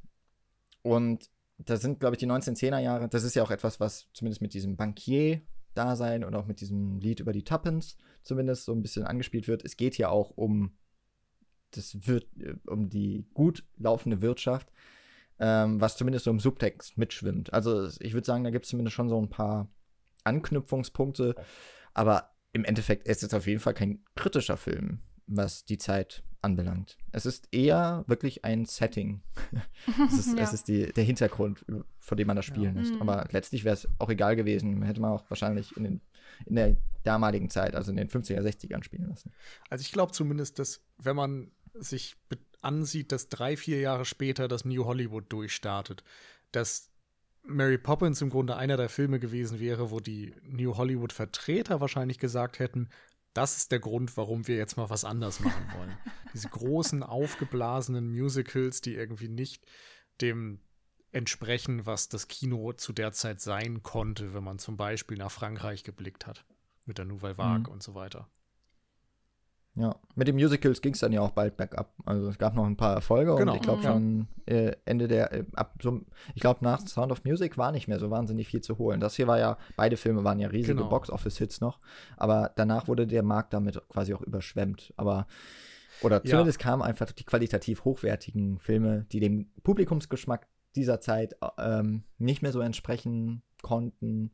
und 0.83 1.31
da 1.65 1.77
sind, 1.77 2.01
glaube 2.01 2.15
ich, 2.15 2.19
die 2.19 2.27
1910er 2.27 2.79
Jahre, 2.79 3.09
das 3.09 3.25
ist 3.25 3.35
ja 3.35 3.43
auch 3.43 3.51
etwas, 3.51 3.81
was 3.81 4.09
zumindest 4.13 4.43
mit 4.43 4.55
diesem 4.55 4.77
Bankier-Dasein 4.77 6.25
und 6.25 6.35
auch 6.35 6.47
mit 6.47 6.61
diesem 6.61 6.99
Lied 6.99 7.21
über 7.21 7.33
die 7.33 7.45
Tuppence 7.45 7.97
zumindest 8.23 8.65
so 8.65 8.73
ein 8.73 8.83
bisschen 8.83 9.05
angespielt 9.05 9.49
wird. 9.49 9.65
Es 9.65 9.77
geht 9.77 9.99
ja 9.99 10.09
auch 10.09 10.31
um 10.31 10.73
das 11.77 12.07
wird 12.07 12.27
um 12.67 12.89
die 12.89 13.27
gut 13.35 13.65
laufende 13.77 14.23
Wirtschaft, 14.23 14.71
ähm, 15.39 15.81
was 15.81 15.97
zumindest 15.97 16.25
so 16.25 16.31
im 16.31 16.41
Subtext 16.41 16.99
mitschwimmt. 16.99 17.53
Also 17.53 17.89
ich 18.01 18.13
würde 18.13 18.27
sagen, 18.27 18.45
da 18.45 18.51
gibt 18.51 18.65
es 18.65 18.71
zumindest 18.71 18.95
schon 18.95 19.09
so 19.09 19.21
ein 19.21 19.31
paar 19.31 19.69
Anknüpfungspunkte, 20.25 21.35
aber 21.95 22.31
im 22.53 22.65
Endeffekt 22.65 23.09
ist 23.09 23.23
es 23.23 23.35
auf 23.35 23.47
jeden 23.47 23.61
Fall 23.61 23.75
kein 23.75 24.05
kritischer 24.15 24.57
Film, 24.57 25.01
was 25.27 25.65
die 25.65 25.79
Zeit 25.79 26.23
anbelangt. 26.43 26.99
Es 27.13 27.25
ist 27.25 27.49
eher 27.53 28.05
wirklich 28.07 28.45
ein 28.45 28.67
Setting. 28.67 29.23
es 30.09 30.19
ist, 30.19 30.37
ja. 30.37 30.43
es 30.43 30.53
ist 30.53 30.69
die, 30.69 30.93
der 30.93 31.05
Hintergrund, 31.05 31.65
vor 31.99 32.17
dem 32.17 32.27
man 32.27 32.37
das 32.37 32.45
spielen 32.45 32.75
ja. 32.77 32.81
lässt. 32.81 32.95
Mhm. 32.95 33.03
Aber 33.03 33.29
letztlich 33.31 33.65
wäre 33.65 33.75
es 33.75 33.89
auch 33.99 34.11
egal 34.11 34.37
gewesen. 34.37 34.83
Hätte 34.83 35.01
man 35.01 35.13
auch 35.13 35.25
wahrscheinlich 35.31 35.77
in, 35.77 35.85
den, 35.85 36.01
in 36.47 36.57
der 36.57 36.77
damaligen 37.05 37.51
Zeit, 37.51 37.75
also 37.75 37.91
in 37.91 37.97
den 37.97 38.09
50er, 38.09 38.41
60ern 38.41 38.83
spielen 38.83 39.09
lassen. 39.09 39.33
Also 39.71 39.83
ich 39.83 39.93
glaube 39.93 40.13
zumindest, 40.13 40.59
dass 40.59 40.83
wenn 40.99 41.17
man 41.17 41.51
sich 41.75 42.17
ansieht, 42.61 43.13
dass 43.13 43.29
drei, 43.29 43.57
vier 43.57 43.81
Jahre 43.81 44.05
später 44.05 44.49
das 44.49 44.65
New 44.65 44.85
Hollywood 44.85 45.25
durchstartet, 45.33 46.05
dass 46.53 46.91
Mary 47.45 47.79
Poppins 47.79 48.21
im 48.21 48.31
Grunde 48.31 48.57
einer 48.57 48.77
der 48.77 48.89
Filme 48.89 49.19
gewesen 49.19 49.59
wäre, 49.59 49.91
wo 49.91 49.99
die 50.01 50.35
New 50.43 50.77
Hollywood-Vertreter 50.77 51.81
wahrscheinlich 51.81 52.19
gesagt 52.19 52.61
hätten, 52.61 52.89
das 53.35 53.57
ist 53.57 53.73
der 53.73 53.81
Grund, 53.81 54.17
warum 54.17 54.47
wir 54.47 54.57
jetzt 54.57 54.77
mal 54.77 54.91
was 54.91 55.05
anders 55.05 55.41
machen 55.41 55.67
wollen. 55.77 55.97
Diese 56.35 56.49
großen, 56.49 57.03
aufgeblasenen 57.03 58.11
Musicals, 58.11 58.81
die 58.81 58.95
irgendwie 58.95 59.29
nicht 59.29 59.65
dem 60.21 60.61
entsprechen, 61.13 61.87
was 61.87 62.09
das 62.09 62.29
Kino 62.29 62.73
zu 62.73 62.93
der 62.93 63.13
Zeit 63.13 63.41
sein 63.41 63.83
konnte, 63.83 64.35
wenn 64.35 64.45
man 64.45 64.59
zum 64.59 64.77
Beispiel 64.77 65.19
nach 65.19 65.31
Frankreich 65.31 65.85
geblickt 65.85 66.27
hat. 66.27 66.45
Mit 66.85 66.99
der 66.99 67.05
Nouvelle 67.05 67.39
Vague 67.39 67.69
mhm. 67.69 67.75
und 67.75 67.83
so 67.83 67.95
weiter. 67.95 68.29
Ja, 69.75 69.97
mit 70.15 70.29
den 70.29 70.35
Musicals 70.35 70.83
ging 70.83 70.93
es 70.93 71.01
dann 71.01 71.13
ja 71.13 71.23
auch 71.23 71.31
bald 71.31 71.57
bergab. 71.57 71.95
Also 72.05 72.29
es 72.29 72.37
gab 72.37 72.55
noch 72.55 72.67
ein 72.67 72.77
paar 72.77 72.95
Erfolge 72.95 73.35
genau. 73.37 73.53
und 73.53 73.57
ich 73.57 73.63
glaube 73.63 73.83
schon 73.83 74.29
äh, 74.45 74.73
Ende 74.85 75.09
der, 75.09 75.33
äh, 75.33 75.45
ab 75.55 75.79
so, 75.83 76.03
ich 76.35 76.43
glaube 76.43 76.63
nach 76.63 76.87
Sound 76.87 77.11
of 77.11 77.25
Music 77.25 77.57
war 77.57 77.73
nicht 77.73 77.89
mehr 77.89 77.99
so 77.99 78.11
wahnsinnig 78.11 78.49
viel 78.49 78.61
zu 78.61 78.77
holen. 78.77 79.01
Das 79.01 79.17
hier 79.17 79.27
war 79.29 79.39
ja, 79.39 79.57
beide 79.77 79.97
Filme 79.97 80.25
waren 80.25 80.39
ja 80.39 80.49
riesige 80.49 80.75
genau. 80.75 80.91
Box-Office-Hits 80.91 81.63
noch, 81.63 81.79
aber 82.19 82.53
danach 82.57 82.87
wurde 82.87 83.07
der 83.07 83.23
Markt 83.23 83.55
damit 83.55 83.81
quasi 83.89 84.13
auch 84.13 84.21
überschwemmt. 84.21 84.93
Aber, 84.99 85.27
oder 86.03 86.23
zumindest 86.23 86.61
ja. 86.61 86.71
kamen 86.71 86.83
einfach 86.83 87.11
die 87.11 87.25
qualitativ 87.25 87.85
hochwertigen 87.87 88.59
Filme, 88.59 89.07
die 89.11 89.21
dem 89.21 89.53
Publikumsgeschmack 89.63 90.49
dieser 90.77 91.01
Zeit 91.01 91.35
ähm, 91.57 92.03
nicht 92.19 92.43
mehr 92.43 92.53
so 92.53 92.61
entsprechen 92.61 93.43
konnten, 93.63 94.33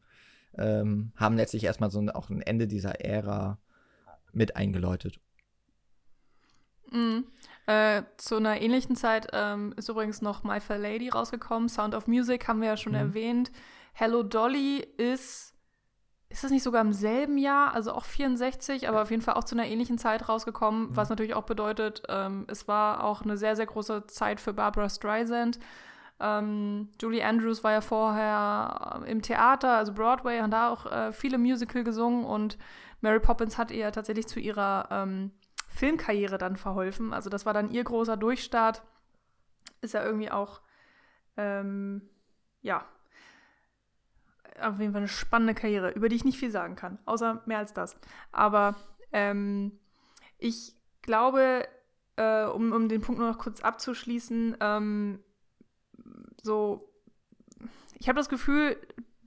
ähm, 0.57 1.13
haben 1.15 1.37
letztlich 1.37 1.63
erstmal 1.63 1.93
so 1.93 2.01
ein, 2.01 2.11
auch 2.11 2.29
ein 2.29 2.43
Ende 2.43 2.67
dieser 2.67 3.01
Ära 3.05 3.59
mit 4.33 4.57
eingeläutet. 4.57 5.21
Mhm. 6.91 7.27
Äh, 7.67 8.03
zu 8.17 8.37
einer 8.37 8.61
ähnlichen 8.61 8.97
Zeit 8.97 9.29
ähm, 9.33 9.75
ist 9.77 9.89
übrigens 9.89 10.23
noch 10.23 10.43
My 10.43 10.61
Fair 10.61 10.79
Lady 10.79 11.11
rausgekommen. 11.11 11.69
Sound 11.69 11.95
of 11.95 12.07
Music 12.07 12.49
haben 12.49 12.61
wir 12.61 12.69
ja 12.69 12.77
schon 12.77 12.93
mhm. 12.93 12.99
erwähnt. 12.99 13.53
Hello 13.93 14.23
Dolly 14.23 14.79
ist, 14.97 15.55
ist 16.31 16.45
das 16.45 16.51
nicht 16.51 16.63
sogar 16.63 16.81
im 16.81 16.93
selben 16.93 17.37
Jahr, 17.37 17.75
also 17.75 17.93
auch 17.93 18.05
64, 18.05 18.89
aber 18.89 19.03
auf 19.03 19.11
jeden 19.11 19.23
Fall 19.23 19.35
auch 19.35 19.45
zu 19.45 19.55
einer 19.55 19.67
ähnlichen 19.67 19.99
Zeit 19.99 20.29
rausgekommen, 20.29 20.91
mhm. 20.91 20.97
was 20.97 21.11
natürlich 21.11 21.35
auch 21.35 21.43
bedeutet, 21.43 22.03
ähm, 22.09 22.47
es 22.49 22.69
war 22.69 23.05
auch 23.05 23.23
eine 23.23 23.37
sehr, 23.37 23.57
sehr 23.57 23.67
große 23.67 24.07
Zeit 24.07 24.41
für 24.41 24.55
Barbara 24.55 24.89
Streisand. 24.89 25.59
Ähm, 26.21 26.89
Julie 27.01 27.25
Andrews 27.25 27.63
war 27.65 27.73
ja 27.73 27.81
vorher 27.81 29.03
im 29.07 29.21
Theater, 29.21 29.77
also 29.77 29.93
Broadway, 29.93 30.41
hat 30.41 30.53
da 30.53 30.71
auch 30.71 30.87
äh, 30.87 31.13
viele 31.13 31.39
Musical 31.39 31.85
gesungen 31.85 32.25
und 32.25 32.57
Mary 33.01 33.21
Poppins 33.21 33.59
hat 33.59 33.71
ihr 33.71 33.93
tatsächlich 33.93 34.27
zu 34.27 34.41
ihrer 34.41 34.89
ähm, 34.91 35.33
Filmkarriere 35.69 36.39
dann 36.39 36.57
verholfen. 36.57 37.13
Also 37.13 37.31
das 37.31 37.47
war 37.47 37.55
dann 37.55 37.71
ihr 37.71 37.85
großer 37.85 38.17
Durchstart. 38.17 38.83
Ist 39.81 39.95
ja 39.95 40.05
irgendwie 40.05 40.31
auch, 40.31 40.61
ähm, 41.37 42.03
ja, 42.63 42.85
auf 44.61 44.81
jeden 44.81 44.93
Fall 44.93 45.03
eine 45.03 45.09
spannende 45.09 45.55
Karriere, 45.55 45.91
über 45.91 46.09
die 46.09 46.17
ich 46.17 46.25
nicht 46.25 46.39
viel 46.39 46.51
sagen 46.51 46.75
kann, 46.75 46.99
außer 47.05 47.43
mehr 47.47 47.59
als 47.59 47.73
das. 47.73 47.97
Aber 48.33 48.75
ähm, 49.13 49.79
ich 50.39 50.75
glaube, 51.03 51.69
äh, 52.17 52.45
um, 52.47 52.73
um 52.73 52.89
den 52.89 53.01
Punkt 53.01 53.21
nur 53.21 53.31
noch 53.31 53.39
kurz 53.39 53.61
abzuschließen, 53.61 54.57
ähm, 54.61 55.21
so, 56.43 56.93
ich 57.95 58.09
habe 58.09 58.19
das 58.19 58.29
Gefühl, 58.29 58.77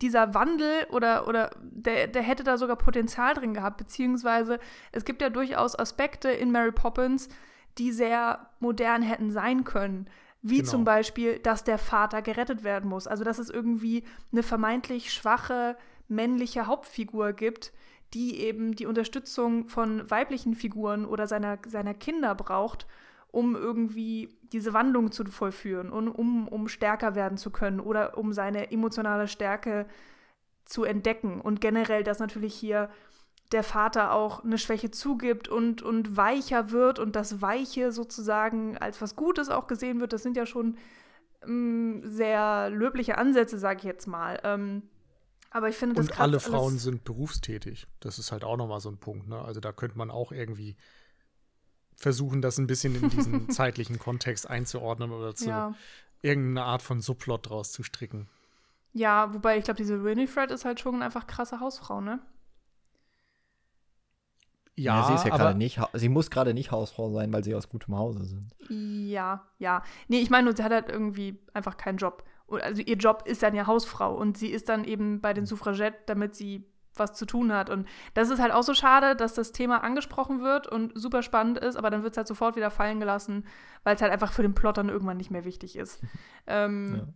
dieser 0.01 0.33
Wandel 0.33 0.85
oder, 0.91 1.27
oder 1.27 1.51
der, 1.61 2.07
der 2.07 2.21
hätte 2.21 2.43
da 2.43 2.57
sogar 2.57 2.75
Potenzial 2.75 3.33
drin 3.33 3.53
gehabt, 3.53 3.77
beziehungsweise 3.77 4.59
es 4.91 5.05
gibt 5.05 5.21
ja 5.21 5.29
durchaus 5.29 5.77
Aspekte 5.77 6.29
in 6.29 6.51
Mary 6.51 6.71
Poppins, 6.71 7.29
die 7.77 7.91
sehr 7.91 8.49
modern 8.59 9.01
hätten 9.01 9.31
sein 9.31 9.63
können. 9.63 10.07
Wie 10.41 10.59
genau. 10.59 10.69
zum 10.69 10.83
Beispiel, 10.83 11.39
dass 11.39 11.63
der 11.63 11.77
Vater 11.77 12.21
gerettet 12.21 12.63
werden 12.63 12.89
muss. 12.89 13.05
Also, 13.05 13.23
dass 13.23 13.37
es 13.37 13.49
irgendwie 13.49 14.03
eine 14.31 14.43
vermeintlich 14.43 15.13
schwache 15.13 15.77
männliche 16.07 16.67
Hauptfigur 16.67 17.33
gibt, 17.33 17.71
die 18.13 18.41
eben 18.41 18.75
die 18.75 18.85
Unterstützung 18.85 19.69
von 19.69 20.09
weiblichen 20.09 20.55
Figuren 20.55 21.05
oder 21.05 21.27
seiner, 21.27 21.59
seiner 21.65 21.93
Kinder 21.93 22.35
braucht, 22.35 22.85
um 23.31 23.55
irgendwie 23.55 24.37
diese 24.51 24.73
Wandlung 24.73 25.11
zu 25.11 25.23
vollführen 25.25 25.91
und 25.91 26.09
um, 26.09 26.47
um 26.47 26.67
stärker 26.67 27.15
werden 27.15 27.37
zu 27.37 27.51
können 27.51 27.79
oder 27.79 28.17
um 28.17 28.33
seine 28.33 28.71
emotionale 28.71 29.27
Stärke 29.27 29.85
zu 30.65 30.83
entdecken. 30.83 31.39
Und 31.39 31.61
generell, 31.61 32.03
dass 32.03 32.19
natürlich 32.19 32.53
hier 32.53 32.89
der 33.51 33.63
Vater 33.63 34.13
auch 34.13 34.43
eine 34.43 34.57
Schwäche 34.57 34.91
zugibt 34.91 35.47
und, 35.47 35.81
und 35.81 36.15
weicher 36.15 36.71
wird 36.71 36.99
und 36.99 37.15
das 37.15 37.41
Weiche 37.41 37.91
sozusagen 37.91 38.77
als 38.77 39.01
was 39.01 39.15
Gutes 39.15 39.49
auch 39.49 39.67
gesehen 39.67 39.99
wird. 39.99 40.13
Das 40.13 40.23
sind 40.23 40.37
ja 40.37 40.45
schon 40.45 40.77
ähm, 41.45 42.01
sehr 42.03 42.69
löbliche 42.69 43.17
Ansätze, 43.17 43.57
sage 43.57 43.79
ich 43.79 43.83
jetzt 43.83 44.07
mal. 44.07 44.39
Ähm, 44.43 44.83
aber 45.49 45.67
ich 45.67 45.75
finde, 45.75 45.95
das 45.95 46.07
Und 46.07 46.19
alle 46.19 46.39
Frauen 46.39 46.77
sind 46.77 47.03
berufstätig. 47.03 47.87
Das 47.99 48.19
ist 48.19 48.31
halt 48.31 48.45
auch 48.45 48.55
nochmal 48.55 48.79
so 48.79 48.89
ein 48.89 48.97
Punkt. 48.97 49.27
Ne? 49.27 49.41
Also 49.41 49.59
da 49.59 49.73
könnte 49.73 49.97
man 49.97 50.09
auch 50.09 50.31
irgendwie 50.31 50.77
versuchen, 52.01 52.41
das 52.41 52.57
ein 52.57 52.67
bisschen 52.67 52.95
in 53.01 53.09
diesen 53.09 53.49
zeitlichen 53.51 53.99
Kontext 53.99 54.49
einzuordnen 54.49 55.11
oder 55.11 55.35
zu 55.35 55.49
ja. 55.49 55.73
irgendeine 56.21 56.65
Art 56.65 56.81
von 56.81 57.01
Subplot 57.01 57.49
draus 57.49 57.71
zu 57.71 57.83
stricken. 57.83 58.27
Ja, 58.93 59.33
wobei 59.33 59.57
ich 59.57 59.63
glaube, 59.63 59.77
diese 59.77 60.03
Winifred 60.03 60.51
ist 60.51 60.65
halt 60.65 60.79
schon 60.79 61.01
einfach 61.01 61.27
krasse 61.27 61.59
Hausfrau, 61.59 62.01
ne? 62.01 62.19
Ja, 64.75 65.01
ja 65.01 65.07
sie 65.07 65.13
ist 65.13 65.25
ja 65.25 65.35
gerade 65.35 65.57
nicht, 65.57 65.79
sie 65.93 66.09
muss 66.09 66.29
gerade 66.29 66.53
nicht 66.53 66.71
Hausfrau 66.71 67.11
sein, 67.11 67.31
weil 67.31 67.43
sie 67.43 67.55
aus 67.55 67.69
gutem 67.69 67.95
Hause 67.95 68.25
sind. 68.25 68.51
Ja, 68.69 69.47
ja. 69.59 69.83
Nee, 70.07 70.19
ich 70.19 70.29
meine, 70.29 70.55
sie 70.55 70.63
hat 70.63 70.71
halt 70.71 70.89
irgendwie 70.89 71.39
einfach 71.53 71.77
keinen 71.77 71.97
Job. 71.97 72.23
Also 72.47 72.81
ihr 72.81 72.97
Job 72.97 73.23
ist 73.25 73.43
dann 73.43 73.55
ja 73.55 73.67
Hausfrau 73.67 74.13
und 74.13 74.37
sie 74.37 74.49
ist 74.49 74.67
dann 74.67 74.83
eben 74.83 75.21
bei 75.21 75.33
den 75.33 75.45
Suffragetten, 75.45 76.01
damit 76.05 76.35
sie 76.35 76.65
was 76.95 77.13
zu 77.13 77.25
tun 77.25 77.51
hat. 77.51 77.69
Und 77.69 77.87
das 78.13 78.29
ist 78.29 78.39
halt 78.39 78.51
auch 78.51 78.63
so 78.63 78.73
schade, 78.73 79.15
dass 79.15 79.33
das 79.33 79.51
Thema 79.51 79.83
angesprochen 79.83 80.41
wird 80.41 80.67
und 80.67 80.91
super 80.99 81.23
spannend 81.23 81.57
ist, 81.57 81.75
aber 81.75 81.89
dann 81.89 82.03
wird 82.03 82.13
es 82.13 82.17
halt 82.17 82.27
sofort 82.27 82.55
wieder 82.55 82.71
fallen 82.71 82.99
gelassen, 82.99 83.45
weil 83.83 83.95
es 83.95 84.01
halt 84.01 84.11
einfach 84.11 84.33
für 84.33 84.41
den 84.41 84.55
Plot 84.55 84.77
dann 84.77 84.89
irgendwann 84.89 85.17
nicht 85.17 85.31
mehr 85.31 85.45
wichtig 85.45 85.77
ist. 85.77 86.01
ähm, 86.47 86.95
ja. 86.95 87.07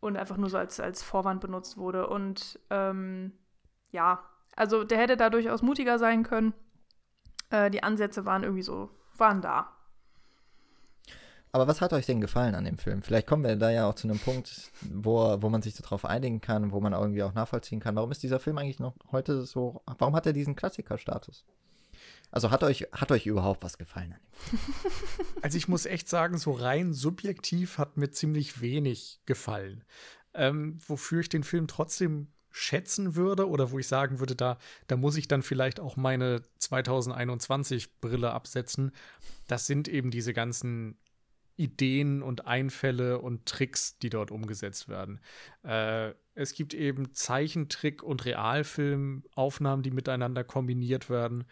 Und 0.00 0.16
einfach 0.16 0.36
nur 0.36 0.50
so 0.50 0.58
als, 0.58 0.80
als 0.80 1.02
Vorwand 1.02 1.40
benutzt 1.40 1.76
wurde. 1.76 2.08
Und 2.08 2.58
ähm, 2.70 3.32
ja, 3.90 4.24
also 4.56 4.84
der 4.84 4.98
hätte 4.98 5.16
da 5.16 5.30
durchaus 5.30 5.62
mutiger 5.62 5.98
sein 5.98 6.24
können. 6.24 6.54
Äh, 7.50 7.70
die 7.70 7.82
Ansätze 7.82 8.24
waren 8.24 8.42
irgendwie 8.42 8.62
so, 8.62 8.90
waren 9.16 9.40
da. 9.40 9.72
Aber 11.54 11.68
was 11.68 11.82
hat 11.82 11.92
euch 11.92 12.06
denn 12.06 12.22
gefallen 12.22 12.54
an 12.54 12.64
dem 12.64 12.78
Film? 12.78 13.02
Vielleicht 13.02 13.26
kommen 13.26 13.44
wir 13.44 13.56
da 13.56 13.70
ja 13.70 13.86
auch 13.86 13.94
zu 13.94 14.08
einem 14.08 14.18
Punkt, 14.18 14.72
wo, 14.80 15.36
wo 15.42 15.50
man 15.50 15.60
sich 15.60 15.74
darauf 15.74 16.06
einigen 16.06 16.40
kann, 16.40 16.72
wo 16.72 16.80
man 16.80 16.94
irgendwie 16.94 17.22
auch 17.22 17.34
nachvollziehen 17.34 17.78
kann. 17.78 17.94
Warum 17.94 18.10
ist 18.10 18.22
dieser 18.22 18.40
Film 18.40 18.56
eigentlich 18.56 18.78
noch 18.78 18.94
heute 19.12 19.44
so, 19.44 19.82
warum 19.98 20.16
hat 20.16 20.24
er 20.24 20.32
diesen 20.32 20.56
Klassikerstatus? 20.56 21.44
Also 22.30 22.50
hat 22.50 22.62
euch, 22.62 22.88
hat 22.92 23.12
euch 23.12 23.26
überhaupt 23.26 23.62
was 23.62 23.76
gefallen 23.76 24.14
an 24.14 24.20
dem 24.20 24.58
Film? 24.58 24.76
Also 25.42 25.58
ich 25.58 25.68
muss 25.68 25.84
echt 25.84 26.08
sagen, 26.08 26.38
so 26.38 26.52
rein 26.52 26.94
subjektiv 26.94 27.76
hat 27.76 27.98
mir 27.98 28.10
ziemlich 28.10 28.62
wenig 28.62 29.20
gefallen. 29.26 29.84
Ähm, 30.32 30.78
wofür 30.86 31.20
ich 31.20 31.28
den 31.28 31.44
Film 31.44 31.66
trotzdem 31.66 32.28
schätzen 32.50 33.14
würde 33.14 33.48
oder 33.48 33.70
wo 33.70 33.78
ich 33.78 33.88
sagen 33.88 34.20
würde, 34.20 34.34
da, 34.34 34.56
da 34.86 34.96
muss 34.96 35.16
ich 35.16 35.28
dann 35.28 35.42
vielleicht 35.42 35.80
auch 35.80 35.96
meine 35.96 36.42
2021 36.58 38.00
Brille 38.00 38.32
absetzen. 38.32 38.92
Das 39.48 39.66
sind 39.66 39.88
eben 39.88 40.10
diese 40.10 40.32
ganzen 40.32 40.96
Ideen 41.56 42.22
und 42.22 42.46
Einfälle 42.46 43.18
und 43.18 43.46
Tricks, 43.46 43.98
die 43.98 44.10
dort 44.10 44.30
umgesetzt 44.30 44.88
werden. 44.88 45.20
Äh, 45.62 46.12
es 46.34 46.54
gibt 46.54 46.74
eben 46.74 47.12
Zeichentrick- 47.12 48.02
und 48.02 48.24
Realfilmaufnahmen, 48.24 49.82
die 49.82 49.90
miteinander 49.90 50.44
kombiniert 50.44 51.10
werden. 51.10 51.44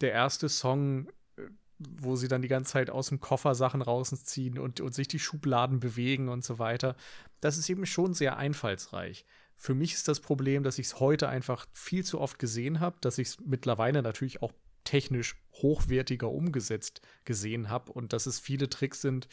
Der 0.00 0.12
erste 0.12 0.48
Song, 0.48 1.08
äh, 1.36 1.42
wo 1.78 2.16
sie 2.16 2.28
dann 2.28 2.42
die 2.42 2.48
ganze 2.48 2.72
Zeit 2.72 2.90
aus 2.90 3.08
dem 3.08 3.20
Koffer 3.20 3.54
Sachen 3.54 3.82
rausziehen 3.82 4.58
und, 4.58 4.80
und 4.80 4.94
sich 4.94 5.08
die 5.08 5.18
Schubladen 5.18 5.80
bewegen 5.80 6.28
und 6.28 6.44
so 6.44 6.58
weiter, 6.58 6.96
das 7.40 7.58
ist 7.58 7.70
eben 7.70 7.86
schon 7.86 8.14
sehr 8.14 8.36
einfallsreich. 8.36 9.24
Für 9.56 9.74
mich 9.74 9.94
ist 9.94 10.08
das 10.08 10.20
Problem, 10.20 10.62
dass 10.62 10.78
ich 10.78 10.86
es 10.86 11.00
heute 11.00 11.28
einfach 11.28 11.66
viel 11.72 12.04
zu 12.04 12.20
oft 12.20 12.38
gesehen 12.38 12.80
habe, 12.80 12.96
dass 13.00 13.18
ich 13.18 13.28
es 13.28 13.40
mittlerweile 13.40 14.02
natürlich 14.02 14.42
auch 14.42 14.52
technisch 14.86 15.36
hochwertiger 15.52 16.30
umgesetzt 16.30 17.02
gesehen 17.24 17.68
habe 17.68 17.92
und 17.92 18.12
dass 18.12 18.26
es 18.26 18.40
viele 18.40 18.70
Tricks 18.70 19.02
sind, 19.02 19.28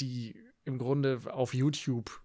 die 0.00 0.34
im 0.64 0.78
Grunde 0.78 1.20
auf 1.30 1.52
YouTube 1.54 2.22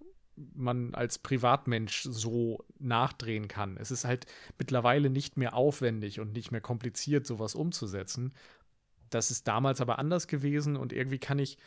man 0.53 0.93
als 0.93 1.17
Privatmensch 1.17 2.03
so 2.03 2.65
nachdrehen 2.77 3.47
kann. 3.47 3.77
Es 3.77 3.89
ist 3.91 4.03
halt 4.03 4.25
mittlerweile 4.57 5.09
nicht 5.09 5.37
mehr 5.37 5.53
aufwendig 5.53 6.19
und 6.19 6.33
nicht 6.33 6.51
mehr 6.51 6.61
kompliziert, 6.61 7.25
sowas 7.25 7.55
umzusetzen. 7.55 8.33
Das 9.09 9.31
ist 9.31 9.47
damals 9.47 9.79
aber 9.79 9.97
anders 9.97 10.27
gewesen 10.27 10.75
und 10.75 10.91
irgendwie 10.91 11.19
kann 11.19 11.39
ich 11.39 11.57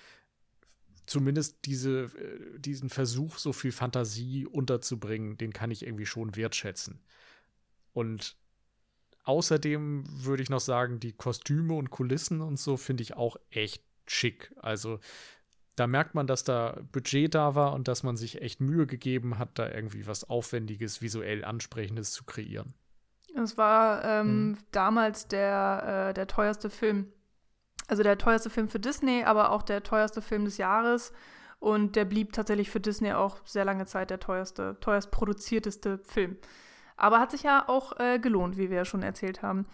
zumindest 1.06 1.64
diese, 1.64 2.04
äh, 2.04 2.58
diesen 2.58 2.90
Versuch, 2.90 3.38
so 3.38 3.54
viel 3.54 3.72
Fantasie 3.72 4.46
unterzubringen, 4.46 5.38
den 5.38 5.52
kann 5.52 5.70
ich 5.70 5.82
irgendwie 5.84 6.06
schon 6.06 6.36
wertschätzen. 6.36 7.00
Und 7.94 8.36
außerdem 9.28 10.04
würde 10.24 10.42
ich 10.42 10.48
noch 10.48 10.60
sagen, 10.60 11.00
die 11.00 11.12
Kostüme 11.12 11.74
und 11.74 11.90
Kulissen 11.90 12.40
und 12.40 12.58
so 12.58 12.78
finde 12.78 13.02
ich 13.02 13.14
auch 13.14 13.36
echt 13.50 13.84
schick. 14.06 14.52
Also 14.56 15.00
da 15.76 15.86
merkt 15.86 16.14
man, 16.14 16.26
dass 16.26 16.44
da 16.44 16.80
Budget 16.92 17.34
da 17.34 17.54
war 17.54 17.74
und 17.74 17.88
dass 17.88 18.02
man 18.02 18.16
sich 18.16 18.40
echt 18.40 18.60
Mühe 18.60 18.86
gegeben 18.86 19.38
hat, 19.38 19.58
da 19.58 19.68
irgendwie 19.70 20.06
was 20.06 20.28
Aufwendiges, 20.28 21.02
visuell 21.02 21.44
Ansprechendes 21.44 22.12
zu 22.12 22.24
kreieren. 22.24 22.74
Es 23.36 23.58
war 23.58 24.02
ähm, 24.02 24.26
hm. 24.26 24.58
damals 24.72 25.28
der, 25.28 26.08
äh, 26.08 26.14
der 26.14 26.26
teuerste 26.26 26.70
Film. 26.70 27.12
Also 27.86 28.02
der 28.02 28.18
teuerste 28.18 28.50
Film 28.50 28.68
für 28.68 28.80
Disney, 28.80 29.24
aber 29.24 29.52
auch 29.52 29.62
der 29.62 29.82
teuerste 29.82 30.22
Film 30.22 30.46
des 30.46 30.56
Jahres. 30.56 31.12
Und 31.58 31.96
der 31.96 32.06
blieb 32.06 32.32
tatsächlich 32.32 32.70
für 32.70 32.80
Disney 32.80 33.12
auch 33.12 33.40
sehr 33.44 33.64
lange 33.64 33.84
Zeit 33.84 34.10
der 34.10 34.20
teuerste, 34.20 34.78
teuerst 34.80 35.10
produzierteste 35.10 35.98
Film. 35.98 36.38
Aber 36.99 37.20
hat 37.20 37.30
sich 37.30 37.44
ja 37.44 37.66
auch 37.68 37.99
äh, 37.99 38.18
gelohnt, 38.18 38.59
wie 38.59 38.70
wir 38.70 38.78
ja 38.78 38.84
schon 38.84 39.03
erzählt 39.03 39.40
haben. 39.40 39.66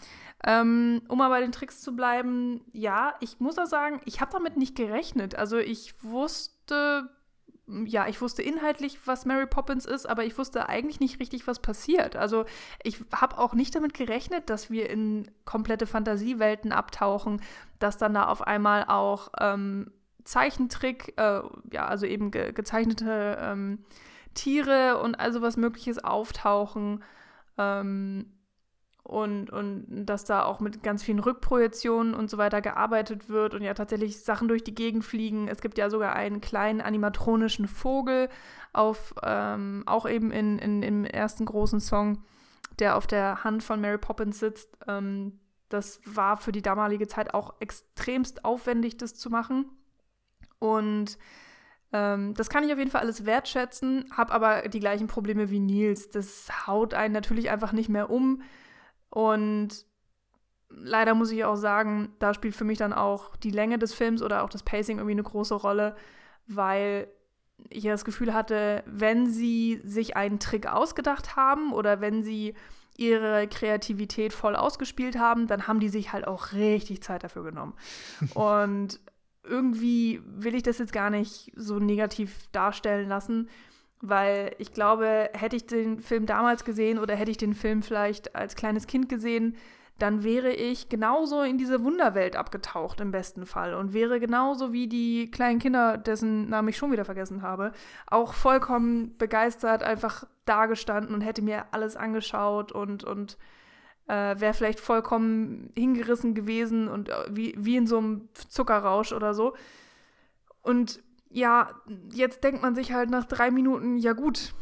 Ähm, 0.47 1.03
um 1.09 1.19
mal 1.19 1.31
bei 1.31 1.41
den 1.41 1.53
Tricks 1.53 1.81
zu 1.81 1.97
bleiben, 1.97 2.61
ja, 2.73 3.15
ich 3.21 3.41
muss 3.41 3.59
auch 3.59 3.67
sagen, 3.67 4.01
ich 4.05 4.21
habe 4.21 4.31
damit 4.31 4.57
nicht 4.59 4.77
gerechnet. 4.77 5.35
Also 5.35 5.57
ich 5.57 5.95
wusste, 6.05 7.09
ja, 7.67 8.07
ich 8.09 8.21
wusste 8.21 8.43
inhaltlich, 8.43 8.99
was 9.07 9.25
Mary 9.25 9.47
Poppins 9.47 9.87
ist, 9.87 10.07
aber 10.07 10.25
ich 10.25 10.37
wusste 10.37 10.69
eigentlich 10.69 11.01
nicht 11.01 11.19
richtig, 11.19 11.47
was 11.47 11.61
passiert. 11.61 12.15
Also 12.15 12.45
ich 12.83 13.01
habe 13.15 13.39
auch 13.39 13.55
nicht 13.55 13.75
damit 13.75 13.95
gerechnet, 13.95 14.51
dass 14.51 14.71
wir 14.71 14.91
in 14.91 15.31
komplette 15.47 15.87
Fantasiewelten 15.87 16.73
abtauchen, 16.73 17.41
dass 17.79 17.97
dann 17.97 18.13
da 18.13 18.27
auf 18.27 18.47
einmal 18.47 18.85
auch 18.85 19.31
ähm, 19.41 19.91
Zeichentrick, 20.25 21.15
äh, 21.17 21.41
ja, 21.73 21.87
also 21.87 22.05
eben 22.05 22.31
ge 22.31 22.53
gezeichnete 22.53 23.39
ähm, 23.41 23.85
Tiere 24.35 25.01
und 25.01 25.15
also 25.15 25.43
was 25.43 25.57
Mögliches 25.57 26.03
auftauchen. 26.03 27.03
Ähm, 27.59 28.27
und, 29.05 29.51
und 29.51 30.07
dass 30.07 30.25
da 30.25 30.45
auch 30.45 30.61
mit 30.61 30.83
ganz 30.83 31.03
vielen 31.03 31.19
Rückprojektionen 31.19 32.15
und 32.15 32.31
so 32.31 32.39
weiter 32.39 32.63
gearbeitet 32.63 33.29
wird 33.29 33.55
und 33.55 33.61
ja 33.61 33.75
tatsächlich 33.75 34.21
Sachen 34.21 34.49
durch 34.49 34.65
die 34.65 34.75
Gegend 34.75 35.05
fliegen. 35.05 35.47
Es 35.47 35.61
gibt 35.61 35.77
ja 35.77 35.91
sogar 35.91 36.15
einen 36.15 36.41
kleinen 36.41 36.81
animatronischen 36.81 37.69
Vogel 37.69 38.31
auf, 38.73 39.15
ähm, 39.23 39.83
auch 39.85 40.09
eben 40.09 40.33
in, 40.33 40.59
in, 40.59 40.83
im 40.83 41.05
ersten 41.05 41.45
großen 41.45 41.81
Song, 41.81 42.25
der 42.79 42.97
auf 42.97 43.07
der 43.07 43.45
Hand 43.45 43.63
von 43.63 43.79
Mary 43.79 43.99
Poppins 43.99 44.39
sitzt. 44.39 44.71
Ähm, 44.89 45.39
das 45.69 46.01
war 46.07 46.39
für 46.39 46.53
die 46.53 46.63
damalige 46.63 47.07
Zeit 47.07 47.35
auch 47.35 47.55
extremst 47.61 48.47
aufwendig, 48.47 48.97
das 48.97 49.15
zu 49.15 49.29
machen. 49.29 49.67
Und 50.59 51.19
ähm, 51.95 52.35
das 52.35 52.51
kann 52.51 52.65
ich 52.65 52.73
auf 52.73 52.79
jeden 52.79 52.91
Fall 52.91 53.03
alles 53.03 53.25
wertschätzen, 53.25 54.07
habe 54.11 54.33
aber 54.33 54.69
die 54.69 54.81
gleichen 54.81 55.07
Probleme 55.07 55.49
wie 55.51 55.61
Nils. 55.61 56.11
Das 56.11 56.67
haut 56.67 56.93
einen 56.93 57.15
natürlich 57.15 57.51
einfach 57.51 57.71
nicht 57.71 57.89
mehr 57.89 58.11
um. 58.11 58.43
Und 59.11 59.87
leider 60.71 61.15
muss 61.15 61.31
ich 61.31 61.45
auch 61.45 61.55
sagen, 61.55 62.13
da 62.19 62.35
spielt 62.35 62.57
für 62.57 62.65
mich 62.65 62.79
dann 62.79 62.93
auch 62.93 63.37
die 63.37 63.53
Länge 63.53 63.79
des 63.79 63.95
Films 63.95 64.23
oder 64.23 64.43
auch 64.43 64.51
das 64.51 64.65
Pacing 64.65 64.99
irgendwie 64.99 65.13
eine 65.13 65.23
große 65.23 65.55
Rolle, 65.55 65.95
weil 66.49 67.07
ich 67.71 67.85
das 67.85 68.05
Gefühl 68.05 68.35
hatte, 68.35 68.83
wenn 68.87 69.31
sie 69.31 69.81
sich 69.85 70.17
einen 70.17 70.41
Trick 70.41 70.67
ausgedacht 70.67 71.37
haben 71.37 71.73
oder 71.73 72.01
wenn 72.01 72.25
sie 72.25 72.55
ihre 72.97 73.47
Kreativität 73.47 74.33
voll 74.33 74.57
ausgespielt 74.57 75.17
haben, 75.17 75.47
dann 75.47 75.69
haben 75.69 75.79
die 75.79 75.89
sich 75.89 76.13
halt 76.13 76.27
auch 76.27 76.53
richtig 76.53 77.05
Zeit 77.05 77.23
dafür 77.23 77.45
genommen. 77.45 77.75
Und 78.35 78.99
irgendwie 79.45 80.23
will 80.25 80.55
ich 80.55 80.63
das 80.63 80.79
jetzt 80.79 80.93
gar 80.93 81.11
nicht 81.11 81.53
so 81.55 81.79
negativ 81.79 82.49
darstellen 82.53 83.09
lassen, 83.09 83.49
weil 84.01 84.55
ich 84.59 84.73
glaube, 84.73 85.31
hätte 85.33 85.57
ich 85.57 85.67
den 85.67 86.01
Film 86.01 86.27
damals 86.27 86.65
gesehen 86.65 86.99
oder 86.99 87.15
hätte 87.15 87.31
ich 87.31 87.37
den 87.37 87.55
Film 87.55 87.83
vielleicht 87.83 88.35
als 88.35 88.57
kleines 88.57 88.87
Kind 88.87 89.09
gesehen, 89.09 89.57
dann 89.99 90.25
wäre 90.25 90.51
ich 90.51 90.89
genauso 90.89 91.43
in 91.43 91.57
diese 91.57 91.85
Wunderwelt 91.85 92.35
abgetaucht 92.35 93.01
im 93.01 93.13
besten 93.13 93.47
Fall 93.47 93.75
und 93.75 93.93
wäre 93.93 94.19
genauso 94.19 94.73
wie 94.73 94.89
die 94.89 95.31
kleinen 95.31 95.61
Kinder, 95.61 95.99
dessen 95.99 96.49
Namen 96.49 96.69
ich 96.69 96.77
schon 96.77 96.91
wieder 96.91 97.05
vergessen 97.05 97.43
habe, 97.43 97.73
auch 98.07 98.35
vollkommen 98.35 99.17
begeistert 99.19 99.85
einfach 99.85 100.25
dagestanden 100.47 101.15
und 101.15 101.21
hätte 101.21 101.43
mir 101.43 101.67
alles 101.71 101.97
angeschaut 101.97 102.73
und, 102.73 103.05
und 103.05 103.39
äh, 104.07 104.39
wäre 104.39 104.55
vielleicht 104.55 104.81
vollkommen 104.81 105.73
hingerissen 105.77 106.35
gewesen 106.35 106.89
und 106.89 107.09
äh, 107.09 107.15
wie, 107.31 107.55
wie 107.57 107.77
in 107.77 107.87
so 107.87 107.99
einem 107.99 108.29
Zuckerrausch 108.49 109.13
oder 109.13 109.35
so. 109.35 109.55
Und 110.63 111.03
ja, 111.31 111.71
jetzt 112.13 112.45
denkt 112.45 112.63
man 112.63 112.75
sich 112.75 112.93
halt 112.93 113.11
nach 113.11 113.25
drei 113.25 113.51
Minuten, 113.51 113.97
ja 113.97 114.13
gut, 114.13 114.55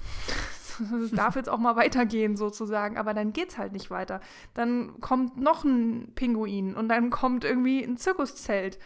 es 1.03 1.11
darf 1.13 1.37
jetzt 1.37 1.49
auch 1.49 1.59
mal 1.59 1.77
weitergehen 1.77 2.37
sozusagen, 2.37 2.97
aber 2.97 3.15
dann 3.15 3.33
geht's 3.33 3.59
halt 3.59 3.73
nicht 3.73 3.91
weiter. 3.91 4.21
Dann 4.55 5.01
kommt 5.01 5.37
noch 5.37 5.65
ein 5.65 6.13
Pinguin 6.15 6.75
und 6.75 6.89
dann 6.89 7.11
kommt 7.11 7.45
irgendwie 7.45 7.83
ein 7.83 7.97
Zirkuszelt, 7.97 8.79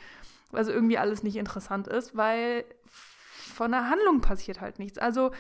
also 0.53 0.73
irgendwie 0.73 0.99
alles 0.99 1.23
nicht 1.23 1.37
interessant 1.37 1.87
ist, 1.87 2.17
weil 2.17 2.65
von 2.87 3.71
der 3.71 3.89
Handlung 3.89 4.21
passiert 4.21 4.61
halt 4.61 4.79
nichts. 4.79 4.99
Also 4.99 5.31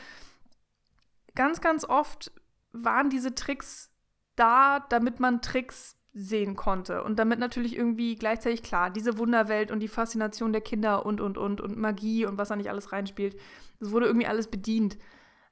ganz, 1.34 1.60
ganz 1.60 1.84
oft 1.84 2.32
waren 2.72 3.10
diese 3.10 3.34
Tricks 3.34 3.90
da, 4.37 4.80
damit 4.89 5.20
man 5.20 5.43
Tricks 5.43 5.97
sehen 6.12 6.57
konnte. 6.57 7.03
Und 7.05 7.18
damit 7.18 7.39
natürlich 7.39 7.76
irgendwie 7.76 8.14
gleichzeitig 8.14 8.62
klar, 8.62 8.91
diese 8.91 9.18
Wunderwelt 9.18 9.70
und 9.70 9.80
die 9.80 9.89
Faszination 9.89 10.53
der 10.53 10.62
Kinder 10.62 11.05
und, 11.05 11.20
und, 11.20 11.37
und, 11.37 11.61
und 11.61 11.76
Magie 11.76 12.24
und 12.24 12.39
was 12.39 12.49
da 12.49 12.57
nicht 12.57 12.70
alles 12.70 12.93
reinspielt. 12.93 13.39
Es 13.80 13.91
wurde 13.91 14.07
irgendwie 14.07 14.26
alles 14.26 14.49
bedient. 14.49 14.97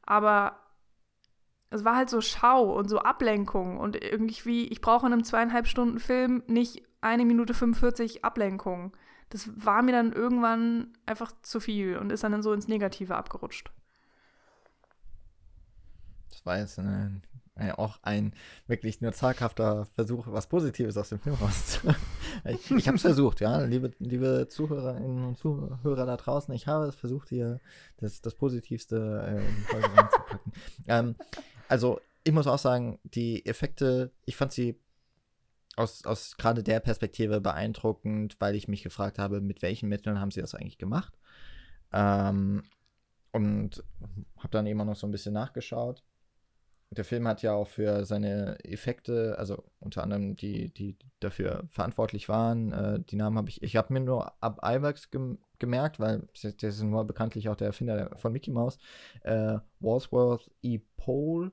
Aber 0.03 0.59
es 1.70 1.85
war 1.85 1.97
halt 1.97 2.09
so 2.09 2.20
Schau 2.20 2.72
und 2.78 2.89
so 2.89 3.01
Ablenkung 3.01 3.78
und 3.78 4.03
irgendwie, 4.03 4.68
ich 4.68 4.80
brauche 4.80 5.07
in 5.07 5.12
einem 5.12 5.24
zweieinhalb 5.24 5.66
Stunden 5.66 5.99
Film 5.99 6.43
nicht 6.47 6.82
eine 7.01 7.24
Minute 7.24 7.53
45 7.53 8.24
Ablenkung. 8.24 8.97
Das 9.28 9.51
war 9.57 9.82
mir 9.82 9.93
dann 9.93 10.12
irgendwann 10.12 10.93
einfach 11.05 11.32
zu 11.43 11.61
viel 11.61 11.99
und 11.99 12.12
ist 12.12 12.22
dann 12.22 12.43
so 12.43 12.53
ins 12.53 12.68
Negative 12.68 13.16
abgerutscht. 13.16 13.70
Das 16.30 16.47
war 16.47 16.59
jetzt 16.59 16.78
eine 16.78 17.20
äh, 17.57 17.70
auch 17.70 17.98
ein 18.02 18.34
wirklich 18.66 19.00
nur 19.00 19.12
zaghafter 19.12 19.86
Versuch, 19.94 20.26
was 20.28 20.48
Positives 20.48 20.96
aus 20.96 21.11
dem 21.11 21.20
Film 21.20 21.36
rauszuholen. 21.36 21.96
ich 22.46 22.70
ich 22.70 22.88
habe 22.88 22.96
es 22.96 23.02
versucht, 23.02 23.40
ja, 23.40 23.61
liebe, 23.62 23.92
liebe 23.98 24.48
Zuhörerinnen 24.48 25.24
und 25.24 25.38
Zuhörer 25.38 26.07
da 26.07 26.16
draußen, 26.16 26.52
ich 26.55 26.66
habe 26.66 26.86
es 26.86 26.96
versucht, 26.96 27.28
hier 27.28 27.61
das, 27.98 28.20
das 28.20 28.34
Positivste 28.34 29.24
äh, 29.26 29.48
in 29.48 29.57
die 29.57 29.62
Folge 29.62 29.96
reinzupacken. 29.96 30.52
Ähm, 30.86 31.14
also, 31.68 32.00
ich 32.24 32.32
muss 32.32 32.46
auch 32.46 32.59
sagen, 32.59 32.98
die 33.05 33.46
Effekte, 33.46 34.11
ich 34.24 34.36
fand 34.36 34.52
sie 34.52 34.78
aus, 35.76 36.05
aus 36.05 36.36
gerade 36.36 36.62
der 36.62 36.80
Perspektive 36.80 37.40
beeindruckend, 37.40 38.36
weil 38.40 38.55
ich 38.55 38.68
mich 38.68 38.82
gefragt 38.82 39.18
habe, 39.18 39.40
mit 39.40 39.62
welchen 39.62 39.88
Mitteln 39.88 40.20
haben 40.20 40.30
sie 40.30 40.40
das 40.40 40.55
eigentlich 40.55 40.78
gemacht. 40.78 41.14
Ähm, 41.92 42.64
und 43.32 43.82
habe 44.38 44.50
dann 44.50 44.66
immer 44.66 44.84
noch 44.84 44.96
so 44.96 45.07
ein 45.07 45.11
bisschen 45.11 45.34
nachgeschaut 45.34 46.02
der 46.95 47.05
Film 47.05 47.26
hat 47.28 47.42
ja 47.42 47.53
auch 47.53 47.68
für 47.68 48.05
seine 48.05 48.59
Effekte, 48.64 49.36
also 49.38 49.64
unter 49.80 50.03
anderem 50.03 50.36
die, 50.36 50.72
die 50.72 50.97
dafür 51.20 51.64
verantwortlich 51.70 52.28
waren, 52.28 52.72
äh, 52.72 53.01
die 53.01 53.16
Namen 53.16 53.36
habe 53.36 53.49
ich, 53.49 53.62
ich 53.62 53.76
habe 53.76 53.92
mir 53.92 54.01
nur 54.01 54.32
ab 54.42 54.61
Ivax 54.64 55.11
gem 55.11 55.38
gemerkt, 55.59 56.01
weil 56.01 56.28
der 56.42 56.68
ist 56.68 56.82
nur 56.82 57.05
bekanntlich 57.07 57.49
auch 57.49 57.57
der 57.57 57.68
Erfinder 57.68 58.11
von 58.16 58.32
Mickey 58.32 58.51
Mouse, 58.51 58.78
äh, 59.22 59.59
Walsworth 59.80 60.51
E. 60.62 60.80
Pole, 60.97 61.53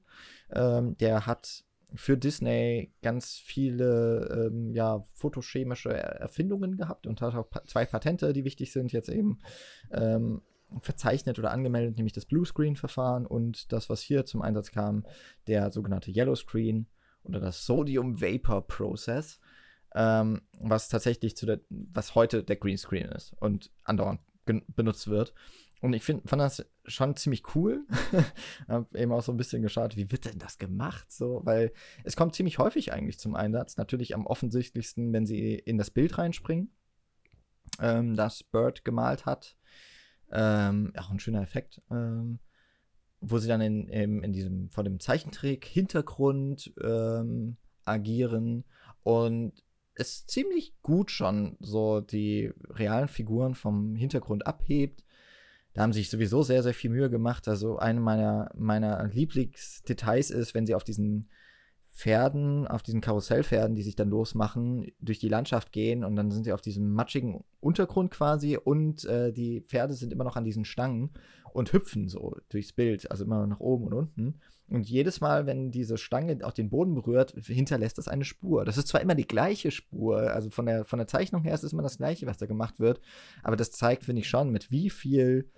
ähm, 0.51 0.97
der 0.97 1.25
hat 1.25 1.63
für 1.93 2.17
Disney 2.17 2.93
ganz 3.01 3.37
viele 3.37 4.49
ähm, 4.49 4.73
ja, 4.73 5.05
fotochemische 5.13 5.93
Erfindungen 5.93 6.77
gehabt 6.77 7.05
und 7.05 7.21
hat 7.21 7.35
auch 7.35 7.49
pa 7.49 7.63
zwei 7.65 7.85
Patente, 7.85 8.33
die 8.33 8.45
wichtig 8.45 8.71
sind, 8.71 8.91
jetzt 8.91 9.09
eben 9.09 9.39
ähm, 9.91 10.41
verzeichnet 10.81 11.37
oder 11.39 11.51
angemeldet, 11.51 11.97
nämlich 11.97 12.13
das 12.13 12.25
Bluescreen-Verfahren 12.25 13.25
und 13.25 13.71
das, 13.71 13.89
was 13.89 14.01
hier 14.01 14.25
zum 14.25 14.41
Einsatz 14.41 14.71
kam, 14.71 15.05
der 15.47 15.71
sogenannte 15.71 16.11
Yellowscreen 16.11 16.87
oder 17.23 17.39
das 17.39 17.65
Sodium 17.65 18.21
Vapor 18.21 18.67
Process, 18.67 19.39
ähm, 19.93 20.41
was 20.59 20.89
tatsächlich 20.89 21.35
zu 21.35 21.45
der, 21.45 21.59
was 21.69 22.15
heute 22.15 22.43
der 22.43 22.55
Greenscreen 22.55 23.09
ist 23.09 23.33
und 23.39 23.71
andauernd 23.83 24.21
benutzt 24.45 25.07
wird. 25.07 25.33
Und 25.81 25.93
ich 25.93 26.03
find, 26.03 26.29
fand 26.29 26.41
das 26.41 26.65
schon 26.85 27.15
ziemlich 27.15 27.55
cool. 27.55 27.85
Hab 28.67 28.95
eben 28.95 29.11
auch 29.11 29.23
so 29.23 29.31
ein 29.31 29.37
bisschen 29.37 29.63
geschaut, 29.63 29.97
wie 29.97 30.11
wird 30.11 30.25
denn 30.25 30.37
das 30.37 30.59
gemacht? 30.59 31.11
So, 31.11 31.41
weil 31.43 31.73
es 32.03 32.15
kommt 32.15 32.35
ziemlich 32.35 32.59
häufig 32.59 32.93
eigentlich 32.93 33.19
zum 33.19 33.35
Einsatz. 33.35 33.77
Natürlich 33.77 34.13
am 34.13 34.27
offensichtlichsten, 34.27 35.11
wenn 35.11 35.25
sie 35.25 35.55
in 35.55 35.79
das 35.79 35.89
Bild 35.89 36.19
reinspringen, 36.19 36.71
ähm, 37.79 38.15
das 38.15 38.43
Bird 38.43 38.85
gemalt 38.85 39.25
hat. 39.25 39.57
Ähm, 40.31 40.93
auch 40.97 41.11
ein 41.11 41.19
schöner 41.19 41.41
Effekt. 41.41 41.81
Ähm, 41.91 42.39
wo 43.21 43.37
sie 43.37 43.47
dann 43.47 43.61
in, 43.61 43.87
in, 43.87 44.23
in, 44.23 44.33
diesem, 44.33 44.69
vor 44.69 44.83
dem 44.83 44.99
Zeichentrick 44.99 45.65
Hintergrund 45.65 46.73
ähm, 46.83 47.55
agieren 47.85 48.65
und 49.03 49.53
es 49.93 50.25
ziemlich 50.25 50.73
gut 50.81 51.11
schon 51.11 51.57
so 51.59 52.01
die 52.01 52.51
realen 52.69 53.07
Figuren 53.07 53.53
vom 53.53 53.95
Hintergrund 53.95 54.47
abhebt. 54.47 55.03
Da 55.73 55.83
haben 55.83 55.93
sie 55.93 55.99
sich 55.99 56.09
sowieso 56.09 56.41
sehr, 56.43 56.63
sehr 56.63 56.73
viel 56.73 56.89
Mühe 56.89 57.09
gemacht. 57.09 57.47
Also 57.47 57.77
eine 57.77 57.99
meiner, 57.99 58.51
meiner 58.55 59.07
Lieblingsdetails 59.07 60.31
ist, 60.31 60.53
wenn 60.53 60.65
sie 60.65 60.75
auf 60.75 60.83
diesen 60.83 61.29
Pferden, 61.91 62.67
auf 62.67 62.83
diesen 62.83 63.01
Karussellpferden, 63.01 63.75
die 63.75 63.83
sich 63.83 63.95
dann 63.95 64.09
losmachen, 64.09 64.91
durch 64.99 65.19
die 65.19 65.27
Landschaft 65.27 65.71
gehen 65.71 66.03
und 66.03 66.15
dann 66.15 66.31
sind 66.31 66.45
sie 66.45 66.53
auf 66.53 66.61
diesem 66.61 66.91
matschigen 66.93 67.43
Untergrund 67.59 68.11
quasi 68.11 68.57
und 68.57 69.05
äh, 69.05 69.31
die 69.33 69.61
Pferde 69.61 69.93
sind 69.93 70.13
immer 70.13 70.23
noch 70.23 70.37
an 70.37 70.45
diesen 70.45 70.65
Stangen 70.65 71.11
und 71.53 71.73
hüpfen 71.73 72.07
so 72.07 72.37
durchs 72.49 72.71
Bild, 72.71 73.11
also 73.11 73.25
immer 73.25 73.45
nach 73.45 73.59
oben 73.59 73.87
und 73.87 73.93
unten. 73.93 74.39
Und 74.69 74.89
jedes 74.89 75.19
Mal, 75.19 75.45
wenn 75.45 75.69
diese 75.69 75.97
Stange 75.97 76.37
auch 76.43 76.53
den 76.53 76.69
Boden 76.69 76.95
berührt, 76.95 77.33
hinterlässt 77.45 77.97
das 77.97 78.07
eine 78.07 78.23
Spur. 78.23 78.63
Das 78.63 78.77
ist 78.77 78.87
zwar 78.87 79.01
immer 79.01 79.15
die 79.15 79.27
gleiche 79.27 79.69
Spur, 79.69 80.31
also 80.31 80.49
von 80.49 80.65
der, 80.65 80.85
von 80.85 80.97
der 80.97 81.07
Zeichnung 81.07 81.43
her 81.43 81.53
ist 81.53 81.65
es 81.65 81.73
immer 81.73 81.83
das 81.83 81.97
gleiche, 81.97 82.25
was 82.25 82.37
da 82.37 82.45
gemacht 82.45 82.79
wird, 82.79 83.01
aber 83.43 83.57
das 83.57 83.71
zeigt, 83.71 84.05
finde 84.05 84.21
ich 84.21 84.29
schon, 84.29 84.49
mit 84.49 84.71
wie 84.71 84.89
viel 84.89 85.51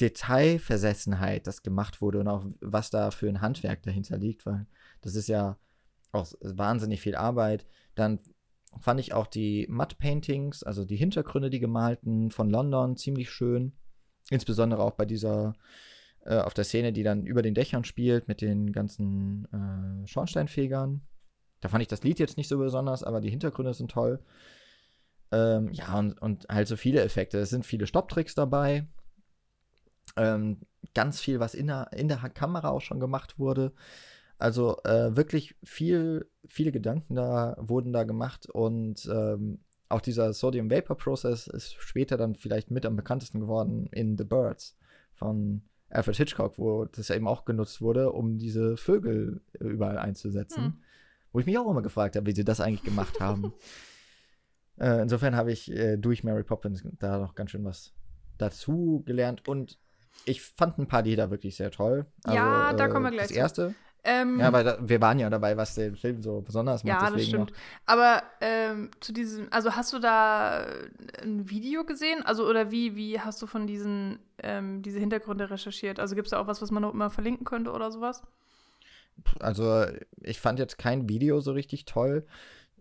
Detailversessenheit 0.00 1.46
das 1.46 1.62
gemacht 1.62 2.00
wurde 2.00 2.20
und 2.20 2.28
auch 2.28 2.46
was 2.60 2.90
da 2.90 3.10
für 3.10 3.28
ein 3.28 3.40
Handwerk 3.40 3.82
dahinter 3.82 4.16
liegt, 4.16 4.46
weil 4.46 4.66
das 5.00 5.16
ist 5.16 5.28
ja 5.28 5.58
auch 6.12 6.32
wahnsinnig 6.40 7.00
viel 7.00 7.16
Arbeit. 7.16 7.66
Dann 7.94 8.20
fand 8.80 9.00
ich 9.00 9.12
auch 9.12 9.26
die 9.26 9.66
Mud 9.68 9.98
Paintings, 9.98 10.62
also 10.62 10.84
die 10.84 10.96
Hintergründe, 10.96 11.50
die 11.50 11.60
gemalten 11.60 12.30
von 12.30 12.50
London, 12.50 12.96
ziemlich 12.96 13.30
schön. 13.30 13.72
Insbesondere 14.30 14.82
auch 14.82 14.92
bei 14.92 15.04
dieser, 15.04 15.54
äh, 16.24 16.38
auf 16.38 16.54
der 16.54 16.64
Szene, 16.64 16.92
die 16.92 17.02
dann 17.02 17.26
über 17.26 17.42
den 17.42 17.54
Dächern 17.54 17.84
spielt 17.84 18.28
mit 18.28 18.40
den 18.40 18.72
ganzen 18.72 19.46
äh, 19.52 20.06
Schornsteinfegern. 20.06 21.02
Da 21.60 21.68
fand 21.68 21.82
ich 21.82 21.88
das 21.88 22.02
Lied 22.02 22.18
jetzt 22.18 22.36
nicht 22.36 22.48
so 22.48 22.58
besonders, 22.58 23.02
aber 23.02 23.20
die 23.20 23.30
Hintergründe 23.30 23.74
sind 23.74 23.90
toll. 23.90 24.20
Ähm, 25.30 25.72
ja, 25.72 25.98
und, 25.98 26.20
und 26.20 26.46
halt 26.48 26.68
so 26.68 26.76
viele 26.76 27.02
Effekte. 27.02 27.38
Es 27.38 27.50
sind 27.50 27.64
viele 27.64 27.86
Stopptricks 27.86 28.34
dabei. 28.34 28.86
Ähm, 30.16 30.60
ganz 30.94 31.20
viel, 31.20 31.40
was 31.40 31.54
in 31.54 31.68
der, 31.68 31.90
in 31.92 32.08
der 32.08 32.18
Kamera 32.18 32.70
auch 32.70 32.80
schon 32.80 33.00
gemacht 33.00 33.38
wurde. 33.38 33.72
Also 34.42 34.76
äh, 34.82 35.16
wirklich 35.16 35.54
viel, 35.62 36.28
viele 36.44 36.72
Gedanken 36.72 37.14
da 37.14 37.54
wurden 37.60 37.92
da 37.92 38.02
gemacht 38.02 38.50
und 38.50 39.08
ähm, 39.08 39.60
auch 39.88 40.00
dieser 40.00 40.32
Sodium 40.32 40.68
Vapor 40.68 40.96
Process 40.96 41.46
ist 41.46 41.74
später 41.74 42.16
dann 42.16 42.34
vielleicht 42.34 42.72
mit 42.72 42.84
am 42.84 42.96
bekanntesten 42.96 43.38
geworden 43.38 43.86
in 43.92 44.18
The 44.18 44.24
Birds 44.24 44.76
von 45.14 45.62
Alfred 45.90 46.16
Hitchcock, 46.16 46.58
wo 46.58 46.86
das 46.86 47.10
eben 47.10 47.28
auch 47.28 47.44
genutzt 47.44 47.80
wurde, 47.80 48.10
um 48.10 48.36
diese 48.38 48.76
Vögel 48.76 49.42
überall 49.60 49.96
einzusetzen. 49.96 50.64
Hm. 50.64 50.74
Wo 51.30 51.38
ich 51.38 51.46
mich 51.46 51.56
auch 51.56 51.70
immer 51.70 51.82
gefragt 51.82 52.16
habe, 52.16 52.26
wie 52.26 52.34
sie 52.34 52.44
das 52.44 52.60
eigentlich 52.60 52.82
gemacht 52.82 53.20
haben. 53.20 53.52
äh, 54.80 55.02
insofern 55.02 55.36
habe 55.36 55.52
ich 55.52 55.70
äh, 55.70 55.98
durch 55.98 56.24
Mary 56.24 56.42
Poppins 56.42 56.82
da 56.98 57.18
noch 57.18 57.36
ganz 57.36 57.52
schön 57.52 57.64
was 57.64 57.92
dazu 58.38 59.04
gelernt 59.06 59.46
und 59.46 59.78
ich 60.24 60.42
fand 60.42 60.80
ein 60.80 60.88
paar 60.88 61.02
Lieder 61.02 61.30
wirklich 61.30 61.54
sehr 61.54 61.70
toll. 61.70 62.06
Also, 62.24 62.36
ja, 62.36 62.72
da 62.72 62.88
kommen 62.88 63.04
wir 63.04 63.12
äh, 63.12 63.14
gleich. 63.14 63.28
Das 63.28 63.36
erste. 63.36 63.74
Ähm, 64.04 64.40
ja, 64.40 64.52
weil 64.52 64.64
da, 64.64 64.78
wir 64.80 65.00
waren 65.00 65.18
ja 65.20 65.30
dabei, 65.30 65.56
was 65.56 65.76
den 65.76 65.94
Film 65.94 66.22
so 66.22 66.40
besonders 66.40 66.82
macht. 66.82 67.02
Ja, 67.02 67.10
das 67.10 67.24
stimmt. 67.24 67.50
Noch. 67.50 67.56
Aber 67.86 68.22
ähm, 68.40 68.90
zu 69.00 69.12
diesem, 69.12 69.46
also 69.50 69.76
hast 69.76 69.92
du 69.92 70.00
da 70.00 70.66
ein 71.22 71.48
Video 71.48 71.84
gesehen? 71.84 72.22
Also 72.24 72.48
oder 72.48 72.72
wie, 72.72 72.96
wie 72.96 73.20
hast 73.20 73.40
du 73.42 73.46
von 73.46 73.66
diesen 73.66 74.18
ähm, 74.42 74.82
diese 74.82 74.98
Hintergründe 74.98 75.50
recherchiert? 75.50 76.00
Also 76.00 76.16
gibt 76.16 76.26
es 76.26 76.30
da 76.32 76.40
auch 76.40 76.48
was, 76.48 76.60
was 76.60 76.72
man 76.72 76.82
noch 76.82 76.92
immer 76.92 77.10
verlinken 77.10 77.44
könnte 77.44 77.70
oder 77.70 77.92
sowas? 77.92 78.22
Also 79.38 79.86
ich 80.20 80.40
fand 80.40 80.58
jetzt 80.58 80.78
kein 80.78 81.08
Video 81.08 81.40
so 81.40 81.52
richtig 81.52 81.84
toll 81.84 82.26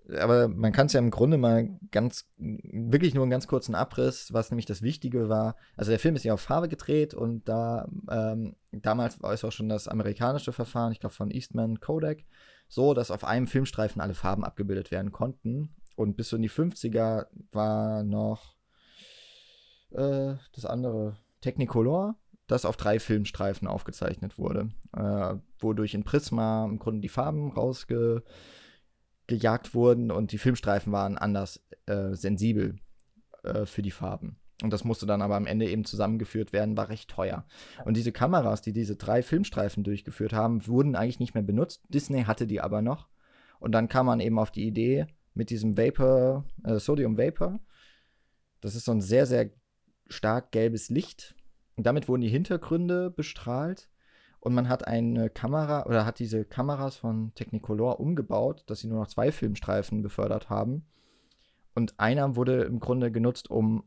aber 0.09 0.47
man 0.47 0.71
kann 0.71 0.87
es 0.87 0.93
ja 0.93 0.99
im 0.99 1.11
Grunde 1.11 1.37
mal 1.37 1.69
ganz, 1.91 2.27
wirklich 2.37 3.13
nur 3.13 3.23
einen 3.23 3.31
ganz 3.31 3.47
kurzen 3.47 3.75
Abriss, 3.75 4.33
was 4.33 4.51
nämlich 4.51 4.65
das 4.65 4.81
Wichtige 4.81 5.29
war. 5.29 5.55
Also 5.75 5.91
der 5.91 5.99
Film 5.99 6.15
ist 6.15 6.23
ja 6.23 6.33
auf 6.33 6.41
Farbe 6.41 6.67
gedreht 6.67 7.13
und 7.13 7.47
da, 7.47 7.87
ähm, 8.09 8.55
damals 8.71 9.21
war 9.21 9.31
es 9.33 9.43
auch 9.43 9.51
schon 9.51 9.69
das 9.69 9.87
amerikanische 9.87 10.53
Verfahren, 10.53 10.91
ich 10.91 10.99
glaube 10.99 11.15
von 11.15 11.31
Eastman 11.31 11.79
Kodak, 11.79 12.23
so, 12.67 12.93
dass 12.93 13.11
auf 13.11 13.23
einem 13.23 13.47
Filmstreifen 13.47 14.01
alle 14.01 14.13
Farben 14.13 14.43
abgebildet 14.43 14.91
werden 14.91 15.11
konnten. 15.11 15.75
Und 15.95 16.15
bis 16.15 16.29
so 16.29 16.37
in 16.37 16.41
die 16.41 16.49
50er 16.49 17.27
war 17.51 18.03
noch 18.03 18.55
äh, 19.91 20.35
das 20.53 20.65
andere 20.65 21.17
Technicolor, 21.41 22.15
das 22.47 22.65
auf 22.65 22.77
drei 22.77 22.99
Filmstreifen 22.99 23.67
aufgezeichnet 23.67 24.37
wurde, 24.37 24.69
äh, 24.95 25.35
wodurch 25.59 25.93
in 25.93 26.03
Prisma 26.03 26.65
im 26.65 26.79
Grunde 26.79 27.01
die 27.01 27.09
Farben 27.09 27.51
rausge 27.51 28.23
gejagt 29.31 29.73
wurden 29.73 30.11
und 30.11 30.33
die 30.33 30.37
Filmstreifen 30.37 30.91
waren 30.91 31.17
anders 31.17 31.65
äh, 31.85 32.13
sensibel 32.13 32.75
äh, 33.43 33.65
für 33.65 33.81
die 33.81 33.91
Farben. 33.91 34.37
Und 34.61 34.71
das 34.71 34.83
musste 34.83 35.05
dann 35.05 35.21
aber 35.21 35.35
am 35.35 35.47
Ende 35.47 35.67
eben 35.67 35.85
zusammengeführt 35.85 36.53
werden, 36.53 36.77
war 36.77 36.89
recht 36.89 37.09
teuer. 37.09 37.45
Und 37.85 37.95
diese 37.97 38.11
Kameras, 38.11 38.61
die 38.61 38.73
diese 38.73 38.97
drei 38.97 39.23
Filmstreifen 39.23 39.83
durchgeführt 39.83 40.33
haben, 40.33 40.67
wurden 40.67 40.95
eigentlich 40.95 41.19
nicht 41.19 41.33
mehr 41.33 41.43
benutzt. 41.43 41.81
Disney 41.89 42.23
hatte 42.23 42.45
die 42.45 42.61
aber 42.61 42.81
noch. 42.81 43.07
Und 43.59 43.71
dann 43.71 43.87
kam 43.87 44.05
man 44.05 44.19
eben 44.19 44.37
auf 44.37 44.51
die 44.51 44.67
Idee 44.67 45.07
mit 45.33 45.49
diesem 45.49 45.77
Vapor, 45.77 46.45
äh, 46.65 46.77
Sodium 46.77 47.17
Vapor. 47.17 47.59
Das 48.59 48.75
ist 48.75 48.85
so 48.85 48.91
ein 48.91 49.01
sehr, 49.01 49.25
sehr 49.25 49.49
stark 50.09 50.51
gelbes 50.51 50.89
Licht. 50.89 51.35
Und 51.75 51.87
damit 51.87 52.07
wurden 52.07 52.21
die 52.21 52.29
Hintergründe 52.29 53.09
bestrahlt 53.09 53.89
und 54.41 54.55
man 54.55 54.67
hat 54.67 54.87
eine 54.87 55.29
Kamera 55.29 55.85
oder 55.85 56.03
hat 56.03 56.17
diese 56.17 56.43
Kameras 56.43 56.97
von 56.97 57.33
Technicolor 57.35 57.99
umgebaut, 57.99 58.63
dass 58.65 58.79
sie 58.79 58.87
nur 58.87 58.99
noch 58.99 59.07
zwei 59.07 59.31
Filmstreifen 59.31 60.01
befördert 60.01 60.49
haben. 60.49 60.87
Und 61.75 61.99
einer 61.99 62.35
wurde 62.35 62.63
im 62.63 62.79
Grunde 62.79 63.11
genutzt, 63.11 63.51
um 63.51 63.83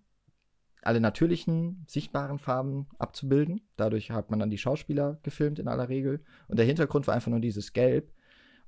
alle 0.80 1.00
natürlichen, 1.00 1.84
sichtbaren 1.88 2.38
Farben 2.38 2.86
abzubilden. 2.98 3.62
Dadurch 3.76 4.12
hat 4.12 4.30
man 4.30 4.38
dann 4.38 4.50
die 4.50 4.58
Schauspieler 4.58 5.18
gefilmt 5.24 5.58
in 5.58 5.66
aller 5.66 5.88
Regel. 5.88 6.22
Und 6.46 6.58
der 6.58 6.66
Hintergrund 6.66 7.08
war 7.08 7.14
einfach 7.14 7.32
nur 7.32 7.40
dieses 7.40 7.72
Gelb. 7.72 8.12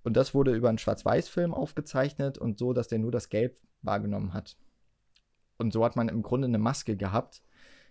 Und 0.02 0.16
das 0.16 0.34
wurde 0.34 0.54
über 0.56 0.68
einen 0.68 0.78
Schwarz-Weiß-Film 0.78 1.54
aufgezeichnet 1.54 2.36
und 2.36 2.58
so, 2.58 2.72
dass 2.72 2.88
der 2.88 2.98
nur 2.98 3.12
das 3.12 3.28
Gelb 3.28 3.60
wahrgenommen 3.82 4.34
hat. 4.34 4.56
Und 5.56 5.72
so 5.72 5.84
hat 5.84 5.94
man 5.94 6.08
im 6.08 6.22
Grunde 6.22 6.48
eine 6.48 6.58
Maske 6.58 6.96
gehabt, 6.96 7.42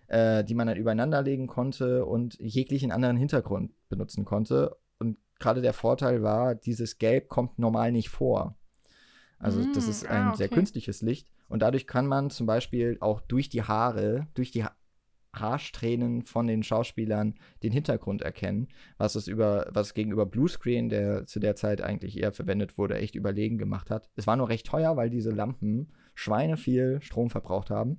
äh, 0.08 0.44
die 0.44 0.54
man 0.54 0.66
dann 0.66 0.76
übereinander 0.76 1.22
legen 1.22 1.46
konnte 1.46 2.04
und 2.04 2.38
jeglichen 2.38 2.92
anderen 2.92 3.16
Hintergrund 3.16 3.72
benutzen 3.88 4.24
konnte. 4.24 4.76
Und 4.98 5.18
gerade 5.38 5.62
der 5.62 5.72
Vorteil 5.72 6.22
war, 6.22 6.54
dieses 6.54 6.98
Gelb 6.98 7.28
kommt 7.28 7.58
normal 7.58 7.92
nicht 7.92 8.08
vor. 8.08 8.56
Also 9.38 9.60
mm, 9.60 9.72
das 9.74 9.88
ist 9.88 10.06
ein 10.06 10.22
ah, 10.22 10.28
okay. 10.28 10.36
sehr 10.38 10.48
künstliches 10.48 11.02
Licht. 11.02 11.30
Und 11.48 11.62
dadurch 11.62 11.86
kann 11.86 12.06
man 12.06 12.30
zum 12.30 12.46
Beispiel 12.46 12.96
auch 13.00 13.20
durch 13.20 13.48
die 13.48 13.62
Haare, 13.62 14.26
durch 14.34 14.50
die 14.50 14.64
ha 14.64 14.74
Haarsträhnen 15.34 16.24
von 16.24 16.46
den 16.46 16.62
Schauspielern 16.62 17.34
den 17.62 17.70
Hintergrund 17.70 18.22
erkennen, 18.22 18.68
was 18.96 19.16
es 19.16 19.28
über, 19.28 19.68
was 19.70 19.92
gegenüber 19.92 20.24
Bluescreen, 20.24 20.88
der 20.88 21.26
zu 21.26 21.40
der 21.40 21.54
Zeit 21.56 21.82
eigentlich 21.82 22.18
eher 22.18 22.32
verwendet 22.32 22.78
wurde, 22.78 22.96
echt 22.96 23.14
überlegen 23.14 23.58
gemacht 23.58 23.90
hat. 23.90 24.08
Es 24.16 24.26
war 24.26 24.36
nur 24.36 24.48
recht 24.48 24.66
teuer, 24.66 24.96
weil 24.96 25.10
diese 25.10 25.30
Lampen 25.30 25.92
Schweine 26.14 26.56
viel 26.56 27.02
Strom 27.02 27.28
verbraucht 27.28 27.68
haben. 27.68 27.98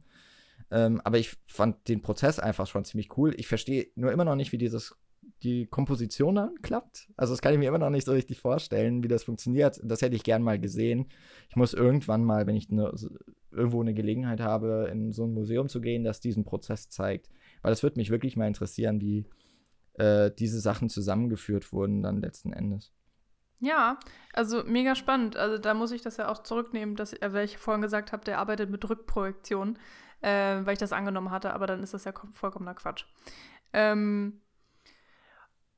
Ähm, 0.70 1.02
aber 1.04 1.18
ich 1.18 1.38
fand 1.48 1.88
den 1.88 2.02
Prozess 2.02 2.40
einfach 2.40 2.68
schon 2.68 2.86
ziemlich 2.86 3.18
cool. 3.18 3.34
Ich 3.38 3.48
verstehe 3.48 3.88
nur 3.96 4.12
immer 4.12 4.26
noch 4.26 4.36
nicht, 4.36 4.52
wie 4.52 4.58
dieses 4.58 4.96
die 5.44 5.68
Komposition 5.68 6.36
dann 6.36 6.56
klappt. 6.62 7.10
Also 7.16 7.34
das 7.34 7.42
kann 7.42 7.54
ich 7.54 7.60
mir 7.60 7.68
immer 7.68 7.78
noch 7.78 7.90
nicht 7.90 8.06
so 8.06 8.12
richtig 8.12 8.40
vorstellen, 8.40 9.04
wie 9.04 9.08
das 9.08 9.24
funktioniert. 9.24 9.80
Das 9.84 10.02
hätte 10.02 10.16
ich 10.16 10.24
gern 10.24 10.42
mal 10.42 10.60
gesehen. 10.60 11.08
Ich 11.50 11.56
muss 11.56 11.74
irgendwann 11.74 12.24
mal, 12.24 12.48
wenn 12.48 12.56
ich 12.56 12.70
ne, 12.70 12.92
irgendwo 13.52 13.82
eine 13.82 13.94
Gelegenheit 13.94 14.40
habe, 14.40 14.90
in 14.92 15.12
so 15.12 15.26
ein 15.26 15.34
Museum 15.34 15.70
zu 15.70 15.80
gehen, 15.80 16.04
das 16.04 16.20
diesen 16.20 16.44
Prozess 16.44 16.90
zeigt. 16.90 17.30
Weil 17.62 17.74
es 17.74 17.84
würde 17.84 18.00
mich 18.00 18.10
wirklich 18.10 18.36
mal 18.36 18.48
interessieren, 18.48 19.00
wie 19.00 19.26
äh, 19.94 20.32
diese 20.32 20.60
Sachen 20.60 20.90
zusammengeführt 20.90 21.72
wurden 21.72 22.02
dann 22.02 22.22
letzten 22.22 22.54
Endes. 22.54 22.94
Ja, 23.60 24.00
also 24.34 24.64
mega 24.64 24.94
spannend. 24.96 25.36
Also 25.36 25.58
da 25.58 25.74
muss 25.74 25.92
ich 25.92 26.04
das 26.04 26.18
ja 26.18 26.30
auch 26.30 26.44
zurücknehmen, 26.44 26.96
dass, 26.96 27.14
äh, 27.14 27.34
weil 27.34 27.46
ich 27.46 27.58
vorhin 27.58 27.82
gesagt 27.82 28.12
habe, 28.12 28.24
der 28.24 28.38
arbeitet 28.38 28.70
mit 28.70 28.88
Rückprojektion, 28.88 29.80
äh, 30.22 30.58
weil 30.64 30.74
ich 30.74 30.80
das 30.80 30.94
angenommen 30.94 31.32
hatte, 31.32 31.54
aber 31.54 31.68
dann 31.68 31.84
ist 31.84 31.94
das 31.94 32.06
ja 32.06 32.14
vollkommener 32.34 32.76
Quatsch. 32.76 33.06
Ähm, 33.74 34.42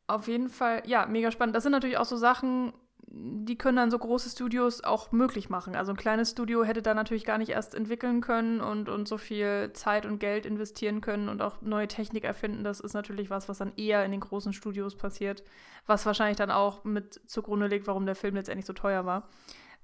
auf 0.08 0.28
jeden 0.28 0.50
Fall, 0.50 0.84
ja, 0.86 1.06
mega 1.06 1.32
spannend. 1.32 1.56
Das 1.56 1.64
sind 1.64 1.72
natürlich 1.72 1.98
auch 1.98 2.06
so 2.06 2.18
Sachen, 2.18 2.74
die 3.12 3.58
können 3.58 3.78
dann 3.78 3.92
so 3.92 3.98
große 3.98 4.30
Studios 4.30 4.84
auch 4.84 5.12
möglich 5.12 5.50
machen. 5.50 5.76
Also 5.76 5.92
ein 5.92 5.98
kleines 5.98 6.32
Studio 6.32 6.64
hätte 6.64 6.82
da 6.82 6.94
natürlich 6.94 7.26
gar 7.26 7.38
nicht 7.38 7.50
erst 7.50 7.74
entwickeln 7.74 8.22
können 8.22 8.62
und, 8.62 8.88
und 8.88 9.08
so 9.08 9.18
viel 9.18 9.72
Zeit 9.74 10.06
und 10.06 10.20
Geld 10.20 10.46
investieren 10.46 11.02
können 11.02 11.28
und 11.28 11.42
auch 11.42 11.62
neue 11.62 11.88
Technik 11.88 12.24
erfinden. 12.24 12.64
Das 12.64 12.80
ist 12.80 12.94
natürlich 12.94 13.30
was, 13.30 13.50
was 13.50 13.58
dann 13.58 13.74
eher 13.78 14.06
in 14.06 14.12
den 14.12 14.20
großen 14.20 14.54
Studios 14.54 14.96
passiert, 14.96 15.44
was 15.88 16.06
wahrscheinlich 16.06 16.38
dann 16.38 16.52
auch 16.52 16.84
mit 16.84 17.22
zugrunde 17.26 17.68
liegt, 17.68 17.88
warum 17.88 18.06
der 18.06 18.16
Film 18.16 18.36
letztendlich 18.36 18.66
so 18.66 18.74
teuer 18.74 19.06
war. 19.06 19.28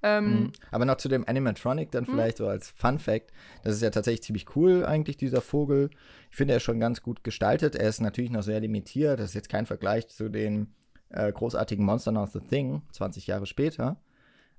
Ähm, 0.02 0.24
mhm. 0.24 0.52
Aber 0.70 0.84
noch 0.84 0.96
zu 0.96 1.08
dem 1.08 1.26
Animatronic 1.26 1.90
dann 1.90 2.04
mhm. 2.04 2.08
vielleicht 2.08 2.36
so 2.36 2.46
als 2.46 2.70
Fun 2.70 2.98
Fact. 2.98 3.32
Das 3.64 3.74
ist 3.74 3.82
ja 3.82 3.90
tatsächlich 3.90 4.22
ziemlich 4.22 4.56
cool 4.56 4.84
eigentlich, 4.84 5.16
dieser 5.16 5.40
Vogel. 5.40 5.90
Ich 6.30 6.36
finde, 6.36 6.54
er 6.54 6.58
ist 6.58 6.64
schon 6.64 6.80
ganz 6.80 7.02
gut 7.02 7.24
gestaltet. 7.24 7.74
Er 7.74 7.88
ist 7.88 8.00
natürlich 8.00 8.30
noch 8.30 8.42
sehr 8.42 8.60
limitiert. 8.60 9.18
Das 9.18 9.30
ist 9.30 9.34
jetzt 9.34 9.48
kein 9.48 9.66
Vergleich 9.66 10.08
zu 10.08 10.28
den 10.28 10.74
äh, 11.10 11.32
großartigen 11.32 11.84
Monster 11.84 12.20
of 12.22 12.30
the 12.32 12.40
Thing, 12.40 12.82
20 12.92 13.26
Jahre 13.26 13.46
später. 13.46 14.00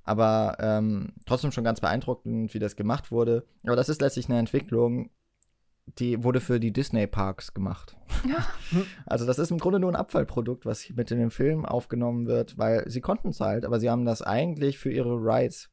Aber 0.03 0.55
ähm, 0.59 1.13
trotzdem 1.25 1.51
schon 1.51 1.65
ganz 1.65 1.81
beeindruckend, 1.81 2.53
wie 2.53 2.59
das 2.59 2.77
gemacht 2.77 3.11
wurde. 3.11 3.45
Aber 3.63 3.75
das 3.75 3.89
ist 3.89 4.01
letztlich 4.01 4.29
eine 4.29 4.39
Entwicklung, 4.39 5.09
die 5.99 6.23
wurde 6.23 6.39
für 6.39 6.59
die 6.59 6.71
Disney-Parks 6.71 7.53
gemacht. 7.53 7.95
Ja. 8.27 8.45
Also 9.05 9.25
das 9.25 9.39
ist 9.39 9.51
im 9.51 9.57
Grunde 9.57 9.79
nur 9.79 9.91
ein 9.91 9.95
Abfallprodukt, 9.95 10.65
was 10.65 10.89
mit 10.89 11.09
in 11.11 11.19
den 11.19 11.31
Film 11.31 11.65
aufgenommen 11.65 12.27
wird, 12.27 12.57
weil 12.57 12.83
sie 12.89 13.01
konnten 13.01 13.29
es 13.29 13.39
halt, 13.39 13.65
aber 13.65 13.79
sie 13.79 13.89
haben 13.89 14.05
das 14.05 14.21
eigentlich 14.21 14.77
für 14.77 14.91
ihre 14.91 15.15
Rides 15.15 15.69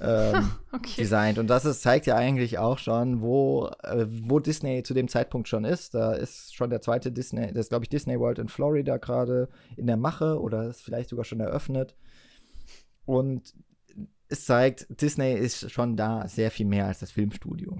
ähm, 0.00 0.50
okay. 0.72 1.02
designt. 1.02 1.38
Und 1.38 1.48
das 1.48 1.64
ist, 1.64 1.82
zeigt 1.82 2.06
ja 2.06 2.16
eigentlich 2.16 2.58
auch 2.58 2.78
schon, 2.78 3.20
wo, 3.20 3.70
äh, 3.82 4.06
wo 4.08 4.40
Disney 4.40 4.82
zu 4.82 4.94
dem 4.94 5.08
Zeitpunkt 5.08 5.48
schon 5.48 5.64
ist. 5.64 5.94
Da 5.94 6.12
ist 6.12 6.54
schon 6.54 6.70
der 6.70 6.80
zweite 6.80 7.12
Disney, 7.12 7.48
das 7.48 7.66
ist, 7.66 7.68
glaube 7.70 7.84
ich, 7.84 7.88
Disney 7.88 8.18
World 8.18 8.38
in 8.38 8.48
Florida 8.48 8.96
gerade 8.96 9.48
in 9.76 9.86
der 9.86 9.96
Mache 9.96 10.40
oder 10.40 10.68
ist 10.68 10.82
vielleicht 10.82 11.10
sogar 11.10 11.24
schon 11.24 11.40
eröffnet. 11.40 11.94
Und 13.04 13.54
es 14.28 14.44
zeigt, 14.44 14.86
Disney 15.00 15.34
ist 15.34 15.70
schon 15.70 15.96
da 15.96 16.28
sehr 16.28 16.50
viel 16.50 16.66
mehr 16.66 16.86
als 16.86 16.98
das 16.98 17.10
Filmstudio. 17.10 17.78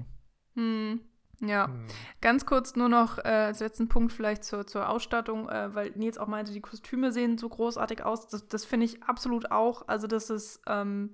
Hm. 0.54 1.00
Ja, 1.40 1.66
hm. 1.66 1.86
ganz 2.20 2.46
kurz 2.46 2.74
nur 2.74 2.88
noch 2.88 3.18
äh, 3.18 3.28
als 3.28 3.60
letzten 3.60 3.88
Punkt 3.88 4.12
vielleicht 4.12 4.42
zur, 4.42 4.66
zur 4.66 4.88
Ausstattung, 4.88 5.48
äh, 5.48 5.74
weil 5.74 5.90
Nils 5.94 6.18
auch 6.18 6.26
meinte, 6.26 6.52
die 6.52 6.60
Kostüme 6.60 7.12
sehen 7.12 7.38
so 7.38 7.48
großartig 7.48 8.04
aus. 8.04 8.26
Das, 8.26 8.48
das 8.48 8.64
finde 8.64 8.86
ich 8.86 9.04
absolut 9.04 9.52
auch. 9.52 9.86
Also 9.86 10.08
das 10.08 10.30
ist 10.30 10.60
ähm, 10.66 11.12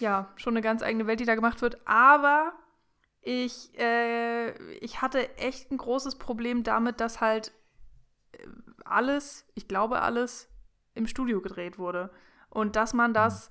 ja, 0.00 0.28
schon 0.36 0.54
eine 0.54 0.60
ganz 0.60 0.82
eigene 0.82 1.06
Welt, 1.06 1.20
die 1.20 1.24
da 1.24 1.36
gemacht 1.36 1.62
wird. 1.62 1.86
Aber 1.86 2.52
ich, 3.20 3.78
äh, 3.78 4.50
ich 4.78 5.02
hatte 5.02 5.36
echt 5.38 5.70
ein 5.70 5.78
großes 5.78 6.16
Problem 6.16 6.64
damit, 6.64 7.00
dass 7.00 7.20
halt 7.20 7.52
äh, 8.32 8.46
alles, 8.84 9.46
ich 9.54 9.68
glaube 9.68 10.02
alles, 10.02 10.48
im 10.94 11.06
Studio 11.06 11.40
gedreht 11.40 11.78
wurde. 11.78 12.10
Und 12.50 12.74
dass 12.74 12.92
man 12.92 13.14
das 13.14 13.50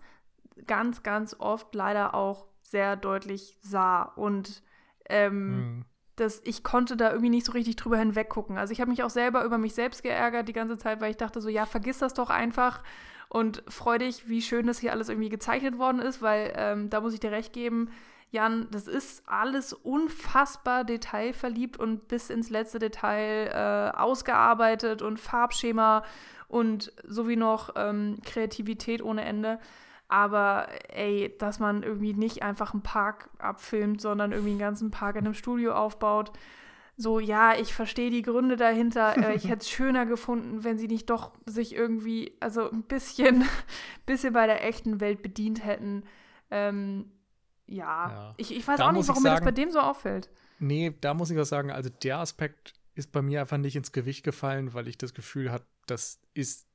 ganz, 0.67 1.01
ganz 1.01 1.35
oft 1.39 1.73
leider 1.73 2.13
auch 2.13 2.47
sehr 2.61 2.97
deutlich 2.97 3.57
sah. 3.61 4.03
Und 4.03 4.61
ähm, 5.11 5.55
mhm. 5.55 5.85
das, 6.15 6.41
ich 6.43 6.63
konnte 6.63 6.97
da 6.97 7.09
irgendwie 7.09 7.29
nicht 7.29 7.45
so 7.45 7.51
richtig 7.51 7.75
drüber 7.75 7.97
hinweg 7.97 8.29
gucken. 8.29 8.57
Also 8.57 8.71
ich 8.73 8.81
habe 8.81 8.89
mich 8.89 9.03
auch 9.03 9.09
selber 9.09 9.43
über 9.43 9.57
mich 9.57 9.75
selbst 9.75 10.03
geärgert 10.03 10.47
die 10.47 10.53
ganze 10.53 10.77
Zeit, 10.77 11.01
weil 11.01 11.11
ich 11.11 11.17
dachte 11.17 11.41
so, 11.41 11.49
ja, 11.49 11.65
vergiss 11.65 11.99
das 11.99 12.13
doch 12.13 12.29
einfach 12.29 12.81
und 13.29 13.63
freu 13.67 13.97
dich, 13.97 14.27
wie 14.27 14.41
schön 14.41 14.67
das 14.67 14.79
hier 14.79 14.91
alles 14.91 15.07
irgendwie 15.07 15.29
gezeichnet 15.29 15.77
worden 15.77 15.99
ist, 15.99 16.21
weil 16.21 16.53
ähm, 16.55 16.89
da 16.89 16.99
muss 16.99 17.13
ich 17.13 17.19
dir 17.19 17.31
recht 17.31 17.53
geben, 17.53 17.89
Jan, 18.31 18.67
das 18.71 18.87
ist 18.87 19.23
alles 19.27 19.73
unfassbar 19.73 20.85
detailverliebt 20.85 21.77
und 21.77 22.07
bis 22.07 22.29
ins 22.29 22.49
letzte 22.49 22.79
Detail 22.79 23.91
äh, 23.93 23.97
ausgearbeitet 23.97 25.01
und 25.01 25.19
Farbschema 25.19 26.03
und 26.47 26.93
sowie 27.05 27.35
noch 27.35 27.71
ähm, 27.75 28.19
Kreativität 28.23 29.01
ohne 29.01 29.23
Ende. 29.23 29.59
Aber 30.11 30.67
ey, 30.89 31.33
dass 31.39 31.59
man 31.59 31.83
irgendwie 31.83 32.13
nicht 32.13 32.43
einfach 32.43 32.73
einen 32.73 32.83
Park 32.83 33.29
abfilmt, 33.39 34.01
sondern 34.01 34.33
irgendwie 34.33 34.51
einen 34.51 34.59
ganzen 34.59 34.91
Park 34.91 35.15
in 35.15 35.23
einem 35.23 35.33
Studio 35.33 35.73
aufbaut, 35.73 36.33
so, 36.97 37.19
ja, 37.21 37.55
ich 37.57 37.73
verstehe 37.73 38.11
die 38.11 38.21
Gründe 38.21 38.57
dahinter. 38.57 39.15
Äh, 39.17 39.35
ich 39.35 39.45
hätte 39.45 39.61
es 39.61 39.69
schöner 39.71 40.05
gefunden, 40.05 40.65
wenn 40.65 40.77
sie 40.77 40.87
nicht 40.87 41.09
doch 41.09 41.31
sich 41.45 41.73
irgendwie, 41.73 42.35
also 42.41 42.69
ein 42.69 42.83
bisschen, 42.83 43.45
bisschen 44.05 44.33
bei 44.33 44.47
der 44.47 44.67
echten 44.67 44.99
Welt 44.99 45.21
bedient 45.21 45.63
hätten. 45.63 46.03
Ähm, 46.51 47.09
ja. 47.65 48.09
ja. 48.09 48.33
Ich, 48.35 48.53
ich 48.53 48.67
weiß 48.67 48.79
da 48.79 48.89
auch 48.89 48.91
nicht, 48.91 49.07
warum 49.07 49.23
sagen, 49.23 49.33
mir 49.33 49.39
das 49.39 49.45
bei 49.45 49.51
dem 49.51 49.71
so 49.71 49.79
auffällt. 49.79 50.29
Nee, 50.59 50.93
da 50.99 51.13
muss 51.13 51.31
ich 51.31 51.37
was 51.37 51.47
sagen. 51.47 51.71
Also 51.71 51.89
der 51.89 52.19
Aspekt 52.19 52.73
ist 52.95 53.13
bei 53.13 53.21
mir 53.21 53.39
einfach 53.39 53.57
nicht 53.57 53.77
ins 53.77 53.93
Gewicht 53.93 54.25
gefallen, 54.25 54.73
weil 54.73 54.89
ich 54.89 54.97
das 54.97 55.13
Gefühl 55.13 55.51
habe, 55.51 55.63
das 55.87 56.19
ist 56.33 56.67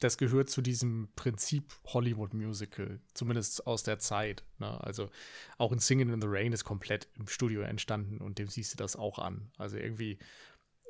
das 0.00 0.18
gehört 0.18 0.50
zu 0.50 0.60
diesem 0.60 1.08
Prinzip 1.16 1.72
Hollywood-Musical, 1.86 3.00
zumindest 3.14 3.66
aus 3.66 3.82
der 3.82 3.98
Zeit. 3.98 4.44
Ne? 4.58 4.78
Also 4.84 5.10
auch 5.58 5.72
in 5.72 5.78
Singing 5.78 6.12
in 6.12 6.20
the 6.20 6.28
Rain 6.28 6.52
ist 6.52 6.64
komplett 6.64 7.08
im 7.14 7.26
Studio 7.28 7.62
entstanden 7.62 8.18
und 8.18 8.38
dem 8.38 8.48
siehst 8.48 8.74
du 8.74 8.76
das 8.76 8.96
auch 8.96 9.18
an. 9.18 9.50
Also 9.56 9.78
irgendwie 9.78 10.18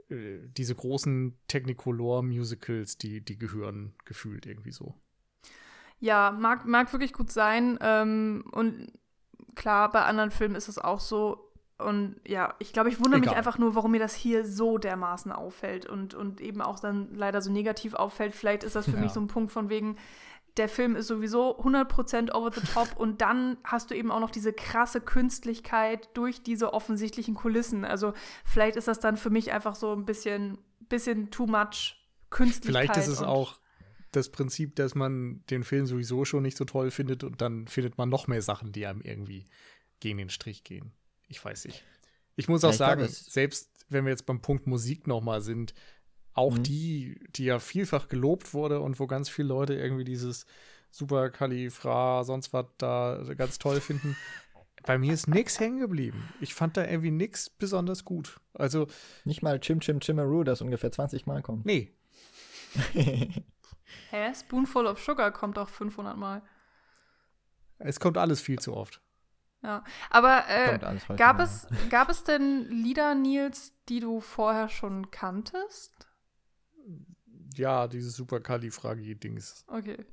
äh, 0.08 0.38
diese 0.48 0.74
großen 0.74 1.38
Technicolor-Musicals, 1.48 2.98
die, 2.98 3.20
die 3.24 3.38
gehören 3.38 3.94
gefühlt 4.04 4.46
irgendwie 4.46 4.72
so. 4.72 4.94
Ja, 5.98 6.30
mag, 6.30 6.66
mag 6.66 6.92
wirklich 6.92 7.12
gut 7.12 7.30
sein. 7.30 7.78
Ähm, 7.80 8.44
und 8.52 8.92
klar, 9.54 9.90
bei 9.90 10.02
anderen 10.02 10.30
Filmen 10.30 10.56
ist 10.56 10.68
es 10.68 10.78
auch 10.78 11.00
so. 11.00 11.45
Und 11.78 12.16
ja, 12.26 12.54
ich 12.58 12.72
glaube, 12.72 12.88
ich 12.88 12.98
wundere 12.98 13.18
Egal. 13.20 13.30
mich 13.30 13.36
einfach 13.36 13.58
nur, 13.58 13.74
warum 13.74 13.90
mir 13.90 14.00
das 14.00 14.14
hier 14.14 14.46
so 14.46 14.78
dermaßen 14.78 15.30
auffällt 15.30 15.84
und, 15.84 16.14
und 16.14 16.40
eben 16.40 16.62
auch 16.62 16.80
dann 16.80 17.14
leider 17.14 17.42
so 17.42 17.52
negativ 17.52 17.94
auffällt. 17.94 18.34
Vielleicht 18.34 18.64
ist 18.64 18.76
das 18.76 18.86
für 18.86 18.92
ja. 18.92 19.00
mich 19.00 19.12
so 19.12 19.20
ein 19.20 19.26
Punkt 19.26 19.52
von 19.52 19.68
wegen, 19.68 19.96
der 20.56 20.70
Film 20.70 20.96
ist 20.96 21.08
sowieso 21.08 21.60
100% 21.60 22.32
over 22.32 22.50
the 22.50 22.62
top 22.72 22.96
und 22.96 23.20
dann 23.20 23.58
hast 23.62 23.90
du 23.90 23.94
eben 23.94 24.10
auch 24.10 24.20
noch 24.20 24.30
diese 24.30 24.54
krasse 24.54 25.02
Künstlichkeit 25.02 26.08
durch 26.14 26.42
diese 26.42 26.72
offensichtlichen 26.72 27.34
Kulissen. 27.34 27.84
Also 27.84 28.14
vielleicht 28.46 28.76
ist 28.76 28.88
das 28.88 28.98
dann 28.98 29.18
für 29.18 29.28
mich 29.28 29.52
einfach 29.52 29.74
so 29.74 29.92
ein 29.92 30.06
bisschen, 30.06 30.56
bisschen 30.88 31.30
too 31.30 31.46
much 31.46 31.96
Künstlichkeit. 32.30 32.84
Vielleicht 32.84 32.96
ist 32.96 33.08
es 33.08 33.22
auch 33.22 33.60
das 34.12 34.30
Prinzip, 34.30 34.76
dass 34.76 34.94
man 34.94 35.44
den 35.50 35.62
Film 35.62 35.84
sowieso 35.84 36.24
schon 36.24 36.42
nicht 36.42 36.56
so 36.56 36.64
toll 36.64 36.90
findet 36.90 37.22
und 37.22 37.42
dann 37.42 37.68
findet 37.68 37.98
man 37.98 38.08
noch 38.08 38.28
mehr 38.28 38.40
Sachen, 38.40 38.72
die 38.72 38.86
einem 38.86 39.02
irgendwie 39.02 39.44
gegen 40.00 40.16
den 40.16 40.30
Strich 40.30 40.64
gehen 40.64 40.94
ich 41.28 41.44
weiß 41.44 41.66
nicht. 41.66 41.84
Ich 42.36 42.48
muss 42.48 42.64
auch 42.64 42.70
ja, 42.70 42.76
sagen, 42.76 43.06
selbst 43.08 43.70
wenn 43.88 44.04
wir 44.04 44.10
jetzt 44.10 44.26
beim 44.26 44.40
Punkt 44.40 44.66
Musik 44.66 45.06
nochmal 45.06 45.40
sind, 45.40 45.74
auch 46.34 46.56
mhm. 46.56 46.62
die, 46.64 47.20
die 47.30 47.44
ja 47.44 47.58
vielfach 47.58 48.08
gelobt 48.08 48.52
wurde 48.52 48.80
und 48.80 49.00
wo 49.00 49.06
ganz 49.06 49.28
viele 49.28 49.48
Leute 49.48 49.74
irgendwie 49.74 50.04
dieses 50.04 50.46
Super 50.90 51.30
Kalifra, 51.30 52.24
sonst 52.24 52.52
was 52.52 52.66
da 52.78 53.22
ganz 53.36 53.58
toll 53.58 53.80
finden. 53.80 54.16
Bei 54.84 54.98
mir 54.98 55.12
ist 55.12 55.26
nichts 55.26 55.58
hängen 55.58 55.80
geblieben. 55.80 56.32
Ich 56.40 56.54
fand 56.54 56.76
da 56.76 56.86
irgendwie 56.86 57.10
nichts 57.10 57.50
besonders 57.50 58.04
gut. 58.04 58.40
Also. 58.54 58.86
Nicht 59.24 59.42
mal 59.42 59.58
Chim 59.60 59.80
Chim 59.80 60.00
Chimaru, 60.00 60.44
das 60.44 60.60
ungefähr 60.60 60.92
20 60.92 61.26
Mal 61.26 61.42
kommt. 61.42 61.66
Nee. 61.66 61.92
Hä? 64.10 64.34
Spoonful 64.34 64.86
of 64.86 65.02
Sugar 65.02 65.32
kommt 65.32 65.58
auch 65.58 65.68
500 65.68 66.16
Mal. 66.16 66.42
Es 67.78 67.98
kommt 67.98 68.16
alles 68.16 68.40
viel 68.40 68.58
zu 68.58 68.74
oft. 68.74 69.00
Ja, 69.66 69.82
aber 70.10 70.44
äh, 70.48 70.78
gab, 71.16 71.40
es, 71.40 71.66
gab 71.90 72.08
es 72.08 72.22
denn 72.22 72.68
Lieder, 72.70 73.16
Nils, 73.16 73.72
die 73.88 73.98
du 73.98 74.20
vorher 74.20 74.68
schon 74.68 75.10
kanntest? 75.10 76.06
Ja, 77.56 77.88
dieses 77.88 78.14
super 78.14 78.38
Kalifragi-Dings. 78.38 79.64
Okay. 79.66 80.06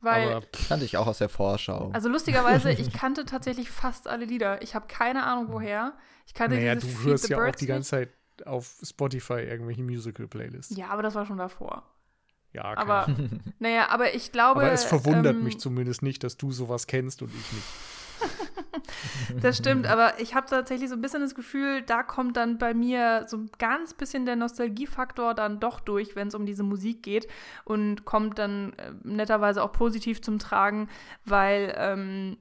Weil, 0.00 0.32
aber 0.32 0.46
kannte 0.68 0.86
ich 0.86 0.96
auch 0.96 1.06
aus 1.06 1.18
der 1.18 1.28
Vorschau. 1.28 1.90
Also 1.92 2.08
lustigerweise, 2.08 2.72
ich 2.72 2.94
kannte 2.94 3.26
tatsächlich 3.26 3.70
fast 3.70 4.08
alle 4.08 4.24
Lieder. 4.24 4.62
Ich 4.62 4.74
habe 4.74 4.86
keine 4.86 5.24
Ahnung 5.24 5.52
woher. 5.52 5.98
Ich 6.26 6.32
kannte 6.32 6.56
naja, 6.56 6.76
du 6.76 6.86
hörst 7.04 7.28
ja 7.28 7.36
Birds 7.36 7.56
auch 7.56 7.58
die 7.58 7.66
ganze 7.66 7.90
Zeit 7.90 8.08
auf 8.46 8.80
Spotify 8.82 9.40
irgendwelche 9.42 9.82
Musical-Playlists. 9.82 10.74
Ja, 10.78 10.88
aber 10.88 11.02
das 11.02 11.14
war 11.14 11.26
schon 11.26 11.36
davor. 11.36 11.84
Ja, 12.52 12.76
aber 12.76 13.06
naja, 13.58 13.88
aber 13.90 14.14
ich 14.14 14.32
glaube. 14.32 14.62
Aber 14.62 14.72
es 14.72 14.84
verwundert 14.84 15.36
ähm, 15.36 15.44
mich 15.44 15.58
zumindest 15.58 16.02
nicht, 16.02 16.24
dass 16.24 16.36
du 16.36 16.52
sowas 16.52 16.86
kennst 16.86 17.22
und 17.22 17.28
ich 17.28 17.52
nicht. 17.52 17.66
das 19.40 19.56
stimmt, 19.56 19.86
aber 19.86 20.20
ich 20.20 20.34
habe 20.34 20.46
tatsächlich 20.46 20.88
so 20.88 20.94
ein 20.94 21.00
bisschen 21.00 21.20
das 21.20 21.34
Gefühl, 21.34 21.82
da 21.82 22.02
kommt 22.02 22.36
dann 22.36 22.58
bei 22.58 22.74
mir 22.74 23.24
so 23.28 23.38
ein 23.38 23.50
ganz 23.58 23.94
bisschen 23.94 24.26
der 24.26 24.36
Nostalgiefaktor 24.36 25.34
dann 25.34 25.60
doch 25.60 25.80
durch, 25.80 26.16
wenn 26.16 26.28
es 26.28 26.34
um 26.34 26.44
diese 26.44 26.62
Musik 26.62 27.02
geht 27.02 27.26
und 27.64 28.04
kommt 28.04 28.38
dann 28.38 28.72
äh, 28.74 28.92
netterweise 29.02 29.62
auch 29.62 29.72
positiv 29.72 30.20
zum 30.20 30.38
Tragen, 30.38 30.88
weil 31.24 31.74
ähm, 31.78 32.36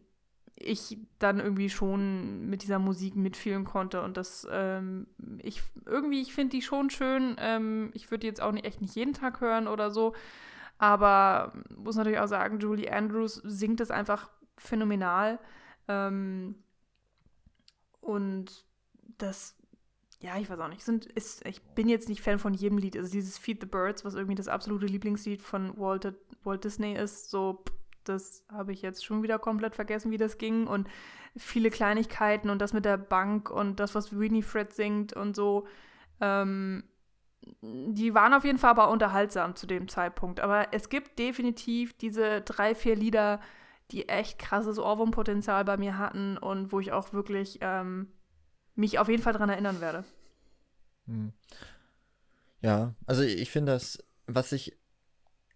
ich 0.59 0.97
dann 1.19 1.39
irgendwie 1.39 1.69
schon 1.69 2.49
mit 2.49 2.63
dieser 2.63 2.79
Musik 2.79 3.15
mitfühlen 3.15 3.65
konnte 3.65 4.01
und 4.01 4.17
das 4.17 4.47
ähm, 4.51 5.07
ich 5.39 5.61
irgendwie 5.85 6.21
ich 6.21 6.33
finde 6.33 6.57
die 6.57 6.61
schon 6.61 6.89
schön 6.89 7.35
ähm, 7.39 7.91
ich 7.93 8.11
würde 8.11 8.27
jetzt 8.27 8.41
auch 8.41 8.51
nicht 8.51 8.65
echt 8.65 8.81
nicht 8.81 8.95
jeden 8.95 9.13
Tag 9.13 9.41
hören 9.41 9.67
oder 9.67 9.89
so 9.89 10.13
aber 10.77 11.53
muss 11.75 11.95
natürlich 11.95 12.19
auch 12.19 12.27
sagen 12.27 12.59
Julie 12.59 12.91
Andrews 12.91 13.35
singt 13.35 13.81
es 13.81 13.91
einfach 13.91 14.29
phänomenal 14.57 15.39
ähm, 15.87 16.55
und 18.01 18.65
das 19.17 19.55
ja, 20.21 20.37
ich 20.37 20.49
weiß 20.49 20.59
auch 20.59 20.67
nicht. 20.67 20.83
Sind, 20.83 21.05
ist, 21.05 21.45
ich 21.45 21.61
bin 21.61 21.87
jetzt 21.87 22.09
nicht 22.09 22.21
Fan 22.21 22.39
von 22.39 22.53
jedem 22.53 22.77
Lied. 22.77 22.97
Also 22.97 23.09
dieses 23.09 23.37
Feed 23.37 23.61
the 23.61 23.67
Birds, 23.67 24.03
was 24.03 24.15
irgendwie 24.15 24.35
das 24.35 24.49
absolute 24.49 24.85
Lieblingslied 24.85 25.41
von 25.41 25.77
Walt, 25.77 26.13
Walt 26.43 26.63
Disney 26.65 26.93
ist, 26.95 27.29
so 27.29 27.63
das 28.03 28.45
habe 28.51 28.71
ich 28.71 28.81
jetzt 28.81 29.05
schon 29.05 29.23
wieder 29.23 29.39
komplett 29.39 29.75
vergessen, 29.75 30.11
wie 30.11 30.17
das 30.17 30.37
ging. 30.37 30.67
Und 30.67 30.87
viele 31.37 31.69
Kleinigkeiten 31.69 32.49
und 32.49 32.59
das 32.59 32.73
mit 32.73 32.85
der 32.85 32.97
Bank 32.97 33.49
und 33.49 33.79
das, 33.79 33.95
was 33.95 34.17
Winifred 34.17 34.73
singt 34.73 35.13
und 35.13 35.35
so. 35.35 35.67
Ähm, 36.21 36.83
die 37.61 38.13
waren 38.13 38.33
auf 38.33 38.43
jeden 38.45 38.57
Fall 38.57 38.71
aber 38.71 38.89
unterhaltsam 38.89 39.55
zu 39.55 39.67
dem 39.67 39.87
Zeitpunkt. 39.87 40.39
Aber 40.39 40.73
es 40.73 40.89
gibt 40.89 41.19
definitiv 41.19 41.97
diese 41.97 42.41
drei, 42.41 42.75
vier 42.75 42.95
Lieder, 42.95 43.39
die 43.91 44.07
echt 44.07 44.39
krasses 44.39 44.77
Ohrwurmpotenzial 44.77 45.65
bei 45.65 45.77
mir 45.77 45.97
hatten 45.97 46.37
und 46.37 46.71
wo 46.71 46.79
ich 46.79 46.91
auch 46.91 47.11
wirklich 47.13 47.59
ähm, 47.61 48.07
mich 48.75 48.99
auf 48.99 49.09
jeden 49.09 49.23
Fall 49.23 49.33
daran 49.33 49.49
erinnern 49.49 49.81
werde. 49.81 50.03
Hm. 51.07 51.33
Ja, 52.61 52.93
also 53.07 53.23
ich 53.23 53.49
finde 53.49 53.71
das, 53.71 54.03
was 54.27 54.51
ich 54.51 54.77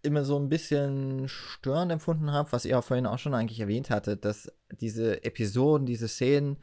immer 0.04 0.24
so 0.24 0.38
ein 0.38 0.48
bisschen 0.48 1.28
störend 1.28 1.92
empfunden 1.92 2.32
habe, 2.32 2.52
was 2.52 2.64
ihr 2.64 2.78
auch 2.78 2.84
vorhin 2.84 3.06
auch 3.06 3.18
schon 3.18 3.34
eigentlich 3.34 3.60
erwähnt 3.60 3.90
hattet, 3.90 4.24
dass 4.24 4.52
diese 4.80 5.24
Episoden, 5.24 5.86
diese 5.86 6.08
Szenen, 6.08 6.56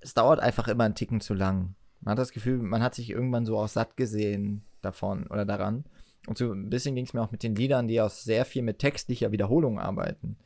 es 0.00 0.14
dauert 0.14 0.40
einfach 0.40 0.68
immer 0.68 0.84
einen 0.84 0.94
Ticken 0.94 1.20
zu 1.20 1.34
lang. 1.34 1.74
Man 2.00 2.12
hat 2.12 2.18
das 2.18 2.32
Gefühl, 2.32 2.58
man 2.58 2.82
hat 2.82 2.94
sich 2.94 3.10
irgendwann 3.10 3.46
so 3.46 3.58
auch 3.58 3.68
satt 3.68 3.96
gesehen 3.96 4.64
davon 4.80 5.26
oder 5.28 5.44
daran. 5.44 5.84
Und 6.26 6.38
so 6.38 6.52
ein 6.52 6.70
bisschen 6.70 6.94
ging 6.94 7.04
es 7.04 7.14
mir 7.14 7.22
auch 7.22 7.32
mit 7.32 7.42
den 7.42 7.54
Liedern, 7.54 7.88
die 7.88 8.00
auch 8.00 8.10
sehr 8.10 8.44
viel 8.44 8.62
mit 8.62 8.78
textlicher 8.78 9.32
Wiederholung 9.32 9.78
arbeiten, 9.78 10.36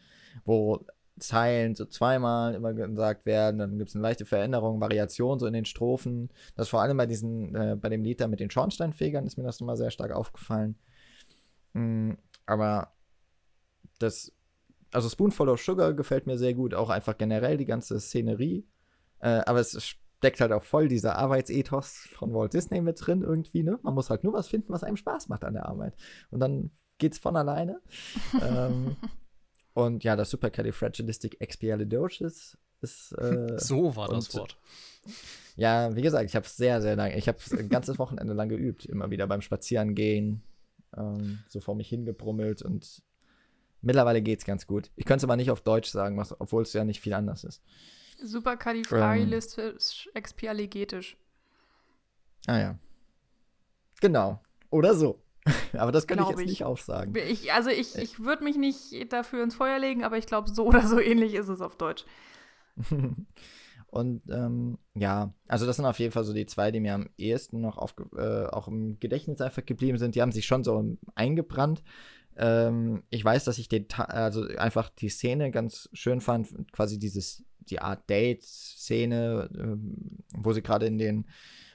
wo 0.44 0.84
Zeilen 1.18 1.74
so 1.74 1.86
zweimal 1.86 2.54
immer 2.54 2.74
gesagt 2.74 3.24
werden, 3.24 3.58
dann 3.58 3.78
gibt 3.78 3.88
es 3.88 3.96
eine 3.96 4.02
leichte 4.02 4.26
Veränderung, 4.26 4.80
Variation 4.80 5.38
so 5.38 5.46
in 5.46 5.54
den 5.54 5.64
Strophen. 5.64 6.30
Das 6.56 6.68
vor 6.68 6.82
allem 6.82 6.96
bei 6.96 7.06
diesen, 7.06 7.54
äh, 7.54 7.76
bei 7.80 7.88
dem 7.88 8.04
Lied 8.04 8.20
da 8.20 8.28
mit 8.28 8.40
den 8.40 8.50
Schornsteinfegern 8.50 9.26
ist 9.26 9.38
mir 9.38 9.44
das 9.44 9.60
nochmal 9.60 9.76
sehr 9.76 9.90
stark 9.90 10.12
aufgefallen. 10.12 10.76
Mm, 11.76 12.16
aber 12.46 12.92
das, 13.98 14.32
also 14.92 15.10
Spoonful 15.10 15.50
of 15.50 15.60
Sugar 15.60 15.92
gefällt 15.92 16.26
mir 16.26 16.38
sehr 16.38 16.54
gut, 16.54 16.72
auch 16.74 16.90
einfach 16.90 17.18
generell 17.18 17.58
die 17.58 17.66
ganze 17.66 18.00
Szenerie. 18.00 18.66
Äh, 19.20 19.42
aber 19.46 19.60
es 19.60 19.96
steckt 20.18 20.40
halt 20.40 20.52
auch 20.52 20.62
voll 20.62 20.88
dieser 20.88 21.16
Arbeitsethos 21.16 22.08
von 22.14 22.32
Walt 22.32 22.54
Disney 22.54 22.80
mit 22.80 22.98
drin 23.04 23.20
irgendwie, 23.22 23.62
ne? 23.62 23.78
Man 23.82 23.92
muss 23.94 24.08
halt 24.08 24.24
nur 24.24 24.32
was 24.32 24.48
finden, 24.48 24.72
was 24.72 24.84
einem 24.84 24.96
Spaß 24.96 25.28
macht 25.28 25.44
an 25.44 25.52
der 25.52 25.66
Arbeit. 25.66 25.94
Und 26.30 26.40
dann 26.40 26.70
geht's 26.96 27.18
von 27.18 27.36
alleine. 27.36 27.82
ähm, 28.42 28.96
und 29.74 30.02
ja, 30.02 30.16
das 30.16 30.30
Supercalifragilistic-Expialidocious 30.30 32.56
ist. 32.80 33.12
Äh, 33.12 33.58
so 33.58 33.94
war 33.96 34.08
das 34.08 34.34
Wort. 34.34 34.56
Ja, 35.56 35.94
wie 35.94 36.02
gesagt, 36.02 36.24
ich 36.24 36.36
habe 36.36 36.46
es 36.46 36.56
sehr, 36.56 36.80
sehr 36.80 36.96
lange, 36.96 37.18
ich 37.18 37.28
habe 37.28 37.36
es 37.38 37.52
ein 37.52 37.68
ganzes 37.68 37.98
Wochenende 37.98 38.32
lang 38.32 38.48
geübt, 38.48 38.86
immer 38.86 39.10
wieder 39.10 39.26
beim 39.26 39.42
Spazierengehen, 39.42 40.42
ähm, 40.96 41.40
so 41.48 41.60
vor 41.60 41.74
mich 41.74 41.88
hingebrummelt 41.88 42.62
und 42.62 43.02
mittlerweile 43.82 44.22
geht 44.22 44.40
es 44.40 44.44
ganz 44.44 44.66
gut. 44.66 44.90
Ich 44.96 45.04
könnte 45.04 45.18
es 45.18 45.24
aber 45.24 45.36
nicht 45.36 45.50
auf 45.50 45.60
Deutsch 45.60 45.90
sagen, 45.90 46.16
was, 46.16 46.38
obwohl 46.40 46.62
es 46.62 46.72
ja 46.72 46.84
nicht 46.84 47.00
viel 47.00 47.14
anders 47.14 47.44
ist. 47.44 47.62
Superkalifragilistisch 48.22 50.06
ähm, 50.06 50.12
expialigetisch. 50.14 51.16
Ah 52.46 52.58
ja. 52.58 52.78
Genau. 54.00 54.40
Oder 54.70 54.94
so. 54.94 55.22
aber 55.74 55.92
das 55.92 56.06
kann 56.06 56.18
ich 56.20 56.28
jetzt 56.28 56.40
ich. 56.40 56.48
nicht 56.48 56.64
aufsagen. 56.64 57.14
Ich, 57.16 57.52
also 57.52 57.70
ich, 57.70 57.96
ich 57.96 58.20
würde 58.20 58.44
mich 58.44 58.56
nicht 58.56 59.12
dafür 59.12 59.44
ins 59.44 59.54
Feuer 59.54 59.78
legen, 59.78 60.04
aber 60.04 60.18
ich 60.18 60.26
glaube, 60.26 60.50
so 60.50 60.66
oder 60.66 60.86
so 60.86 60.98
ähnlich 60.98 61.34
ist 61.34 61.48
es 61.48 61.60
auf 61.60 61.76
Deutsch. 61.76 62.04
Und 63.96 64.22
ähm, 64.28 64.76
ja, 64.94 65.32
also 65.48 65.64
das 65.64 65.76
sind 65.76 65.86
auf 65.86 65.98
jeden 65.98 66.12
Fall 66.12 66.24
so 66.24 66.34
die 66.34 66.44
zwei, 66.44 66.70
die 66.70 66.80
mir 66.80 66.94
am 66.94 67.08
ehesten 67.16 67.62
noch 67.62 67.78
auf, 67.78 67.94
äh, 68.14 68.44
auch 68.44 68.68
im 68.68 69.00
Gedächtnis 69.00 69.40
einfach 69.40 69.64
geblieben 69.64 69.96
sind. 69.96 70.14
Die 70.14 70.20
haben 70.20 70.32
sich 70.32 70.44
schon 70.44 70.64
so 70.64 70.98
eingebrannt. 71.14 71.82
Ähm, 72.36 73.04
ich 73.08 73.24
weiß, 73.24 73.44
dass 73.44 73.56
ich 73.56 73.68
den, 73.68 73.86
also 73.96 74.46
einfach 74.58 74.90
die 74.90 75.08
Szene 75.08 75.50
ganz 75.50 75.88
schön 75.94 76.20
fand, 76.20 76.70
quasi 76.72 76.98
dieses, 76.98 77.42
die 77.60 77.80
Art 77.80 78.10
Date-Szene, 78.10 79.48
äh, 79.54 79.76
wo 80.36 80.52
sie 80.52 80.62
gerade 80.62 80.84
in 80.84 80.98
den, 80.98 81.26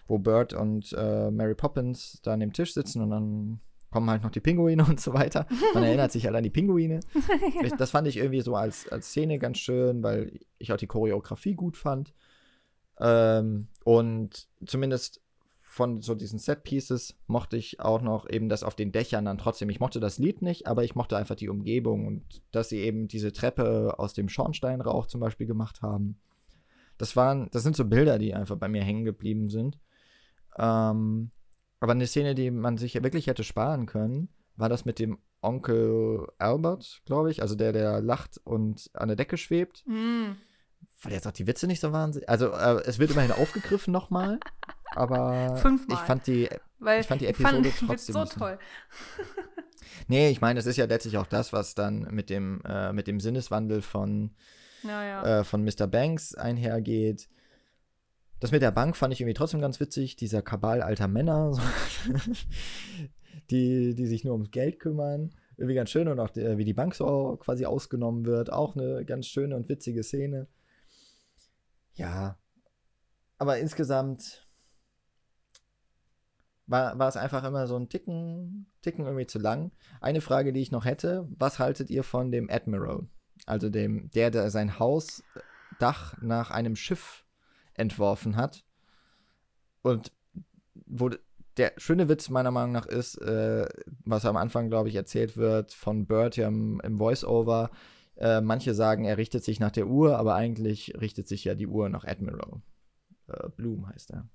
wo 0.06 0.20
Bert 0.20 0.54
und 0.54 0.94
äh, 0.96 1.32
Mary 1.32 1.56
Poppins 1.56 2.20
da 2.22 2.34
an 2.34 2.40
dem 2.40 2.54
Tisch 2.54 2.76
sitzen 2.76 3.02
und 3.02 3.10
dann 3.10 3.62
kommen 3.92 4.10
halt 4.10 4.24
noch 4.24 4.32
die 4.32 4.40
Pinguine 4.40 4.84
und 4.90 5.00
so 5.00 5.14
weiter. 5.14 5.46
Man 5.74 5.84
erinnert 5.84 6.12
sich 6.12 6.26
halt 6.26 6.36
an 6.36 6.44
die 6.44 6.50
Pinguine. 6.50 7.02
Ich, 7.64 7.74
das 7.74 7.92
fand 7.92 8.08
ich 8.08 8.18
irgendwie 8.18 8.42
so 8.42 8.56
als, 8.56 8.88
als 8.90 9.10
Szene 9.10 9.38
ganz 9.38 9.60
schön, 9.60 10.02
weil 10.02 10.40
ich 10.58 10.74
auch 10.74 10.78
die 10.78 10.88
Choreografie 10.88 11.54
gut 11.54 11.78
fand. 11.78 12.14
Ähm, 13.00 13.68
und 13.84 14.48
zumindest 14.66 15.22
von 15.60 16.02
so 16.02 16.16
diesen 16.16 16.40
Set-Pieces 16.40 17.18
mochte 17.28 17.58
ich 17.58 17.80
auch 17.80 18.02
noch 18.02 18.30
eben 18.30 18.50
das 18.50 18.64
auf 18.64 18.76
den 18.76 18.92
Dächern 18.92 19.26
dann 19.26 19.38
trotzdem. 19.38 19.70
Ich 19.70 19.80
mochte 19.80 20.00
das 20.00 20.18
Lied 20.18 20.42
nicht, 20.42 20.68
aber 20.68 20.84
ich 20.84 20.96
mochte 20.96 21.18
einfach 21.18 21.36
die 21.36 21.50
Umgebung 21.50 22.08
und 22.08 22.42
dass 22.52 22.70
sie 22.70 22.80
eben 22.80 23.08
diese 23.08 23.32
Treppe 23.32 23.96
aus 23.98 24.14
dem 24.14 24.28
Schornsteinrauch 24.28 25.08
zum 25.08 25.22
Beispiel 25.22 25.48
gemacht 25.48 25.82
haben. 25.82 26.20
Das 26.98 27.16
waren, 27.16 27.50
das 27.52 27.64
sind 27.64 27.76
so 27.76 27.86
Bilder, 27.86 28.20
die 28.20 28.34
einfach 28.34 28.58
bei 28.58 28.68
mir 28.68 28.84
hängen 28.84 29.06
geblieben 29.06 29.50
sind. 29.50 29.80
Ähm, 30.58 31.32
aber 31.82 31.92
eine 31.92 32.08
Szene, 32.08 32.36
die 32.36 32.52
man 32.52 32.78
sich 32.78 32.94
ja 32.94 33.04
wirklich 33.04 33.28
hätte 33.28 33.44
sparen 33.44 33.88
können, 33.88 34.30
war 34.56 34.70
das 34.70 34.86
mit 34.86 35.00
dem 35.00 35.18
Onkel 35.42 36.28
Albert, 36.38 37.02
glaube 37.06 37.32
ich, 37.32 37.42
also 37.42 37.56
der, 37.56 37.74
der 37.74 38.00
lacht 38.02 38.40
und 38.44 38.92
an 38.94 39.08
der 39.08 39.18
Decke 39.18 39.36
schwebt. 39.36 39.84
Mm. 39.88 40.34
Weil 41.02 41.14
jetzt 41.14 41.28
auch 41.28 41.32
die 41.32 41.48
Witze 41.48 41.66
nicht 41.66 41.80
so 41.80 41.92
wahnsinnig. 41.92 42.30
Also, 42.30 42.52
äh, 42.52 42.84
es 42.86 43.00
wird 43.00 43.10
immerhin 43.10 43.32
aufgegriffen 43.32 43.92
nochmal, 43.92 44.40
aber 44.92 45.58
Fünfmal. 45.58 45.98
ich 45.98 46.04
fand 46.06 46.28
die, 46.28 46.50
Weil 46.78 47.02
ich 47.02 47.08
fand 47.08 47.22
die 47.22 47.26
Episode 47.26 47.72
fand 47.72 47.90
trotzdem 47.90 48.14
so 48.14 48.26
toll. 48.26 48.60
nee, 50.08 50.30
ich 50.30 50.40
meine, 50.40 50.60
es 50.60 50.68
ist 50.68 50.78
ja 50.78 50.86
letztlich 50.86 51.18
auch 51.18 51.26
das, 51.26 51.52
was 51.52 51.74
dann 51.74 52.02
mit 52.12 52.30
dem, 52.30 52.62
äh, 52.64 52.94
mit 52.94 53.08
dem 53.08 53.20
Sinneswandel 53.20 53.82
von, 53.82 54.36
ja, 54.84 55.04
ja. 55.04 55.40
Äh, 55.40 55.44
von 55.44 55.64
Mr. 55.64 55.88
Banks 55.88 56.36
einhergeht. 56.36 57.28
Das 58.42 58.52
mit 58.52 58.64
der 58.64 58.72
Bank 58.72 58.98
fand 58.98 59.14
ich 59.14 59.22
irgendwie 59.22 59.36
trotzdem 59.36 59.62
ganz 59.62 59.80
witzig. 59.80 60.16
Dieser 60.16 60.42
Kabal 60.42 60.82
alter 60.82 61.08
Männer, 61.08 61.56
die, 63.52 63.94
die 63.94 64.08
sich 64.08 64.24
nur 64.24 64.34
ums 64.34 64.50
Geld 64.50 64.80
kümmern. 64.80 65.30
Irgendwie 65.58 65.76
ganz 65.76 65.92
schön 65.92 66.08
und 66.08 66.20
auch 66.20 66.32
die, 66.32 66.58
wie 66.58 66.66
die 66.66 66.74
Bank 66.74 66.96
so 66.96 67.38
quasi 67.40 67.68
ausgenommen 67.68 68.26
wird. 68.26 68.52
Auch 68.52 68.76
eine 68.76 69.06
ganz 69.06 69.28
schöne 69.28 69.56
und 69.56 69.70
witzige 69.70 70.02
Szene. 70.02 70.48
Ja. 71.94 72.40
Aber 73.38 73.60
insgesamt 73.60 74.48
war, 76.66 76.98
war 76.98 77.10
es 77.10 77.18
einfach 77.18 77.44
immer 77.44 77.68
so 77.68 77.78
ein 77.78 77.90
Ticken, 77.90 78.72
Ticken 78.82 79.06
irgendwie 79.06 79.28
zu 79.28 79.38
lang. 79.38 79.72
Eine 80.00 80.22
Frage, 80.22 80.52
die 80.52 80.62
ich 80.62 80.72
noch 80.72 80.86
hätte: 80.86 81.28
Was 81.38 81.60
haltet 81.60 81.92
ihr 81.92 82.04
von 82.04 82.32
dem 82.32 82.50
Admiral? 82.50 83.08
Also 83.46 83.70
dem, 83.70 84.10
der, 84.16 84.32
der 84.32 84.50
sein 84.50 84.80
Hausdach 84.80 86.20
nach 86.22 86.50
einem 86.50 86.76
Schiff 86.76 87.21
entworfen 87.82 88.36
hat. 88.36 88.64
Und 89.82 90.12
wo 90.86 91.10
der 91.58 91.74
schöne 91.78 92.08
Witz 92.08 92.30
meiner 92.30 92.52
Meinung 92.52 92.72
nach 92.72 92.86
ist, 92.86 93.16
äh, 93.18 93.68
was 94.06 94.26
am 94.26 94.38
Anfang, 94.38 94.70
glaube 94.70 94.90
ich, 94.90 94.96
erzählt 94.96 95.38
wird 95.38 95.74
von 95.74 96.06
Bert 96.06 96.38
ja 96.38 96.48
im, 96.48 96.80
im 96.82 96.98
Voice-Over. 96.98 97.72
Äh, 98.16 98.42
manche 98.42 98.74
sagen, 98.74 99.06
er 99.06 99.18
richtet 99.18 99.44
sich 99.44 99.60
nach 99.60 99.72
der 99.72 99.88
Uhr, 99.88 100.18
aber 100.18 100.36
eigentlich 100.36 100.94
richtet 101.00 101.28
sich 101.28 101.44
ja 101.44 101.56
die 101.56 101.68
Uhr 101.68 101.90
nach 101.90 102.06
Admiral. 102.06 102.62
Äh, 103.28 103.50
Bloom 103.50 103.90
heißt 103.90 104.12
er. 104.12 104.30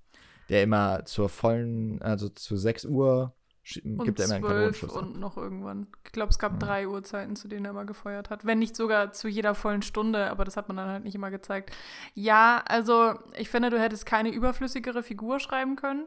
Der 0.49 0.63
immer 0.63 1.05
zur 1.07 1.29
vollen, 1.29 2.01
also 2.03 2.29
zu 2.29 2.57
6 2.57 2.85
Uhr 2.85 3.35
gibt 3.75 4.21
er 4.21 4.27
immer 4.27 4.35
einen 4.35 4.45
Kanonenschuss. 4.45 4.93
Und 4.93 5.19
noch 5.19 5.37
irgendwann. 5.37 5.89
Ich 6.05 6.13
glaube, 6.13 6.31
es 6.31 6.39
gab 6.39 6.53
ja. 6.53 6.59
drei 6.59 6.89
Uhrzeiten, 6.89 7.35
zu 7.37 7.49
denen 7.49 7.65
er 7.65 7.73
mal 7.73 7.87
gefeuert 7.87 8.31
hat. 8.31 8.45
Wenn 8.45 8.59
nicht 8.61 8.77
sogar 8.77 9.13
zu 9.13 9.29
jeder 9.29 9.55
vollen 9.55 9.83
Stunde, 9.83 10.31
aber 10.31 10.45
das 10.45 10.57
hat 10.57 10.69
man 10.69 10.77
dann 10.77 10.89
halt 10.89 11.05
nicht 11.05 11.15
immer 11.15 11.31
gezeigt. 11.31 11.75
Ja, 12.15 12.63
also 12.67 13.19
ich 13.37 13.49
finde, 13.49 13.71
du 13.71 13.81
hättest 13.81 14.07
keine 14.07 14.31
überflüssigere 14.31 15.03
Figur 15.03 15.41
schreiben 15.41 15.77
können. 15.77 16.07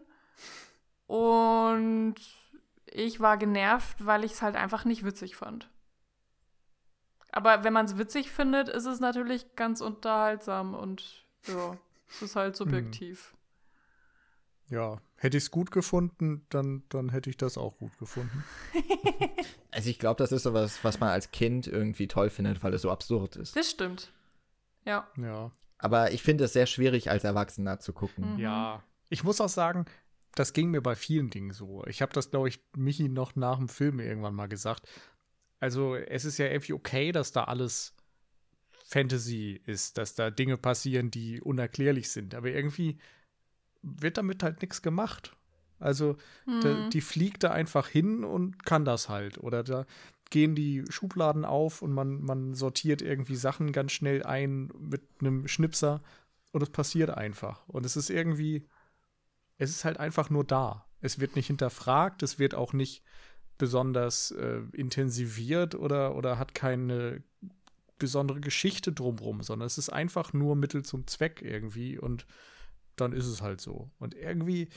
Und 1.05 2.15
ich 2.85 3.19
war 3.19 3.37
genervt, 3.37 4.05
weil 4.05 4.23
ich 4.23 4.33
es 4.33 4.41
halt 4.41 4.55
einfach 4.55 4.85
nicht 4.85 5.03
witzig 5.03 5.35
fand. 5.35 5.69
Aber 7.31 7.63
wenn 7.63 7.73
man 7.73 7.85
es 7.85 7.97
witzig 7.97 8.31
findet, 8.31 8.69
ist 8.69 8.85
es 8.85 8.99
natürlich 8.99 9.55
ganz 9.55 9.81
unterhaltsam 9.81 10.73
und 10.73 11.25
ja, 11.45 11.77
es 12.09 12.21
ist 12.21 12.35
halt 12.35 12.55
subjektiv. 12.55 13.35
Ja, 14.69 15.01
hätte 15.15 15.37
ich 15.37 15.43
es 15.43 15.51
gut 15.51 15.71
gefunden, 15.71 16.45
dann, 16.49 16.83
dann 16.89 17.09
hätte 17.09 17.29
ich 17.29 17.37
das 17.37 17.57
auch 17.57 17.77
gut 17.77 17.97
gefunden. 17.97 18.43
also 19.71 19.89
ich 19.89 19.97
glaube, 19.99 20.17
das 20.17 20.31
ist 20.31 20.43
sowas, 20.43 20.79
was 20.83 20.99
man 20.99 21.09
als 21.09 21.31
Kind 21.31 21.67
irgendwie 21.67 22.07
toll 22.07 22.29
findet, 22.29 22.63
weil 22.63 22.73
es 22.73 22.83
so 22.83 22.91
absurd 22.91 23.35
ist. 23.35 23.55
Das 23.55 23.69
stimmt. 23.69 24.11
Ja. 24.85 25.07
Ja. 25.17 25.51
Aber 25.79 26.11
ich 26.11 26.21
finde 26.21 26.43
es 26.43 26.53
sehr 26.53 26.65
schwierig, 26.67 27.09
als 27.09 27.23
Erwachsener 27.23 27.79
zu 27.79 27.93
gucken. 27.93 28.33
Mhm. 28.33 28.39
Ja. 28.39 28.83
Ich 29.09 29.23
muss 29.23 29.41
auch 29.41 29.49
sagen, 29.49 29.85
das 30.35 30.53
ging 30.53 30.69
mir 30.69 30.81
bei 30.81 30.95
vielen 30.95 31.29
Dingen 31.29 31.51
so. 31.51 31.83
Ich 31.87 32.01
habe 32.01 32.13
das, 32.13 32.29
glaube 32.29 32.49
ich, 32.49 32.59
Michi 32.75 33.09
noch 33.09 33.35
nach 33.35 33.57
dem 33.57 33.69
Film 33.69 33.99
irgendwann 33.99 34.35
mal 34.35 34.47
gesagt. 34.47 34.87
Also, 35.59 35.95
es 35.95 36.25
ist 36.25 36.37
ja 36.37 36.45
irgendwie 36.47 36.73
okay, 36.73 37.11
dass 37.11 37.31
da 37.31 37.45
alles 37.45 37.95
Fantasy 38.85 39.61
ist, 39.65 39.97
dass 39.97 40.15
da 40.15 40.31
Dinge 40.31 40.57
passieren, 40.57 41.11
die 41.11 41.41
unerklärlich 41.41 42.09
sind. 42.09 42.35
Aber 42.35 42.49
irgendwie 42.49 42.97
wird 43.81 44.17
damit 44.17 44.43
halt 44.43 44.61
nichts 44.61 44.81
gemacht. 44.81 45.35
Also, 45.79 46.17
mhm. 46.45 46.61
da, 46.61 46.89
die 46.89 47.01
fliegt 47.01 47.43
da 47.43 47.51
einfach 47.51 47.87
hin 47.87 48.23
und 48.23 48.65
kann 48.65 48.85
das 48.85 49.09
halt. 49.09 49.37
Oder 49.37 49.63
da 49.63 49.85
gehen 50.29 50.55
die 50.55 50.83
Schubladen 50.89 51.45
auf 51.45 51.81
und 51.81 51.91
man, 51.91 52.21
man 52.21 52.53
sortiert 52.53 53.01
irgendwie 53.01 53.35
Sachen 53.35 53.71
ganz 53.71 53.91
schnell 53.91 54.23
ein 54.23 54.71
mit 54.77 55.01
einem 55.19 55.47
Schnipser 55.47 56.01
und 56.51 56.61
es 56.61 56.69
passiert 56.69 57.11
einfach. 57.11 57.67
Und 57.67 57.85
es 57.85 57.95
ist 57.95 58.09
irgendwie, 58.09 58.67
es 59.57 59.69
ist 59.69 59.85
halt 59.85 59.99
einfach 59.99 60.29
nur 60.29 60.43
da. 60.43 60.85
Es 61.01 61.19
wird 61.19 61.35
nicht 61.35 61.47
hinterfragt, 61.47 62.23
es 62.23 62.39
wird 62.39 62.55
auch 62.55 62.73
nicht 62.73 63.03
besonders 63.57 64.31
äh, 64.31 64.61
intensiviert 64.73 65.75
oder, 65.75 66.15
oder 66.15 66.37
hat 66.37 66.55
keine 66.55 67.23
besondere 67.97 68.39
Geschichte 68.39 68.91
drumrum, 68.91 69.43
sondern 69.43 69.67
es 69.67 69.77
ist 69.77 69.89
einfach 69.89 70.33
nur 70.33 70.55
Mittel 70.55 70.83
zum 70.83 71.07
Zweck 71.07 71.41
irgendwie 71.41 71.97
und 71.97 72.25
dann 73.01 73.13
ist 73.13 73.27
es 73.27 73.41
halt 73.41 73.61
so. 73.61 73.89
Und 73.99 74.13
irgendwie 74.13 74.69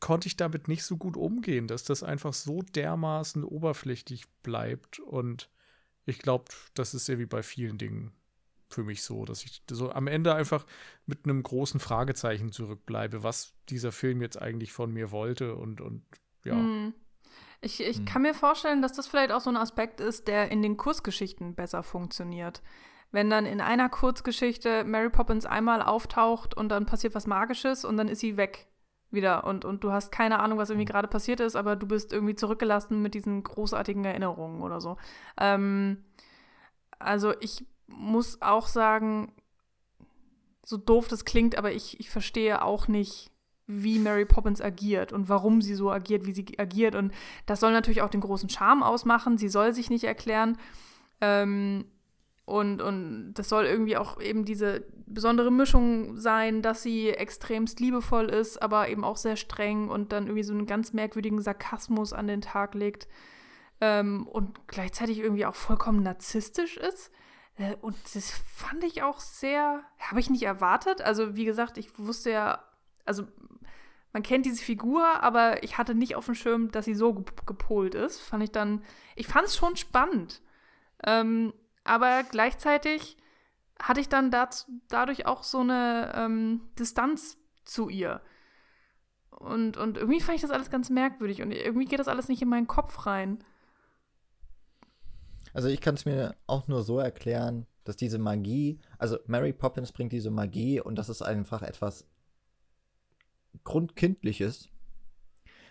konnte 0.00 0.26
ich 0.26 0.36
damit 0.36 0.68
nicht 0.68 0.84
so 0.84 0.96
gut 0.96 1.16
umgehen, 1.16 1.68
dass 1.68 1.84
das 1.84 2.02
einfach 2.02 2.34
so 2.34 2.62
dermaßen 2.62 3.44
oberflächlich 3.44 4.24
bleibt 4.42 4.98
und 4.98 5.48
ich 6.04 6.18
glaube, 6.18 6.46
das 6.74 6.94
ist 6.94 7.06
ja 7.08 7.18
wie 7.18 7.26
bei 7.26 7.44
vielen 7.44 7.78
Dingen 7.78 8.12
für 8.68 8.82
mich 8.82 9.02
so, 9.02 9.24
dass 9.24 9.44
ich 9.44 9.62
so 9.70 9.92
am 9.92 10.06
Ende 10.06 10.34
einfach 10.34 10.66
mit 11.06 11.24
einem 11.24 11.42
großen 11.42 11.78
Fragezeichen 11.78 12.52
zurückbleibe, 12.52 13.22
was 13.22 13.52
dieser 13.68 13.92
Film 13.92 14.22
jetzt 14.22 14.40
eigentlich 14.40 14.72
von 14.72 14.92
mir 14.92 15.10
wollte 15.10 15.54
und, 15.54 15.80
und 15.80 16.02
ja. 16.44 16.54
Hm. 16.54 16.94
Ich, 17.60 17.80
ich 17.80 17.98
hm. 17.98 18.04
kann 18.04 18.22
mir 18.22 18.34
vorstellen, 18.34 18.82
dass 18.82 18.94
das 18.94 19.06
vielleicht 19.06 19.30
auch 19.30 19.40
so 19.40 19.50
ein 19.50 19.56
Aspekt 19.56 20.00
ist, 20.00 20.26
der 20.26 20.50
in 20.50 20.62
den 20.62 20.76
Kurzgeschichten 20.76 21.54
besser 21.54 21.82
funktioniert. 21.82 22.62
Wenn 23.12 23.30
dann 23.30 23.46
in 23.46 23.60
einer 23.60 23.88
Kurzgeschichte 23.88 24.84
Mary 24.84 25.10
Poppins 25.10 25.46
einmal 25.46 25.82
auftaucht 25.82 26.56
und 26.56 26.70
dann 26.70 26.86
passiert 26.86 27.14
was 27.14 27.26
Magisches 27.26 27.84
und 27.84 27.96
dann 27.96 28.08
ist 28.08 28.20
sie 28.20 28.36
weg 28.36 28.66
wieder 29.10 29.44
und, 29.44 29.66
und 29.66 29.84
du 29.84 29.92
hast 29.92 30.10
keine 30.10 30.40
Ahnung, 30.40 30.58
was 30.58 30.70
irgendwie 30.70 30.86
hm. 30.86 30.92
gerade 30.92 31.08
passiert 31.08 31.40
ist, 31.40 31.54
aber 31.54 31.76
du 31.76 31.86
bist 31.86 32.12
irgendwie 32.12 32.34
zurückgelassen 32.34 33.02
mit 33.02 33.14
diesen 33.14 33.42
großartigen 33.42 34.04
Erinnerungen 34.04 34.62
oder 34.62 34.80
so. 34.80 34.96
Ähm, 35.38 36.02
also 36.98 37.34
ich 37.40 37.66
muss 37.86 38.40
auch 38.40 38.66
sagen, 38.66 39.32
so 40.64 40.76
doof 40.76 41.08
das 41.08 41.24
klingt, 41.24 41.58
aber 41.58 41.72
ich, 41.72 42.00
ich 42.00 42.08
verstehe 42.08 42.62
auch 42.62 42.88
nicht, 42.88 43.30
wie 43.66 43.98
Mary 43.98 44.24
Poppins 44.24 44.60
agiert 44.60 45.12
und 45.12 45.28
warum 45.28 45.62
sie 45.62 45.74
so 45.74 45.90
agiert, 45.90 46.26
wie 46.26 46.32
sie 46.32 46.58
agiert. 46.58 46.94
Und 46.94 47.12
das 47.46 47.60
soll 47.60 47.72
natürlich 47.72 48.02
auch 48.02 48.10
den 48.10 48.20
großen 48.20 48.48
Charme 48.48 48.82
ausmachen. 48.82 49.38
Sie 49.38 49.48
soll 49.48 49.72
sich 49.72 49.88
nicht 49.88 50.04
erklären. 50.04 50.58
Ähm, 51.20 51.84
und, 52.44 52.82
und 52.82 53.34
das 53.34 53.48
soll 53.48 53.64
irgendwie 53.64 53.96
auch 53.96 54.20
eben 54.20 54.44
diese 54.44 54.84
besondere 55.06 55.50
Mischung 55.50 56.16
sein, 56.16 56.62
dass 56.62 56.82
sie 56.82 57.10
extremst 57.10 57.80
liebevoll 57.80 58.28
ist, 58.28 58.60
aber 58.60 58.88
eben 58.88 59.04
auch 59.04 59.16
sehr 59.16 59.36
streng 59.36 59.88
und 59.88 60.12
dann 60.12 60.26
irgendwie 60.26 60.42
so 60.42 60.52
einen 60.52 60.66
ganz 60.66 60.92
merkwürdigen 60.92 61.40
Sarkasmus 61.40 62.12
an 62.12 62.26
den 62.26 62.40
Tag 62.40 62.74
legt. 62.74 63.08
Ähm, 63.80 64.26
und 64.26 64.66
gleichzeitig 64.68 65.18
irgendwie 65.18 65.46
auch 65.46 65.54
vollkommen 65.54 66.02
narzisstisch 66.02 66.76
ist. 66.76 67.10
Äh, 67.56 67.74
und 67.80 67.96
das 68.14 68.30
fand 68.30 68.84
ich 68.84 69.02
auch 69.02 69.20
sehr, 69.20 69.82
habe 69.98 70.20
ich 70.20 70.30
nicht 70.30 70.44
erwartet. 70.44 71.02
Also 71.02 71.36
wie 71.36 71.44
gesagt, 71.44 71.78
ich 71.78 71.98
wusste 71.98 72.30
ja 72.30 72.62
also 73.04 73.26
man 74.12 74.22
kennt 74.22 74.44
diese 74.44 74.62
Figur, 74.62 75.22
aber 75.22 75.62
ich 75.62 75.78
hatte 75.78 75.94
nicht 75.94 76.16
auf 76.16 76.26
dem 76.26 76.34
Schirm, 76.34 76.70
dass 76.70 76.84
sie 76.84 76.94
so 76.94 77.24
gepolt 77.46 77.94
ist. 77.94 78.20
Fand 78.20 78.42
ich 78.42 78.50
dann, 78.50 78.84
ich 79.16 79.26
fand 79.26 79.46
es 79.46 79.56
schon 79.56 79.76
spannend. 79.76 80.42
Ähm, 81.04 81.54
aber 81.84 82.22
gleichzeitig 82.24 83.16
hatte 83.80 84.00
ich 84.00 84.08
dann 84.08 84.30
dazu, 84.30 84.70
dadurch 84.88 85.26
auch 85.26 85.42
so 85.42 85.60
eine 85.60 86.12
ähm, 86.14 86.60
Distanz 86.78 87.38
zu 87.64 87.88
ihr. 87.88 88.20
Und, 89.30 89.76
und 89.76 89.96
irgendwie 89.96 90.20
fand 90.20 90.36
ich 90.36 90.42
das 90.42 90.50
alles 90.50 90.70
ganz 90.70 90.88
merkwürdig 90.88 91.42
und 91.42 91.50
irgendwie 91.50 91.86
geht 91.86 91.98
das 91.98 92.08
alles 92.08 92.28
nicht 92.28 92.42
in 92.42 92.48
meinen 92.48 92.68
Kopf 92.68 93.06
rein. 93.06 93.42
Also 95.52 95.68
ich 95.68 95.80
kann 95.80 95.96
es 95.96 96.04
mir 96.04 96.36
auch 96.46 96.68
nur 96.68 96.82
so 96.82 96.98
erklären, 96.98 97.66
dass 97.84 97.96
diese 97.96 98.18
Magie, 98.18 98.80
also 98.98 99.18
Mary 99.26 99.52
Poppins 99.52 99.92
bringt 99.92 100.12
diese 100.12 100.30
Magie 100.30 100.80
und 100.80 100.94
das 100.96 101.08
ist 101.08 101.22
einfach 101.22 101.62
etwas 101.62 102.06
Grundkindliches. 103.64 104.68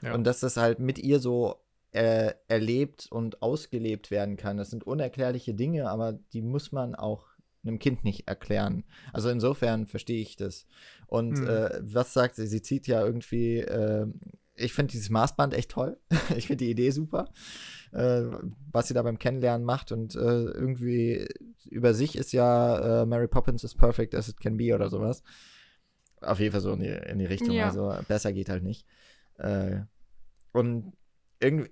Ja. 0.01 0.13
Und 0.13 0.25
dass 0.25 0.41
das 0.41 0.57
halt 0.57 0.79
mit 0.79 0.99
ihr 0.99 1.19
so 1.19 1.60
äh, 1.91 2.33
erlebt 2.47 3.07
und 3.09 3.41
ausgelebt 3.41 4.11
werden 4.11 4.37
kann. 4.37 4.57
Das 4.57 4.69
sind 4.69 4.85
unerklärliche 4.85 5.53
Dinge, 5.53 5.89
aber 5.89 6.13
die 6.33 6.41
muss 6.41 6.71
man 6.71 6.95
auch 6.95 7.27
einem 7.63 7.79
Kind 7.79 8.03
nicht 8.03 8.27
erklären. 8.27 8.83
Also 9.13 9.29
insofern 9.29 9.85
verstehe 9.85 10.21
ich 10.21 10.35
das. 10.35 10.65
Und 11.07 11.37
hm. 11.37 11.47
äh, 11.47 11.79
was 11.81 12.13
sagt 12.13 12.35
sie? 12.35 12.47
Sie 12.47 12.61
zieht 12.61 12.87
ja 12.87 13.05
irgendwie, 13.05 13.59
äh, 13.59 14.07
ich 14.55 14.73
finde 14.73 14.91
dieses 14.91 15.09
Maßband 15.09 15.53
echt 15.53 15.71
toll. 15.71 15.99
ich 16.35 16.47
finde 16.47 16.65
die 16.65 16.71
Idee 16.71 16.91
super, 16.91 17.29
äh, 17.91 18.23
was 18.71 18.87
sie 18.87 18.93
da 18.93 19.03
beim 19.03 19.19
Kennenlernen 19.19 19.65
macht. 19.65 19.91
Und 19.91 20.15
äh, 20.15 20.19
irgendwie 20.19 21.27
über 21.65 21.93
sich 21.93 22.15
ist 22.17 22.31
ja 22.31 23.01
äh, 23.01 23.05
Mary 23.05 23.27
Poppins 23.27 23.63
is 23.63 23.75
perfect 23.75 24.15
as 24.15 24.29
it 24.29 24.39
can 24.39 24.57
be 24.57 24.73
oder 24.73 24.89
sowas. 24.89 25.23
Auf 26.21 26.39
jeden 26.39 26.51
Fall 26.51 26.61
so 26.61 26.73
in 26.73 26.79
die, 26.79 26.87
in 26.87 27.19
die 27.19 27.25
Richtung. 27.25 27.51
Ja. 27.51 27.67
Also 27.67 27.93
besser 28.07 28.31
geht 28.33 28.49
halt 28.49 28.63
nicht. 28.63 28.85
Äh, 29.37 29.81
und 30.51 30.93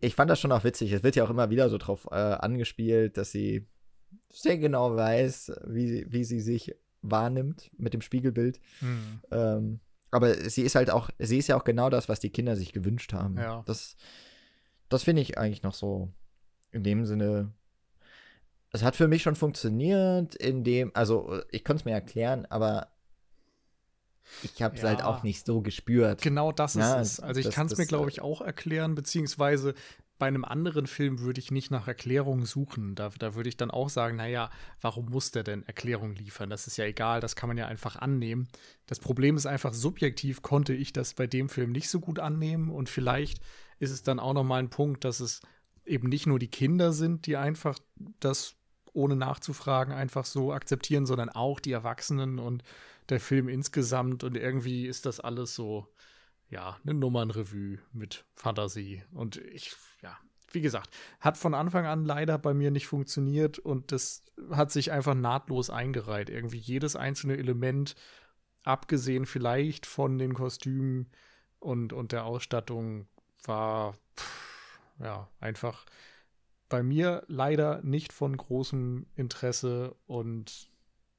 ich 0.01 0.15
fand 0.15 0.29
das 0.29 0.39
schon 0.39 0.51
auch 0.51 0.63
witzig. 0.63 0.91
Es 0.91 1.03
wird 1.03 1.15
ja 1.15 1.23
auch 1.23 1.29
immer 1.29 1.49
wieder 1.49 1.69
so 1.69 1.77
drauf 1.77 2.07
äh, 2.11 2.15
angespielt, 2.15 3.17
dass 3.17 3.31
sie 3.31 3.67
sehr 4.31 4.57
genau 4.57 4.95
weiß, 4.95 5.51
wie, 5.67 6.05
wie 6.09 6.23
sie 6.23 6.39
sich 6.39 6.75
wahrnimmt 7.01 7.71
mit 7.77 7.93
dem 7.93 8.01
Spiegelbild. 8.01 8.59
Hm. 8.79 9.21
Ähm, 9.31 9.79
aber 10.11 10.33
sie 10.49 10.63
ist 10.63 10.75
halt 10.75 10.89
auch, 10.89 11.09
sie 11.19 11.37
ist 11.37 11.47
ja 11.47 11.57
auch 11.57 11.63
genau 11.63 11.89
das, 11.89 12.09
was 12.09 12.19
die 12.19 12.31
Kinder 12.31 12.55
sich 12.55 12.73
gewünscht 12.73 13.13
haben. 13.13 13.37
Ja. 13.37 13.63
Das, 13.65 13.95
das 14.89 15.03
finde 15.03 15.21
ich 15.21 15.37
eigentlich 15.37 15.63
noch 15.63 15.75
so 15.75 16.11
in 16.71 16.83
dem 16.83 17.05
Sinne. 17.05 17.51
Es 18.71 18.83
hat 18.83 18.95
für 18.95 19.07
mich 19.07 19.23
schon 19.23 19.35
funktioniert, 19.35 20.35
in 20.35 20.63
dem, 20.63 20.91
also 20.95 21.41
ich 21.51 21.63
konnte 21.63 21.81
es 21.81 21.85
mir 21.85 21.93
erklären, 21.93 22.45
aber 22.47 22.89
ich 24.43 24.61
habe 24.61 24.75
es 24.75 24.81
ja, 24.81 24.89
halt 24.89 25.03
auch 25.03 25.23
nicht 25.23 25.45
so 25.45 25.61
gespürt. 25.61 26.21
Genau 26.21 26.51
das 26.51 26.75
ist 26.75 26.81
ja, 26.81 26.99
es. 26.99 27.19
Also 27.19 27.39
ich 27.39 27.49
kann 27.49 27.67
es 27.67 27.77
mir, 27.77 27.85
glaube 27.85 28.07
äh, 28.07 28.11
ich, 28.11 28.21
auch 28.21 28.41
erklären, 28.41 28.95
beziehungsweise 28.95 29.73
bei 30.19 30.27
einem 30.27 30.43
anderen 30.43 30.85
Film 30.85 31.19
würde 31.19 31.39
ich 31.39 31.49
nicht 31.49 31.71
nach 31.71 31.87
Erklärungen 31.87 32.45
suchen. 32.45 32.93
Da, 32.93 33.09
da 33.17 33.35
würde 33.35 33.47
ich 33.47 33.55
dann 33.55 33.71
auch 33.71 33.89
sagen, 33.89 34.17
naja, 34.17 34.51
warum 34.81 35.05
muss 35.05 35.31
der 35.31 35.43
denn 35.43 35.63
Erklärungen 35.63 36.15
liefern? 36.15 36.49
Das 36.49 36.67
ist 36.67 36.77
ja 36.77 36.85
egal, 36.85 37.21
das 37.21 37.37
kann 37.37 37.47
man 37.47 37.57
ja 37.57 37.67
einfach 37.67 37.95
annehmen. 37.95 38.49
Das 38.85 38.99
Problem 38.99 39.37
ist 39.37 39.45
einfach, 39.45 39.73
subjektiv 39.73 40.41
konnte 40.41 40.73
ich 40.73 40.91
das 40.91 41.13
bei 41.13 41.25
dem 41.25 41.47
Film 41.47 41.71
nicht 41.71 41.89
so 41.89 42.01
gut 42.01 42.19
annehmen 42.19 42.69
und 42.69 42.89
vielleicht 42.89 43.39
ist 43.79 43.91
es 43.91 44.03
dann 44.03 44.19
auch 44.19 44.33
noch 44.33 44.43
mal 44.43 44.59
ein 44.59 44.69
Punkt, 44.69 45.05
dass 45.05 45.21
es 45.21 45.41
eben 45.85 46.09
nicht 46.09 46.27
nur 46.27 46.37
die 46.37 46.51
Kinder 46.51 46.91
sind, 46.91 47.25
die 47.25 47.37
einfach 47.37 47.79
das 48.19 48.55
ohne 48.91 49.15
nachzufragen 49.15 49.93
einfach 49.93 50.25
so 50.25 50.51
akzeptieren, 50.51 51.05
sondern 51.05 51.29
auch 51.29 51.61
die 51.61 51.71
Erwachsenen 51.71 52.39
und 52.39 52.63
der 53.09 53.19
Film 53.19 53.47
insgesamt 53.49 54.23
und 54.23 54.37
irgendwie 54.37 54.87
ist 54.87 55.05
das 55.05 55.19
alles 55.19 55.55
so, 55.55 55.87
ja, 56.49 56.77
eine 56.83 56.93
Nummernrevue 56.93 57.79
mit 57.93 58.25
Fantasie. 58.35 59.03
Und 59.11 59.37
ich, 59.37 59.75
ja, 60.01 60.17
wie 60.51 60.61
gesagt, 60.61 60.95
hat 61.19 61.37
von 61.37 61.53
Anfang 61.53 61.85
an 61.85 62.05
leider 62.05 62.37
bei 62.37 62.53
mir 62.53 62.71
nicht 62.71 62.87
funktioniert 62.87 63.59
und 63.59 63.91
das 63.91 64.23
hat 64.51 64.71
sich 64.71 64.91
einfach 64.91 65.15
nahtlos 65.15 65.69
eingereiht. 65.69 66.29
Irgendwie 66.29 66.57
jedes 66.57 66.95
einzelne 66.95 67.37
Element, 67.37 67.95
abgesehen 68.63 69.25
vielleicht 69.25 69.85
von 69.85 70.17
den 70.17 70.33
Kostümen 70.33 71.11
und, 71.59 71.93
und 71.93 72.11
der 72.11 72.25
Ausstattung, 72.25 73.07
war 73.45 73.93
pff, 74.17 74.79
ja 74.99 75.29
einfach 75.39 75.85
bei 76.67 76.83
mir 76.83 77.23
leider 77.27 77.81
nicht 77.81 78.13
von 78.13 78.35
großem 78.35 79.07
Interesse 79.15 79.95
und 80.05 80.69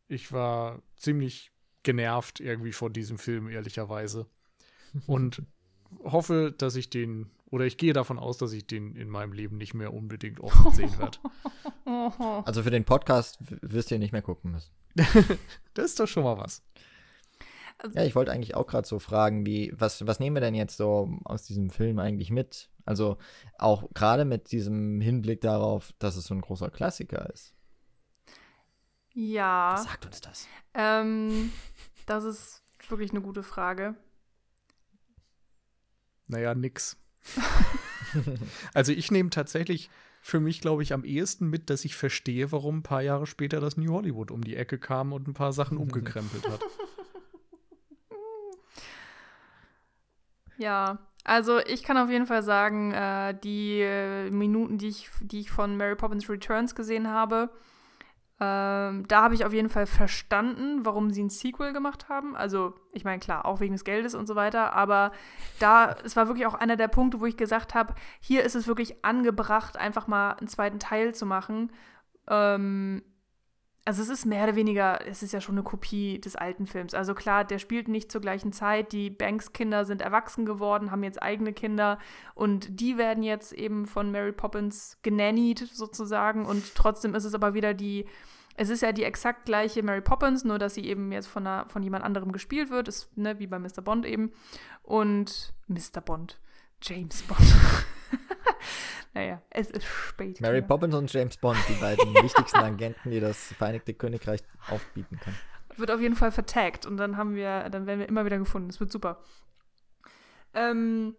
ich 0.07 0.33
war 0.33 0.83
ziemlich 0.97 1.53
genervt 1.83 2.41
irgendwie 2.41 2.73
von 2.73 2.93
diesem 2.93 3.19
Film, 3.19 3.49
ehrlicherweise. 3.49 4.27
Und 5.07 5.43
hoffe, 6.05 6.55
dass 6.57 6.77
ich 6.77 6.91
den 6.91 7.31
Oder 7.51 7.65
ich 7.65 7.77
gehe 7.77 7.93
davon 7.93 8.19
aus, 8.19 8.39
dass 8.39 8.53
ich 8.53 8.67
den 8.67 8.95
in 8.95 9.09
meinem 9.09 9.33
Leben 9.33 9.57
nicht 9.57 9.75
mehr 9.75 9.93
unbedingt 9.93 10.41
oft 10.41 10.75
sehen 10.75 10.99
werde. 10.99 11.19
Also 12.45 12.63
für 12.63 12.71
den 12.71 12.85
Podcast 12.85 13.39
wirst 13.41 13.91
du 13.91 13.99
nicht 13.99 14.13
mehr 14.13 14.23
gucken 14.23 14.53
müssen. 14.53 14.71
das 15.75 15.87
ist 15.87 15.99
doch 15.99 16.07
schon 16.07 16.23
mal 16.23 16.39
was. 16.39 16.63
Ja, 17.95 18.05
ich 18.05 18.15
wollte 18.15 18.31
eigentlich 18.31 18.55
auch 18.55 18.67
gerade 18.67 18.87
so 18.87 19.01
fragen, 19.01 19.45
wie, 19.45 19.73
was, 19.75 20.07
was 20.07 20.21
nehmen 20.21 20.37
wir 20.37 20.41
denn 20.41 20.55
jetzt 20.55 20.77
so 20.77 21.11
aus 21.25 21.45
diesem 21.45 21.71
Film 21.71 21.99
eigentlich 21.99 22.31
mit? 22.31 22.71
Also 22.85 23.19
auch 23.59 23.89
gerade 23.93 24.25
mit 24.25 24.53
diesem 24.53 25.01
Hinblick 25.01 25.41
darauf, 25.41 25.93
dass 25.99 26.17
es 26.17 26.27
so 26.27 26.35
ein 26.35 26.43
großer 26.43 26.71
Klassiker 26.71 27.29
ist. 27.31 27.55
Ja. 29.21 29.75
Was 29.75 29.85
sagt 29.85 30.07
uns 30.07 30.21
das? 30.23 30.49
Ähm, 30.73 31.53
das 32.07 32.25
ist 32.25 32.63
wirklich 32.89 33.11
eine 33.11 33.21
gute 33.21 33.43
Frage. 33.43 33.95
Naja, 36.27 36.55
nix. 36.55 36.97
also 38.73 38.93
ich 38.93 39.11
nehme 39.11 39.29
tatsächlich 39.29 39.91
für 40.23 40.41
mich, 40.41 40.63
glaube 40.63 40.83
ich, 40.83 40.95
am 40.95 41.05
ehesten 41.05 41.49
mit, 41.51 41.69
dass 41.69 41.85
ich 41.85 41.97
verstehe, 41.97 42.51
warum 42.51 42.79
ein 42.79 42.83
paar 42.83 43.03
Jahre 43.03 43.27
später 43.27 43.61
das 43.61 43.77
New 43.77 43.93
Hollywood 43.93 44.31
um 44.31 44.43
die 44.43 44.57
Ecke 44.57 44.79
kam 44.79 45.13
und 45.13 45.29
ein 45.29 45.35
paar 45.35 45.53
Sachen 45.53 45.77
umgekrempelt 45.77 46.49
hat. 46.49 46.61
Ja, 50.57 50.99
also 51.25 51.59
ich 51.59 51.83
kann 51.83 51.99
auf 51.99 52.09
jeden 52.09 52.27
Fall 52.27 52.43
sagen, 52.43 52.93
äh, 52.93 53.39
die 53.39 53.81
äh, 53.81 54.31
Minuten, 54.31 54.79
die 54.79 54.89
ich, 54.89 55.11
die 55.21 55.41
ich 55.41 55.51
von 55.51 55.77
Mary 55.77 55.95
Poppins 55.97 56.29
Returns 56.31 56.75
gesehen 56.75 57.09
habe, 57.09 57.51
ähm, 58.43 59.07
da 59.07 59.23
habe 59.23 59.35
ich 59.35 59.45
auf 59.45 59.53
jeden 59.53 59.69
Fall 59.69 59.85
verstanden, 59.87 60.87
warum 60.87 61.11
sie 61.11 61.23
ein 61.23 61.29
Sequel 61.29 61.75
gemacht 61.75 62.09
haben. 62.09 62.35
Also, 62.35 62.75
ich 62.93 63.05
meine, 63.05 63.21
klar, 63.21 63.45
auch 63.45 63.61
wegen 63.61 63.75
des 63.75 63.85
Geldes 63.85 64.15
und 64.15 64.27
so 64.27 64.35
weiter, 64.35 64.73
aber 64.73 65.13
da, 65.59 65.95
es 66.05 66.17
war 66.17 66.27
wirklich 66.27 66.47
auch 66.47 66.55
einer 66.55 66.77
der 66.77 66.89
Punkte, 66.89 67.21
wo 67.21 67.27
ich 67.27 67.37
gesagt 67.37 67.75
habe, 67.75 67.95
hier 68.19 68.43
ist 68.43 68.57
es 68.57 68.67
wirklich 68.67 69.05
angebracht, 69.05 69.77
einfach 69.77 70.07
mal 70.07 70.33
einen 70.33 70.49
zweiten 70.49 70.79
Teil 70.79 71.15
zu 71.15 71.27
machen. 71.27 71.71
Ähm, 72.29 73.03
also 73.85 74.03
es 74.03 74.09
ist 74.11 74.27
mehr 74.27 74.45
oder 74.45 74.57
weniger, 74.57 75.07
es 75.07 75.23
ist 75.23 75.33
ja 75.33 75.41
schon 75.41 75.55
eine 75.55 75.63
Kopie 75.63 76.21
des 76.21 76.37
alten 76.37 76.67
Films. 76.67 76.93
Also 76.93 77.15
klar, 77.15 77.45
der 77.45 77.59
spielt 77.59 77.89
nicht 77.89 78.13
zur 78.13 78.21
gleichen 78.21 78.53
Zeit. 78.53 78.93
Die 78.93 79.09
Banks-Kinder 79.09 79.85
sind 79.85 80.03
erwachsen 80.03 80.45
geworden, 80.45 80.91
haben 80.91 81.03
jetzt 81.03 81.23
eigene 81.23 81.53
Kinder 81.53 81.99
und 82.35 82.81
die 82.81 82.99
werden 82.99 83.23
jetzt 83.23 83.53
eben 83.53 83.87
von 83.87 84.11
Mary 84.11 84.33
Poppins 84.33 84.99
genannied 85.03 85.59
sozusagen. 85.73 86.45
Und 86.45 86.75
trotzdem 86.75 87.15
ist 87.15 87.25
es 87.25 87.35
aber 87.35 87.55
wieder 87.55 87.73
die, 87.73 88.07
es 88.55 88.69
ist 88.69 88.83
ja 88.83 88.93
die 88.93 89.05
exakt 89.05 89.47
gleiche 89.47 89.83
Mary 89.83 90.03
Poppins, 90.03 90.45
nur 90.45 90.59
dass 90.59 90.75
sie 90.75 90.85
eben 90.85 91.11
jetzt 91.11 91.29
von, 91.29 91.47
einer, 91.47 91.67
von 91.71 91.83
jemand 91.83 92.05
anderem 92.05 92.33
gespielt 92.33 92.71
wird, 92.71 92.87
ist 92.87 93.17
ne, 93.17 93.39
wie 93.39 93.47
bei 93.47 93.59
Mr. 93.59 93.81
Bond 93.83 94.05
eben. 94.05 94.33
Und 94.83 95.55
Mr. 95.69 96.03
Bond, 96.05 96.39
James 96.83 97.23
Bond. 97.23 97.41
Naja, 99.13 99.43
es 99.51 99.71
ist 99.71 99.85
spät. 99.85 100.41
Mary 100.41 100.63
Poppins 100.63 100.95
und 100.95 101.13
James 101.13 101.37
Bond, 101.37 101.59
die 101.69 101.81
beiden 101.81 102.15
wichtigsten 102.23 102.59
Agenten, 102.61 103.11
die 103.11 103.19
das 103.19 103.53
Vereinigte 103.55 103.93
Königreich 103.93 104.41
aufbieten 104.69 105.19
kann. 105.19 105.35
Wird 105.77 105.91
auf 105.91 106.01
jeden 106.01 106.15
Fall 106.15 106.31
vertagt 106.31 106.87
und 106.87 106.97
dann 106.97 107.17
haben 107.17 107.35
wir, 107.35 107.69
dann 107.71 107.87
werden 107.87 107.99
wir 107.99 108.09
immer 108.09 108.25
wieder 108.25 108.39
gefunden. 108.39 108.69
Das 108.69 108.79
wird 108.79 108.93
super. 108.93 109.19
Ähm, 110.55 111.17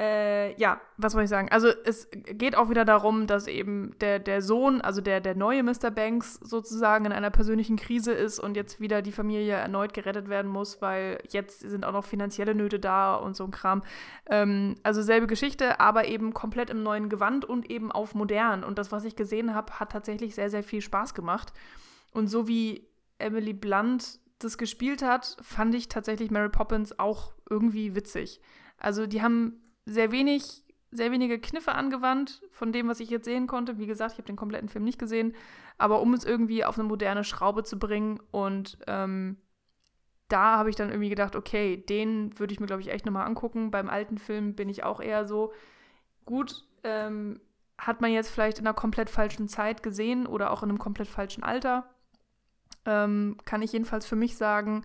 äh, 0.00 0.58
ja, 0.58 0.80
was 0.96 1.12
soll 1.12 1.24
ich 1.24 1.28
sagen? 1.28 1.50
Also 1.50 1.68
es 1.84 2.08
geht 2.10 2.56
auch 2.56 2.70
wieder 2.70 2.86
darum, 2.86 3.26
dass 3.26 3.46
eben 3.46 3.94
der, 4.00 4.18
der 4.18 4.40
Sohn, 4.40 4.80
also 4.80 5.02
der, 5.02 5.20
der 5.20 5.34
neue 5.34 5.62
Mr. 5.62 5.90
Banks 5.90 6.36
sozusagen 6.36 7.04
in 7.04 7.12
einer 7.12 7.28
persönlichen 7.28 7.76
Krise 7.76 8.12
ist 8.12 8.38
und 8.38 8.56
jetzt 8.56 8.80
wieder 8.80 9.02
die 9.02 9.12
Familie 9.12 9.52
erneut 9.52 9.92
gerettet 9.92 10.30
werden 10.30 10.50
muss, 10.50 10.80
weil 10.80 11.22
jetzt 11.28 11.60
sind 11.60 11.84
auch 11.84 11.92
noch 11.92 12.06
finanzielle 12.06 12.54
Nöte 12.54 12.80
da 12.80 13.14
und 13.14 13.36
so 13.36 13.44
ein 13.44 13.50
Kram. 13.50 13.82
Ähm, 14.30 14.76
also 14.82 15.02
selbe 15.02 15.26
Geschichte, 15.26 15.80
aber 15.80 16.06
eben 16.06 16.32
komplett 16.32 16.70
im 16.70 16.82
neuen 16.82 17.10
Gewand 17.10 17.44
und 17.44 17.70
eben 17.70 17.92
auf 17.92 18.14
modern. 18.14 18.64
Und 18.64 18.78
das, 18.78 18.92
was 18.92 19.04
ich 19.04 19.16
gesehen 19.16 19.54
habe, 19.54 19.80
hat 19.80 19.92
tatsächlich 19.92 20.34
sehr, 20.34 20.48
sehr 20.48 20.62
viel 20.62 20.80
Spaß 20.80 21.12
gemacht. 21.12 21.52
Und 22.14 22.28
so 22.28 22.48
wie 22.48 22.88
Emily 23.18 23.52
Blunt 23.52 24.18
das 24.38 24.56
gespielt 24.56 25.02
hat, 25.02 25.36
fand 25.42 25.74
ich 25.74 25.88
tatsächlich 25.88 26.30
Mary 26.30 26.48
Poppins 26.48 26.98
auch 26.98 27.34
irgendwie 27.50 27.94
witzig. 27.94 28.40
Also 28.78 29.06
die 29.06 29.20
haben 29.20 29.60
sehr 29.90 30.12
wenig, 30.12 30.64
sehr 30.90 31.10
wenige 31.10 31.38
Kniffe 31.38 31.72
angewandt 31.72 32.42
von 32.50 32.72
dem, 32.72 32.88
was 32.88 33.00
ich 33.00 33.10
jetzt 33.10 33.24
sehen 33.24 33.46
konnte. 33.46 33.78
Wie 33.78 33.86
gesagt, 33.86 34.12
ich 34.12 34.18
habe 34.18 34.26
den 34.26 34.36
kompletten 34.36 34.68
Film 34.68 34.84
nicht 34.84 34.98
gesehen, 34.98 35.34
aber 35.78 36.00
um 36.00 36.14
es 36.14 36.24
irgendwie 36.24 36.64
auf 36.64 36.78
eine 36.78 36.88
moderne 36.88 37.24
Schraube 37.24 37.64
zu 37.64 37.78
bringen 37.78 38.20
und 38.30 38.78
ähm, 38.86 39.36
da 40.28 40.58
habe 40.58 40.70
ich 40.70 40.76
dann 40.76 40.90
irgendwie 40.90 41.08
gedacht, 41.08 41.34
okay, 41.34 41.76
den 41.76 42.38
würde 42.38 42.52
ich 42.52 42.60
mir, 42.60 42.66
glaube 42.66 42.82
ich, 42.82 42.90
echt 42.90 43.04
nochmal 43.04 43.26
angucken. 43.26 43.72
Beim 43.72 43.90
alten 43.90 44.16
Film 44.16 44.54
bin 44.54 44.68
ich 44.68 44.84
auch 44.84 45.00
eher 45.00 45.26
so, 45.26 45.52
gut, 46.24 46.64
ähm, 46.84 47.40
hat 47.76 48.00
man 48.00 48.12
jetzt 48.12 48.30
vielleicht 48.30 48.60
in 48.60 48.66
einer 48.66 48.74
komplett 48.74 49.10
falschen 49.10 49.48
Zeit 49.48 49.82
gesehen 49.82 50.26
oder 50.26 50.52
auch 50.52 50.62
in 50.62 50.68
einem 50.68 50.78
komplett 50.78 51.08
falschen 51.08 51.42
Alter. 51.42 51.90
Ähm, 52.84 53.38
kann 53.44 53.62
ich 53.62 53.72
jedenfalls 53.72 54.06
für 54.06 54.16
mich 54.16 54.36
sagen, 54.36 54.84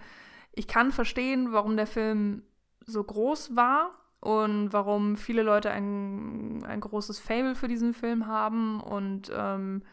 ich 0.52 0.68
kann 0.68 0.92
verstehen, 0.92 1.52
warum 1.52 1.78
der 1.78 1.88
Film 1.88 2.42
so 2.86 3.04
groß 3.04 3.56
war 3.56 3.92
und 4.20 4.74
warum 4.74 5.16
viele 5.18 5.44
Leute 5.44 5.72
ein, 5.72 6.64
ein 6.66 6.80
großes 6.80 7.20
Fable 7.20 7.56
für 7.56 7.68
diesen 7.68 7.94
Film 7.94 8.28
haben. 8.28 8.82
Und 8.82 9.32
ähm, 9.34 9.84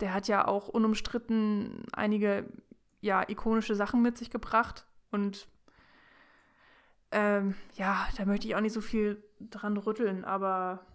der 0.00 0.14
hat 0.14 0.28
ja 0.28 0.46
auch 0.46 0.68
unumstritten 0.68 1.84
einige 1.92 2.46
ja, 3.00 3.28
ikonische 3.28 3.74
Sachen 3.74 4.02
mit 4.02 4.16
sich 4.16 4.30
gebracht. 4.30 4.86
Und 5.10 5.48
ähm, 7.10 7.54
ja, 7.74 8.06
da 8.16 8.24
möchte 8.24 8.46
ich 8.46 8.54
auch 8.54 8.60
nicht 8.60 8.72
so 8.72 8.80
viel 8.80 9.22
dran 9.40 9.76
rütteln, 9.76 10.24
aber 10.24 10.86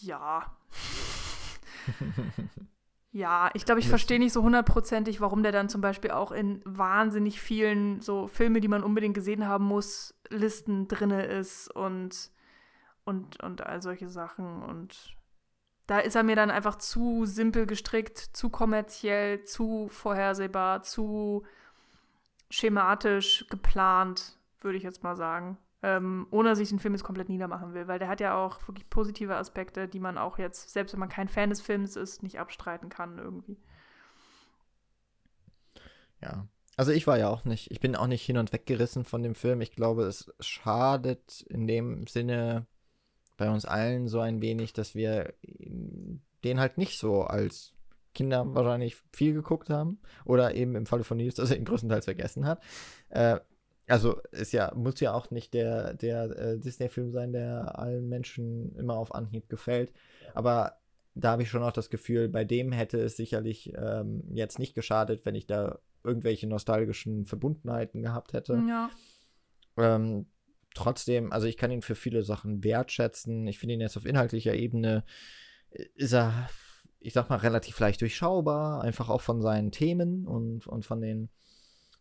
ja. 0.00 0.56
Ja, 3.10 3.50
ich 3.54 3.64
glaube, 3.64 3.80
ich 3.80 3.88
verstehe 3.88 4.18
nicht 4.18 4.34
so 4.34 4.42
hundertprozentig, 4.42 5.20
warum 5.20 5.42
der 5.42 5.52
dann 5.52 5.70
zum 5.70 5.80
Beispiel 5.80 6.10
auch 6.10 6.30
in 6.30 6.60
wahnsinnig 6.64 7.40
vielen 7.40 8.02
so 8.02 8.28
Filme, 8.28 8.60
die 8.60 8.68
man 8.68 8.84
unbedingt 8.84 9.14
gesehen 9.14 9.48
haben 9.48 9.64
muss, 9.64 10.14
Listen 10.28 10.88
drinne 10.88 11.24
ist 11.24 11.74
und, 11.74 12.30
und, 13.04 13.42
und 13.42 13.66
all 13.66 13.80
solche 13.80 14.10
Sachen. 14.10 14.62
Und 14.62 15.16
da 15.86 16.00
ist 16.00 16.16
er 16.16 16.22
mir 16.22 16.36
dann 16.36 16.50
einfach 16.50 16.76
zu 16.76 17.24
simpel 17.24 17.66
gestrickt, 17.66 18.18
zu 18.18 18.50
kommerziell, 18.50 19.42
zu 19.44 19.88
vorhersehbar, 19.88 20.82
zu 20.82 21.46
schematisch 22.50 23.46
geplant, 23.48 24.38
würde 24.60 24.76
ich 24.76 24.84
jetzt 24.84 25.02
mal 25.02 25.16
sagen. 25.16 25.56
Ähm, 25.80 26.26
ohne 26.30 26.48
dass 26.48 26.58
ich 26.58 26.70
den 26.70 26.80
Film 26.80 26.94
jetzt 26.94 27.04
komplett 27.04 27.28
niedermachen 27.28 27.72
will, 27.72 27.86
weil 27.86 28.00
der 28.00 28.08
hat 28.08 28.20
ja 28.20 28.36
auch 28.36 28.66
wirklich 28.66 28.90
positive 28.90 29.36
Aspekte, 29.36 29.86
die 29.86 30.00
man 30.00 30.18
auch 30.18 30.38
jetzt, 30.38 30.70
selbst 30.70 30.92
wenn 30.92 31.00
man 31.00 31.08
kein 31.08 31.28
Fan 31.28 31.50
des 31.50 31.60
Films 31.60 31.94
ist, 31.94 32.24
nicht 32.24 32.40
abstreiten 32.40 32.88
kann 32.88 33.18
irgendwie. 33.18 33.56
Ja. 36.20 36.48
Also 36.76 36.92
ich 36.92 37.06
war 37.06 37.18
ja 37.18 37.28
auch 37.28 37.44
nicht, 37.44 37.70
ich 37.70 37.80
bin 37.80 37.96
auch 37.96 38.06
nicht 38.06 38.24
hin 38.24 38.38
und 38.38 38.52
weg 38.52 38.66
gerissen 38.66 39.04
von 39.04 39.22
dem 39.22 39.34
Film. 39.34 39.60
Ich 39.60 39.72
glaube, 39.72 40.04
es 40.04 40.32
schadet 40.40 41.42
in 41.42 41.66
dem 41.66 42.06
Sinne 42.06 42.66
bei 43.36 43.50
uns 43.50 43.64
allen 43.64 44.08
so 44.08 44.20
ein 44.20 44.40
wenig, 44.40 44.72
dass 44.72 44.94
wir 44.94 45.34
den 46.44 46.60
halt 46.60 46.78
nicht 46.78 46.98
so 46.98 47.22
als 47.22 47.72
Kinder 48.14 48.54
wahrscheinlich 48.54 48.96
viel 49.12 49.32
geguckt 49.32 49.70
haben 49.70 50.00
oder 50.24 50.54
eben 50.54 50.74
im 50.74 50.86
Falle 50.86 51.04
von 51.04 51.16
Nils, 51.16 51.36
dass 51.36 51.50
er 51.50 51.56
ihn 51.56 51.64
größtenteils 51.64 52.04
vergessen 52.04 52.46
hat. 52.46 52.62
Äh, 53.10 53.38
also 53.88 54.20
ist 54.32 54.52
ja, 54.52 54.72
muss 54.74 55.00
ja 55.00 55.14
auch 55.14 55.30
nicht 55.30 55.54
der, 55.54 55.94
der 55.94 56.24
äh, 56.36 56.58
Disney-Film 56.58 57.10
sein, 57.10 57.32
der 57.32 57.78
allen 57.78 58.08
Menschen 58.08 58.76
immer 58.76 58.96
auf 58.96 59.14
Anhieb 59.14 59.48
gefällt. 59.48 59.92
Aber 60.34 60.78
da 61.14 61.32
habe 61.32 61.42
ich 61.42 61.50
schon 61.50 61.62
auch 61.62 61.72
das 61.72 61.90
Gefühl, 61.90 62.28
bei 62.28 62.44
dem 62.44 62.70
hätte 62.70 63.00
es 63.00 63.16
sicherlich 63.16 63.72
ähm, 63.76 64.22
jetzt 64.32 64.58
nicht 64.58 64.74
geschadet, 64.74 65.24
wenn 65.24 65.34
ich 65.34 65.46
da 65.46 65.78
irgendwelche 66.04 66.46
nostalgischen 66.46 67.24
Verbundenheiten 67.24 68.02
gehabt 68.02 68.34
hätte. 68.34 68.62
Ja. 68.68 68.90
Ähm, 69.76 70.26
trotzdem, 70.74 71.32
also 71.32 71.46
ich 71.46 71.56
kann 71.56 71.70
ihn 71.70 71.82
für 71.82 71.96
viele 71.96 72.22
Sachen 72.22 72.62
wertschätzen. 72.62 73.46
Ich 73.46 73.58
finde 73.58 73.74
ihn 73.74 73.80
jetzt 73.80 73.96
auf 73.96 74.06
inhaltlicher 74.06 74.54
Ebene, 74.54 75.04
äh, 75.70 75.86
ist 75.94 76.12
er, 76.12 76.48
ich 77.00 77.14
sag 77.14 77.30
mal, 77.30 77.36
relativ 77.36 77.78
leicht 77.80 78.00
durchschaubar, 78.00 78.82
einfach 78.82 79.08
auch 79.08 79.22
von 79.22 79.40
seinen 79.40 79.72
Themen 79.72 80.26
und, 80.26 80.66
und 80.66 80.84
von 80.84 81.00
den 81.00 81.30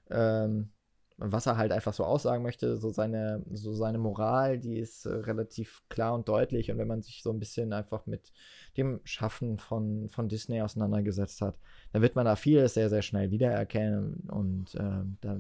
ähm, 0.09 0.72
was 1.18 1.48
er 1.48 1.57
halt 1.57 1.72
einfach 1.72 1.94
so 1.94 2.03
aussagen 2.03 2.44
möchte, 2.44 2.77
so 2.77 2.91
seine, 2.91 3.44
so 3.52 3.73
seine 3.73 3.98
Moral, 3.98 4.60
die 4.60 4.77
ist 4.77 5.06
äh, 5.06 5.10
relativ 5.10 5.81
klar 5.89 6.14
und 6.14 6.30
deutlich. 6.30 6.69
Und 6.69 6.77
wenn 6.77 6.88
man 6.88 7.02
sich 7.02 7.23
so 7.23 7.31
ein 7.31 7.39
bisschen 7.39 7.73
einfach 7.73 8.06
mit 8.06 8.31
dem 8.77 9.02
Schaffen 9.03 9.57
von, 9.57 10.10
von 10.10 10.30
Disney 10.30 10.61
auseinandergesetzt 10.61 11.41
hat, 11.41 11.57
dann 11.91 12.03
wird 12.03 12.15
man 12.15 12.26
da 12.26 12.35
vieles 12.35 12.76
sehr, 12.76 12.89
sehr 12.89 13.02
schnell 13.02 13.31
wiedererkennen. 13.31 14.27
Und 14.30 14.76
äh, 14.76 15.03
da, 15.22 15.39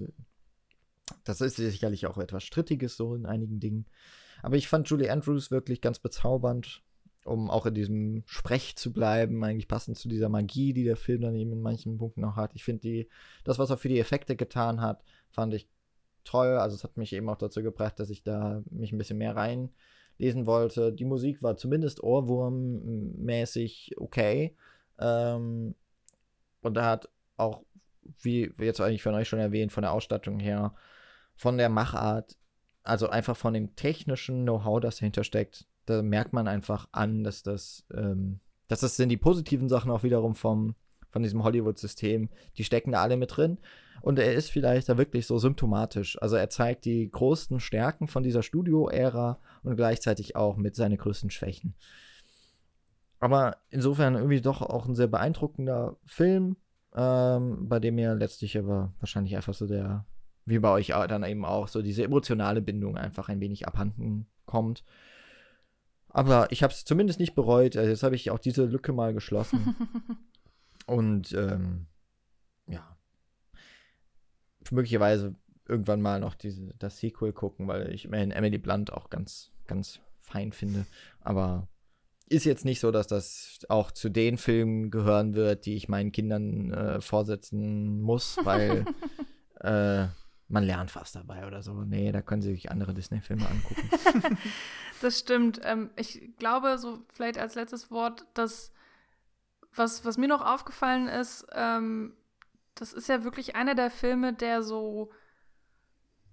das 1.23 1.41
ist 1.41 1.57
sicherlich 1.57 2.07
auch 2.07 2.17
etwas 2.17 2.43
Strittiges 2.43 2.97
so 2.97 3.13
in 3.13 3.27
einigen 3.27 3.59
Dingen. 3.59 3.85
Aber 4.41 4.55
ich 4.55 4.67
fand 4.67 4.89
Julie 4.89 5.11
Andrews 5.11 5.51
wirklich 5.51 5.81
ganz 5.81 5.99
bezaubernd, 5.99 6.81
um 7.23 7.49
auch 7.51 7.65
in 7.65 7.75
diesem 7.75 8.23
Sprech 8.25 8.75
zu 8.77 8.93
bleiben, 8.93 9.43
eigentlich 9.43 9.67
passend 9.67 9.97
zu 9.97 10.07
dieser 10.07 10.29
Magie, 10.29 10.73
die 10.73 10.85
der 10.85 10.95
Film 10.95 11.21
dann 11.21 11.35
eben 11.35 11.51
in 11.51 11.61
manchen 11.61 11.97
Punkten 11.97 12.21
noch 12.21 12.35
hat. 12.35 12.51
Ich 12.55 12.63
finde 12.63 13.05
das, 13.43 13.59
was 13.59 13.69
er 13.69 13.77
für 13.77 13.89
die 13.89 13.99
Effekte 13.99 14.35
getan 14.35 14.81
hat, 14.81 15.03
fand 15.37 15.53
ich 15.53 15.69
toll. 16.23 16.57
Also 16.57 16.75
es 16.75 16.83
hat 16.83 16.97
mich 16.97 17.13
eben 17.13 17.29
auch 17.29 17.37
dazu 17.37 17.61
gebracht, 17.61 17.99
dass 17.99 18.09
ich 18.09 18.23
da 18.23 18.63
mich 18.71 18.91
ein 18.91 18.97
bisschen 18.97 19.19
mehr 19.19 19.35
reinlesen 19.35 20.47
wollte. 20.47 20.91
Die 20.91 21.05
Musik 21.05 21.43
war 21.43 21.55
zumindest 21.55 22.03
Ohrwurmmäßig 22.03 23.93
okay. 23.97 24.55
Ähm, 24.99 25.75
und 26.61 26.73
da 26.73 26.85
hat 26.85 27.09
auch, 27.37 27.61
wie 28.21 28.51
jetzt 28.57 28.81
eigentlich 28.81 29.03
von 29.03 29.13
euch 29.13 29.29
schon 29.29 29.39
erwähnt, 29.39 29.71
von 29.71 29.83
der 29.83 29.93
Ausstattung 29.93 30.39
her, 30.39 30.73
von 31.35 31.59
der 31.59 31.69
Machart, 31.69 32.35
also 32.81 33.09
einfach 33.09 33.37
von 33.37 33.53
dem 33.53 33.75
technischen 33.75 34.41
Know-how, 34.41 34.79
das 34.79 34.97
dahinter 34.97 35.23
steckt, 35.23 35.67
da 35.85 36.01
merkt 36.01 36.33
man 36.33 36.47
einfach 36.47 36.87
an, 36.93 37.23
dass 37.23 37.43
das, 37.43 37.85
ähm, 37.93 38.39
dass 38.67 38.79
das 38.79 38.97
sind 38.97 39.09
die 39.09 39.17
positiven 39.17 39.69
Sachen 39.69 39.91
auch 39.91 40.01
wiederum 40.01 40.33
vom, 40.33 40.73
von 41.11 41.21
diesem 41.21 41.43
Hollywood-System, 41.43 42.29
die 42.57 42.63
stecken 42.63 42.93
da 42.93 43.03
alle 43.03 43.17
mit 43.17 43.37
drin. 43.37 43.59
Und 44.07 44.19
er 44.19 44.35
ist 44.35 44.51
vielleicht 44.51 44.87
da 44.87 44.97
wirklich 44.97 45.27
so 45.27 45.37
symptomatisch. 45.37 46.17
Also 46.21 46.37
er 46.37 46.49
zeigt 46.49 46.85
die 46.85 47.11
größten 47.11 47.59
Stärken 47.59 48.07
von 48.07 48.23
dieser 48.23 48.41
Studio-Ära 48.41 49.37
und 49.63 49.75
gleichzeitig 49.75 50.37
auch 50.37 50.55
mit 50.55 50.77
seinen 50.77 50.95
größten 50.95 51.29
Schwächen. 51.29 51.75
Aber 53.19 53.57
insofern 53.69 54.15
irgendwie 54.15 54.39
doch 54.39 54.61
auch 54.61 54.85
ein 54.85 54.95
sehr 54.95 55.07
beeindruckender 55.07 55.97
Film, 56.05 56.55
ähm, 56.95 57.67
bei 57.67 57.81
dem 57.81 57.95
mir 57.95 58.15
letztlich 58.15 58.57
aber 58.57 58.93
wahrscheinlich 59.01 59.35
einfach 59.35 59.53
so 59.53 59.67
der, 59.67 60.05
wie 60.45 60.59
bei 60.59 60.71
euch 60.71 60.93
dann 61.09 61.25
eben 61.25 61.43
auch, 61.43 61.67
so 61.67 61.81
diese 61.81 62.05
emotionale 62.05 62.61
Bindung 62.61 62.95
einfach 62.95 63.27
ein 63.27 63.41
wenig 63.41 63.67
abhanden 63.67 64.25
kommt. 64.45 64.85
Aber 66.07 66.49
ich 66.53 66.63
habe 66.63 66.71
es 66.71 66.85
zumindest 66.85 67.19
nicht 67.19 67.35
bereut. 67.35 67.75
Also 67.75 67.89
jetzt 67.89 68.03
habe 68.03 68.15
ich 68.15 68.31
auch 68.31 68.39
diese 68.39 68.63
Lücke 68.63 68.93
mal 68.93 69.13
geschlossen. 69.13 69.75
Und 70.85 71.33
ähm, 71.33 71.87
möglicherweise 74.71 75.35
irgendwann 75.67 76.01
mal 76.01 76.19
noch 76.19 76.35
diese, 76.35 76.73
das 76.79 76.99
Sequel 76.99 77.33
gucken, 77.33 77.67
weil 77.67 77.93
ich 77.93 78.05
immerhin 78.05 78.31
Emily 78.31 78.57
Blunt 78.57 78.91
auch 78.93 79.09
ganz, 79.09 79.51
ganz 79.67 79.99
fein 80.21 80.51
finde. 80.51 80.85
Aber 81.21 81.67
ist 82.29 82.45
jetzt 82.45 82.65
nicht 82.65 82.79
so, 82.79 82.91
dass 82.91 83.07
das 83.07 83.59
auch 83.69 83.91
zu 83.91 84.09
den 84.09 84.37
Filmen 84.37 84.91
gehören 84.91 85.33
wird, 85.33 85.65
die 85.65 85.75
ich 85.75 85.87
meinen 85.87 86.11
Kindern 86.11 86.71
äh, 86.73 87.01
vorsetzen 87.01 88.01
muss, 88.01 88.37
weil 88.43 88.85
äh, 89.61 90.07
man 90.49 90.63
lernt 90.63 90.95
was 90.95 91.11
dabei 91.11 91.45
oder 91.47 91.61
so. 91.61 91.73
Nee, 91.83 92.11
da 92.11 92.21
können 92.21 92.41
sie 92.41 92.53
sich 92.53 92.71
andere 92.71 92.93
Disney-Filme 92.93 93.47
angucken. 93.47 94.37
das 95.01 95.19
stimmt. 95.19 95.59
Ähm, 95.63 95.89
ich 95.95 96.31
glaube, 96.37 96.77
so 96.77 96.99
vielleicht 97.13 97.37
als 97.37 97.55
letztes 97.55 97.91
Wort, 97.91 98.25
dass 98.33 98.71
was, 99.73 100.05
was 100.05 100.17
mir 100.17 100.27
noch 100.27 100.45
aufgefallen 100.45 101.07
ist, 101.07 101.45
ähm, 101.53 102.13
das 102.79 102.93
ist 102.93 103.09
ja 103.09 103.23
wirklich 103.23 103.55
einer 103.55 103.75
der 103.75 103.89
Filme, 103.91 104.33
der 104.33 104.63
so 104.63 105.11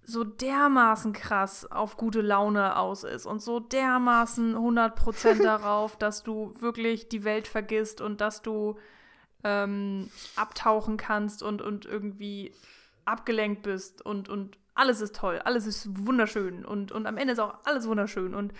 so 0.06 0.22
dermaßen 0.22 1.14
krass 1.14 1.70
auf 1.70 1.96
gute 1.96 2.20
Laune 2.20 2.76
aus 2.76 3.04
ist 3.04 3.24
und 3.24 3.40
so 3.40 3.58
dermaßen 3.58 4.54
100% 4.54 5.42
darauf, 5.42 5.96
dass 5.96 6.22
du 6.22 6.52
wirklich 6.60 7.08
die 7.08 7.24
Welt 7.24 7.48
vergisst 7.48 8.00
und 8.02 8.20
dass 8.20 8.42
du 8.42 8.78
ähm, 9.44 10.10
abtauchen 10.36 10.98
kannst 10.98 11.42
und, 11.42 11.62
und 11.62 11.86
irgendwie 11.86 12.54
abgelenkt 13.06 13.62
bist 13.62 14.04
und, 14.04 14.28
und 14.28 14.58
alles 14.74 15.00
ist 15.00 15.16
toll, 15.16 15.40
alles 15.44 15.66
ist 15.66 16.06
wunderschön 16.06 16.64
und, 16.64 16.92
und 16.92 17.06
am 17.06 17.16
Ende 17.16 17.32
ist 17.32 17.38
auch 17.38 17.54
alles 17.64 17.86
wunderschön 17.86 18.34
und 18.34 18.52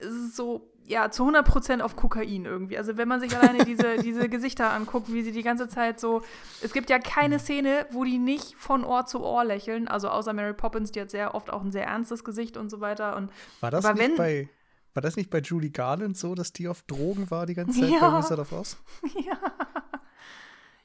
es 0.00 0.36
so, 0.36 0.70
ja, 0.86 1.10
zu 1.10 1.28
100% 1.28 1.80
auf 1.80 1.96
Kokain 1.96 2.44
irgendwie. 2.44 2.76
Also 2.76 2.96
wenn 2.96 3.08
man 3.08 3.20
sich 3.20 3.36
alleine 3.36 3.64
diese, 3.64 3.96
diese 4.02 4.28
Gesichter 4.28 4.72
anguckt, 4.72 5.12
wie 5.12 5.22
sie 5.22 5.32
die 5.32 5.42
ganze 5.42 5.68
Zeit 5.68 6.00
so, 6.00 6.22
es 6.62 6.72
gibt 6.72 6.90
ja 6.90 6.98
keine 6.98 7.36
mhm. 7.36 7.40
Szene, 7.40 7.86
wo 7.90 8.04
die 8.04 8.18
nicht 8.18 8.56
von 8.56 8.84
Ohr 8.84 9.06
zu 9.06 9.22
Ohr 9.22 9.44
lächeln, 9.44 9.88
also 9.88 10.08
außer 10.08 10.32
Mary 10.32 10.54
Poppins, 10.54 10.90
die 10.90 11.00
hat 11.00 11.10
sehr 11.10 11.34
oft 11.34 11.50
auch 11.52 11.62
ein 11.62 11.72
sehr 11.72 11.86
ernstes 11.86 12.24
Gesicht 12.24 12.56
und 12.56 12.70
so 12.70 12.80
weiter. 12.80 13.16
Und, 13.16 13.30
war 13.60 13.70
das 13.70 13.84
nicht 13.84 13.98
wenn, 13.98 14.16
bei 14.16 14.48
war 14.92 15.02
das 15.02 15.16
nicht 15.16 15.30
bei 15.30 15.38
Julie 15.38 15.70
Garland 15.70 16.16
so, 16.16 16.34
dass 16.34 16.52
die 16.52 16.66
auf 16.66 16.82
Drogen 16.82 17.30
war 17.30 17.46
die 17.46 17.54
ganze 17.54 17.80
Zeit 17.80 17.90
ja. 17.90 18.10
bei 18.10 18.18
Wizard 18.18 18.40
of 18.40 18.52
Oz? 18.52 18.76
Ja. 19.24 19.38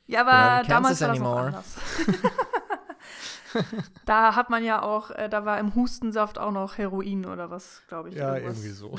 Ja, 0.07 0.21
aber 0.21 0.67
damals 0.67 1.01
war 1.01 1.07
das 1.07 1.19
noch 1.19 1.35
anders. 1.35 1.65
da 4.05 4.35
hat 4.35 4.49
man 4.49 4.63
ja 4.63 4.81
auch, 4.81 5.11
äh, 5.11 5.29
da 5.29 5.45
war 5.45 5.59
im 5.59 5.75
Hustensaft 5.75 6.37
auch 6.37 6.51
noch 6.51 6.77
Heroin 6.77 7.25
oder 7.25 7.49
was, 7.49 7.81
glaube 7.87 8.09
ich. 8.09 8.15
Ja, 8.15 8.37
irgendwie 8.37 8.69
so. 8.69 8.97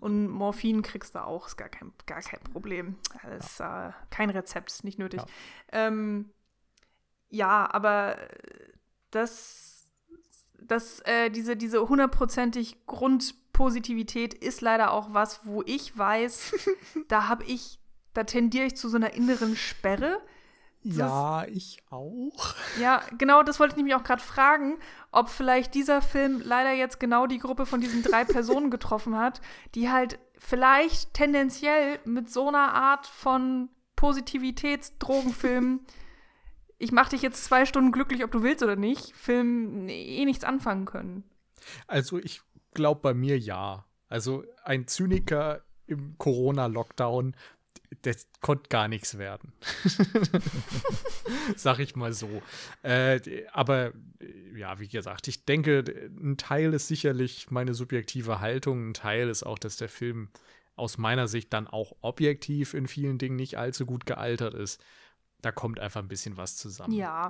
Und 0.00 0.28
Morphin 0.28 0.82
kriegst 0.82 1.14
du 1.14 1.24
auch, 1.24 1.46
ist 1.46 1.56
gar 1.56 1.68
kein, 1.68 1.92
gar 2.06 2.20
kein 2.20 2.40
Problem. 2.40 2.96
Das 3.22 3.50
ist 3.50 3.60
ja. 3.60 3.88
äh, 3.88 3.92
kein 4.10 4.30
Rezept, 4.30 4.70
ist 4.70 4.84
nicht 4.84 4.98
nötig. 4.98 5.20
Ja, 5.20 5.26
ähm, 5.86 6.30
ja 7.28 7.68
aber 7.72 8.16
das, 9.10 9.90
das, 10.60 11.00
äh, 11.00 11.30
diese, 11.30 11.56
diese 11.56 11.88
hundertprozentig 11.88 12.86
Grundpositivität 12.86 14.34
ist 14.34 14.60
leider 14.60 14.92
auch 14.92 15.12
was, 15.12 15.44
wo 15.44 15.62
ich 15.66 15.96
weiß, 15.96 16.54
da 17.08 17.28
habe 17.28 17.44
ich, 17.44 17.80
da 18.14 18.24
tendiere 18.24 18.66
ich 18.66 18.76
zu 18.76 18.88
so 18.88 18.96
einer 18.96 19.14
inneren 19.14 19.56
Sperre 19.56 20.20
ja, 20.82 21.44
ich 21.46 21.82
auch. 21.90 22.54
Ja, 22.80 23.02
genau, 23.18 23.42
das 23.42 23.60
wollte 23.60 23.72
ich 23.72 23.76
nämlich 23.76 23.94
auch 23.94 24.02
gerade 24.02 24.22
fragen, 24.22 24.78
ob 25.10 25.28
vielleicht 25.28 25.74
dieser 25.74 26.02
Film 26.02 26.42
leider 26.44 26.72
jetzt 26.72 26.98
genau 26.98 27.26
die 27.26 27.38
Gruppe 27.38 27.66
von 27.66 27.80
diesen 27.80 28.02
drei 28.02 28.24
Personen 28.24 28.70
getroffen 28.70 29.16
hat, 29.16 29.40
die 29.74 29.90
halt 29.90 30.18
vielleicht 30.36 31.14
tendenziell 31.14 32.00
mit 32.04 32.30
so 32.30 32.48
einer 32.48 32.74
Art 32.74 33.06
von 33.06 33.68
Positivitätsdrogenfilm, 33.96 35.80
ich 36.78 36.90
mach 36.90 37.08
dich 37.08 37.22
jetzt 37.22 37.44
zwei 37.44 37.64
Stunden 37.64 37.92
glücklich, 37.92 38.24
ob 38.24 38.32
du 38.32 38.42
willst 38.42 38.62
oder 38.62 38.76
nicht, 38.76 39.14
Film 39.14 39.88
eh 39.88 40.24
nichts 40.24 40.42
anfangen 40.42 40.84
können. 40.84 41.22
Also 41.86 42.18
ich 42.18 42.42
glaube 42.74 43.00
bei 43.00 43.14
mir 43.14 43.38
ja. 43.38 43.84
Also 44.08 44.44
ein 44.64 44.88
Zyniker 44.88 45.62
im 45.86 46.18
Corona-Lockdown 46.18 47.36
das 48.02 48.26
konnte 48.40 48.68
gar 48.68 48.88
nichts 48.88 49.18
werden. 49.18 49.52
Sag 51.56 51.78
ich 51.78 51.94
mal 51.94 52.12
so. 52.12 52.42
Äh, 52.82 53.20
aber 53.52 53.92
ja, 54.54 54.78
wie 54.80 54.88
gesagt, 54.88 55.28
ich 55.28 55.44
denke, 55.44 55.84
ein 56.20 56.36
Teil 56.36 56.72
ist 56.72 56.88
sicherlich 56.88 57.50
meine 57.50 57.74
subjektive 57.74 58.40
Haltung, 58.40 58.90
ein 58.90 58.94
Teil 58.94 59.28
ist 59.28 59.42
auch, 59.42 59.58
dass 59.58 59.76
der 59.76 59.88
Film 59.88 60.28
aus 60.76 60.98
meiner 60.98 61.28
Sicht 61.28 61.52
dann 61.52 61.66
auch 61.66 61.92
objektiv 62.00 62.74
in 62.74 62.86
vielen 62.86 63.18
Dingen 63.18 63.36
nicht 63.36 63.58
allzu 63.58 63.84
gut 63.84 64.06
gealtert 64.06 64.54
ist. 64.54 64.82
Da 65.42 65.52
kommt 65.52 65.78
einfach 65.78 66.00
ein 66.00 66.08
bisschen 66.08 66.36
was 66.36 66.56
zusammen. 66.56 66.92
Ja. 66.92 67.28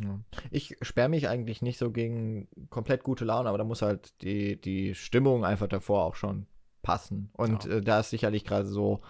ja. 0.00 0.18
Ich 0.50 0.76
sperre 0.82 1.08
mich 1.08 1.28
eigentlich 1.28 1.62
nicht 1.62 1.78
so 1.78 1.92
gegen 1.92 2.48
komplett 2.70 3.04
gute 3.04 3.24
Laune, 3.24 3.48
aber 3.48 3.58
da 3.58 3.64
muss 3.64 3.82
halt 3.82 4.20
die, 4.22 4.60
die 4.60 4.94
Stimmung 4.94 5.44
einfach 5.44 5.68
davor 5.68 6.04
auch 6.04 6.16
schon 6.16 6.46
passen. 6.86 7.30
Und 7.32 7.64
ja. 7.64 7.72
äh, 7.72 7.82
da 7.82 8.00
ist 8.00 8.10
sicherlich 8.10 8.44
gerade 8.44 8.68
so, 8.68 9.00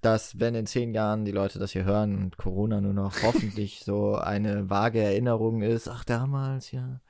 dass 0.00 0.40
wenn 0.40 0.56
in 0.56 0.66
zehn 0.66 0.92
Jahren 0.92 1.24
die 1.24 1.30
Leute 1.30 1.60
das 1.60 1.70
hier 1.70 1.84
hören 1.84 2.18
und 2.18 2.36
Corona 2.36 2.80
nur 2.80 2.94
noch 2.94 3.14
hoffentlich 3.22 3.84
so 3.84 4.16
eine 4.16 4.68
vage 4.68 5.00
Erinnerung 5.00 5.62
ist, 5.62 5.88
ach 5.88 6.04
damals, 6.04 6.72
ja, 6.72 7.00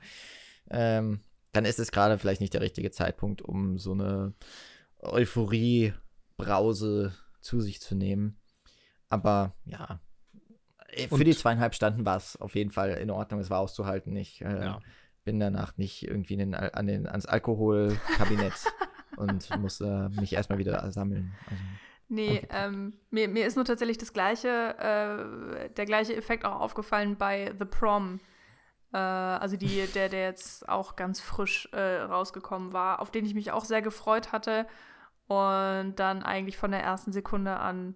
ähm, 0.69 1.21
dann 1.51 1.65
ist 1.65 1.79
es 1.79 1.91
gerade 1.91 2.19
vielleicht 2.19 2.41
nicht 2.41 2.53
der 2.53 2.61
richtige 2.61 2.91
Zeitpunkt, 2.91 3.41
um 3.41 3.79
so 3.79 3.93
eine 3.93 4.33
Euphorie-Brause 4.99 7.13
zu 7.41 7.59
sich 7.59 7.81
zu 7.81 7.95
nehmen. 7.95 8.37
Aber 9.09 9.55
ja, 9.65 9.99
äh, 10.89 11.07
für 11.07 11.15
und 11.15 11.25
die 11.25 11.35
zweieinhalb 11.35 11.73
Stunden 11.73 12.05
war 12.05 12.17
es 12.17 12.39
auf 12.39 12.53
jeden 12.53 12.71
Fall 12.71 12.91
in 12.91 13.09
Ordnung, 13.09 13.39
es 13.39 13.49
war 13.49 13.59
auszuhalten. 13.59 14.15
Ich 14.15 14.41
äh, 14.41 14.65
ja. 14.65 14.79
bin 15.23 15.39
danach 15.39 15.75
nicht 15.77 16.07
irgendwie 16.07 16.37
den, 16.37 16.53
an 16.53 16.85
den, 16.85 17.07
ans 17.07 17.25
Alkoholkabinett 17.25 18.53
und 19.17 19.59
muss 19.59 19.81
äh, 19.81 20.09
mich 20.09 20.33
erstmal 20.33 20.59
wieder 20.59 20.91
sammeln. 20.91 21.33
Also, 21.49 21.63
nee, 22.09 22.37
okay. 22.43 22.47
ähm, 22.51 22.93
mir, 23.09 23.27
mir 23.27 23.45
ist 23.45 23.55
nur 23.55 23.65
tatsächlich 23.65 23.97
das 23.97 24.13
gleiche, 24.13 24.77
äh, 24.77 25.69
der 25.69 25.85
gleiche 25.85 26.15
Effekt 26.15 26.45
auch 26.45 26.59
aufgefallen 26.59 27.17
bei 27.17 27.53
The 27.57 27.65
Prom. 27.65 28.19
Äh, 28.93 28.97
also 28.97 29.57
die, 29.57 29.87
der, 29.93 30.09
der 30.09 30.23
jetzt 30.23 30.67
auch 30.69 30.95
ganz 30.95 31.19
frisch 31.19 31.67
äh, 31.71 32.01
rausgekommen 32.01 32.73
war, 32.73 33.01
auf 33.01 33.11
den 33.11 33.25
ich 33.25 33.33
mich 33.33 33.51
auch 33.51 33.65
sehr 33.65 33.81
gefreut 33.81 34.31
hatte. 34.31 34.67
Und 35.27 35.95
dann 35.95 36.21
eigentlich 36.21 36.57
von 36.57 36.71
der 36.71 36.83
ersten 36.83 37.11
Sekunde 37.11 37.57
an 37.57 37.95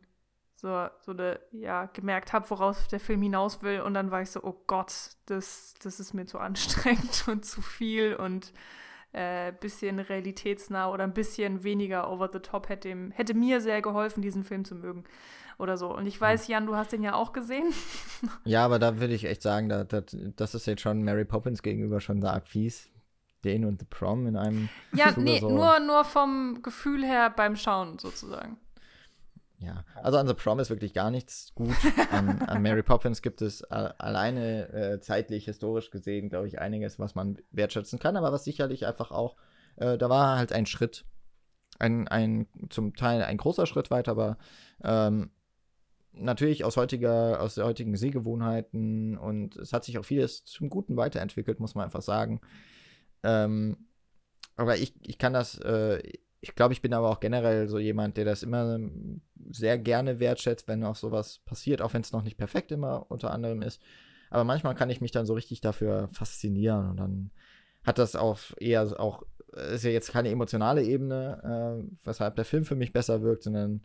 so, 0.58 0.88
so 1.02 1.14
de, 1.14 1.40
ja, 1.52 1.86
gemerkt 1.86 2.34
habe, 2.34 2.50
woraus 2.50 2.88
der 2.88 3.00
Film 3.00 3.22
hinaus 3.22 3.62
will. 3.62 3.82
Und 3.82 3.94
dann 3.94 4.12
war 4.12 4.22
ich 4.22 4.32
so, 4.32 4.44
oh 4.44 4.64
Gott, 4.66 5.12
das, 5.28 5.76
das 5.84 6.00
ist 6.00 6.14
mir 6.14 6.26
zu 6.26 6.40
anstrengend 6.40 7.26
und 7.28 7.46
zu 7.46 7.62
viel 7.62 8.16
und 8.16 8.54
äh, 9.14 9.52
bisschen 9.60 10.00
realitätsnah 10.00 10.92
oder 10.92 11.04
ein 11.04 11.14
bisschen 11.14 11.64
weniger 11.64 12.12
over 12.12 12.30
the 12.32 12.40
top 12.40 12.70
hätte, 12.70 12.96
hätte 13.14 13.34
mir 13.34 13.62
sehr 13.62 13.82
geholfen, 13.82 14.22
diesen 14.22 14.44
Film 14.44 14.66
zu 14.66 14.76
mögen 14.76 15.04
oder 15.58 15.78
so. 15.78 15.96
Und 15.96 16.06
ich 16.06 16.20
weiß, 16.20 16.48
Jan, 16.48 16.66
du 16.66 16.76
hast 16.76 16.92
den 16.92 17.04
ja 17.04 17.14
auch 17.16 17.34
gesehen. 17.34 17.74
Ja, 18.46 18.66
aber 18.66 18.80
da 18.80 19.00
würde 19.00 19.14
ich 19.14 19.26
echt 19.26 19.42
sagen, 19.42 19.70
da, 19.70 19.84
da, 19.84 20.02
das 20.36 20.56
ist 20.56 20.66
jetzt 20.66 20.82
schon 20.82 21.04
Mary 21.04 21.26
Poppins 21.26 21.62
gegenüber 21.62 22.00
schon 22.00 22.22
da 22.22 22.40
fies. 22.40 22.90
Den 23.44 23.66
und 23.66 23.80
The 23.80 23.86
Prom 23.88 24.26
in 24.26 24.36
einem. 24.36 24.70
Ja, 24.94 25.14
nee, 25.16 25.40
so. 25.40 25.50
nur, 25.50 25.80
nur 25.80 26.04
vom 26.04 26.62
Gefühl 26.64 27.06
her 27.06 27.30
beim 27.30 27.56
Schauen 27.56 28.00
sozusagen. 28.00 28.58
Ja, 29.60 29.84
also 29.96 30.20
an 30.20 30.28
The 30.28 30.36
Promise 30.36 30.70
wirklich 30.70 30.94
gar 30.94 31.10
nichts 31.10 31.52
gut. 31.56 31.76
an, 32.12 32.42
an, 32.44 32.62
Mary 32.62 32.84
Poppins 32.84 33.24
gibt 33.24 33.42
es 33.42 33.64
alleine 33.64 34.70
äh, 34.70 35.00
zeitlich, 35.00 35.46
historisch 35.46 35.90
gesehen, 35.90 36.30
glaube 36.30 36.48
ich, 36.48 36.60
einiges, 36.60 37.00
was 37.00 37.16
man 37.16 37.40
wertschätzen 37.52 37.98
kann, 37.98 38.18
aber 38.18 38.32
was 38.32 38.44
sicherlich 38.44 38.86
einfach 38.86 39.10
auch, 39.10 39.36
äh, 39.78 39.98
da 39.98 40.10
war 40.10 40.38
halt 40.38 40.54
ein 40.54 40.68
Schritt, 40.68 41.06
ein, 41.80 42.08
ein 42.08 42.48
zum 42.70 42.96
Teil 42.96 43.24
ein 43.24 43.38
großer 43.38 43.66
Schritt 43.66 43.90
weiter, 43.90 44.12
aber 44.12 44.38
ähm, 44.84 45.32
natürlich 46.12 46.64
aus 46.64 46.78
heutiger, 46.78 47.42
aus 47.42 47.56
der 47.56 47.66
heutigen 47.66 47.96
Sehgewohnheiten 47.96 49.18
und 49.18 49.56
es 49.56 49.74
hat 49.74 49.84
sich 49.84 49.98
auch 49.98 50.06
vieles 50.06 50.46
zum 50.46 50.70
Guten 50.70 50.98
weiterentwickelt, 50.98 51.60
muss 51.60 51.74
man 51.74 51.86
einfach 51.86 52.04
sagen. 52.04 52.42
Ähm, 53.24 53.88
aber 54.56 54.78
ich, 54.78 54.94
ich 55.02 55.18
kann 55.18 55.34
das, 55.34 55.58
äh, 55.60 56.02
ich 56.40 56.56
glaube, 56.56 56.74
ich 56.74 56.82
bin 56.82 56.94
aber 56.94 57.10
auch 57.10 57.20
generell 57.20 57.68
so 57.68 57.80
jemand, 57.80 58.18
der 58.18 58.26
das 58.26 58.44
immer 58.44 58.80
sehr 59.50 59.78
gerne 59.78 60.20
wertschätzt, 60.20 60.68
wenn 60.68 60.84
auch 60.84 60.96
sowas 60.96 61.40
passiert, 61.46 61.82
auch 61.82 61.94
wenn 61.94 62.02
es 62.02 62.12
noch 62.12 62.24
nicht 62.24 62.38
perfekt 62.38 62.72
immer 62.72 63.10
unter 63.10 63.32
anderem 63.32 63.62
ist. 63.62 63.82
Aber 64.30 64.44
manchmal 64.44 64.76
kann 64.76 64.90
ich 64.90 65.02
mich 65.02 65.12
dann 65.12 65.26
so 65.26 65.34
richtig 65.34 65.62
dafür 65.62 66.10
faszinieren 66.12 66.90
und 66.90 66.98
dann 66.98 67.32
hat 67.84 67.98
das 67.98 68.16
auch 68.16 68.40
eher 68.60 69.00
auch, 69.00 69.24
ist 69.74 69.86
ja 69.86 69.92
jetzt 69.92 70.12
keine 70.12 70.30
emotionale 70.30 70.84
Ebene, 70.84 71.82
äh, 71.82 71.98
weshalb 72.04 72.36
der 72.36 72.46
Film 72.46 72.66
für 72.66 72.76
mich 72.76 72.92
besser 72.92 73.22
wirkt, 73.22 73.44
sondern 73.44 73.82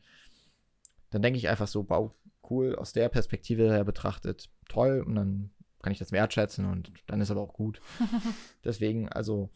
dann 1.10 1.22
denke 1.22 1.38
ich 1.38 1.48
einfach 1.48 1.68
so, 1.68 1.88
wow, 1.88 2.10
cool, 2.50 2.74
aus 2.74 2.92
der 2.92 3.08
Perspektive 3.08 3.70
her 3.70 3.84
betrachtet, 3.84 4.50
toll 4.68 5.04
und 5.06 5.14
dann 5.14 5.50
kann 5.82 5.92
ich 5.92 5.98
das 5.98 6.12
wertschätzen 6.12 6.66
und 6.66 6.92
dann 7.06 7.20
ist 7.20 7.30
aber 7.30 7.40
auch 7.40 7.52
gut. 7.52 7.80
Deswegen, 8.64 9.08
also, 9.08 9.50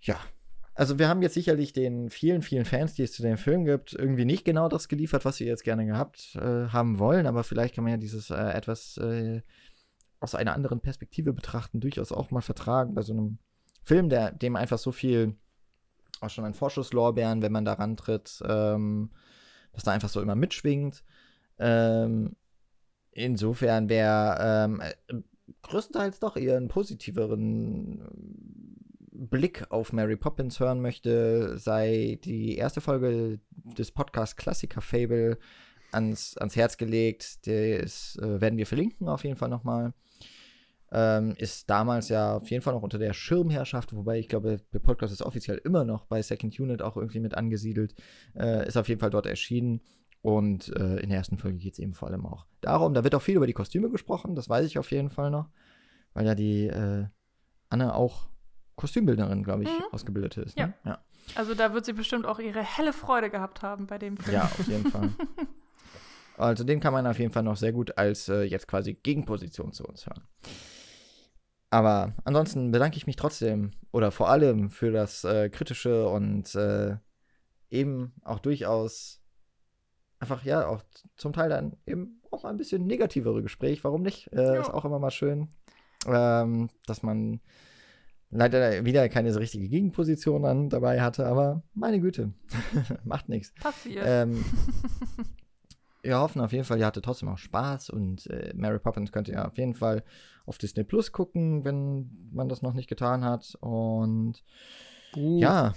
ja. 0.00 0.18
Also 0.78 1.00
wir 1.00 1.08
haben 1.08 1.22
jetzt 1.22 1.34
sicherlich 1.34 1.72
den 1.72 2.08
vielen, 2.08 2.40
vielen 2.40 2.64
Fans, 2.64 2.94
die 2.94 3.02
es 3.02 3.10
zu 3.10 3.20
dem 3.20 3.36
Film 3.36 3.64
gibt, 3.64 3.94
irgendwie 3.94 4.24
nicht 4.24 4.44
genau 4.44 4.68
das 4.68 4.86
geliefert, 4.86 5.24
was 5.24 5.38
sie 5.38 5.44
jetzt 5.44 5.64
gerne 5.64 5.84
gehabt 5.84 6.36
äh, 6.36 6.68
haben 6.68 7.00
wollen, 7.00 7.26
aber 7.26 7.42
vielleicht 7.42 7.74
kann 7.74 7.82
man 7.82 7.94
ja 7.94 7.96
dieses 7.96 8.30
äh, 8.30 8.36
etwas 8.36 8.96
äh, 8.98 9.42
aus 10.20 10.36
einer 10.36 10.54
anderen 10.54 10.78
Perspektive 10.78 11.32
betrachten, 11.32 11.80
durchaus 11.80 12.12
auch 12.12 12.30
mal 12.30 12.42
vertragen 12.42 12.94
bei 12.94 13.02
so 13.02 13.12
einem 13.12 13.38
Film, 13.82 14.08
der 14.08 14.30
dem 14.30 14.54
einfach 14.54 14.78
so 14.78 14.92
viel, 14.92 15.34
auch 16.20 16.30
schon 16.30 16.44
ein 16.44 16.54
Vorschusslorbeeren, 16.54 17.42
wenn 17.42 17.50
man 17.50 17.64
da 17.64 17.72
rantritt, 17.72 18.40
ähm, 18.46 19.10
was 19.72 19.82
da 19.82 19.90
einfach 19.90 20.08
so 20.08 20.22
immer 20.22 20.36
mitschwingt. 20.36 21.02
Ähm, 21.58 22.36
insofern 23.10 23.88
wäre 23.88 24.38
ähm, 24.40 24.80
äh, 24.80 25.22
größtenteils 25.62 26.20
doch 26.20 26.36
eher 26.36 26.56
einen 26.56 26.68
positiveren 26.68 28.77
Blick 29.18 29.70
auf 29.70 29.92
Mary 29.92 30.16
Poppins 30.16 30.60
hören 30.60 30.80
möchte, 30.80 31.58
sei 31.58 32.18
die 32.22 32.56
erste 32.56 32.80
Folge 32.80 33.40
des 33.50 33.90
Podcasts 33.90 34.36
Klassiker 34.36 34.80
Fable 34.80 35.38
ans, 35.92 36.36
ans 36.38 36.54
Herz 36.56 36.76
gelegt. 36.76 37.46
Das 37.46 38.16
äh, 38.16 38.40
werden 38.40 38.56
wir 38.56 38.66
verlinken 38.66 39.08
auf 39.08 39.24
jeden 39.24 39.36
Fall 39.36 39.48
nochmal. 39.48 39.92
Ähm, 40.90 41.34
ist 41.36 41.68
damals 41.68 42.08
ja 42.08 42.36
auf 42.36 42.50
jeden 42.50 42.62
Fall 42.62 42.72
noch 42.72 42.82
unter 42.82 42.98
der 42.98 43.12
Schirmherrschaft, 43.12 43.94
wobei 43.94 44.18
ich 44.18 44.28
glaube, 44.28 44.58
der 44.72 44.78
Podcast 44.78 45.12
ist 45.12 45.22
offiziell 45.22 45.60
immer 45.64 45.84
noch 45.84 46.06
bei 46.06 46.22
Second 46.22 46.58
Unit 46.58 46.80
auch 46.80 46.96
irgendwie 46.96 47.20
mit 47.20 47.34
angesiedelt. 47.34 47.94
Äh, 48.34 48.66
ist 48.66 48.76
auf 48.76 48.88
jeden 48.88 49.00
Fall 49.00 49.10
dort 49.10 49.26
erschienen. 49.26 49.82
Und 50.22 50.74
äh, 50.76 50.96
in 51.00 51.10
der 51.10 51.18
ersten 51.18 51.38
Folge 51.38 51.58
geht 51.58 51.74
es 51.74 51.78
eben 51.78 51.94
vor 51.94 52.08
allem 52.08 52.26
auch 52.26 52.46
darum. 52.60 52.94
Da 52.94 53.04
wird 53.04 53.14
auch 53.14 53.22
viel 53.22 53.36
über 53.36 53.46
die 53.46 53.52
Kostüme 53.52 53.90
gesprochen, 53.90 54.34
das 54.34 54.48
weiß 54.48 54.66
ich 54.66 54.78
auf 54.78 54.90
jeden 54.90 55.10
Fall 55.10 55.30
noch. 55.30 55.48
Weil 56.14 56.26
ja 56.26 56.34
die 56.34 56.66
äh, 56.66 57.06
Anne 57.68 57.94
auch 57.94 58.28
Kostümbildnerin, 58.78 59.42
glaube 59.42 59.64
ich, 59.64 59.68
mhm. 59.68 59.84
ausgebildet 59.92 60.36
ist. 60.38 60.56
Ne? 60.56 60.72
Ja. 60.84 60.90
ja. 60.90 60.98
Also 61.34 61.54
da 61.54 61.74
wird 61.74 61.84
sie 61.84 61.92
bestimmt 61.92 62.24
auch 62.24 62.38
ihre 62.38 62.62
helle 62.62 62.92
Freude 62.92 63.28
gehabt 63.28 63.62
haben 63.62 63.86
bei 63.86 63.98
dem 63.98 64.16
Film. 64.16 64.36
Ja, 64.36 64.44
auf 64.44 64.66
jeden 64.66 64.90
Fall. 64.90 65.10
also 66.38 66.64
den 66.64 66.80
kann 66.80 66.92
man 66.92 67.06
auf 67.06 67.18
jeden 67.18 67.32
Fall 67.32 67.42
noch 67.42 67.56
sehr 67.56 67.72
gut 67.72 67.98
als 67.98 68.28
äh, 68.28 68.42
jetzt 68.42 68.68
quasi 68.68 68.94
Gegenposition 68.94 69.72
zu 69.72 69.84
uns 69.84 70.06
hören. 70.06 70.22
Aber 71.70 72.14
ansonsten 72.24 72.70
bedanke 72.70 72.96
ich 72.96 73.06
mich 73.06 73.16
trotzdem 73.16 73.72
oder 73.92 74.10
vor 74.10 74.30
allem 74.30 74.70
für 74.70 74.90
das 74.90 75.24
äh, 75.24 75.50
kritische 75.50 76.08
und 76.08 76.54
äh, 76.54 76.96
eben 77.68 78.14
auch 78.24 78.38
durchaus 78.38 79.20
einfach 80.20 80.44
ja 80.44 80.66
auch 80.66 80.82
zum 81.16 81.32
Teil 81.32 81.50
dann 81.50 81.76
eben 81.84 82.22
auch 82.30 82.44
ein 82.44 82.56
bisschen 82.56 82.86
negativere 82.86 83.42
Gespräch. 83.42 83.84
Warum 83.84 84.02
nicht? 84.02 84.32
Äh, 84.32 84.60
ist 84.60 84.70
auch 84.70 84.84
immer 84.84 84.98
mal 84.98 85.10
schön, 85.10 85.48
ähm, 86.06 86.70
dass 86.86 87.02
man 87.02 87.40
leider 88.30 88.84
wieder 88.84 89.08
keine 89.08 89.32
so 89.32 89.38
richtige 89.38 89.68
Gegenposition 89.68 90.42
dann 90.42 90.68
dabei 90.68 91.00
hatte, 91.00 91.26
aber 91.26 91.62
meine 91.74 92.00
Güte, 92.00 92.32
macht 93.04 93.28
nichts. 93.28 93.52
Passiert. 93.60 94.04
Ähm, 94.06 94.44
wir 96.02 96.18
hoffen 96.18 96.40
auf 96.40 96.52
jeden 96.52 96.64
Fall, 96.64 96.78
ihr 96.78 96.86
hattet 96.86 97.04
trotzdem 97.04 97.28
auch 97.28 97.38
Spaß 97.38 97.90
und 97.90 98.26
äh, 98.28 98.52
Mary 98.54 98.78
Poppins 98.78 99.12
könnt 99.12 99.28
ihr 99.28 99.46
auf 99.46 99.56
jeden 99.56 99.74
Fall 99.74 100.02
auf 100.46 100.58
Disney 100.58 100.84
Plus 100.84 101.12
gucken, 101.12 101.64
wenn 101.64 102.10
man 102.32 102.48
das 102.48 102.62
noch 102.62 102.72
nicht 102.72 102.88
getan 102.88 103.24
hat. 103.24 103.56
Und 103.60 104.42
uh. 105.16 105.40
ja, 105.40 105.74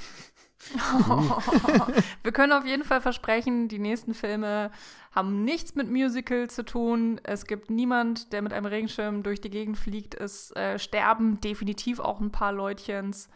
Wir 2.24 2.32
können 2.32 2.54
auf 2.54 2.66
jeden 2.66 2.84
Fall 2.84 3.02
versprechen, 3.02 3.68
die 3.68 3.80
nächsten 3.80 4.14
Filme 4.14 4.72
haben 5.14 5.44
nichts 5.44 5.76
mit 5.76 5.90
Musical 5.90 6.50
zu 6.50 6.64
tun. 6.64 7.20
Es 7.24 7.46
gibt 7.46 7.70
niemand, 7.70 8.32
der 8.32 8.42
mit 8.42 8.54
einem 8.54 8.66
Regenschirm 8.66 9.24
durch 9.24 9.42
die 9.42 9.50
Gegend 9.50 9.78
fliegt. 9.78 10.16
Es 10.16 10.52
äh, 10.56 10.80
sterben 10.80 11.42
definitiv 11.42 12.00
auch 12.00 12.20
ein 12.20 12.32
paar 12.32 12.54
Leutchens. 12.54 13.30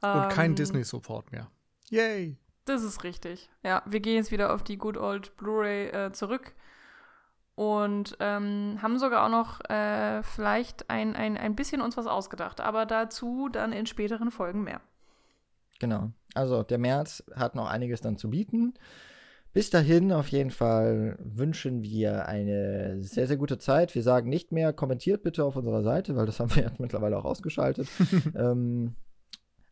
Und 0.00 0.30
kein 0.30 0.50
ähm, 0.50 0.56
Disney-Support 0.56 1.30
mehr. 1.32 1.48
Yay! 1.90 2.36
Das 2.64 2.82
ist 2.82 3.04
richtig. 3.04 3.50
Ja, 3.62 3.82
wir 3.86 4.00
gehen 4.00 4.16
jetzt 4.16 4.30
wieder 4.30 4.54
auf 4.54 4.62
die 4.62 4.78
Good 4.78 4.96
Old 4.96 5.36
Blu-ray 5.36 5.88
äh, 5.88 6.12
zurück 6.12 6.54
und 7.54 8.16
ähm, 8.20 8.78
haben 8.80 8.98
sogar 8.98 9.26
auch 9.26 9.30
noch 9.30 9.60
äh, 9.68 10.22
vielleicht 10.22 10.88
ein, 10.88 11.14
ein, 11.14 11.36
ein 11.36 11.54
bisschen 11.54 11.82
uns 11.82 11.96
was 11.96 12.06
ausgedacht. 12.06 12.60
Aber 12.60 12.86
dazu 12.86 13.48
dann 13.50 13.72
in 13.72 13.86
späteren 13.86 14.30
Folgen 14.30 14.62
mehr. 14.62 14.80
Genau. 15.82 16.12
Also 16.34 16.62
der 16.62 16.78
März 16.78 17.24
hat 17.34 17.56
noch 17.56 17.68
einiges 17.68 18.00
dann 18.00 18.16
zu 18.16 18.30
bieten. 18.30 18.74
Bis 19.52 19.68
dahin 19.68 20.12
auf 20.12 20.28
jeden 20.28 20.52
Fall 20.52 21.18
wünschen 21.18 21.82
wir 21.82 22.26
eine 22.26 23.02
sehr, 23.02 23.26
sehr 23.26 23.36
gute 23.36 23.58
Zeit. 23.58 23.92
Wir 23.96 24.04
sagen 24.04 24.30
nicht 24.30 24.52
mehr, 24.52 24.72
kommentiert 24.72 25.24
bitte 25.24 25.44
auf 25.44 25.56
unserer 25.56 25.82
Seite, 25.82 26.14
weil 26.14 26.24
das 26.24 26.38
haben 26.40 26.54
wir 26.54 26.62
jetzt 26.62 26.78
mittlerweile 26.78 27.18
auch 27.18 27.24
ausgeschaltet. 27.24 27.88
ähm, 28.36 28.94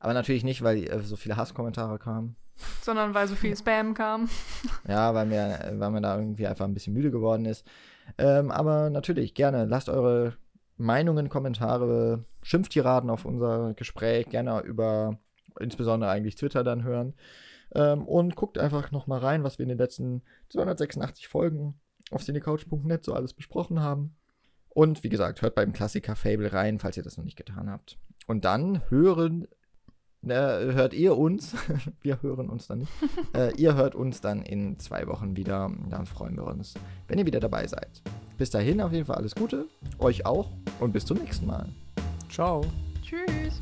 aber 0.01 0.13
natürlich 0.13 0.43
nicht, 0.43 0.63
weil 0.63 0.83
äh, 0.83 1.01
so 1.03 1.15
viele 1.15 1.37
Hasskommentare 1.37 2.01
kamen. 2.01 2.35
Sondern 2.83 3.15
weil 3.15 3.29
so 3.29 3.37
viel 3.37 3.57
Spam 3.57 3.95
kam. 3.95 4.29
ja, 4.89 5.15
weil 5.15 5.27
mir, 5.27 5.75
weil 5.77 5.93
mir 5.93 6.01
da 6.01 6.19
irgendwie 6.19 6.49
einfach 6.49 6.65
ein 6.65 6.75
bisschen 6.75 6.93
müde 6.93 7.13
geworden 7.13 7.45
ist. 7.45 7.65
Ähm, 8.19 8.51
aber 8.51 8.91
natürlich, 8.91 9.35
gerne, 9.35 9.65
lasst 9.65 9.89
eure 9.89 10.35
Meinungen, 10.77 11.29
Kommentare, 11.29 12.25
Schimpftiraden 12.43 13.11
auf 13.11 13.25
unser 13.25 13.75
Gespräch 13.75 14.29
gerne 14.29 14.61
über 14.63 15.21
insbesondere 15.59 16.11
eigentlich 16.11 16.37
Twitter 16.37 16.65
dann 16.65 16.85
hören. 16.85 17.15
Ähm, 17.75 18.07
und 18.07 18.37
guckt 18.37 18.59
einfach 18.59 18.91
nochmal 18.91 19.21
rein, 19.21 19.45
was 19.45 19.59
wir 19.59 19.65
in 19.65 19.69
den 19.69 19.79
letzten 19.79 20.23
286 20.49 21.29
Folgen 21.29 21.75
auf 22.11 22.25
cinecouch.net 22.25 23.05
so 23.05 23.15
alles 23.15 23.33
besprochen 23.33 23.81
haben. 23.81 24.17
Und 24.69 25.03
wie 25.03 25.09
gesagt, 25.09 25.43
hört 25.43 25.55
beim 25.55 25.73
Klassiker 25.73 26.17
Fable 26.17 26.53
rein, 26.53 26.79
falls 26.79 26.97
ihr 26.97 27.03
das 27.03 27.17
noch 27.17 27.25
nicht 27.25 27.37
getan 27.37 27.71
habt. 27.71 27.99
Und 28.27 28.45
dann 28.45 28.89
hören, 28.89 29.49
äh, 30.23 30.29
hört 30.29 30.95
ihr 30.95 31.17
uns, 31.17 31.55
wir 32.03 32.23
hören 32.23 32.49
uns 32.49 32.67
dann 32.67 32.79
nicht, 32.81 32.93
äh, 33.37 33.53
ihr 33.57 33.75
hört 33.75 33.95
uns 33.95 34.21
dann 34.21 34.43
in 34.43 34.79
zwei 34.79 35.07
Wochen 35.07 35.37
wieder. 35.37 35.71
Dann 35.89 36.07
freuen 36.07 36.37
wir 36.37 36.47
uns, 36.47 36.75
wenn 37.09 37.19
ihr 37.19 37.27
wieder 37.27 37.41
dabei 37.41 37.67
seid. 37.67 38.03
Bis 38.39 38.51
dahin 38.51 38.81
auf 38.81 38.93
jeden 38.93 39.07
Fall 39.07 39.17
alles 39.17 39.35
Gute, 39.35 39.67
euch 39.99 40.25
auch 40.25 40.51
und 40.79 40.93
bis 40.93 41.05
zum 41.05 41.19
nächsten 41.19 41.47
Mal. 41.47 41.69
Ciao. 42.29 42.65
Tschüss. 43.03 43.61